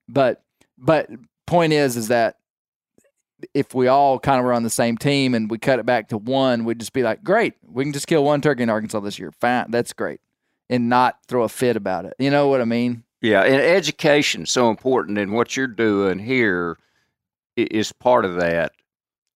But 0.07 0.43
but 0.77 1.09
point 1.47 1.73
is 1.73 1.97
is 1.97 2.09
that 2.09 2.37
if 3.55 3.75
we 3.75 3.87
all 3.87 4.19
kind 4.19 4.39
of 4.39 4.45
were 4.45 4.53
on 4.53 4.63
the 4.63 4.71
same 4.71 4.97
team 4.97 5.35
and 5.35 5.51
we 5.51 5.59
cut 5.59 5.79
it 5.79 5.87
back 5.87 6.09
to 6.09 6.19
one, 6.19 6.65
we'd 6.65 6.79
just 6.79 6.93
be 6.93 7.03
like, 7.03 7.23
great, 7.23 7.55
we 7.67 7.85
can 7.85 7.93
just 7.93 8.07
kill 8.07 8.25
one 8.25 8.41
turkey 8.41 8.63
in 8.63 8.71
Arkansas 8.71 9.01
this 9.01 9.19
year. 9.19 9.33
Fine, 9.33 9.71
that's 9.71 9.93
great, 9.93 10.21
and 10.69 10.89
not 10.89 11.19
throw 11.27 11.43
a 11.43 11.49
fit 11.49 11.77
about 11.77 12.05
it. 12.05 12.15
You 12.19 12.31
know 12.31 12.49
what 12.49 12.61
I 12.61 12.65
mean? 12.65 13.05
yeah, 13.23 13.43
and 13.43 13.57
education 13.57 14.47
so 14.47 14.71
important, 14.71 15.19
and 15.19 15.33
what 15.33 15.57
you're 15.57 15.67
doing 15.67 16.19
here 16.19 16.79
is 17.57 17.93
part 17.93 18.25
of 18.25 18.37
that. 18.37 18.73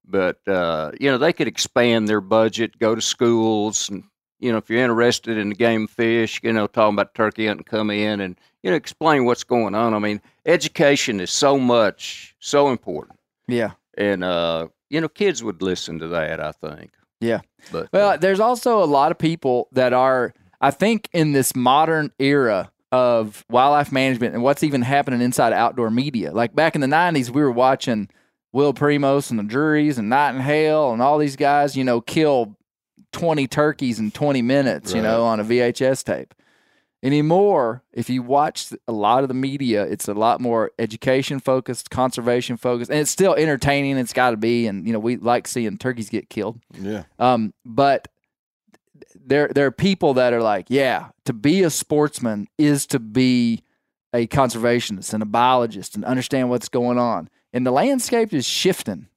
But 0.07 0.47
uh, 0.47 0.93
you 1.01 1.11
know, 1.11 1.19
they 1.19 1.33
could 1.33 1.49
expand 1.49 2.09
their 2.09 2.21
budget, 2.21 2.79
go 2.79 2.95
to 2.95 3.01
schools, 3.01 3.89
and 3.89 4.05
you 4.39 4.53
know, 4.53 4.59
if 4.59 4.69
you're 4.69 4.83
interested 4.83 5.39
in 5.39 5.51
the 5.51 5.55
game 5.55 5.85
of 5.85 5.91
fish, 5.91 6.41
you 6.43 6.53
know, 6.53 6.67
talking 6.67 6.95
about 6.95 7.15
turkey 7.15 7.47
hunting, 7.47 7.65
come 7.65 7.91
in 7.91 8.21
and 8.21 8.39
you 8.63 8.71
know, 8.71 8.77
explain 8.77 9.25
what's 9.25 9.45
going 9.45 9.75
on. 9.75 9.95
I 9.95 9.99
mean, 9.99 10.21
education 10.47 11.21
is 11.21 11.31
so 11.31 11.59
much, 11.59 12.35
so 12.39 12.69
important, 12.71 13.19
Yeah. 13.47 13.73
And 13.97 14.25
uh, 14.25 14.69
you 14.91 15.01
know, 15.01 15.09
kids 15.09 15.43
would 15.43 15.63
listen 15.63 15.99
to 16.01 16.09
that. 16.09 16.41
I 16.41 16.53
think. 16.53 16.93
Yeah. 17.21 17.41
But 17.73 17.89
Well, 17.93 18.11
uh, 18.11 18.17
there's 18.17 18.41
also 18.41 18.83
a 18.83 18.85
lot 18.85 19.11
of 19.11 19.19
people 19.19 19.69
that 19.73 19.93
are, 19.93 20.35
I 20.61 20.71
think, 20.71 21.09
in 21.13 21.33
this 21.33 21.57
modern 21.57 22.13
era 22.19 22.71
of 22.93 23.45
wildlife 23.51 23.91
management 23.91 24.35
and 24.35 24.43
what's 24.43 24.63
even 24.63 24.83
happening 24.83 25.21
inside 25.21 25.53
outdoor 25.53 25.91
media. 25.91 26.33
Like 26.33 26.55
back 26.55 26.75
in 26.75 26.81
the 26.81 26.87
90s, 26.87 27.31
we 27.31 27.43
were 27.43 27.51
watching 27.51 28.09
Will 28.53 28.73
Primos 28.73 29.31
and 29.31 29.39
the 29.39 29.43
Drurys 29.43 29.99
and 29.99 30.09
Knight 30.09 30.37
and 30.37 31.03
all 31.03 31.19
these 31.19 31.35
guys, 31.35 31.77
you 31.77 31.83
know, 31.83 32.01
kill 32.01 32.57
20 33.13 33.49
turkeys 33.49 33.99
in 33.99 34.13
20 34.13 34.43
minutes, 34.43 34.93
you 34.93 35.03
know, 35.03 35.25
on 35.25 35.41
a 35.41 35.45
VHS 35.45 36.05
tape. 36.05 36.35
Anymore, 37.05 37.83
if 37.93 38.09
you 38.09 38.23
watch 38.23 38.73
a 38.89 38.93
lot 38.93 39.25
of 39.25 39.29
the 39.29 39.35
media, 39.35 39.85
it's 39.85 40.09
a 40.09 40.15
lot 40.15 40.41
more 40.41 40.71
education 40.79 41.39
focused, 41.39 41.91
conservation 41.91 42.57
focused, 42.57 42.91
and 42.91 42.99
it's 42.99 43.11
still 43.11 43.35
entertaining. 43.35 43.99
It's 43.99 44.15
got 44.15 44.31
to 44.31 44.39
be, 44.39 44.67
and 44.67 44.87
you 44.87 44.93
know 44.95 44.99
we 44.99 45.19
like 45.19 45.47
seeing 45.47 45.77
turkeys 45.77 46.09
get 46.09 46.31
killed. 46.31 46.61
yeah. 46.73 47.03
Um, 47.19 47.53
but 47.63 48.09
there 49.15 49.49
there 49.55 49.67
are 49.67 49.71
people 49.71 50.15
that 50.15 50.33
are 50.33 50.41
like, 50.41 50.67
yeah, 50.71 51.11
to 51.27 51.35
be 51.35 51.63
a 51.63 51.69
sportsman 51.69 52.49
is 52.57 52.87
to 52.87 52.99
be 52.99 53.63
a 54.15 54.27
conservationist 54.27 55.13
and 55.13 55.23
a 55.23 55.27
biologist 55.27 55.97
and 55.97 56.07
understand 56.07 56.49
what's 56.49 56.71
going 56.71 56.99
on. 56.99 57.29
And 57.53 57.67
the 57.67 57.71
landscape 57.71 58.33
is 58.33 58.47
shifting 58.47 59.09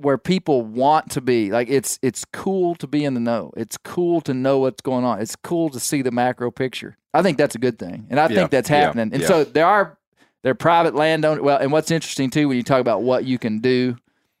where 0.00 0.18
people 0.18 0.62
want 0.62 1.10
to 1.12 1.20
be. 1.20 1.50
Like 1.50 1.68
it's 1.68 1.98
it's 2.02 2.24
cool 2.32 2.74
to 2.76 2.86
be 2.86 3.04
in 3.04 3.14
the 3.14 3.20
know. 3.20 3.52
It's 3.56 3.76
cool 3.78 4.20
to 4.22 4.34
know 4.34 4.58
what's 4.58 4.80
going 4.80 5.04
on. 5.04 5.20
It's 5.20 5.36
cool 5.36 5.70
to 5.70 5.80
see 5.80 6.02
the 6.02 6.10
macro 6.10 6.50
picture. 6.50 6.96
I 7.14 7.22
think 7.22 7.38
that's 7.38 7.54
a 7.54 7.58
good 7.58 7.78
thing, 7.78 8.06
and 8.10 8.20
I 8.20 8.24
Yeah, 8.28 8.34
think 8.36 8.50
that's 8.50 8.68
yeah, 8.70 8.76
happening. 8.76 9.10
And 9.12 9.22
yeah. 9.22 9.28
so 9.28 9.44
there 9.44 9.66
are 9.66 9.98
there 10.42 10.50
are 10.52 10.54
private 10.54 10.94
landowners. 10.94 11.42
Well, 11.42 11.58
and 11.58 11.72
what's 11.72 11.90
interesting 11.90 12.30
too 12.30 12.48
when 12.48 12.56
you 12.56 12.62
talk 12.62 12.80
about 12.80 13.02
what 13.02 13.24
you 13.24 13.38
can 13.38 13.58
do, 13.60 13.96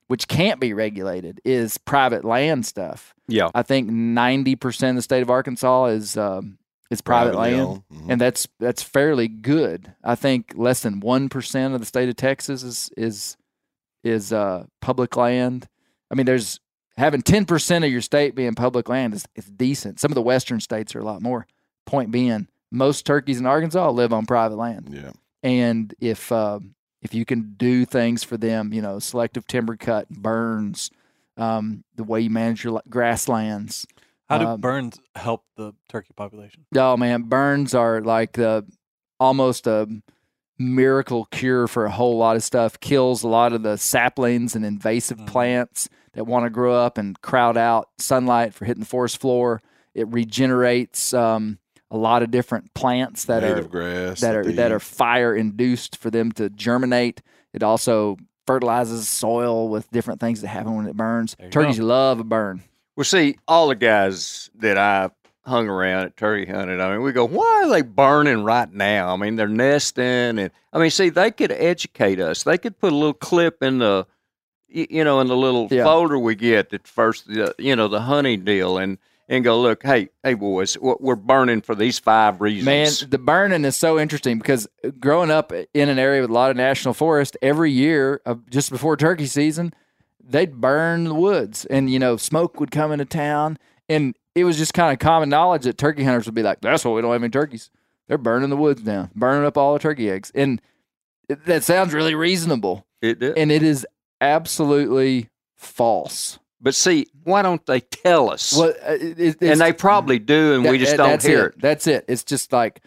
which 0.08 0.28
can't 0.28 0.60
be 0.60 0.72
regulated, 0.72 1.40
is 1.44 1.78
private 1.78 2.24
land 2.24 2.66
stuff. 2.66 3.14
yeah, 3.28 3.48
I 3.54 3.62
think 3.62 3.88
ninety 3.88 4.56
percent 4.56 4.90
of 4.90 4.96
the 4.96 5.02
state 5.02 5.22
of 5.22 5.30
Arkansas 5.30 5.86
is 5.86 6.16
um, 6.16 6.58
is 6.90 7.00
private 7.00 7.32
Privately 7.34 7.56
land, 7.56 7.68
owned. 7.68 7.82
Mhm. 7.92 8.10
and 8.12 8.20
that's 8.20 8.46
that's 8.60 8.82
fairly 8.82 9.26
good. 9.26 9.94
I 10.04 10.14
think 10.14 10.52
less 10.54 10.80
than 10.80 11.00
one 11.00 11.28
percent 11.28 11.74
of 11.74 11.80
the 11.80 11.86
state 11.86 12.08
of 12.08 12.16
Texas 12.16 12.62
is 12.62 12.90
is 12.96 13.36
is 14.06 14.32
uh, 14.32 14.66
public 14.80 15.16
land. 15.16 15.68
I 16.10 16.14
mean, 16.14 16.26
there's 16.26 16.60
having 16.96 17.22
ten 17.22 17.44
percent 17.44 17.84
of 17.84 17.90
your 17.90 18.00
state 18.00 18.34
being 18.34 18.54
public 18.54 18.88
land 18.88 19.14
is, 19.14 19.26
is 19.34 19.46
decent. 19.46 20.00
Some 20.00 20.10
of 20.10 20.14
the 20.14 20.22
western 20.22 20.60
states 20.60 20.94
are 20.94 21.00
a 21.00 21.04
lot 21.04 21.22
more. 21.22 21.46
Point 21.84 22.10
being, 22.10 22.48
most 22.70 23.06
turkeys 23.06 23.38
in 23.38 23.46
Arkansas 23.46 23.90
live 23.90 24.12
on 24.12 24.26
private 24.26 24.56
land. 24.56 24.88
yeah. 24.92 25.12
and 25.42 25.94
if 26.00 26.30
um, 26.32 26.74
if 27.02 27.14
you 27.14 27.24
can 27.24 27.54
do 27.56 27.84
things 27.84 28.24
for 28.24 28.36
them, 28.36 28.72
you 28.72 28.82
know, 28.82 28.98
selective 28.98 29.46
timber 29.46 29.76
cut, 29.76 30.08
burns, 30.08 30.90
um, 31.36 31.84
the 31.94 32.02
way 32.04 32.20
you 32.22 32.30
manage 32.30 32.64
your 32.64 32.82
grasslands. 32.88 33.86
How 34.28 34.38
do 34.38 34.46
Um, 34.46 34.60
burns 34.60 34.98
help 35.14 35.44
the 35.56 35.72
turkey 35.88 36.12
population? 36.16 36.66
Oh 36.76 36.96
man, 36.96 37.22
burns 37.22 37.74
are 37.74 38.00
like 38.00 38.32
the 38.32 38.64
almost 39.20 39.66
a 39.68 39.86
miracle 40.58 41.26
cure 41.30 41.66
for 41.68 41.84
a 41.84 41.90
whole 41.90 42.16
lot 42.16 42.36
of 42.36 42.42
stuff. 42.42 42.78
Kills 42.80 43.22
a 43.22 43.28
lot 43.28 43.52
of 43.52 43.62
the 43.62 43.76
saplings 43.76 44.54
and 44.56 44.64
invasive 44.64 45.18
Mhm. 45.18 45.26
plants 45.26 45.88
that 46.14 46.26
want 46.26 46.44
to 46.46 46.50
grow 46.50 46.74
up 46.74 46.96
and 46.98 47.20
crowd 47.20 47.56
out 47.56 47.88
sunlight 47.98 48.54
for 48.54 48.64
hitting 48.64 48.80
the 48.80 48.86
forest 48.86 49.20
floor. 49.20 49.60
It 49.94 50.08
regenerates 50.08 51.12
um, 51.14 51.58
a 51.90 51.96
lot 51.96 52.22
of 52.22 52.30
different 52.30 52.72
plants 52.74 53.24
that 53.26 53.42
native 53.42 53.66
are 53.66 53.68
grass 53.68 54.20
that 54.20 54.34
are 54.34 54.44
they 54.44 54.52
that 54.54 54.72
are 54.72 54.80
fire 54.80 55.34
induced 55.34 55.96
for 55.96 56.10
them 56.10 56.32
to 56.32 56.48
germinate. 56.50 57.22
It 57.52 57.62
also 57.62 58.16
fertilizes 58.46 59.08
soil 59.08 59.68
with 59.68 59.90
different 59.90 60.20
things 60.20 60.40
that 60.40 60.48
happen 60.48 60.74
when 60.76 60.86
it 60.86 60.96
burns. 60.96 61.34
There 61.38 61.46
you 61.46 61.50
Turkeys 61.52 61.80
love 61.80 62.20
a 62.20 62.24
burn. 62.24 62.62
Well, 62.96 63.04
see, 63.04 63.36
all 63.46 63.68
the 63.68 63.74
guys 63.74 64.50
that 64.56 64.78
I 64.78 65.10
hung 65.46 65.68
around 65.68 66.04
at 66.04 66.16
turkey 66.16 66.50
hunted, 66.50 66.80
I 66.80 66.92
mean, 66.92 67.02
we 67.02 67.12
go, 67.12 67.24
why 67.24 67.62
are 67.64 67.70
they 67.70 67.82
burning 67.82 68.42
right 68.44 68.70
now? 68.72 69.12
I 69.12 69.16
mean, 69.16 69.36
they're 69.36 69.48
nesting, 69.48 70.38
and 70.38 70.50
I 70.72 70.78
mean, 70.78 70.90
see, 70.90 71.08
they 71.08 71.30
could 71.30 71.52
educate 71.52 72.20
us. 72.20 72.42
They 72.42 72.58
could 72.58 72.78
put 72.78 72.92
a 72.92 72.96
little 72.96 73.14
clip 73.14 73.62
in 73.62 73.78
the, 73.78 74.06
you 74.68 75.04
know, 75.04 75.20
in 75.20 75.28
the 75.28 75.36
little 75.36 75.68
Yeah. 75.70 75.84
folder 75.84 76.18
we 76.18 76.34
get 76.34 76.72
at 76.72 76.86
first, 76.88 77.26
the, 77.28 77.54
you 77.58 77.76
know, 77.76 77.88
the 77.88 78.00
hunting 78.02 78.44
deal, 78.44 78.78
and 78.78 78.98
and 79.28 79.42
go, 79.42 79.60
look, 79.60 79.82
hey, 79.82 80.08
hey, 80.22 80.34
boys, 80.34 80.78
we're 80.78 81.16
burning 81.16 81.60
for 81.60 81.74
these 81.74 81.98
five 81.98 82.40
reasons. 82.40 82.64
Man, 83.02 83.10
the 83.10 83.18
burning 83.18 83.64
is 83.64 83.76
so 83.76 83.98
interesting 83.98 84.38
because 84.38 84.68
growing 85.00 85.32
up 85.32 85.52
in 85.74 85.88
an 85.88 85.98
area 85.98 86.20
with 86.20 86.30
a 86.30 86.32
lot 86.32 86.52
of 86.52 86.56
national 86.56 86.94
forest, 86.94 87.36
every 87.42 87.72
year, 87.72 88.20
just 88.50 88.70
before 88.70 88.96
turkey 88.96 89.26
season, 89.26 89.74
they'd 90.22 90.60
burn 90.60 91.04
the 91.04 91.14
woods, 91.14 91.64
and 91.64 91.90
you 91.90 91.98
know, 91.98 92.16
smoke 92.16 92.60
would 92.60 92.70
come 92.70 92.92
into 92.92 93.04
town, 93.04 93.58
and 93.88 94.14
it 94.36 94.44
was 94.44 94.56
just 94.56 94.72
kind 94.74 94.92
of 94.92 95.00
common 95.00 95.28
knowledge 95.28 95.62
that 95.64 95.76
turkey 95.78 96.04
hunters 96.04 96.26
would 96.26 96.34
be 96.36 96.42
like, 96.44 96.60
"That's 96.60 96.84
why 96.84 96.92
we 96.92 97.02
don't 97.02 97.10
have 97.12 97.22
any 97.22 97.30
turkeys. 97.30 97.70
They're 98.06 98.18
burning 98.18 98.50
the 98.50 98.56
woods 98.56 98.82
down, 98.82 99.10
burning 99.16 99.44
up 99.44 99.56
all 99.58 99.72
the 99.72 99.80
turkey 99.80 100.08
eggs," 100.10 100.30
and 100.34 100.60
it, 101.28 101.44
that 101.46 101.64
sounds 101.64 101.92
really 101.92 102.14
reasonable, 102.14 102.86
It 103.02 103.18
did. 103.18 103.36
and 103.36 103.50
it 103.50 103.64
is 103.64 103.84
absolutely 104.20 105.28
false. 105.56 106.38
but 106.60 106.74
see, 106.74 107.06
why 107.24 107.42
don't 107.42 107.64
they 107.66 107.80
tell 107.80 108.30
us? 108.30 108.56
Well, 108.56 108.70
uh, 108.86 108.92
it, 108.92 109.18
it- 109.20 109.42
and 109.42 109.60
they 109.60 109.72
probably 109.72 110.18
do, 110.18 110.54
and 110.54 110.68
we 110.68 110.78
just 110.78 110.96
that- 110.96 110.98
don't 110.98 111.22
hear 111.22 111.46
it. 111.46 111.60
That's 111.60 111.86
it. 111.86 112.04
It's 112.08 112.24
just 112.24 112.52
like 112.52 112.80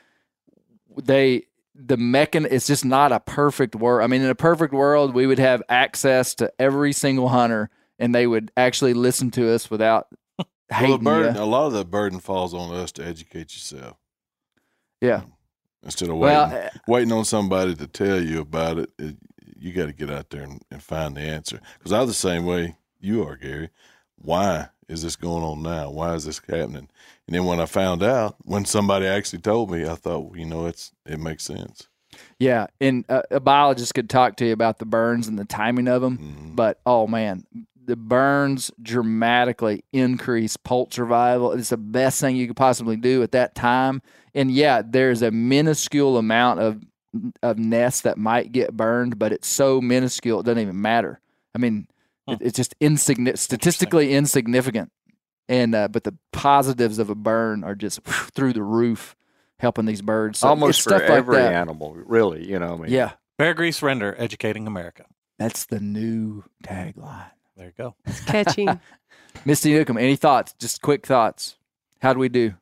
they 1.04 1.46
the 1.76 1.96
mechan. 1.98 2.46
It's 2.50 2.68
just 2.68 2.84
not 2.86 3.12
a 3.12 3.20
perfect 3.20 3.76
world. 3.76 4.04
I 4.04 4.08
mean, 4.08 4.22
in 4.22 4.30
a 4.30 4.36
perfect 4.36 4.74
world, 4.74 5.14
we 5.14 5.28
would 5.28 5.40
have 5.40 5.64
access 5.70 6.36
to 6.36 6.52
every 6.60 6.92
single 6.94 7.30
hunter, 7.30 7.70
and 7.98 8.14
they 8.14 8.28
would 8.28 8.52
actually 8.58 8.94
listen 8.94 9.32
to 9.32 9.54
us 9.54 9.70
without 9.72 10.08
well, 10.72 10.98
the 10.98 11.04
burden, 11.04 11.36
you. 11.36 11.42
a 11.42 11.46
lot 11.46 11.68
of 11.68 11.74
the 11.74 11.86
burden 11.86 12.20
falls 12.20 12.54
on 12.54 12.74
us 12.76 12.92
to 12.94 13.06
educate 13.06 13.54
yourself 13.54 13.98
Yeah. 15.02 15.22
instead 15.84 16.10
of 16.10 16.18
waiting 16.18 16.38
Well, 16.38 16.66
uh, 16.66 16.70
waiting 16.88 17.12
on 17.12 17.26
somebody 17.26 17.76
to 17.76 17.88
tell 17.88 18.22
you 18.22 18.42
about 18.42 18.78
it. 18.80 18.90
it 19.00 19.16
you 19.62 19.74
got 19.74 19.88
to 19.88 19.94
get 19.94 20.10
out 20.10 20.30
there 20.30 20.44
and, 20.44 20.62
and 20.72 20.82
find 20.82 21.18
the 21.18 21.22
answer. 21.22 21.60
Because 21.78 21.92
I'm 21.92 22.08
the 22.08 22.14
same 22.14 22.46
way 22.46 22.78
you 23.02 23.24
are, 23.28 23.36
Gary. 23.36 23.70
Why 24.16 24.70
is 24.88 25.04
this 25.04 25.18
going 25.18 25.44
on 25.44 25.62
now? 25.62 25.90
Why 25.90 26.14
is 26.16 26.24
this 26.26 26.40
happening? 26.40 26.88
And 27.28 27.36
then 27.36 27.44
when 27.46 27.60
I 27.60 27.66
found 27.66 28.02
out, 28.02 28.38
when 28.44 28.64
somebody 28.64 29.06
actually 29.06 29.40
told 29.42 29.70
me, 29.70 29.86
I 29.88 29.96
thought, 29.96 30.20
well, 30.30 30.38
you 30.38 30.46
know, 30.46 30.66
it's 30.66 30.94
it 31.06 31.20
makes 31.20 31.44
sense. 31.44 31.88
yeah, 32.40 32.68
and 32.80 33.04
uh, 33.10 33.22
a 33.32 33.40
biologist 33.42 33.94
could 33.94 34.10
talk 34.10 34.38
to 34.38 34.46
you 34.46 34.54
about 34.54 34.80
the 34.80 34.86
burns 34.86 35.28
and 35.28 35.38
the 35.38 35.46
timing 35.46 35.88
of 35.90 36.02
them. 36.02 36.18
Mhm. 36.18 36.56
But 36.56 36.80
oh 36.86 37.06
man, 37.08 37.46
the 37.90 37.96
burns 37.98 38.72
dramatically 38.82 39.84
increase 39.92 40.56
poult 40.58 40.94
survival. 40.94 41.52
It's 41.54 41.70
the 41.70 41.78
best 41.78 42.22
thing 42.22 42.36
you 42.36 42.48
could 42.48 42.56
possibly 42.56 42.96
do 42.96 43.24
at 43.24 43.32
that 43.34 43.56
time. 43.56 44.02
And 44.34 44.52
yeah, 44.52 44.82
there's 44.86 45.22
a 45.22 45.32
minuscule 45.32 46.18
amount 46.18 46.60
of 46.62 46.84
of 47.42 47.58
nests 47.58 48.02
that 48.02 48.18
might 48.20 48.52
get 48.52 48.78
burned, 48.78 49.18
but 49.18 49.32
it's 49.34 49.48
so 49.48 49.82
minuscule 49.82 50.40
it 50.40 50.46
doesn't 50.46 50.62
even 50.62 50.82
matter. 50.82 51.20
I 51.56 51.58
mean, 51.58 51.88
Huh. 52.28 52.34
it, 52.40 52.46
it's 52.48 52.56
just 52.56 52.76
insignificant, 52.80 53.40
statistically 53.40 54.14
insignificant. 54.14 54.92
And 55.48 55.74
uh, 55.74 55.88
but 55.88 56.04
the 56.04 56.16
positives 56.32 57.00
of 57.00 57.10
a 57.10 57.16
burn 57.16 57.64
are 57.64 57.74
just 57.74 58.04
through 58.04 58.54
the 58.54 58.62
roof, 58.62 59.16
helping 59.58 59.86
these 59.86 60.04
birds. 60.04 60.38
So 60.40 60.48
Almost 60.50 60.70
it's 60.70 60.84
for 60.84 60.90
stuff 60.92 61.02
like 61.10 61.18
every 61.18 61.38
that. 61.38 61.54
animal, 61.54 61.96
really. 61.96 62.48
You 62.48 62.60
know, 62.60 62.74
I 62.76 62.78
mean, 62.78 62.92
Yeah, 62.92 63.14
Bear 63.40 63.56
Grease 63.56 63.82
Render, 63.82 64.14
educating 64.20 64.68
America. 64.68 65.06
that's 65.40 65.66
the 65.66 65.80
new 65.80 66.44
tagline. 66.64 67.32
There 67.60 67.68
you 67.68 67.74
go. 67.78 67.96
It's 68.06 68.22
catchy. 68.22 68.68
Misty 69.46 69.74
Newcomb, 69.74 69.98
any 69.98 70.16
thoughts? 70.16 70.54
Just 70.60 70.82
quick 70.82 71.06
thoughts. 71.06 71.58
How 72.02 72.14
do 72.14 72.20
we 72.20 72.30
do? 72.30 72.54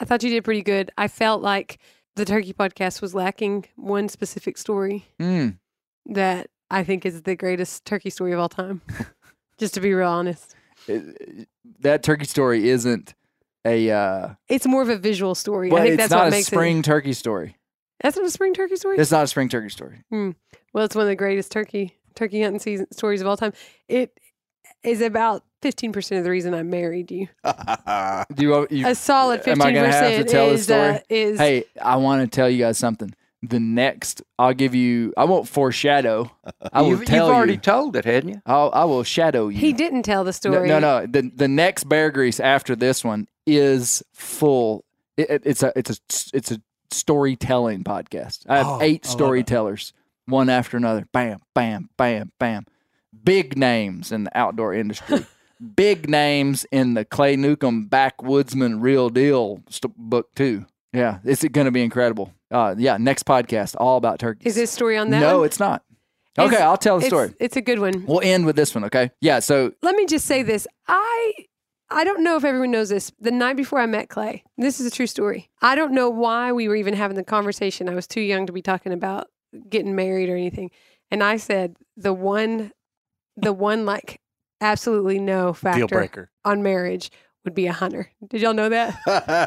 I 0.00 0.04
thought 0.04 0.22
you 0.24 0.30
did 0.30 0.42
pretty 0.44 0.62
good. 0.62 0.90
I 0.98 1.06
felt 1.06 1.40
like 1.40 1.78
the 2.16 2.24
Turkey 2.24 2.52
podcast 2.52 3.00
was 3.00 3.14
lacking 3.14 3.66
one 3.76 4.08
specific 4.08 4.58
story 4.58 5.06
Mm. 5.20 5.58
that 6.06 6.48
I 6.68 6.82
think 6.82 7.06
is 7.06 7.22
the 7.22 7.36
greatest 7.36 7.84
turkey 7.84 8.10
story 8.10 8.32
of 8.32 8.40
all 8.40 8.48
time. 8.48 8.80
Just 9.58 9.74
to 9.74 9.80
be 9.80 9.94
real 9.94 10.08
honest, 10.08 10.56
It- 10.88 11.48
that 11.78 12.02
turkey 12.02 12.24
story 12.24 12.68
isn't 12.70 13.14
a 13.64 13.90
uh, 13.90 14.28
it's 14.48 14.66
more 14.66 14.82
of 14.82 14.88
a 14.88 14.96
visual 14.96 15.34
story. 15.36 15.70
well, 15.70 15.80
I 15.82 15.86
think 15.86 15.94
it's 15.94 16.02
that's 16.04 16.10
not 16.10 16.18
what 16.24 16.28
a 16.28 16.30
makes 16.32 16.46
spring 16.48 16.78
it. 16.78 16.84
turkey 16.84 17.12
story. 17.12 17.56
That's 18.02 18.16
not 18.16 18.26
a 18.26 18.30
spring 18.30 18.54
turkey 18.54 18.76
story. 18.76 18.96
It's 18.98 19.12
not 19.12 19.22
a 19.24 19.26
spring 19.28 19.48
turkey 19.48 19.68
story. 19.68 20.02
Well, 20.10 20.84
it's 20.84 20.96
one 20.96 21.02
of 21.02 21.08
the 21.08 21.14
greatest 21.16 21.52
turkey 21.52 21.94
turkey 22.14 22.42
hunting 22.42 22.58
season 22.60 22.90
stories 22.92 23.20
of 23.20 23.26
all 23.26 23.36
time. 23.36 23.52
It 23.88 24.18
is 24.84 25.00
about 25.00 25.44
fifteen 25.62 25.92
percent 25.92 26.18
of 26.18 26.24
the 26.24 26.30
reason 26.30 26.54
I 26.54 26.62
married 26.62 27.10
you. 27.10 27.28
Do 28.34 28.42
you, 28.42 28.66
you 28.70 28.86
A 28.86 28.94
solid 28.94 29.46
Am 29.46 29.60
I 29.62 29.72
gonna 29.72 29.92
have 29.92 30.16
to 30.18 30.24
tell 30.24 30.48
the 30.48 30.52
is 30.54 30.64
story? 30.64 30.80
uh, 30.94 30.98
is 31.08 31.38
Hey, 31.38 31.64
I 31.80 31.96
want 31.96 32.22
to 32.30 32.34
tell 32.34 32.48
you 32.48 32.58
guys 32.58 32.78
something. 32.78 33.14
The 33.42 33.58
next, 33.58 34.22
I'll 34.38 34.52
give 34.52 34.74
you. 34.74 35.14
I 35.16 35.24
won't 35.24 35.48
foreshadow. 35.48 36.30
I 36.74 36.82
will 36.82 36.90
you've, 36.90 37.04
tell 37.06 37.28
you've 37.28 37.34
already 37.36 37.52
you. 37.54 37.58
told 37.58 37.96
it, 37.96 38.04
hadn't 38.04 38.28
you? 38.28 38.42
I'll, 38.44 38.70
I 38.74 38.84
will 38.84 39.02
shadow 39.02 39.48
you. 39.48 39.58
he 39.58 39.72
didn't 39.72 40.02
tell 40.02 40.24
the 40.24 40.32
story. 40.34 40.68
no, 40.68 40.78
no. 40.78 41.06
The 41.06 41.30
the 41.34 41.48
next 41.48 41.84
bear 41.88 42.10
grease 42.10 42.38
after 42.38 42.76
this 42.76 43.02
one 43.02 43.28
is 43.46 44.02
full. 44.12 44.84
It, 45.16 45.30
it- 45.30 45.42
it's 45.46 45.62
a 45.62 45.72
it's 45.74 45.90
a 45.90 45.96
it's 46.36 46.50
a 46.52 46.60
storytelling 46.90 47.82
podcast. 47.84 48.44
I 48.48 48.58
have 48.58 48.66
Oh, 48.66 48.78
eight 48.82 49.06
I 49.06 49.10
storytellers, 49.10 49.94
one 50.26 50.50
after 50.50 50.76
another. 50.76 51.06
Bam, 51.12 51.40
bam, 51.54 51.88
bam, 51.96 52.32
bam. 52.38 52.66
Big 53.24 53.56
names 53.56 54.12
in 54.12 54.24
the 54.24 54.38
outdoor 54.38 54.74
industry. 54.74 55.26
Big 55.76 56.08
names 56.08 56.64
in 56.72 56.94
the 56.94 57.04
Clay 57.04 57.36
Newcomb 57.36 57.88
backwoodsman 57.90 58.80
real 58.80 59.10
deal 59.10 59.62
st- 59.68 59.94
book 59.96 60.34
too. 60.34 60.64
Yeah, 60.92 61.18
it's 61.24 61.44
going 61.44 61.66
to 61.66 61.70
be 61.70 61.82
incredible. 61.82 62.32
Uh, 62.50 62.74
yeah, 62.78 62.96
next 62.96 63.24
podcast 63.24 63.76
all 63.78 63.96
about 63.96 64.18
turkeys. 64.18 64.46
Is 64.46 64.54
this 64.56 64.70
story 64.70 64.96
on 64.96 65.10
that? 65.10 65.20
no, 65.20 65.38
one? 65.38 65.46
it's 65.46 65.60
not. 65.60 65.82
Okay, 66.38 66.46
It's- 66.54 66.62
I'll 66.62 66.76
tell 66.78 66.98
the 66.98 67.04
it's, 67.06 67.10
story. 67.10 67.34
It's 67.38 67.56
a 67.56 67.60
good 67.60 67.78
one. 67.78 68.06
We'll 68.06 68.22
end 68.22 68.46
with 68.46 68.56
this 68.56 68.74
one. 68.74 68.84
Okay. 68.84 69.10
Yeah. 69.20 69.40
So 69.40 69.72
Let 69.82 69.94
me 69.96 70.06
just 70.06 70.26
say 70.26 70.42
this. 70.42 70.66
I 70.88 71.32
I 71.90 72.04
don't 72.04 72.22
know 72.22 72.36
if 72.36 72.44
everyone 72.44 72.70
knows 72.70 72.88
this. 72.88 73.12
The 73.20 73.32
night 73.32 73.56
before 73.56 73.80
I 73.80 73.86
met 73.86 74.08
Clay, 74.08 74.44
this 74.56 74.80
is 74.80 74.86
a 74.86 74.90
true 74.90 75.08
story. 75.08 75.50
I 75.60 75.74
don't 75.74 75.92
know 75.92 76.08
why 76.08 76.52
we 76.52 76.68
were 76.68 76.76
even 76.76 76.94
having 76.94 77.16
the 77.16 77.24
conversation. 77.24 77.88
I 77.88 77.94
was 77.94 78.06
too 78.06 78.20
young 78.20 78.46
to 78.46 78.52
be 78.52 78.62
talking 78.62 78.92
about 78.92 79.26
getting 79.68 79.94
married 79.96 80.28
or 80.28 80.36
anything. 80.36 80.70
And 81.10 81.22
I 81.22 81.36
said 81.36 81.74
the 81.96 82.12
one 82.14 82.70
the 83.40 83.52
one 83.52 83.84
like 83.86 84.20
absolutely 84.60 85.18
no 85.18 85.52
factor 85.52 85.80
Deal 85.80 85.88
breaker. 85.88 86.30
on 86.44 86.62
marriage 86.62 87.10
would 87.44 87.54
be 87.54 87.66
a 87.66 87.72
hunter. 87.72 88.10
Did 88.28 88.42
y'all 88.42 88.52
know 88.54 88.68
that? 88.68 88.94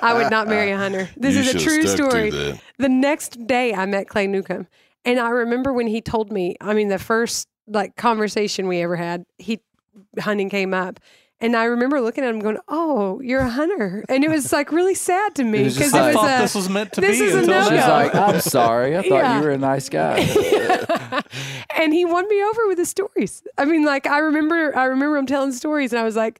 I 0.03 0.13
would 0.15 0.31
not 0.31 0.47
marry 0.47 0.71
a 0.71 0.77
hunter. 0.77 1.07
This 1.17 1.35
You 1.35 1.41
is 1.41 1.47
a 1.55 1.59
should've 1.59 1.63
true 1.63 1.81
stuck 1.87 1.97
to 1.97 2.09
story. 2.09 2.29
that. 2.31 2.61
The 2.79 2.89
next 2.89 3.45
day 3.45 3.73
I 3.73 3.85
met 3.85 4.07
Clay 4.07 4.25
Newcomb. 4.27 4.67
And 5.05 5.19
I 5.19 5.29
remember 5.29 5.73
when 5.73 5.87
he 5.87 6.01
told 6.01 6.31
me, 6.31 6.55
I 6.61 6.73
mean, 6.73 6.87
the 6.87 6.97
first 6.97 7.47
like 7.67 7.95
conversation 7.95 8.67
we 8.67 8.81
ever 8.81 8.95
had, 8.95 9.25
he 9.37 9.59
hunting 10.19 10.49
came 10.49 10.73
up. 10.73 10.99
And 11.43 11.55
I 11.55 11.65
remember 11.65 11.99
looking 12.01 12.23
at 12.23 12.29
him 12.29 12.39
going, 12.39 12.57
Oh, 12.67 13.19
you're 13.21 13.41
a 13.41 13.49
hunter. 13.49 14.03
And 14.09 14.23
it 14.23 14.29
was 14.29 14.51
like 14.53 14.71
really 14.71 14.95
sad 14.95 15.35
to 15.35 15.43
me 15.43 15.59
It 15.59 15.63
was 15.65 15.75
just 15.77 15.91
because 15.91 15.93
it 15.93 15.97
like- 15.97 16.15
was 16.15 16.23
I 16.23 16.27
thought 16.27 16.39
a, 16.39 16.41
this 16.43 16.55
was 16.55 16.69
meant 16.69 16.93
to 16.93 17.01
this 17.01 17.19
be 17.19 17.25
is 17.25 17.35
a 17.35 17.39
until 17.39 17.53
no-go. 17.61 17.75
she's 17.75 17.85
like, 17.87 18.15
I'm 18.15 18.39
sorry. 18.41 18.97
I 18.97 19.01
thought 19.01 19.09
Yeah. 19.23 19.37
you 19.39 19.43
were 19.43 19.51
a 19.51 19.57
nice 19.57 19.89
guy. 19.89 20.19
and 21.77 21.93
he 21.93 22.05
won 22.05 22.27
me 22.29 22.43
over 22.43 22.67
with 22.67 22.77
his 22.77 22.89
stories. 22.89 23.43
I 23.57 23.65
mean, 23.65 23.85
like 23.85 24.07
I 24.07 24.19
remember 24.19 24.75
I 24.75 24.85
remember 24.85 25.17
him 25.17 25.25
telling 25.25 25.51
stories 25.51 25.91
and 25.93 25.99
I 25.99 26.03
was 26.03 26.15
like, 26.15 26.39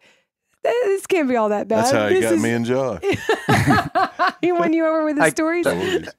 this 0.64 1.06
can't 1.08 1.28
be 1.28 1.36
all 1.36 1.50
that 1.50 1.68
bad. 1.68 1.80
That's 1.80 1.92
how 1.92 2.08
he 2.08 2.16
This 2.16 2.24
got 2.26 2.34
is- 2.36 2.42
me 2.42 2.52
and 2.52 2.66
Josh. 2.66 3.02
he 4.42 4.52
won 4.52 4.72
you 4.74 4.86
over 4.88 5.04
with 5.04 5.18
his 5.18 5.26
I- 5.26 5.30
stories. 5.30 5.66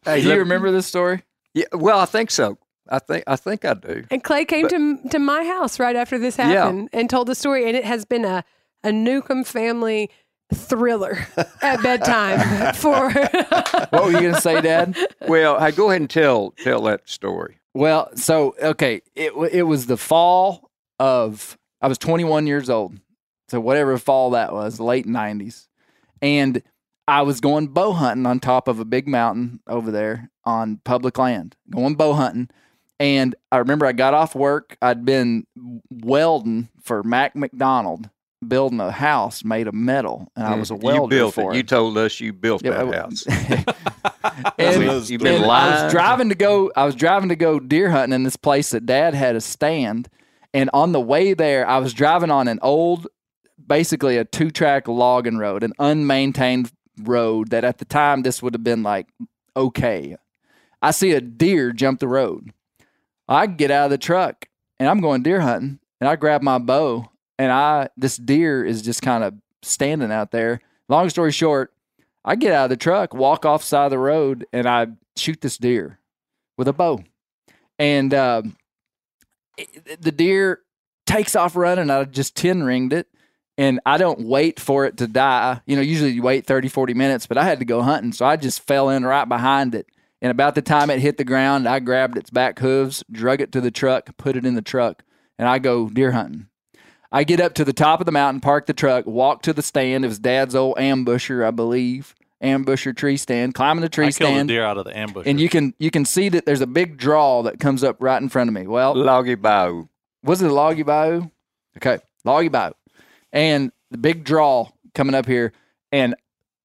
Hey, 0.04 0.20
do 0.22 0.28
you 0.28 0.38
remember 0.38 0.70
this 0.70 0.86
story? 0.86 1.22
Yeah, 1.54 1.64
well, 1.72 2.00
I 2.00 2.04
think 2.04 2.30
so. 2.30 2.58
I 2.88 2.98
think 2.98 3.24
I 3.26 3.36
think 3.36 3.64
I 3.64 3.72
do. 3.74 4.04
And 4.10 4.22
Clay 4.22 4.44
came 4.44 4.68
to 4.68 4.98
to 5.08 5.18
my 5.18 5.42
house 5.44 5.80
right 5.80 5.96
after 5.96 6.18
this 6.18 6.36
happened 6.36 6.90
and 6.92 7.08
told 7.08 7.28
the 7.28 7.34
story. 7.34 7.66
And 7.66 7.74
it 7.76 7.84
has 7.86 8.04
been 8.04 8.26
a 8.26 8.44
a 8.84 8.92
Newcomb 8.92 9.44
family 9.44 10.10
thriller 10.52 11.26
at 11.62 11.82
bedtime 11.82 12.74
for 12.74 13.10
What 13.90 14.04
were 14.04 14.12
you 14.12 14.20
going 14.20 14.34
to 14.34 14.40
say, 14.40 14.60
Dad? 14.60 14.96
Well, 15.26 15.56
I 15.56 15.70
go 15.70 15.88
ahead 15.90 16.02
and 16.02 16.10
tell 16.10 16.52
tell 16.52 16.82
that 16.82 17.08
story. 17.08 17.58
Well, 17.74 18.10
so 18.16 18.54
okay, 18.62 19.02
it 19.16 19.32
it 19.52 19.62
was 19.64 19.86
the 19.86 19.96
fall 19.96 20.70
of 20.98 21.58
I 21.80 21.88
was 21.88 21.98
21 21.98 22.46
years 22.46 22.70
old, 22.70 22.94
so 23.48 23.60
whatever 23.60 23.98
fall 23.98 24.30
that 24.30 24.52
was, 24.52 24.78
late 24.78 25.06
90s, 25.06 25.68
and 26.22 26.62
I 27.08 27.22
was 27.22 27.40
going 27.40 27.68
bow 27.68 27.92
hunting 27.92 28.26
on 28.26 28.40
top 28.40 28.68
of 28.68 28.78
a 28.80 28.84
big 28.84 29.08
mountain 29.08 29.60
over 29.66 29.90
there 29.90 30.30
on 30.44 30.80
public 30.84 31.18
land, 31.18 31.56
going 31.70 31.96
bow 31.96 32.14
hunting, 32.14 32.48
and 33.00 33.34
I 33.50 33.58
remember 33.58 33.86
I 33.86 33.92
got 33.92 34.14
off 34.14 34.34
work. 34.34 34.76
I'd 34.80 35.04
been 35.04 35.46
welding 35.90 36.68
for 36.80 37.02
Mac 37.02 37.34
McDonald, 37.34 38.08
building 38.48 38.80
a 38.80 38.90
house 38.90 39.44
made 39.44 39.66
of 39.66 39.74
metal, 39.74 40.30
and 40.36 40.46
I 40.46 40.54
was 40.56 40.70
a 40.70 40.74
welder 40.74 41.14
you 41.14 41.20
built 41.22 41.34
for 41.34 41.52
it. 41.52 41.56
You 41.56 41.62
told 41.62 41.98
us 41.98 42.20
you 42.20 42.32
built 42.32 42.64
Yeah, 42.64 42.84
that 42.84 42.94
I- 42.94 42.96
house. 42.96 43.24
and, 44.58 45.08
You've 45.08 45.20
been 45.20 45.42
and 45.42 45.44
I 45.44 45.84
was 45.84 45.92
driving 45.92 46.28
to 46.28 46.34
go. 46.34 46.72
I 46.76 46.84
was 46.84 46.94
driving 46.94 47.28
to 47.28 47.36
go 47.36 47.60
deer 47.60 47.90
hunting 47.90 48.14
in 48.14 48.22
this 48.22 48.36
place 48.36 48.70
that 48.70 48.86
Dad 48.86 49.14
had 49.14 49.36
a 49.36 49.40
stand, 49.40 50.08
and 50.52 50.70
on 50.72 50.92
the 50.92 51.00
way 51.00 51.34
there, 51.34 51.66
I 51.66 51.78
was 51.78 51.92
driving 51.92 52.30
on 52.30 52.48
an 52.48 52.58
old, 52.62 53.06
basically 53.66 54.16
a 54.16 54.24
two-track 54.24 54.88
logging 54.88 55.38
road, 55.38 55.62
an 55.62 55.72
unmaintained 55.78 56.70
road 57.02 57.50
that 57.50 57.64
at 57.64 57.78
the 57.78 57.84
time 57.84 58.22
this 58.22 58.42
would 58.42 58.54
have 58.54 58.64
been 58.64 58.82
like 58.82 59.08
okay. 59.56 60.16
I 60.82 60.90
see 60.90 61.12
a 61.12 61.20
deer 61.20 61.72
jump 61.72 62.00
the 62.00 62.08
road. 62.08 62.52
I 63.26 63.46
get 63.46 63.70
out 63.70 63.86
of 63.86 63.90
the 63.90 63.98
truck 63.98 64.46
and 64.78 64.88
I'm 64.88 65.00
going 65.00 65.22
deer 65.22 65.40
hunting, 65.40 65.78
and 66.00 66.08
I 66.08 66.16
grab 66.16 66.42
my 66.42 66.58
bow, 66.58 67.08
and 67.38 67.50
I 67.52 67.88
this 67.96 68.16
deer 68.16 68.64
is 68.64 68.82
just 68.82 69.02
kind 69.02 69.24
of 69.24 69.34
standing 69.62 70.12
out 70.12 70.30
there. 70.30 70.60
Long 70.88 71.08
story 71.08 71.32
short, 71.32 71.72
I 72.24 72.36
get 72.36 72.52
out 72.52 72.64
of 72.64 72.70
the 72.70 72.76
truck, 72.76 73.14
walk 73.14 73.44
off 73.44 73.62
side 73.62 73.86
of 73.86 73.90
the 73.90 73.98
road, 73.98 74.46
and 74.52 74.66
I 74.68 74.88
shoot 75.16 75.40
this 75.40 75.58
deer 75.58 75.98
with 76.58 76.68
a 76.68 76.72
bow. 76.72 77.02
And 77.78 78.12
um, 78.14 78.56
it- 79.56 80.00
the 80.00 80.12
deer 80.12 80.60
takes 81.06 81.34
off 81.36 81.56
running. 81.56 81.90
I 81.90 82.04
just 82.04 82.36
10 82.36 82.62
ringed 82.62 82.92
it. 82.92 83.08
And 83.56 83.78
I 83.86 83.98
don't 83.98 84.26
wait 84.26 84.58
for 84.58 84.84
it 84.84 84.96
to 84.96 85.06
die. 85.06 85.60
You 85.64 85.76
know, 85.76 85.82
usually 85.82 86.10
you 86.10 86.22
wait 86.22 86.44
30, 86.44 86.68
40 86.68 86.92
minutes, 86.94 87.26
but 87.26 87.38
I 87.38 87.44
had 87.44 87.60
to 87.60 87.64
go 87.64 87.82
hunting. 87.82 88.12
So 88.12 88.26
I 88.26 88.34
just 88.36 88.60
fell 88.66 88.88
in 88.90 89.04
right 89.04 89.28
behind 89.28 89.76
it. 89.76 89.86
And 90.20 90.30
about 90.32 90.56
the 90.56 90.62
time 90.62 90.90
it 90.90 90.98
hit 91.00 91.18
the 91.18 91.24
ground, 91.24 91.68
I 91.68 91.78
grabbed 91.78 92.16
its 92.18 92.30
back 92.30 92.58
hooves, 92.58 93.04
drug 93.12 93.40
it 93.40 93.52
to 93.52 93.60
the 93.60 93.70
truck, 93.70 94.16
put 94.16 94.36
it 94.36 94.44
in 94.44 94.54
the 94.54 94.62
truck, 94.62 95.04
and 95.38 95.46
I 95.48 95.58
go 95.60 95.88
deer 95.88 96.10
hunting. 96.12 96.48
I 97.14 97.22
get 97.22 97.40
up 97.40 97.54
to 97.54 97.64
the 97.64 97.72
top 97.72 98.00
of 98.00 98.06
the 98.06 98.12
mountain, 98.12 98.40
park 98.40 98.66
the 98.66 98.72
truck, 98.72 99.06
walk 99.06 99.42
to 99.42 99.52
the 99.52 99.62
stand. 99.62 100.04
It 100.04 100.08
was 100.08 100.18
Dad's 100.18 100.56
old 100.56 100.76
ambusher, 100.78 101.46
I 101.46 101.52
believe, 101.52 102.12
ambusher 102.42 102.94
tree 102.94 103.16
stand. 103.16 103.54
Climbing 103.54 103.82
the 103.82 103.88
tree 103.88 104.06
I 104.06 104.10
killed 104.10 104.30
a 104.30 104.34
stand, 104.34 104.48
deer 104.48 104.64
out 104.64 104.78
of 104.78 104.84
the 104.84 104.98
ambush. 104.98 105.24
and 105.24 105.40
you 105.40 105.48
can 105.48 105.74
you 105.78 105.92
can 105.92 106.04
see 106.04 106.28
that 106.30 106.44
there's 106.44 106.60
a 106.60 106.66
big 106.66 106.96
draw 106.96 107.42
that 107.44 107.60
comes 107.60 107.84
up 107.84 107.98
right 108.00 108.20
in 108.20 108.28
front 108.28 108.48
of 108.48 108.54
me. 108.54 108.66
Well, 108.66 108.96
Loggy 108.96 109.36
Bow. 109.36 109.88
was 110.24 110.42
it 110.42 110.50
a 110.50 110.52
loggy 110.52 110.82
bayou? 110.82 111.30
Okay, 111.76 112.00
loggy 112.24 112.48
Bow. 112.48 112.74
and 113.32 113.70
the 113.92 113.98
big 113.98 114.24
draw 114.24 114.68
coming 114.92 115.14
up 115.14 115.26
here, 115.26 115.52
and 115.92 116.16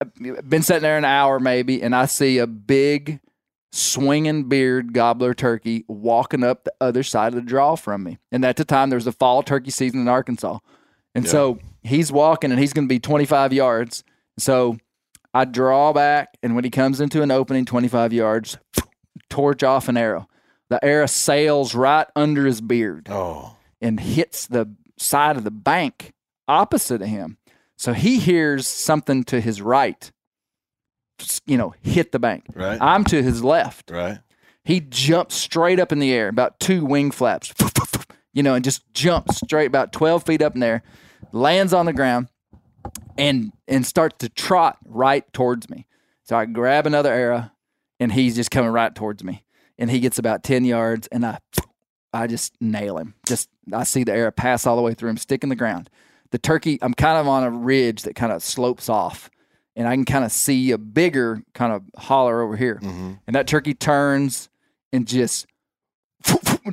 I've 0.02 0.50
been 0.50 0.64
sitting 0.64 0.82
there 0.82 0.98
an 0.98 1.06
hour 1.06 1.40
maybe, 1.40 1.84
and 1.84 1.96
I 1.96 2.06
see 2.06 2.40
a 2.40 2.48
big 2.48 3.20
swinging 3.72 4.50
beard 4.50 4.94
gobbler 4.94 5.34
turkey 5.34 5.86
walking 5.88 6.44
up 6.44 6.64
the 6.64 6.74
other 6.82 7.04
side 7.04 7.30
of 7.30 7.36
the 7.36 7.42
draw 7.42 7.76
from 7.76 8.04
me. 8.04 8.18
And 8.32 8.44
at 8.44 8.56
the 8.56 8.66
time, 8.66 8.90
there 8.90 8.98
was 8.98 9.08
a 9.08 9.12
fall 9.12 9.44
turkey 9.44 9.72
season 9.72 10.02
in 10.02 10.08
Arkansas, 10.08 10.60
and 11.16 11.26
Yeah. 11.26 11.32
so 11.32 11.60
he's 11.84 12.12
walking, 12.12 12.52
and 12.52 12.60
he's 12.60 12.74
going 12.74 12.88
to 12.88 12.94
be 12.94 13.00
25 13.00 13.54
yards. 13.54 14.04
So 14.38 14.78
I 15.34 15.46
draw 15.46 15.94
back, 15.94 16.30
and 16.42 16.56
when 16.56 16.64
he 16.64 16.70
comes 16.72 17.00
into 17.00 17.22
an 17.22 17.32
opening 17.32 17.66
25 17.66 18.12
yards, 18.14 18.58
torch 19.30 19.62
off 19.64 19.88
an 19.88 19.98
arrow. 19.98 20.28
The 20.70 20.84
arrow 20.84 21.06
sails 21.08 21.74
right 21.76 22.08
under 22.16 22.46
his 22.46 22.62
beard 22.62 23.08
Oh, 23.10 23.58
and 23.82 24.00
hits 24.00 24.46
the 24.48 24.74
side 24.98 25.36
of 25.38 25.44
the 25.44 25.52
bank 25.52 26.14
opposite 26.48 27.02
of 27.02 27.08
him. 27.08 27.38
So 27.78 27.94
he 27.94 28.20
hears 28.20 28.68
something 28.68 29.24
to 29.26 29.40
his 29.42 29.62
right, 29.62 30.12
you 31.46 31.58
know, 31.58 31.74
hit 31.82 32.12
the 32.12 32.20
bank. 32.20 32.46
right, 32.54 32.78
I'm 32.82 33.04
to 33.06 33.22
his 33.22 33.44
left. 33.44 33.92
right. 33.92 34.20
He 34.64 34.82
jumps 34.82 35.36
straight 35.36 35.80
up 35.80 35.92
in 35.92 36.00
the 36.00 36.12
air, 36.14 36.28
about 36.28 36.60
two 36.60 36.86
wing 36.86 37.12
flaps, 37.12 37.54
you 38.34 38.44
know, 38.44 38.54
and 38.54 38.64
just 38.64 38.84
jumps 38.94 39.38
straight 39.38 39.66
about 39.66 39.92
12 39.94 40.24
feet 40.26 40.42
up 40.42 40.54
in 40.54 40.60
there, 40.60 40.84
lands 41.32 41.74
on 41.74 41.86
the 41.86 41.94
ground, 41.94 42.28
and 43.18 43.52
and 43.68 43.86
starts 43.86 44.18
to 44.20 44.30
trot 44.30 44.78
right 44.86 45.32
towards 45.34 45.70
me. 45.70 45.88
So 46.24 46.38
I 46.38 46.46
grab 46.46 46.86
another 46.86 47.12
arrow, 47.12 47.50
and 48.00 48.12
he's 48.12 48.36
just 48.36 48.52
coming 48.52 48.72
right 48.72 48.94
towards 48.94 49.24
me. 49.24 49.44
And 49.78 49.90
he 49.90 50.00
gets 50.00 50.20
about 50.20 50.44
10 50.44 50.66
yards, 50.66 51.08
and 51.08 51.26
I 51.26 51.40
I 52.14 52.28
just 52.28 52.54
nail 52.62 52.98
him. 52.98 53.16
Just 53.26 53.50
I 53.74 53.84
see 53.84 54.04
the 54.04 54.14
arrow 54.14 54.32
pass 54.32 54.68
all 54.68 54.76
the 54.76 54.82
way 54.82 54.94
through 54.94 55.10
him, 55.10 55.18
stick 55.18 55.44
in 55.44 55.50
the 55.50 55.56
ground. 55.56 55.90
The 56.32 56.38
turkey, 56.38 56.78
I'm 56.82 56.94
kind 56.94 57.18
of 57.18 57.28
on 57.28 57.44
a 57.44 57.50
ridge 57.50 58.04
that 58.04 58.16
kind 58.16 58.32
of 58.32 58.44
slopes 58.44 58.88
off, 58.88 59.32
and 59.80 59.88
I 59.88 59.96
can 59.96 60.06
kind 60.06 60.24
of 60.24 60.32
see 60.32 60.70
a 60.72 60.78
bigger 60.78 61.42
kind 61.56 61.74
of 61.74 61.82
holler 62.00 62.42
over 62.44 62.56
here. 62.56 62.76
hmm 62.76 63.14
And 63.26 63.36
that 63.36 63.48
turkey 63.48 63.74
turns 63.74 64.50
and 64.94 65.08
just 65.08 65.48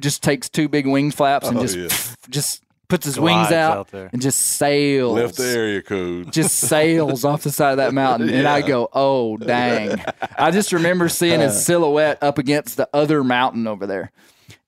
just 0.01 0.23
takes 0.23 0.49
two 0.49 0.69
big 0.69 0.87
wing 0.87 1.11
flaps 1.11 1.49
and 1.49 1.57
Oh, 1.59 1.63
just 1.63 1.77
yeah. 1.77 2.15
just 2.29 2.63
puts 2.89 3.05
his 3.07 3.19
wings 3.19 3.49
Glides 3.49 3.53
out, 3.53 3.89
there. 3.91 4.11
and 4.13 4.21
just 4.23 4.41
sails 4.41 5.15
Left 5.15 5.37
the 5.37 5.45
area 5.45 5.83
code. 5.83 6.33
just 6.33 6.57
sails 6.57 7.25
off 7.25 7.43
the 7.43 7.51
side 7.51 7.73
of 7.73 7.77
that 7.79 7.93
mountain. 7.95 8.29
And 8.31 8.47
I 8.47 8.63
go, 8.63 8.89
oh, 8.93 9.37
dang. 9.37 10.03
I 10.39 10.51
just 10.53 10.73
remember 10.73 11.09
seeing 11.09 11.41
his 11.41 11.65
silhouette 11.67 12.23
up 12.23 12.39
against 12.39 12.77
the 12.77 12.89
other 12.93 13.25
mountain 13.25 13.67
over 13.67 13.87
there. 13.87 14.13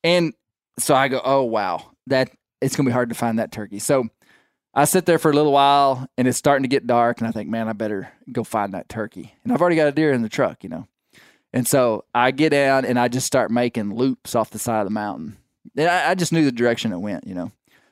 And 0.02 0.32
so 0.78 0.94
I 0.96 1.08
go, 1.08 1.20
oh, 1.24 1.42
wow, 1.44 1.90
that 2.08 2.30
it's 2.60 2.74
going 2.74 2.86
to 2.86 2.90
be 2.90 2.92
hard 2.92 3.08
to 3.10 3.14
find 3.14 3.38
that 3.38 3.52
turkey. 3.52 3.78
So 3.78 4.08
I 4.78 4.84
sit 4.84 5.06
there 5.06 5.18
for 5.18 5.30
a 5.30 5.34
little 5.34 5.50
while 5.50 6.08
and 6.16 6.28
it's 6.28 6.38
starting 6.38 6.62
to 6.62 6.68
get 6.68 6.86
dark. 6.86 7.18
And 7.18 7.26
I 7.26 7.32
think, 7.32 7.48
man, 7.50 7.68
I 7.68 7.72
better 7.72 8.12
go 8.30 8.44
find 8.44 8.74
that 8.74 8.88
turkey. 8.88 9.34
And 9.42 9.52
I've 9.52 9.60
already 9.60 9.74
got 9.74 9.88
a 9.88 9.92
deer 9.92 10.12
in 10.12 10.22
the 10.22 10.28
truck, 10.28 10.62
you 10.62 10.70
know. 10.70 10.86
And 11.52 11.66
so 11.66 12.04
I 12.14 12.30
get 12.30 12.50
down 12.50 12.84
and 12.84 12.96
I 12.96 13.08
just 13.08 13.26
start 13.26 13.50
making 13.50 13.94
loops 13.96 14.36
off 14.36 14.50
the 14.50 14.58
side 14.60 14.80
of 14.80 14.86
the 14.86 14.90
mountain. 14.92 15.36
And 15.76 15.88
I, 15.88 16.10
I 16.10 16.14
just 16.14 16.32
knew 16.32 16.44
the 16.44 16.52
direction 16.52 16.92
it 16.92 16.98
went, 16.98 17.26
you 17.26 17.34
know. 17.34 17.50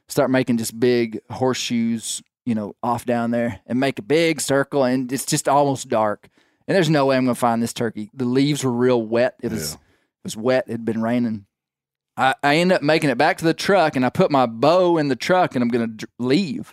Start 0.08 0.30
making 0.30 0.58
just 0.58 0.78
big 0.78 1.18
horseshoes, 1.28 2.22
you 2.44 2.54
know, 2.54 2.76
off 2.84 3.04
down 3.04 3.32
there 3.32 3.60
and 3.66 3.80
make 3.80 3.98
a 3.98 4.02
big 4.02 4.40
circle. 4.40 4.84
And 4.84 5.12
it's 5.12 5.26
just 5.26 5.48
almost 5.48 5.88
dark. 5.88 6.28
And 6.68 6.76
there's 6.76 6.88
no 6.90 7.06
way 7.06 7.16
I'm 7.16 7.24
going 7.24 7.34
to 7.34 7.40
find 7.40 7.60
this 7.60 7.72
turkey. 7.72 8.10
The 8.14 8.24
leaves 8.24 8.62
were 8.62 8.70
real 8.70 9.02
wet. 9.02 9.34
It 9.42 9.50
was, 9.50 9.72
Yeah. 9.72 9.76
it 9.78 10.24
was 10.24 10.36
wet. 10.36 10.64
It 10.68 10.72
had 10.72 10.84
been 10.84 11.02
raining. 11.02 11.46
I, 12.16 12.34
I 12.42 12.56
end 12.56 12.72
up 12.72 12.82
making 12.82 13.10
it 13.10 13.18
back 13.18 13.38
to 13.38 13.44
the 13.44 13.54
truck 13.54 13.96
and 13.96 14.04
I 14.04 14.10
put 14.10 14.30
my 14.30 14.46
bow 14.46 14.96
in 14.98 15.08
the 15.08 15.16
truck 15.16 15.54
and 15.54 15.62
I'm 15.62 15.68
going 15.68 15.88
to 15.98 16.06
d- 16.06 16.12
leave. 16.18 16.72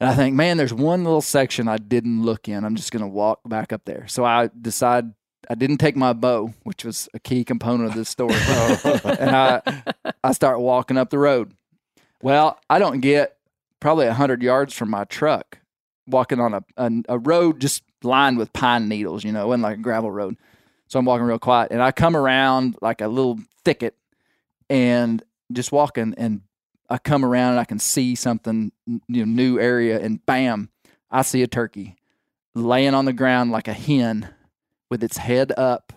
And 0.00 0.08
I 0.08 0.14
think, 0.14 0.36
man, 0.36 0.56
there's 0.56 0.72
one 0.72 1.02
little 1.02 1.20
section 1.20 1.66
I 1.66 1.78
didn't 1.78 2.22
look 2.22 2.48
in. 2.48 2.64
I'm 2.64 2.76
just 2.76 2.92
going 2.92 3.02
to 3.02 3.08
walk 3.08 3.40
back 3.44 3.72
up 3.72 3.84
there. 3.84 4.06
So 4.06 4.24
I 4.24 4.48
decide 4.60 5.12
I 5.50 5.54
didn't 5.54 5.78
take 5.78 5.96
my 5.96 6.12
bow, 6.12 6.54
which 6.62 6.84
was 6.84 7.08
a 7.14 7.18
key 7.18 7.44
component 7.44 7.90
of 7.90 7.94
this 7.94 8.08
story. 8.08 8.34
Oh. 8.84 9.00
and 9.18 9.30
I, 9.30 9.62
I 10.22 10.32
start 10.32 10.60
walking 10.60 10.96
up 10.96 11.10
the 11.10 11.18
road. 11.18 11.52
Well, 12.22 12.58
I 12.70 12.78
don't 12.78 13.00
get 13.00 13.36
probably 13.80 14.06
100 14.06 14.42
yards 14.42 14.72
from 14.74 14.90
my 14.90 15.04
truck 15.04 15.58
walking 16.06 16.40
on 16.40 16.54
a, 16.54 16.64
a, 16.76 16.90
a 17.08 17.18
road 17.18 17.60
just 17.60 17.82
lined 18.02 18.38
with 18.38 18.52
pine 18.52 18.88
needles, 18.88 19.24
you 19.24 19.32
know, 19.32 19.42
it 19.44 19.48
wasn't 19.48 19.62
like 19.62 19.78
a 19.78 19.82
gravel 19.82 20.10
road. 20.10 20.36
So 20.86 20.98
I'm 20.98 21.04
walking 21.04 21.26
real 21.26 21.38
quiet 21.38 21.70
and 21.70 21.82
I 21.82 21.92
come 21.92 22.16
around 22.16 22.76
like 22.80 23.00
a 23.00 23.08
little 23.08 23.38
thicket 23.64 23.94
and 24.70 25.22
just 25.52 25.72
walking 25.72 26.14
and 26.16 26.42
I 26.90 26.98
come 26.98 27.24
around 27.24 27.52
and 27.52 27.60
I 27.60 27.64
can 27.64 27.78
see 27.78 28.14
something, 28.14 28.72
you 28.86 29.00
know, 29.08 29.24
new 29.24 29.58
area 29.58 30.00
and 30.00 30.24
bam, 30.24 30.70
I 31.10 31.22
see 31.22 31.42
a 31.42 31.46
turkey 31.46 31.96
laying 32.54 32.94
on 32.94 33.04
the 33.04 33.12
ground 33.12 33.50
like 33.50 33.68
a 33.68 33.72
hen 33.72 34.28
with 34.90 35.02
its 35.04 35.18
head 35.18 35.52
up 35.56 35.92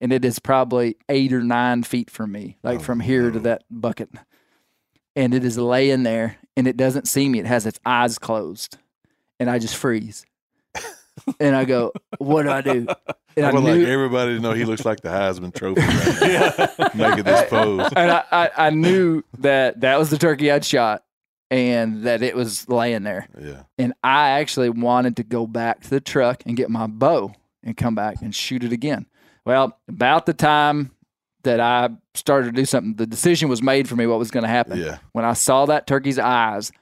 and 0.00 0.12
it 0.12 0.24
is 0.24 0.38
probably 0.38 0.96
eight 1.08 1.32
or 1.32 1.42
nine 1.42 1.82
feet 1.82 2.10
from 2.10 2.30
me, 2.32 2.58
like 2.62 2.80
Oh, 2.80 2.82
from 2.82 3.00
here 3.00 3.30
to 3.30 3.40
that 3.40 3.64
bucket. 3.70 4.10
And 5.16 5.34
it 5.34 5.44
is 5.44 5.58
laying 5.58 6.02
there 6.04 6.36
and 6.56 6.68
it 6.68 6.76
doesn't 6.76 7.08
see 7.08 7.28
me. 7.28 7.40
It 7.40 7.46
has 7.46 7.66
its 7.66 7.80
eyes 7.84 8.18
closed. 8.18 8.78
And 9.40 9.48
I 9.48 9.58
just 9.58 9.76
freeze. 9.76 10.26
And 11.40 11.56
I 11.56 11.64
go, 11.64 11.92
What 12.18 12.44
do 12.44 12.50
I 12.50 12.60
do? 12.60 12.86
And 13.36 13.46
I 13.46 13.50
I 13.50 13.52
would 13.52 13.62
knew, 13.62 13.80
like 13.80 13.88
everybody 13.88 14.34
to 14.34 14.40
know 14.40 14.52
he 14.52 14.64
looks 14.64 14.84
like 14.84 15.00
the 15.00 15.10
Heisman 15.10 15.54
Trophy 15.54 15.80
right 15.80 16.78
now, 16.78 16.88
making 16.94 17.24
this 17.24 17.48
pose. 17.48 17.88
and 17.94 18.10
I, 18.10 18.24
I, 18.32 18.50
I 18.56 18.70
knew 18.70 19.22
that 19.38 19.80
that 19.80 19.98
was 19.98 20.10
the 20.10 20.18
turkey 20.18 20.50
I'd 20.50 20.64
shot 20.64 21.04
and 21.50 22.02
that 22.02 22.22
it 22.22 22.34
was 22.34 22.68
laying 22.68 23.04
there. 23.04 23.28
Yeah. 23.40 23.62
And 23.78 23.94
I 24.02 24.30
actually 24.40 24.70
wanted 24.70 25.16
to 25.16 25.22
go 25.22 25.46
back 25.46 25.82
to 25.82 25.90
the 25.90 26.00
truck 26.00 26.42
and 26.46 26.56
get 26.56 26.68
my 26.68 26.86
bow 26.86 27.32
and 27.62 27.76
come 27.76 27.94
back 27.94 28.16
and 28.22 28.34
shoot 28.34 28.64
it 28.64 28.72
again. 28.72 29.06
Well, 29.44 29.78
about 29.88 30.26
the 30.26 30.34
time 30.34 30.90
that 31.44 31.60
I 31.60 31.90
started 32.14 32.46
to 32.46 32.52
do 32.52 32.64
something, 32.64 32.94
the 32.94 33.06
decision 33.06 33.48
was 33.48 33.62
made 33.62 33.88
for 33.88 33.96
me 33.96 34.06
what 34.06 34.18
was 34.18 34.30
going 34.30 34.42
to 34.42 34.48
happen. 34.48 34.78
Yeah. 34.78 34.98
When 35.12 35.24
I 35.24 35.32
saw 35.32 35.66
that 35.66 35.86
turkey's 35.86 36.18
eyes, 36.18 36.72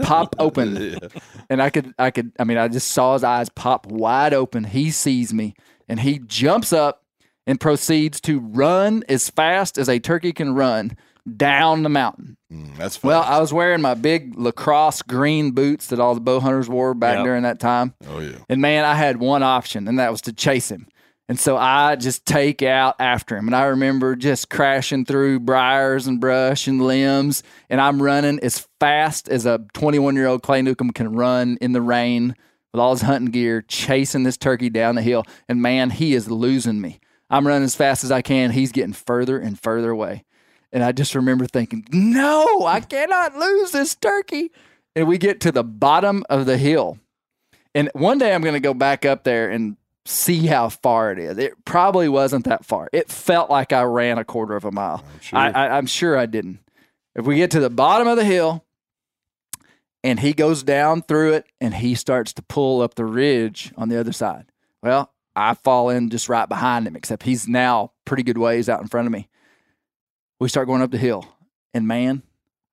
pop 0.00 0.34
open. 0.38 0.76
Yeah. 1.02 1.08
and 1.50 1.62
I 1.62 1.70
could, 1.70 1.92
I 1.98 2.10
could, 2.10 2.32
I 2.38 2.44
mean, 2.44 2.58
I 2.58 2.68
just 2.68 2.88
saw 2.92 3.14
his 3.14 3.24
eyes 3.24 3.48
pop 3.48 3.86
wide 3.86 4.32
open. 4.34 4.64
He 4.64 4.90
sees 4.90 5.32
me 5.34 5.54
and 5.88 6.00
he 6.00 6.18
jumps 6.20 6.72
up 6.72 7.02
and 7.46 7.60
proceeds 7.60 8.20
to 8.22 8.40
run 8.40 9.02
as 9.08 9.30
fast 9.30 9.78
as 9.78 9.88
a 9.88 9.98
turkey 9.98 10.32
can 10.32 10.54
run 10.54 10.96
down 11.36 11.82
the 11.82 11.88
mountain. 11.88 12.36
Mm, 12.52 12.76
that's 12.76 13.02
Well. 13.02 13.22
I 13.22 13.38
was 13.40 13.52
wearing 13.52 13.80
my 13.82 13.94
big 13.94 14.36
LaCrosse 14.38 15.02
green 15.02 15.50
boots 15.52 15.88
that 15.88 15.98
all 16.00 16.14
the 16.14 16.20
bow 16.20 16.38
hunters 16.40 16.68
wore 16.68 16.94
back 16.94 17.16
Yep. 17.16 17.24
during 17.24 17.42
that 17.42 17.58
time. 17.58 17.94
oh 18.08 18.20
yeah. 18.20 18.36
And 18.48 18.60
man, 18.60 18.84
I 18.84 18.94
had 18.94 19.16
one 19.18 19.42
option, 19.42 19.88
and 19.88 19.98
that 19.98 20.10
was 20.12 20.20
to 20.22 20.32
chase 20.32 20.70
him. 20.70 20.86
And 21.28 21.40
so 21.40 21.56
I 21.56 21.96
just 21.96 22.24
take 22.24 22.62
out 22.62 22.96
after 23.00 23.36
him. 23.36 23.48
And 23.48 23.56
I 23.56 23.64
remember 23.64 24.14
just 24.14 24.48
crashing 24.48 25.04
through 25.04 25.40
briars 25.40 26.06
and 26.06 26.20
brush 26.20 26.68
and 26.68 26.80
limbs. 26.80 27.42
And 27.68 27.80
I'm 27.80 28.00
running 28.00 28.38
as 28.40 28.66
fast 28.78 29.28
as 29.28 29.44
a 29.44 29.64
21 29.74 30.14
year 30.14 30.26
old 30.26 30.42
Clay 30.42 30.62
Newcomb 30.62 30.90
can 30.90 31.12
run 31.12 31.58
in 31.60 31.72
the 31.72 31.82
rain 31.82 32.36
with 32.72 32.80
all 32.80 32.92
his 32.92 33.02
hunting 33.02 33.32
gear, 33.32 33.62
chasing 33.62 34.22
this 34.22 34.36
turkey 34.36 34.70
down 34.70 34.94
the 34.94 35.02
hill. 35.02 35.24
And 35.48 35.60
man, 35.60 35.90
he 35.90 36.14
is 36.14 36.30
losing 36.30 36.80
me. 36.80 37.00
I'm 37.28 37.46
running 37.46 37.64
as 37.64 37.74
fast 37.74 38.04
as 38.04 38.12
I 38.12 38.22
can. 38.22 38.52
He's 38.52 38.70
getting 38.70 38.92
further 38.92 39.38
and 39.38 39.60
further 39.60 39.90
away. 39.90 40.24
And 40.72 40.84
I 40.84 40.92
just 40.92 41.14
remember 41.14 41.46
thinking, 41.46 41.86
no, 41.90 42.66
I 42.66 42.80
cannot 42.80 43.34
lose 43.36 43.72
this 43.72 43.94
turkey. 43.96 44.52
And 44.94 45.08
we 45.08 45.18
get 45.18 45.40
to 45.40 45.50
the 45.50 45.64
bottom 45.64 46.22
of 46.28 46.46
the 46.46 46.56
hill. 46.56 46.98
And 47.74 47.90
one 47.94 48.18
day 48.18 48.32
I'm 48.32 48.42
going 48.42 48.54
to 48.54 48.60
go 48.60 48.74
back 48.74 49.04
up 49.04 49.24
there 49.24 49.50
and 49.50 49.76
see 50.08 50.46
how 50.46 50.68
far 50.68 51.12
it 51.12 51.18
is. 51.18 51.38
It 51.38 51.64
probably 51.64 52.08
wasn't 52.08 52.44
that 52.46 52.64
far. 52.64 52.88
It 52.92 53.10
felt 53.10 53.50
like 53.50 53.72
I 53.72 53.82
ran 53.82 54.18
a 54.18 54.24
quarter 54.24 54.56
of 54.56 54.64
a 54.64 54.70
mile. 54.70 55.04
I'm 55.14 55.20
sure. 55.20 55.38
I, 55.38 55.50
I, 55.50 55.76
I'm 55.76 55.86
sure 55.86 56.16
I 56.16 56.26
didn't. 56.26 56.60
If 57.14 57.24
we 57.26 57.36
get 57.36 57.50
to 57.52 57.60
the 57.60 57.70
bottom 57.70 58.06
of 58.08 58.16
the 58.16 58.24
hill 58.24 58.64
and 60.04 60.20
he 60.20 60.32
goes 60.32 60.62
down 60.62 61.02
through 61.02 61.34
it 61.34 61.46
and 61.60 61.74
he 61.74 61.94
starts 61.94 62.32
to 62.34 62.42
pull 62.42 62.82
up 62.82 62.94
the 62.94 63.04
ridge 63.04 63.72
on 63.76 63.88
the 63.88 63.98
other 63.98 64.12
side, 64.12 64.46
well, 64.82 65.12
I 65.34 65.54
fall 65.54 65.90
in 65.90 66.10
just 66.10 66.28
right 66.28 66.48
behind 66.48 66.86
him, 66.86 66.96
except 66.96 67.24
he's 67.24 67.46
now 67.48 67.92
pretty 68.04 68.22
good 68.22 68.38
ways 68.38 68.68
out 68.68 68.80
in 68.80 68.88
front 68.88 69.06
of 69.06 69.12
me. 69.12 69.28
We 70.40 70.48
start 70.48 70.66
going 70.66 70.82
up 70.82 70.90
the 70.90 70.98
hill, 70.98 71.26
and 71.74 71.86
man, 71.88 72.22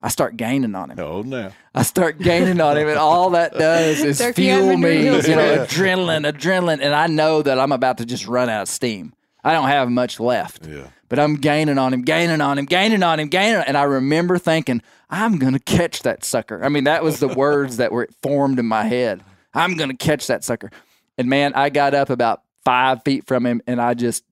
I 0.04 0.10
start 0.10 0.36
gaining 0.36 0.76
on 0.76 0.92
him. 0.92 1.00
oh 1.00 1.22
no. 1.22 1.52
I 1.74 1.84
start 1.84 2.20
gaining 2.20 2.60
on 2.60 2.78
him, 2.78 2.90
and 2.90 2.98
all 2.98 3.30
that 3.32 3.54
does 3.58 4.02
is 4.04 4.18
Turkey 4.20 4.44
fuel 4.44 4.76
me. 4.78 4.98
Hills 4.98 5.28
You 5.28 5.36
know, 5.38 5.54
Yeah. 5.54 5.66
adrenaline, 5.66 6.30
adrenaline, 6.30 6.82
and 6.82 6.94
I 6.94 7.08
know 7.08 7.42
that 7.42 7.58
I'm 7.58 7.72
about 7.72 8.00
to 8.00 8.06
just 8.06 8.28
run 8.28 8.50
out 8.50 8.64
of 8.64 8.68
steam. 8.68 9.14
I 9.46 9.54
don't 9.54 9.70
have 9.70 9.90
much 9.90 10.20
left, 10.20 10.68
Yeah. 10.68 10.88
but 11.10 11.20
I'm 11.20 11.36
gaining 11.38 11.78
on 11.78 11.94
him, 11.94 12.02
gaining 12.02 12.42
on 12.42 12.58
him, 12.58 12.66
gaining 12.66 13.02
on 13.02 13.20
him, 13.20 13.30
gaining. 13.30 13.56
On, 13.60 13.64
and 13.66 13.78
I 13.78 13.84
remember 13.84 14.38
thinking, 14.38 14.82
I'm 15.10 15.38
gonna 15.38 15.60
catch 15.60 16.02
that 16.04 16.26
sucker. 16.26 16.62
I 16.64 16.68
mean, 16.70 16.84
that 16.84 17.02
was 17.04 17.20
the 17.20 17.30
words 17.30 17.78
that 17.78 17.92
were 17.94 18.10
formed 18.22 18.60
in 18.60 18.66
my 18.66 18.84
head. 18.84 19.22
I'm 19.54 19.76
gonna 19.78 19.96
catch 19.96 20.28
that 20.28 20.44
sucker. 20.44 20.70
And 21.18 21.30
man, 21.30 21.54
I 21.54 21.70
got 21.70 21.94
up 21.94 22.10
about 22.10 22.42
five 22.66 23.04
feet 23.04 23.26
from 23.26 23.46
him, 23.46 23.62
and 23.68 23.80
I 23.82 23.94
just 23.94 24.24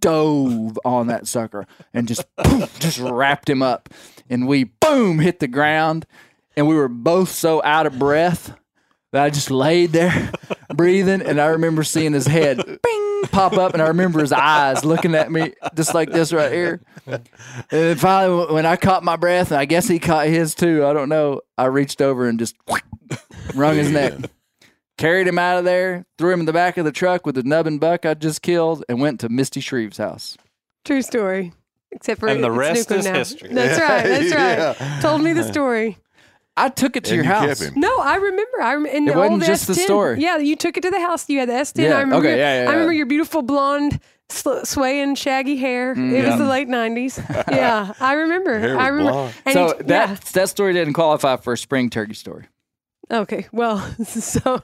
dove 0.00 0.78
on 0.84 1.08
that 1.08 1.26
sucker 1.26 1.66
and 1.92 2.06
just 2.08 2.24
poof, 2.36 2.78
just 2.78 2.98
wrapped 2.98 3.48
him 3.50 3.62
up 3.62 3.88
and 4.30 4.46
we 4.46 4.64
boom 4.64 5.18
hit 5.18 5.40
the 5.40 5.48
ground. 5.48 6.06
And 6.56 6.66
we 6.66 6.74
were 6.74 6.88
both 6.88 7.30
so 7.30 7.62
out 7.62 7.86
of 7.86 7.98
breath 7.98 8.52
that 9.12 9.22
I 9.22 9.30
just 9.30 9.50
laid 9.50 9.92
there 9.92 10.32
breathing. 10.74 11.22
And 11.22 11.40
I 11.40 11.46
remember 11.46 11.84
seeing 11.84 12.12
his 12.12 12.26
head 12.26 12.56
bing 12.56 13.22
pop 13.30 13.52
up. 13.52 13.74
And 13.74 13.82
I 13.82 13.88
remember 13.88 14.20
his 14.20 14.32
eyes 14.32 14.84
looking 14.84 15.14
at 15.14 15.30
me 15.30 15.54
just 15.76 15.94
like 15.94 16.10
this 16.10 16.32
right 16.32 16.50
here. 16.50 16.80
And 17.70 17.98
finally 17.98 18.52
when 18.52 18.66
I 18.66 18.76
caught 18.76 19.04
my 19.04 19.16
breath 19.16 19.52
and 19.52 19.60
I 19.60 19.66
guess 19.66 19.86
he 19.86 19.98
caught 19.98 20.26
his 20.26 20.54
too 20.54 20.84
I 20.84 20.92
don't 20.92 21.08
know 21.08 21.42
I 21.56 21.66
reached 21.66 22.02
over 22.02 22.28
and 22.28 22.38
just 22.38 22.56
wrung 23.54 23.76
his 23.76 23.90
neck. 23.90 24.14
Carried 24.98 25.28
him 25.28 25.38
out 25.38 25.58
of 25.58 25.64
there, 25.64 26.06
threw 26.18 26.32
him 26.32 26.40
in 26.40 26.46
the 26.46 26.52
back 26.52 26.76
of 26.76 26.84
the 26.84 26.90
truck 26.90 27.24
with 27.24 27.36
the 27.36 27.44
nubbin 27.44 27.78
buck 27.78 28.04
I 28.04 28.14
just 28.14 28.42
killed, 28.42 28.84
and 28.88 29.00
went 29.00 29.20
to 29.20 29.28
Misty 29.28 29.60
Shreve's 29.60 29.98
house. 29.98 30.36
True 30.84 31.02
story. 31.02 31.52
Except 31.90 32.20
for 32.20 32.28
And 32.28 32.42
the 32.44 32.48
it's 32.50 32.56
rest 32.58 32.88
Nukem 32.90 32.98
is 32.98 33.04
now. 33.06 33.14
history. 33.14 33.48
That's 33.52 33.80
right. 33.80 34.02
That's 34.04 34.34
right. 34.34 34.58
Yeah. 34.80 35.00
Told 35.00 35.22
me 35.22 35.32
the 35.32 35.44
story. 35.52 35.98
I 36.56 36.68
took 36.68 36.96
it 36.96 37.04
to 37.04 37.10
And 37.14 37.16
your 37.16 37.24
you 37.24 37.30
house. 37.30 37.60
kept 37.60 37.72
him. 37.74 37.80
No, 37.80 37.98
I 38.00 38.16
remember. 38.16 38.60
I 38.60 38.74
rem- 38.74 38.86
in 38.86 39.08
It 39.08 39.12
the 39.12 39.18
wasn't 39.18 39.32
old 39.34 39.42
just 39.44 39.66
the 39.68 39.74
S10. 39.74 39.84
story. 39.84 40.20
Yeah, 40.20 40.38
you 40.38 40.56
took 40.56 40.76
it 40.76 40.80
to 40.82 40.90
the 40.90 41.00
house. 41.00 41.28
You 41.28 41.38
had 41.38 41.48
the 41.48 41.52
S10. 41.54 41.84
Yeah, 41.84 41.96
I 41.96 42.00
remember. 42.00 42.16
okay, 42.16 42.28
your- 42.30 42.38
yeah, 42.38 42.62
yeah, 42.64 42.68
I 42.68 42.72
remember 42.72 42.92
your 42.92 43.06
beautiful 43.06 43.42
blonde, 43.42 44.00
sl- 44.28 44.64
swaying, 44.64 45.14
shaggy 45.14 45.56
hair. 45.56 45.94
Mm, 45.94 46.10
it 46.12 46.24
yeah. 46.24 46.30
was 46.30 46.38
the 46.38 46.46
late 46.46 46.66
'90s. 46.68 47.44
yeah, 47.52 47.92
I 48.00 48.14
remember. 48.14 48.58
Hair 48.58 48.74
was 48.76 48.84
I 48.84 48.88
remember. 48.88 49.12
blonde. 49.12 49.34
And 49.46 49.54
So 49.54 49.76
he- 49.76 49.82
that 49.84 50.20
that 50.20 50.48
story 50.48 50.72
didn't 50.72 50.94
qualify 50.94 51.36
for 51.36 51.52
a 51.52 51.58
spring 51.58 51.90
turkey 51.90 52.14
story. 52.14 52.46
Okay. 53.10 53.46
Well, 53.52 53.78
so 54.04 54.62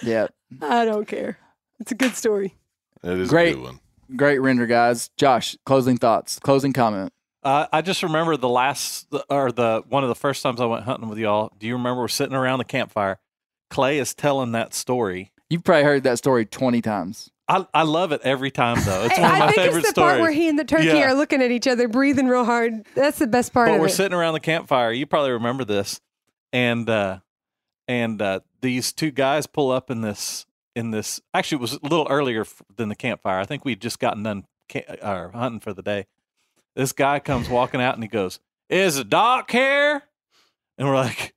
Yeah, 0.00 0.28
I 0.62 0.84
don't 0.84 1.06
care. 1.08 1.38
It's 1.80 1.90
a 1.90 1.96
good 1.96 2.14
story. 2.14 2.54
That 3.02 3.18
is 3.18 3.28
Great. 3.30 3.54
a 3.54 3.56
good 3.56 3.64
one. 3.64 3.80
Great 4.16 4.38
render, 4.38 4.66
guys. 4.66 5.10
Josh, 5.16 5.56
closing 5.66 5.96
thoughts, 5.96 6.38
closing 6.38 6.72
comment. 6.72 7.12
Uh, 7.42 7.66
I 7.72 7.82
just 7.82 8.02
remember 8.02 8.36
the 8.36 8.48
last 8.48 9.08
or 9.28 9.50
the 9.50 9.82
one 9.88 10.04
of 10.04 10.08
the 10.08 10.14
first 10.14 10.42
times 10.42 10.60
I 10.60 10.66
went 10.66 10.84
hunting 10.84 11.08
with 11.08 11.18
y'all. 11.18 11.52
Do 11.58 11.66
you 11.66 11.72
remember 11.74 12.02
we're 12.02 12.08
sitting 12.08 12.36
around 12.36 12.58
the 12.58 12.64
campfire? 12.64 13.18
Clay 13.70 13.98
is 13.98 14.14
telling 14.14 14.52
that 14.52 14.74
story. 14.74 15.32
You've 15.50 15.64
probably 15.64 15.84
heard 15.84 16.02
that 16.04 16.18
story 16.18 16.46
twenty 16.46 16.80
times. 16.82 17.30
I, 17.48 17.66
I 17.74 17.82
love 17.82 18.12
it 18.12 18.20
every 18.22 18.50
time 18.52 18.78
though. 18.84 19.04
It's 19.04 19.18
one 19.18 19.30
of 19.32 19.38
my 19.38 19.44
I 19.44 19.46
my 19.46 19.46
think 19.46 19.56
favorite 19.56 19.78
it's 19.80 19.88
the 19.88 19.92
stories. 19.92 20.10
part 20.12 20.20
where 20.20 20.30
he 20.30 20.48
and 20.48 20.56
the 20.58 20.64
turkey 20.64 20.86
Yeah. 20.86 21.10
are 21.10 21.14
looking 21.14 21.42
at 21.42 21.50
each 21.50 21.66
other, 21.66 21.88
breathing 21.88 22.28
real 22.28 22.44
hard. 22.44 22.86
That's 22.94 23.18
the 23.18 23.26
best 23.26 23.52
part 23.52 23.68
but 23.68 23.74
of 23.74 23.80
we're 23.80 23.88
it. 23.88 23.90
sitting 23.90 24.14
around 24.16 24.34
the 24.34 24.40
campfire. 24.40 24.92
You 24.92 25.04
probably 25.06 25.32
remember 25.32 25.64
this, 25.64 26.00
and 26.52 26.88
uh, 26.88 27.18
and 27.88 28.22
uh, 28.22 28.40
these 28.60 28.92
two 28.92 29.10
guys 29.10 29.48
pull 29.48 29.72
up 29.72 29.90
in 29.90 30.00
this 30.02 30.46
in 30.74 30.90
this. 30.90 31.20
Actually, 31.34 31.56
it 31.56 31.62
was 31.62 31.72
a 31.74 31.78
little 31.82 32.06
earlier 32.08 32.44
than 32.76 32.88
the 32.88 32.94
campfire. 32.96 33.38
I 33.38 33.44
think 33.44 33.64
we'd 33.64 33.80
just 33.80 33.98
gotten 33.98 34.22
done 34.22 34.44
uh, 35.02 35.28
hunting 35.30 35.60
for 35.60 35.72
the 35.72 35.82
day. 35.82 36.06
This 36.74 36.92
guy 36.92 37.18
comes 37.18 37.48
walking 37.48 37.80
out 37.80 37.94
and 37.94 38.02
he 38.02 38.08
goes, 38.08 38.40
"Is 38.70 38.96
a 38.96 39.04
doc 39.04 39.50
here?" 39.50 40.02
And 40.78 40.88
we're 40.88 40.94
like, 40.96 41.34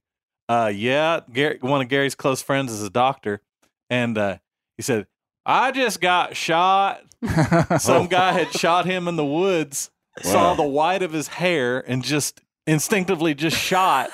"Uh, 0.47 0.71
yeah." 0.73 1.21
Gary, 1.31 1.57
one 1.61 1.81
of 1.81 1.89
Gary's 1.89 2.15
close 2.15 2.41
friends 2.41 2.71
is 2.71 2.83
a 2.83 2.89
doctor, 2.89 3.41
and 3.89 4.17
uh, 4.17 4.37
he 4.77 4.83
said, 4.83 5.07
"I 5.45 5.71
just 5.71 5.99
got 5.99 6.35
shot." 6.35 7.01
Some 7.79 8.07
guy 8.07 8.33
had 8.33 8.51
shot 8.53 8.85
him 8.85 9.07
in 9.07 9.15
the 9.15 9.25
woods, 9.25 9.89
saw 10.21 10.53
the 10.53 10.63
white 10.63 11.01
of 11.01 11.11
his 11.11 11.27
hair, 11.27 11.79
and 11.79 12.03
just 12.03 12.39
instinctively 12.67 13.33
just 13.33 13.57
shot 13.57 14.09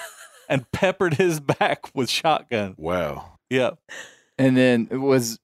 and 0.49 0.69
peppered 0.71 1.15
his 1.15 1.39
back 1.59 1.93
with 1.95 2.09
shotgun. 2.09 2.75
Wow. 2.77 3.39
Yep. 3.49 3.79
And 4.41 4.57
then 4.57 4.87
it 4.91 4.97
was 4.97 5.39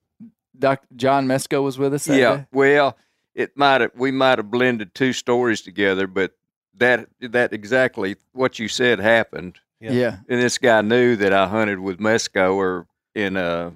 Dr. 0.58 0.88
John 0.96 1.28
Mesko 1.28 1.64
was 1.64 1.78
with 1.78 1.94
us. 1.94 2.06
That 2.06 2.20
yeah. 2.20 2.36
day? 2.38 2.46
Well, 2.52 2.98
it 3.36 3.56
might 3.56 3.82
have 3.82 3.92
we 3.96 4.12
might 4.12 4.40
have 4.40 4.52
blended 4.52 4.94
two 4.94 5.14
stories 5.14 5.62
together, 5.62 6.08
but 6.08 6.34
that 6.76 7.08
that 7.22 7.54
exactly 7.54 8.16
what 8.34 8.60
you 8.60 8.68
said 8.68 9.00
happened. 9.00 9.60
Yeah. 9.80 9.92
yeah. 9.92 10.18
And 10.28 10.42
this 10.42 10.58
guy 10.58 10.82
knew 10.82 11.16
that 11.18 11.34
I 11.34 11.48
hunted 11.48 11.80
with 11.80 12.00
Mesko 12.00 12.56
or 12.56 12.88
in 13.14 13.38
uh 13.38 13.72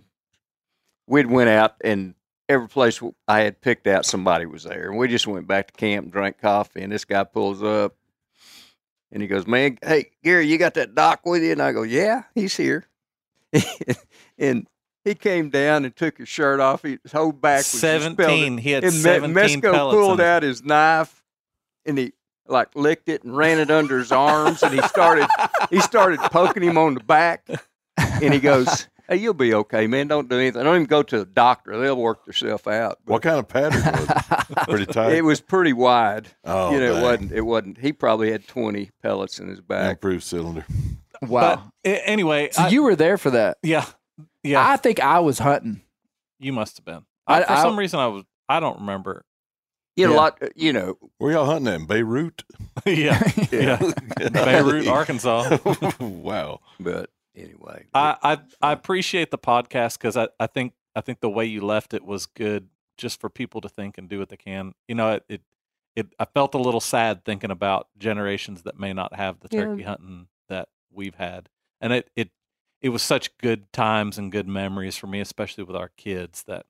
we'd 1.08 1.28
went 1.28 1.50
out 1.50 1.76
and 1.82 2.16
every 2.50 2.68
place 2.68 3.02
I 3.28 3.42
had 3.42 3.62
picked 3.62 3.88
out 3.88 4.06
somebody 4.06 4.46
was 4.46 4.64
there. 4.64 4.90
And 4.90 4.98
we 4.98 5.08
just 5.08 5.28
went 5.28 5.48
back 5.48 5.68
to 5.68 5.74
camp 5.74 6.06
and 6.06 6.12
drank 6.12 6.40
coffee 6.40 6.82
and 6.82 6.92
this 6.92 7.06
guy 7.06 7.24
pulls 7.24 7.62
up 7.62 7.96
and 9.12 9.22
he 9.22 9.28
goes, 9.28 9.46
Man, 9.46 9.78
hey 9.84 10.12
Gary, 10.24 10.48
you 10.48 10.58
got 10.58 10.74
that 10.76 10.96
doc 10.96 11.22
with 11.26 11.44
you? 11.44 11.52
And 11.52 11.62
I 11.62 11.72
go, 11.72 11.84
Yeah, 11.84 12.24
he's 12.34 12.58
here. 12.58 12.88
and 14.40 14.68
he 15.04 15.16
came 15.16 15.50
down 15.50 15.86
and 15.86 15.96
took 15.96 16.18
his 16.18 16.30
shirt 16.30 16.60
off. 16.60 16.84
His 16.84 17.00
whole 17.12 17.32
back 17.32 17.60
was 17.60 17.72
just 17.72 17.78
spelled- 17.80 18.02
Seventeen. 18.02 18.58
He 18.58 18.72
had 18.72 18.84
and 18.84 18.94
Me- 18.94 19.00
seventeen 19.00 19.62
Mesko 19.62 19.72
pellets. 19.74 19.96
pulled 19.96 20.20
in 20.20 20.26
out 20.26 20.44
his 20.44 20.64
knife 20.64 21.24
and 21.86 21.98
he 21.98 22.14
like 22.48 22.76
licked 22.76 23.08
it 23.10 23.24
and 23.24 23.36
ran 23.36 23.60
it 23.60 23.72
under 23.72 23.98
his 23.98 24.12
arms 24.12 24.62
and 24.64 24.74
he 24.74 24.82
started 24.88 25.28
he 25.70 25.80
started 25.80 26.20
poking 26.20 26.64
him 26.64 26.78
on 26.78 26.94
the 26.96 27.00
back 27.04 27.48
and 27.98 28.34
he 28.34 28.40
goes, 28.40 28.88
Hey, 29.10 29.18
you'll 29.18 29.34
be 29.34 29.54
okay, 29.54 29.88
man. 29.88 30.08
Don't 30.08 30.30
do 30.30 30.38
anything. 30.38 30.64
Don't 30.64 30.76
even 30.76 30.86
go 30.86 31.04
to 31.04 31.20
the 31.20 31.26
doctor. 31.26 31.78
They'll 31.78 31.98
work 31.98 32.24
themselves 32.24 32.66
out. 32.68 33.00
But 33.06 33.12
What 33.14 33.22
kind 33.24 33.40
of 33.40 33.48
pattern 33.48 33.82
was 33.84 34.10
it? 34.10 34.58
Pretty 34.70 34.86
tight. 34.86 35.14
it 35.14 35.24
was 35.24 35.42
pretty 35.42 35.74
wide. 35.74 36.28
oh, 36.46 36.72
you 36.72 36.80
know, 36.80 36.96
it 36.98 37.02
wasn't 37.02 37.32
it 37.32 37.42
wasn't 37.42 37.78
he 37.80 37.92
probably 37.94 38.32
had 38.32 38.48
twenty 38.48 38.92
pellets 39.02 39.40
in 39.40 39.48
his 39.48 39.60
back. 39.62 39.92
Improved 39.92 40.24
cylinder. 40.24 40.66
Wow. 41.22 41.72
But 41.84 42.02
anyway, 42.06 42.50
so 42.52 42.64
I- 42.64 42.68
you 42.70 42.84
were 42.84 42.96
there 42.96 43.18
for 43.18 43.32
that. 43.32 43.58
yeah, 43.64 43.86
yeah, 44.44 44.68
I 44.68 44.78
think 44.78 45.00
I 45.00 45.20
was 45.20 45.40
hunting. 45.40 45.82
you 46.40 46.54
must 46.54 46.78
have 46.78 46.86
been. 46.86 47.06
I- 47.28 47.42
I, 47.42 47.44
for 47.46 47.52
I- 47.52 47.62
some 47.64 47.78
reason, 47.80 48.00
I 48.00 48.08
was. 48.08 48.24
I 48.50 48.60
don't 48.60 48.80
remember. 48.80 49.24
You 49.98 50.08
know, 50.08 50.12
Yeah. 50.14 50.18
a 50.18 50.20
lot 50.20 50.42
you 50.56 50.74
know, 50.74 50.98
Where 51.18 51.34
y'all 51.34 51.46
hunting? 51.46 51.74
In 51.74 51.86
Beirut? 51.86 52.44
yeah, 52.86 53.22
yeah. 53.52 53.78
Beirut, 54.32 54.88
Arkansas. 54.88 55.58
wow. 56.00 56.60
but 56.80 57.10
anyway. 57.36 57.86
I, 57.94 58.16
I 58.24 58.38
I 58.62 58.72
appreciate 58.72 59.32
the 59.32 59.38
podcast 59.38 59.98
because 59.98 60.16
I, 60.18 60.30
I 60.40 60.48
think 60.48 60.74
I 60.96 61.02
think 61.02 61.20
the 61.20 61.30
way 61.30 61.46
you 61.46 61.62
left 61.62 61.94
it 61.94 62.04
was 62.06 62.26
good 62.26 62.70
just 62.98 63.20
for 63.20 63.30
people 63.30 63.60
to 63.62 63.70
think 63.70 63.98
and 63.98 64.08
do 64.10 64.20
what 64.20 64.30
they 64.30 64.38
can. 64.38 64.74
You 64.88 64.96
know, 64.96 65.12
it 65.14 65.26
it, 65.28 65.42
it 65.96 66.08
I 66.20 66.26
felt 66.26 66.56
a 66.56 66.58
little 66.60 66.80
sad 66.82 67.26
thinking 67.26 67.52
about 67.52 67.88
generations 67.98 68.64
that 68.64 68.80
may 68.80 68.94
not 68.94 69.14
have 69.16 69.40
the 69.42 69.50
Yeah. 69.52 69.66
turkey 69.66 69.84
hunting 69.84 70.28
that 70.50 70.70
we've 70.92 71.16
had. 71.16 71.50
and 71.82 71.92
it 71.94 72.10
it 72.16 72.30
it 72.82 72.90
was 72.90 73.02
such 73.04 73.38
good 73.38 73.72
times 73.74 74.18
and 74.18 74.32
good 74.32 74.48
memories 74.48 74.98
for 74.98 75.08
me, 75.08 75.20
especially 75.20 75.64
with 75.64 75.76
our 75.76 75.90
kids 75.98 76.44
that 76.44 76.66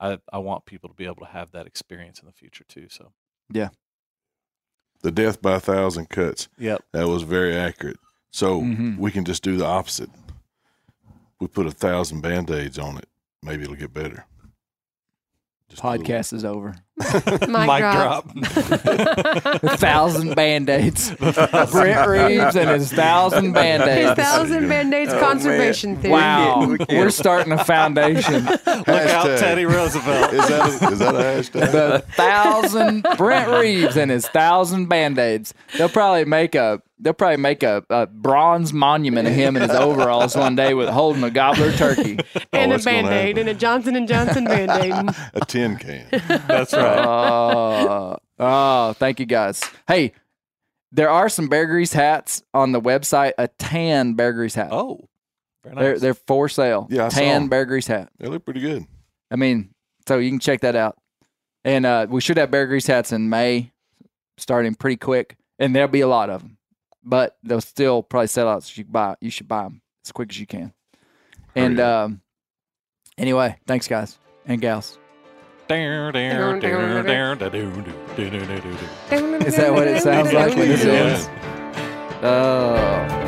I 0.00 0.18
I 0.32 0.38
want 0.38 0.64
people 0.66 0.88
to 0.88 0.94
be 0.94 1.04
able 1.06 1.16
to 1.26 1.32
have 1.32 1.52
that 1.52 1.66
experience 1.66 2.20
in 2.20 2.26
the 2.26 2.32
future 2.32 2.64
too. 2.68 2.88
So 2.90 3.12
yeah, 3.50 3.68
The 5.02 5.10
death 5.10 5.40
by 5.42 5.54
a 5.56 5.60
thousand 5.60 6.08
cuts. 6.08 6.48
yep, 6.58 6.82
That 6.92 7.08
was 7.08 7.22
very 7.22 7.54
accurate. 7.56 7.98
So 8.30 8.60
Mhm. 8.60 8.98
we 8.98 9.10
can 9.10 9.24
just 9.24 9.42
do 9.42 9.56
the 9.56 9.64
opposite. 9.66 10.10
We 11.40 11.46
put 11.48 11.66
a 11.66 11.70
thousand 11.70 12.20
band 12.22 12.50
aids 12.50 12.78
on 12.78 12.98
it. 12.98 13.08
Maybe 13.42 13.62
it'll 13.64 13.76
get 13.76 13.92
better. 13.94 14.26
Just 15.68 15.82
a 15.82 15.90
little- 15.90 16.04
Podcast 16.06 16.32
is 16.32 16.44
over. 16.44 16.76
Mic, 17.26 17.48
mic 17.50 17.78
drop. 17.80 18.24
A 18.36 19.76
thousand 19.76 20.34
band 20.34 20.70
aids. 20.70 21.10
Brent 21.16 22.08
Reeves 22.08 22.56
and 22.56 22.70
his 22.70 22.90
thousand 22.92 23.52
band 23.52 23.82
His 23.82 23.90
aids. 24.10 24.14
thousand 24.20 24.68
band-aids 24.68 25.12
Oh, 25.12 25.20
conservation 25.20 25.96
theory. 25.96 26.12
Wow. 26.12 26.66
We 26.66 26.78
can't- 26.78 26.90
We're 26.92 27.10
starting 27.10 27.52
a 27.52 27.62
foundation. 27.64 28.44
look 28.46 28.66
out, 28.68 28.86
Hashtag. 28.86 29.38
Teddy 29.40 29.66
Roosevelt. 29.66 30.32
Is 30.32 30.48
that 30.48 30.82
a, 30.82 30.92
is 30.92 30.98
that 31.00 31.14
a 31.14 31.18
hashtag? 31.18 31.72
The 31.72 32.04
thousand 32.14 33.06
Brent 33.18 33.50
Reeves 33.60 33.96
and 33.96 34.10
his 34.10 34.26
thousand 34.28 34.86
band 34.86 35.18
aids. 35.18 35.52
They'll 35.76 35.88
probably 35.90 36.24
make 36.24 36.54
a 36.54 36.80
they'll 36.98 37.12
probably 37.12 37.36
make 37.36 37.62
a, 37.62 37.84
a 37.90 38.06
bronze 38.06 38.72
monument 38.72 39.28
of 39.28 39.34
him 39.34 39.54
in 39.54 39.60
his 39.60 39.70
overalls 39.70 40.34
one 40.34 40.56
day 40.56 40.72
with 40.72 40.88
holding 40.88 41.22
a 41.24 41.30
gobbler 41.30 41.70
turkey. 41.72 42.18
And 42.54 42.72
Oh, 42.72 42.76
a 42.76 42.78
band-aid 42.78 43.36
and 43.36 43.50
a 43.50 43.54
Johnson 43.54 43.96
and 43.96 44.08
Johnson 44.08 44.44
band-aid. 44.46 45.14
a 45.34 45.40
tin 45.44 45.76
can. 45.76 46.06
That's 46.48 46.72
right. 46.72 46.85
Oh, 46.86 48.16
oh, 48.38 48.92
thank 48.94 49.20
you 49.20 49.26
guys. 49.26 49.62
Hey, 49.86 50.12
there 50.92 51.10
are 51.10 51.28
some 51.28 51.48
Bear 51.48 51.66
Grease 51.66 51.92
hats 51.92 52.42
on 52.54 52.72
the 52.72 52.80
website. 52.80 53.32
A 53.38 53.48
tan 53.48 54.14
Bear 54.14 54.32
Grease 54.32 54.54
hat. 54.54 54.68
Oh, 54.70 55.08
very 55.62 55.74
nice. 55.74 55.82
They're 55.82 55.98
they're 55.98 56.14
for 56.14 56.48
sale. 56.48 56.86
Yeah, 56.90 57.06
I 57.06 57.08
saw. 57.08 57.46
Bear 57.46 57.64
Grease 57.64 57.86
hat. 57.86 58.10
They 58.18 58.28
look 58.28 58.44
pretty 58.44 58.60
good. 58.60 58.86
I 59.30 59.36
mean, 59.36 59.74
so 60.06 60.18
you 60.18 60.30
can 60.30 60.38
check 60.38 60.60
that 60.60 60.76
out. 60.76 60.96
And 61.64 61.84
uh, 61.84 62.06
we 62.08 62.20
should 62.20 62.36
have 62.36 62.50
Bear 62.50 62.66
Grease 62.66 62.86
hats 62.86 63.12
in 63.12 63.28
May, 63.28 63.72
starting 64.38 64.74
pretty 64.74 64.96
quick, 64.96 65.36
and 65.58 65.74
there'll 65.74 65.88
be 65.88 66.02
a 66.02 66.08
lot 66.08 66.30
of 66.30 66.42
them. 66.42 66.58
But 67.02 67.36
they'll 67.42 67.60
still 67.60 68.02
probably 68.02 68.28
sell 68.28 68.48
out. 68.48 68.62
So 68.62 68.72
you 68.76 68.84
buy, 68.84 69.16
you 69.20 69.30
should 69.30 69.48
buy 69.48 69.64
them 69.64 69.82
as 70.04 70.12
quick 70.12 70.30
as 70.30 70.38
you 70.38 70.46
can. 70.46 70.72
And 71.54 71.80
um, 71.80 72.20
anyway, 73.18 73.56
thanks 73.66 73.88
guys 73.88 74.18
and 74.46 74.60
gals. 74.60 74.98
Is 79.10 79.46
Is 79.46 79.56
that 79.56 79.72
what 79.72 79.88
it 79.88 80.02
sounds 80.02 80.32
like 80.32 80.56
when 80.56 80.68
this 80.68 80.84
Yeah. 80.84 80.92
ends? 80.92 81.28
Oh. 82.22 83.22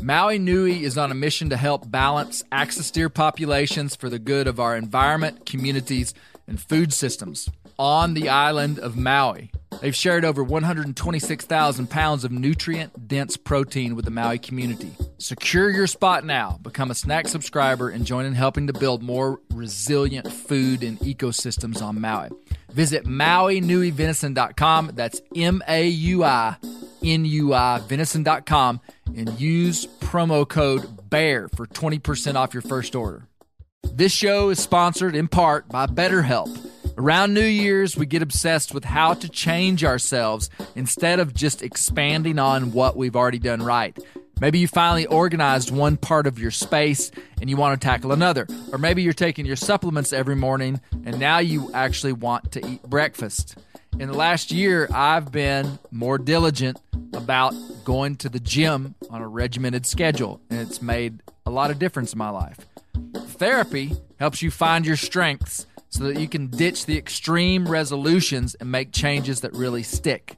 Maui 0.00 0.38
Nui 0.38 0.84
is 0.84 0.96
on 0.96 1.10
a 1.10 1.14
mission 1.14 1.50
to 1.50 1.56
help 1.56 1.90
balance 1.90 2.44
axis 2.52 2.90
deer 2.90 3.08
populations 3.08 3.96
for 3.96 4.08
the 4.08 4.18
good 4.18 4.46
of 4.46 4.60
our 4.60 4.76
environment, 4.76 5.44
communities, 5.44 6.14
and 6.46 6.60
food 6.60 6.92
systems 6.92 7.48
on 7.78 8.14
the 8.14 8.28
island 8.28 8.78
of 8.78 8.96
Maui. 8.96 9.50
They've 9.80 9.94
shared 9.94 10.24
over 10.24 10.42
126,000 10.42 11.88
pounds 11.88 12.24
of 12.24 12.32
nutrient 12.32 13.06
dense 13.06 13.36
protein 13.36 13.94
with 13.94 14.04
the 14.04 14.10
Maui 14.10 14.38
community. 14.38 14.96
Secure 15.18 15.70
your 15.70 15.86
spot 15.86 16.24
now. 16.24 16.58
Become 16.62 16.90
a 16.90 16.94
snack 16.94 17.28
subscriber 17.28 17.88
and 17.88 18.04
join 18.04 18.24
in 18.24 18.34
helping 18.34 18.66
to 18.66 18.72
build 18.72 19.02
more 19.02 19.40
resilient 19.54 20.32
food 20.32 20.82
and 20.82 20.98
ecosystems 21.00 21.80
on 21.80 22.00
Maui. 22.00 22.30
Visit 22.72 23.04
MauiNuiVenison.com. 23.06 24.92
That's 24.94 25.20
M 25.36 25.62
A 25.68 25.86
U 25.86 26.24
I 26.24 26.56
N 27.02 27.24
U 27.24 27.54
I 27.54 27.78
Venison.com 27.80 28.80
and 29.16 29.40
use 29.40 29.86
promo 30.00 30.48
code 30.48 31.08
BEAR 31.08 31.48
for 31.54 31.66
20% 31.66 32.34
off 32.34 32.52
your 32.52 32.62
first 32.62 32.94
order. 32.94 33.26
This 33.84 34.12
show 34.12 34.50
is 34.50 34.58
sponsored 34.60 35.14
in 35.16 35.28
part 35.28 35.68
by 35.68 35.86
BetterHelp. 35.86 36.48
Around 36.98 37.32
New 37.32 37.44
Year's, 37.44 37.96
we 37.96 38.06
get 38.06 38.22
obsessed 38.22 38.74
with 38.74 38.84
how 38.84 39.14
to 39.14 39.28
change 39.28 39.84
ourselves 39.84 40.50
instead 40.74 41.20
of 41.20 41.32
just 41.32 41.62
expanding 41.62 42.40
on 42.40 42.72
what 42.72 42.96
we've 42.96 43.14
already 43.14 43.38
done 43.38 43.62
right. 43.62 43.96
Maybe 44.40 44.58
you 44.58 44.66
finally 44.66 45.06
organized 45.06 45.70
one 45.70 45.96
part 45.96 46.26
of 46.26 46.40
your 46.40 46.50
space 46.50 47.12
and 47.40 47.48
you 47.48 47.56
want 47.56 47.80
to 47.80 47.86
tackle 47.86 48.10
another. 48.10 48.48
Or 48.72 48.78
maybe 48.78 49.04
you're 49.04 49.12
taking 49.12 49.46
your 49.46 49.54
supplements 49.54 50.12
every 50.12 50.34
morning 50.34 50.80
and 51.04 51.20
now 51.20 51.38
you 51.38 51.70
actually 51.72 52.14
want 52.14 52.50
to 52.52 52.66
eat 52.66 52.82
breakfast. 52.82 53.56
In 54.00 54.08
the 54.08 54.16
last 54.16 54.50
year, 54.50 54.88
I've 54.92 55.30
been 55.30 55.78
more 55.92 56.18
diligent 56.18 56.80
about 57.14 57.54
going 57.84 58.16
to 58.16 58.28
the 58.28 58.40
gym 58.40 58.96
on 59.08 59.22
a 59.22 59.28
regimented 59.28 59.86
schedule, 59.86 60.40
and 60.50 60.58
it's 60.58 60.82
made 60.82 61.20
a 61.46 61.50
lot 61.50 61.70
of 61.70 61.78
difference 61.78 62.12
in 62.12 62.18
my 62.18 62.30
life. 62.30 62.58
Therapy 63.14 63.92
helps 64.18 64.42
you 64.42 64.50
find 64.50 64.84
your 64.84 64.96
strengths 64.96 65.67
so 65.88 66.04
that 66.04 66.18
you 66.18 66.28
can 66.28 66.48
ditch 66.48 66.86
the 66.86 66.96
extreme 66.96 67.68
resolutions 67.68 68.54
and 68.54 68.70
make 68.70 68.92
changes 68.92 69.40
that 69.40 69.54
really 69.54 69.82
stick. 69.82 70.36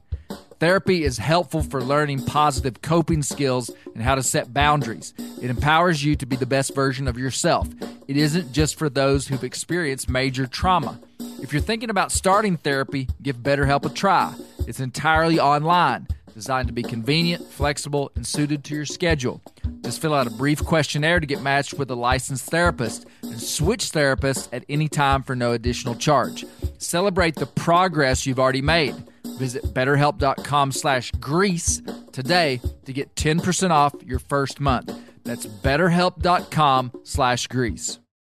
Therapy 0.59 1.03
is 1.03 1.17
helpful 1.17 1.63
for 1.63 1.81
learning 1.81 2.23
positive 2.25 2.83
coping 2.83 3.23
skills 3.23 3.71
and 3.95 4.03
how 4.03 4.13
to 4.13 4.21
set 4.21 4.53
boundaries. 4.53 5.13
It 5.41 5.49
empowers 5.49 6.03
you 6.03 6.15
to 6.17 6.25
be 6.27 6.35
the 6.35 6.45
best 6.45 6.75
version 6.75 7.07
of 7.07 7.17
yourself. 7.17 7.67
It 8.07 8.15
isn't 8.15 8.51
just 8.51 8.77
for 8.77 8.87
those 8.87 9.27
who've 9.27 9.43
experienced 9.43 10.07
major 10.07 10.45
trauma. 10.45 10.99
If 11.41 11.51
you're 11.51 11.63
thinking 11.63 11.89
about 11.89 12.11
starting 12.11 12.57
therapy, 12.57 13.07
give 13.23 13.37
BetterHelp 13.37 13.85
a 13.85 13.89
try. 13.89 14.35
It's 14.67 14.79
entirely 14.79 15.39
online, 15.39 16.07
designed 16.33 16.67
to 16.67 16.73
be 16.73 16.83
convenient, 16.83 17.45
flexible, 17.51 18.11
and 18.15 18.25
suited 18.25 18.63
to 18.65 18.75
your 18.75 18.85
schedule. 18.85 19.41
Just 19.81 20.01
fill 20.01 20.13
out 20.13 20.27
a 20.27 20.31
brief 20.31 20.63
questionnaire 20.63 21.19
to 21.19 21.25
get 21.25 21.41
matched 21.41 21.73
with 21.75 21.89
a 21.91 21.95
licensed 21.95 22.49
therapist 22.49 23.05
and 23.23 23.39
switch 23.39 23.91
therapists 23.91 24.49
at 24.51 24.65
any 24.69 24.87
time 24.87 25.23
for 25.23 25.35
no 25.35 25.53
additional 25.53 25.95
charge. 25.95 26.45
Celebrate 26.77 27.35
the 27.35 27.45
progress 27.45 28.25
you've 28.25 28.39
already 28.39 28.61
made. 28.61 28.95
Visit 29.37 29.63
betterhelp.com 29.73 30.71
slash 30.71 31.11
grease 31.13 31.81
today 32.11 32.59
to 32.85 32.93
get 32.93 33.15
10% 33.15 33.71
off 33.71 33.93
your 34.05 34.19
first 34.19 34.59
month. 34.59 34.93
That's 35.23 35.45
betterhelp.com 35.45 36.91
slash 37.03 37.47
grease. 37.47 38.01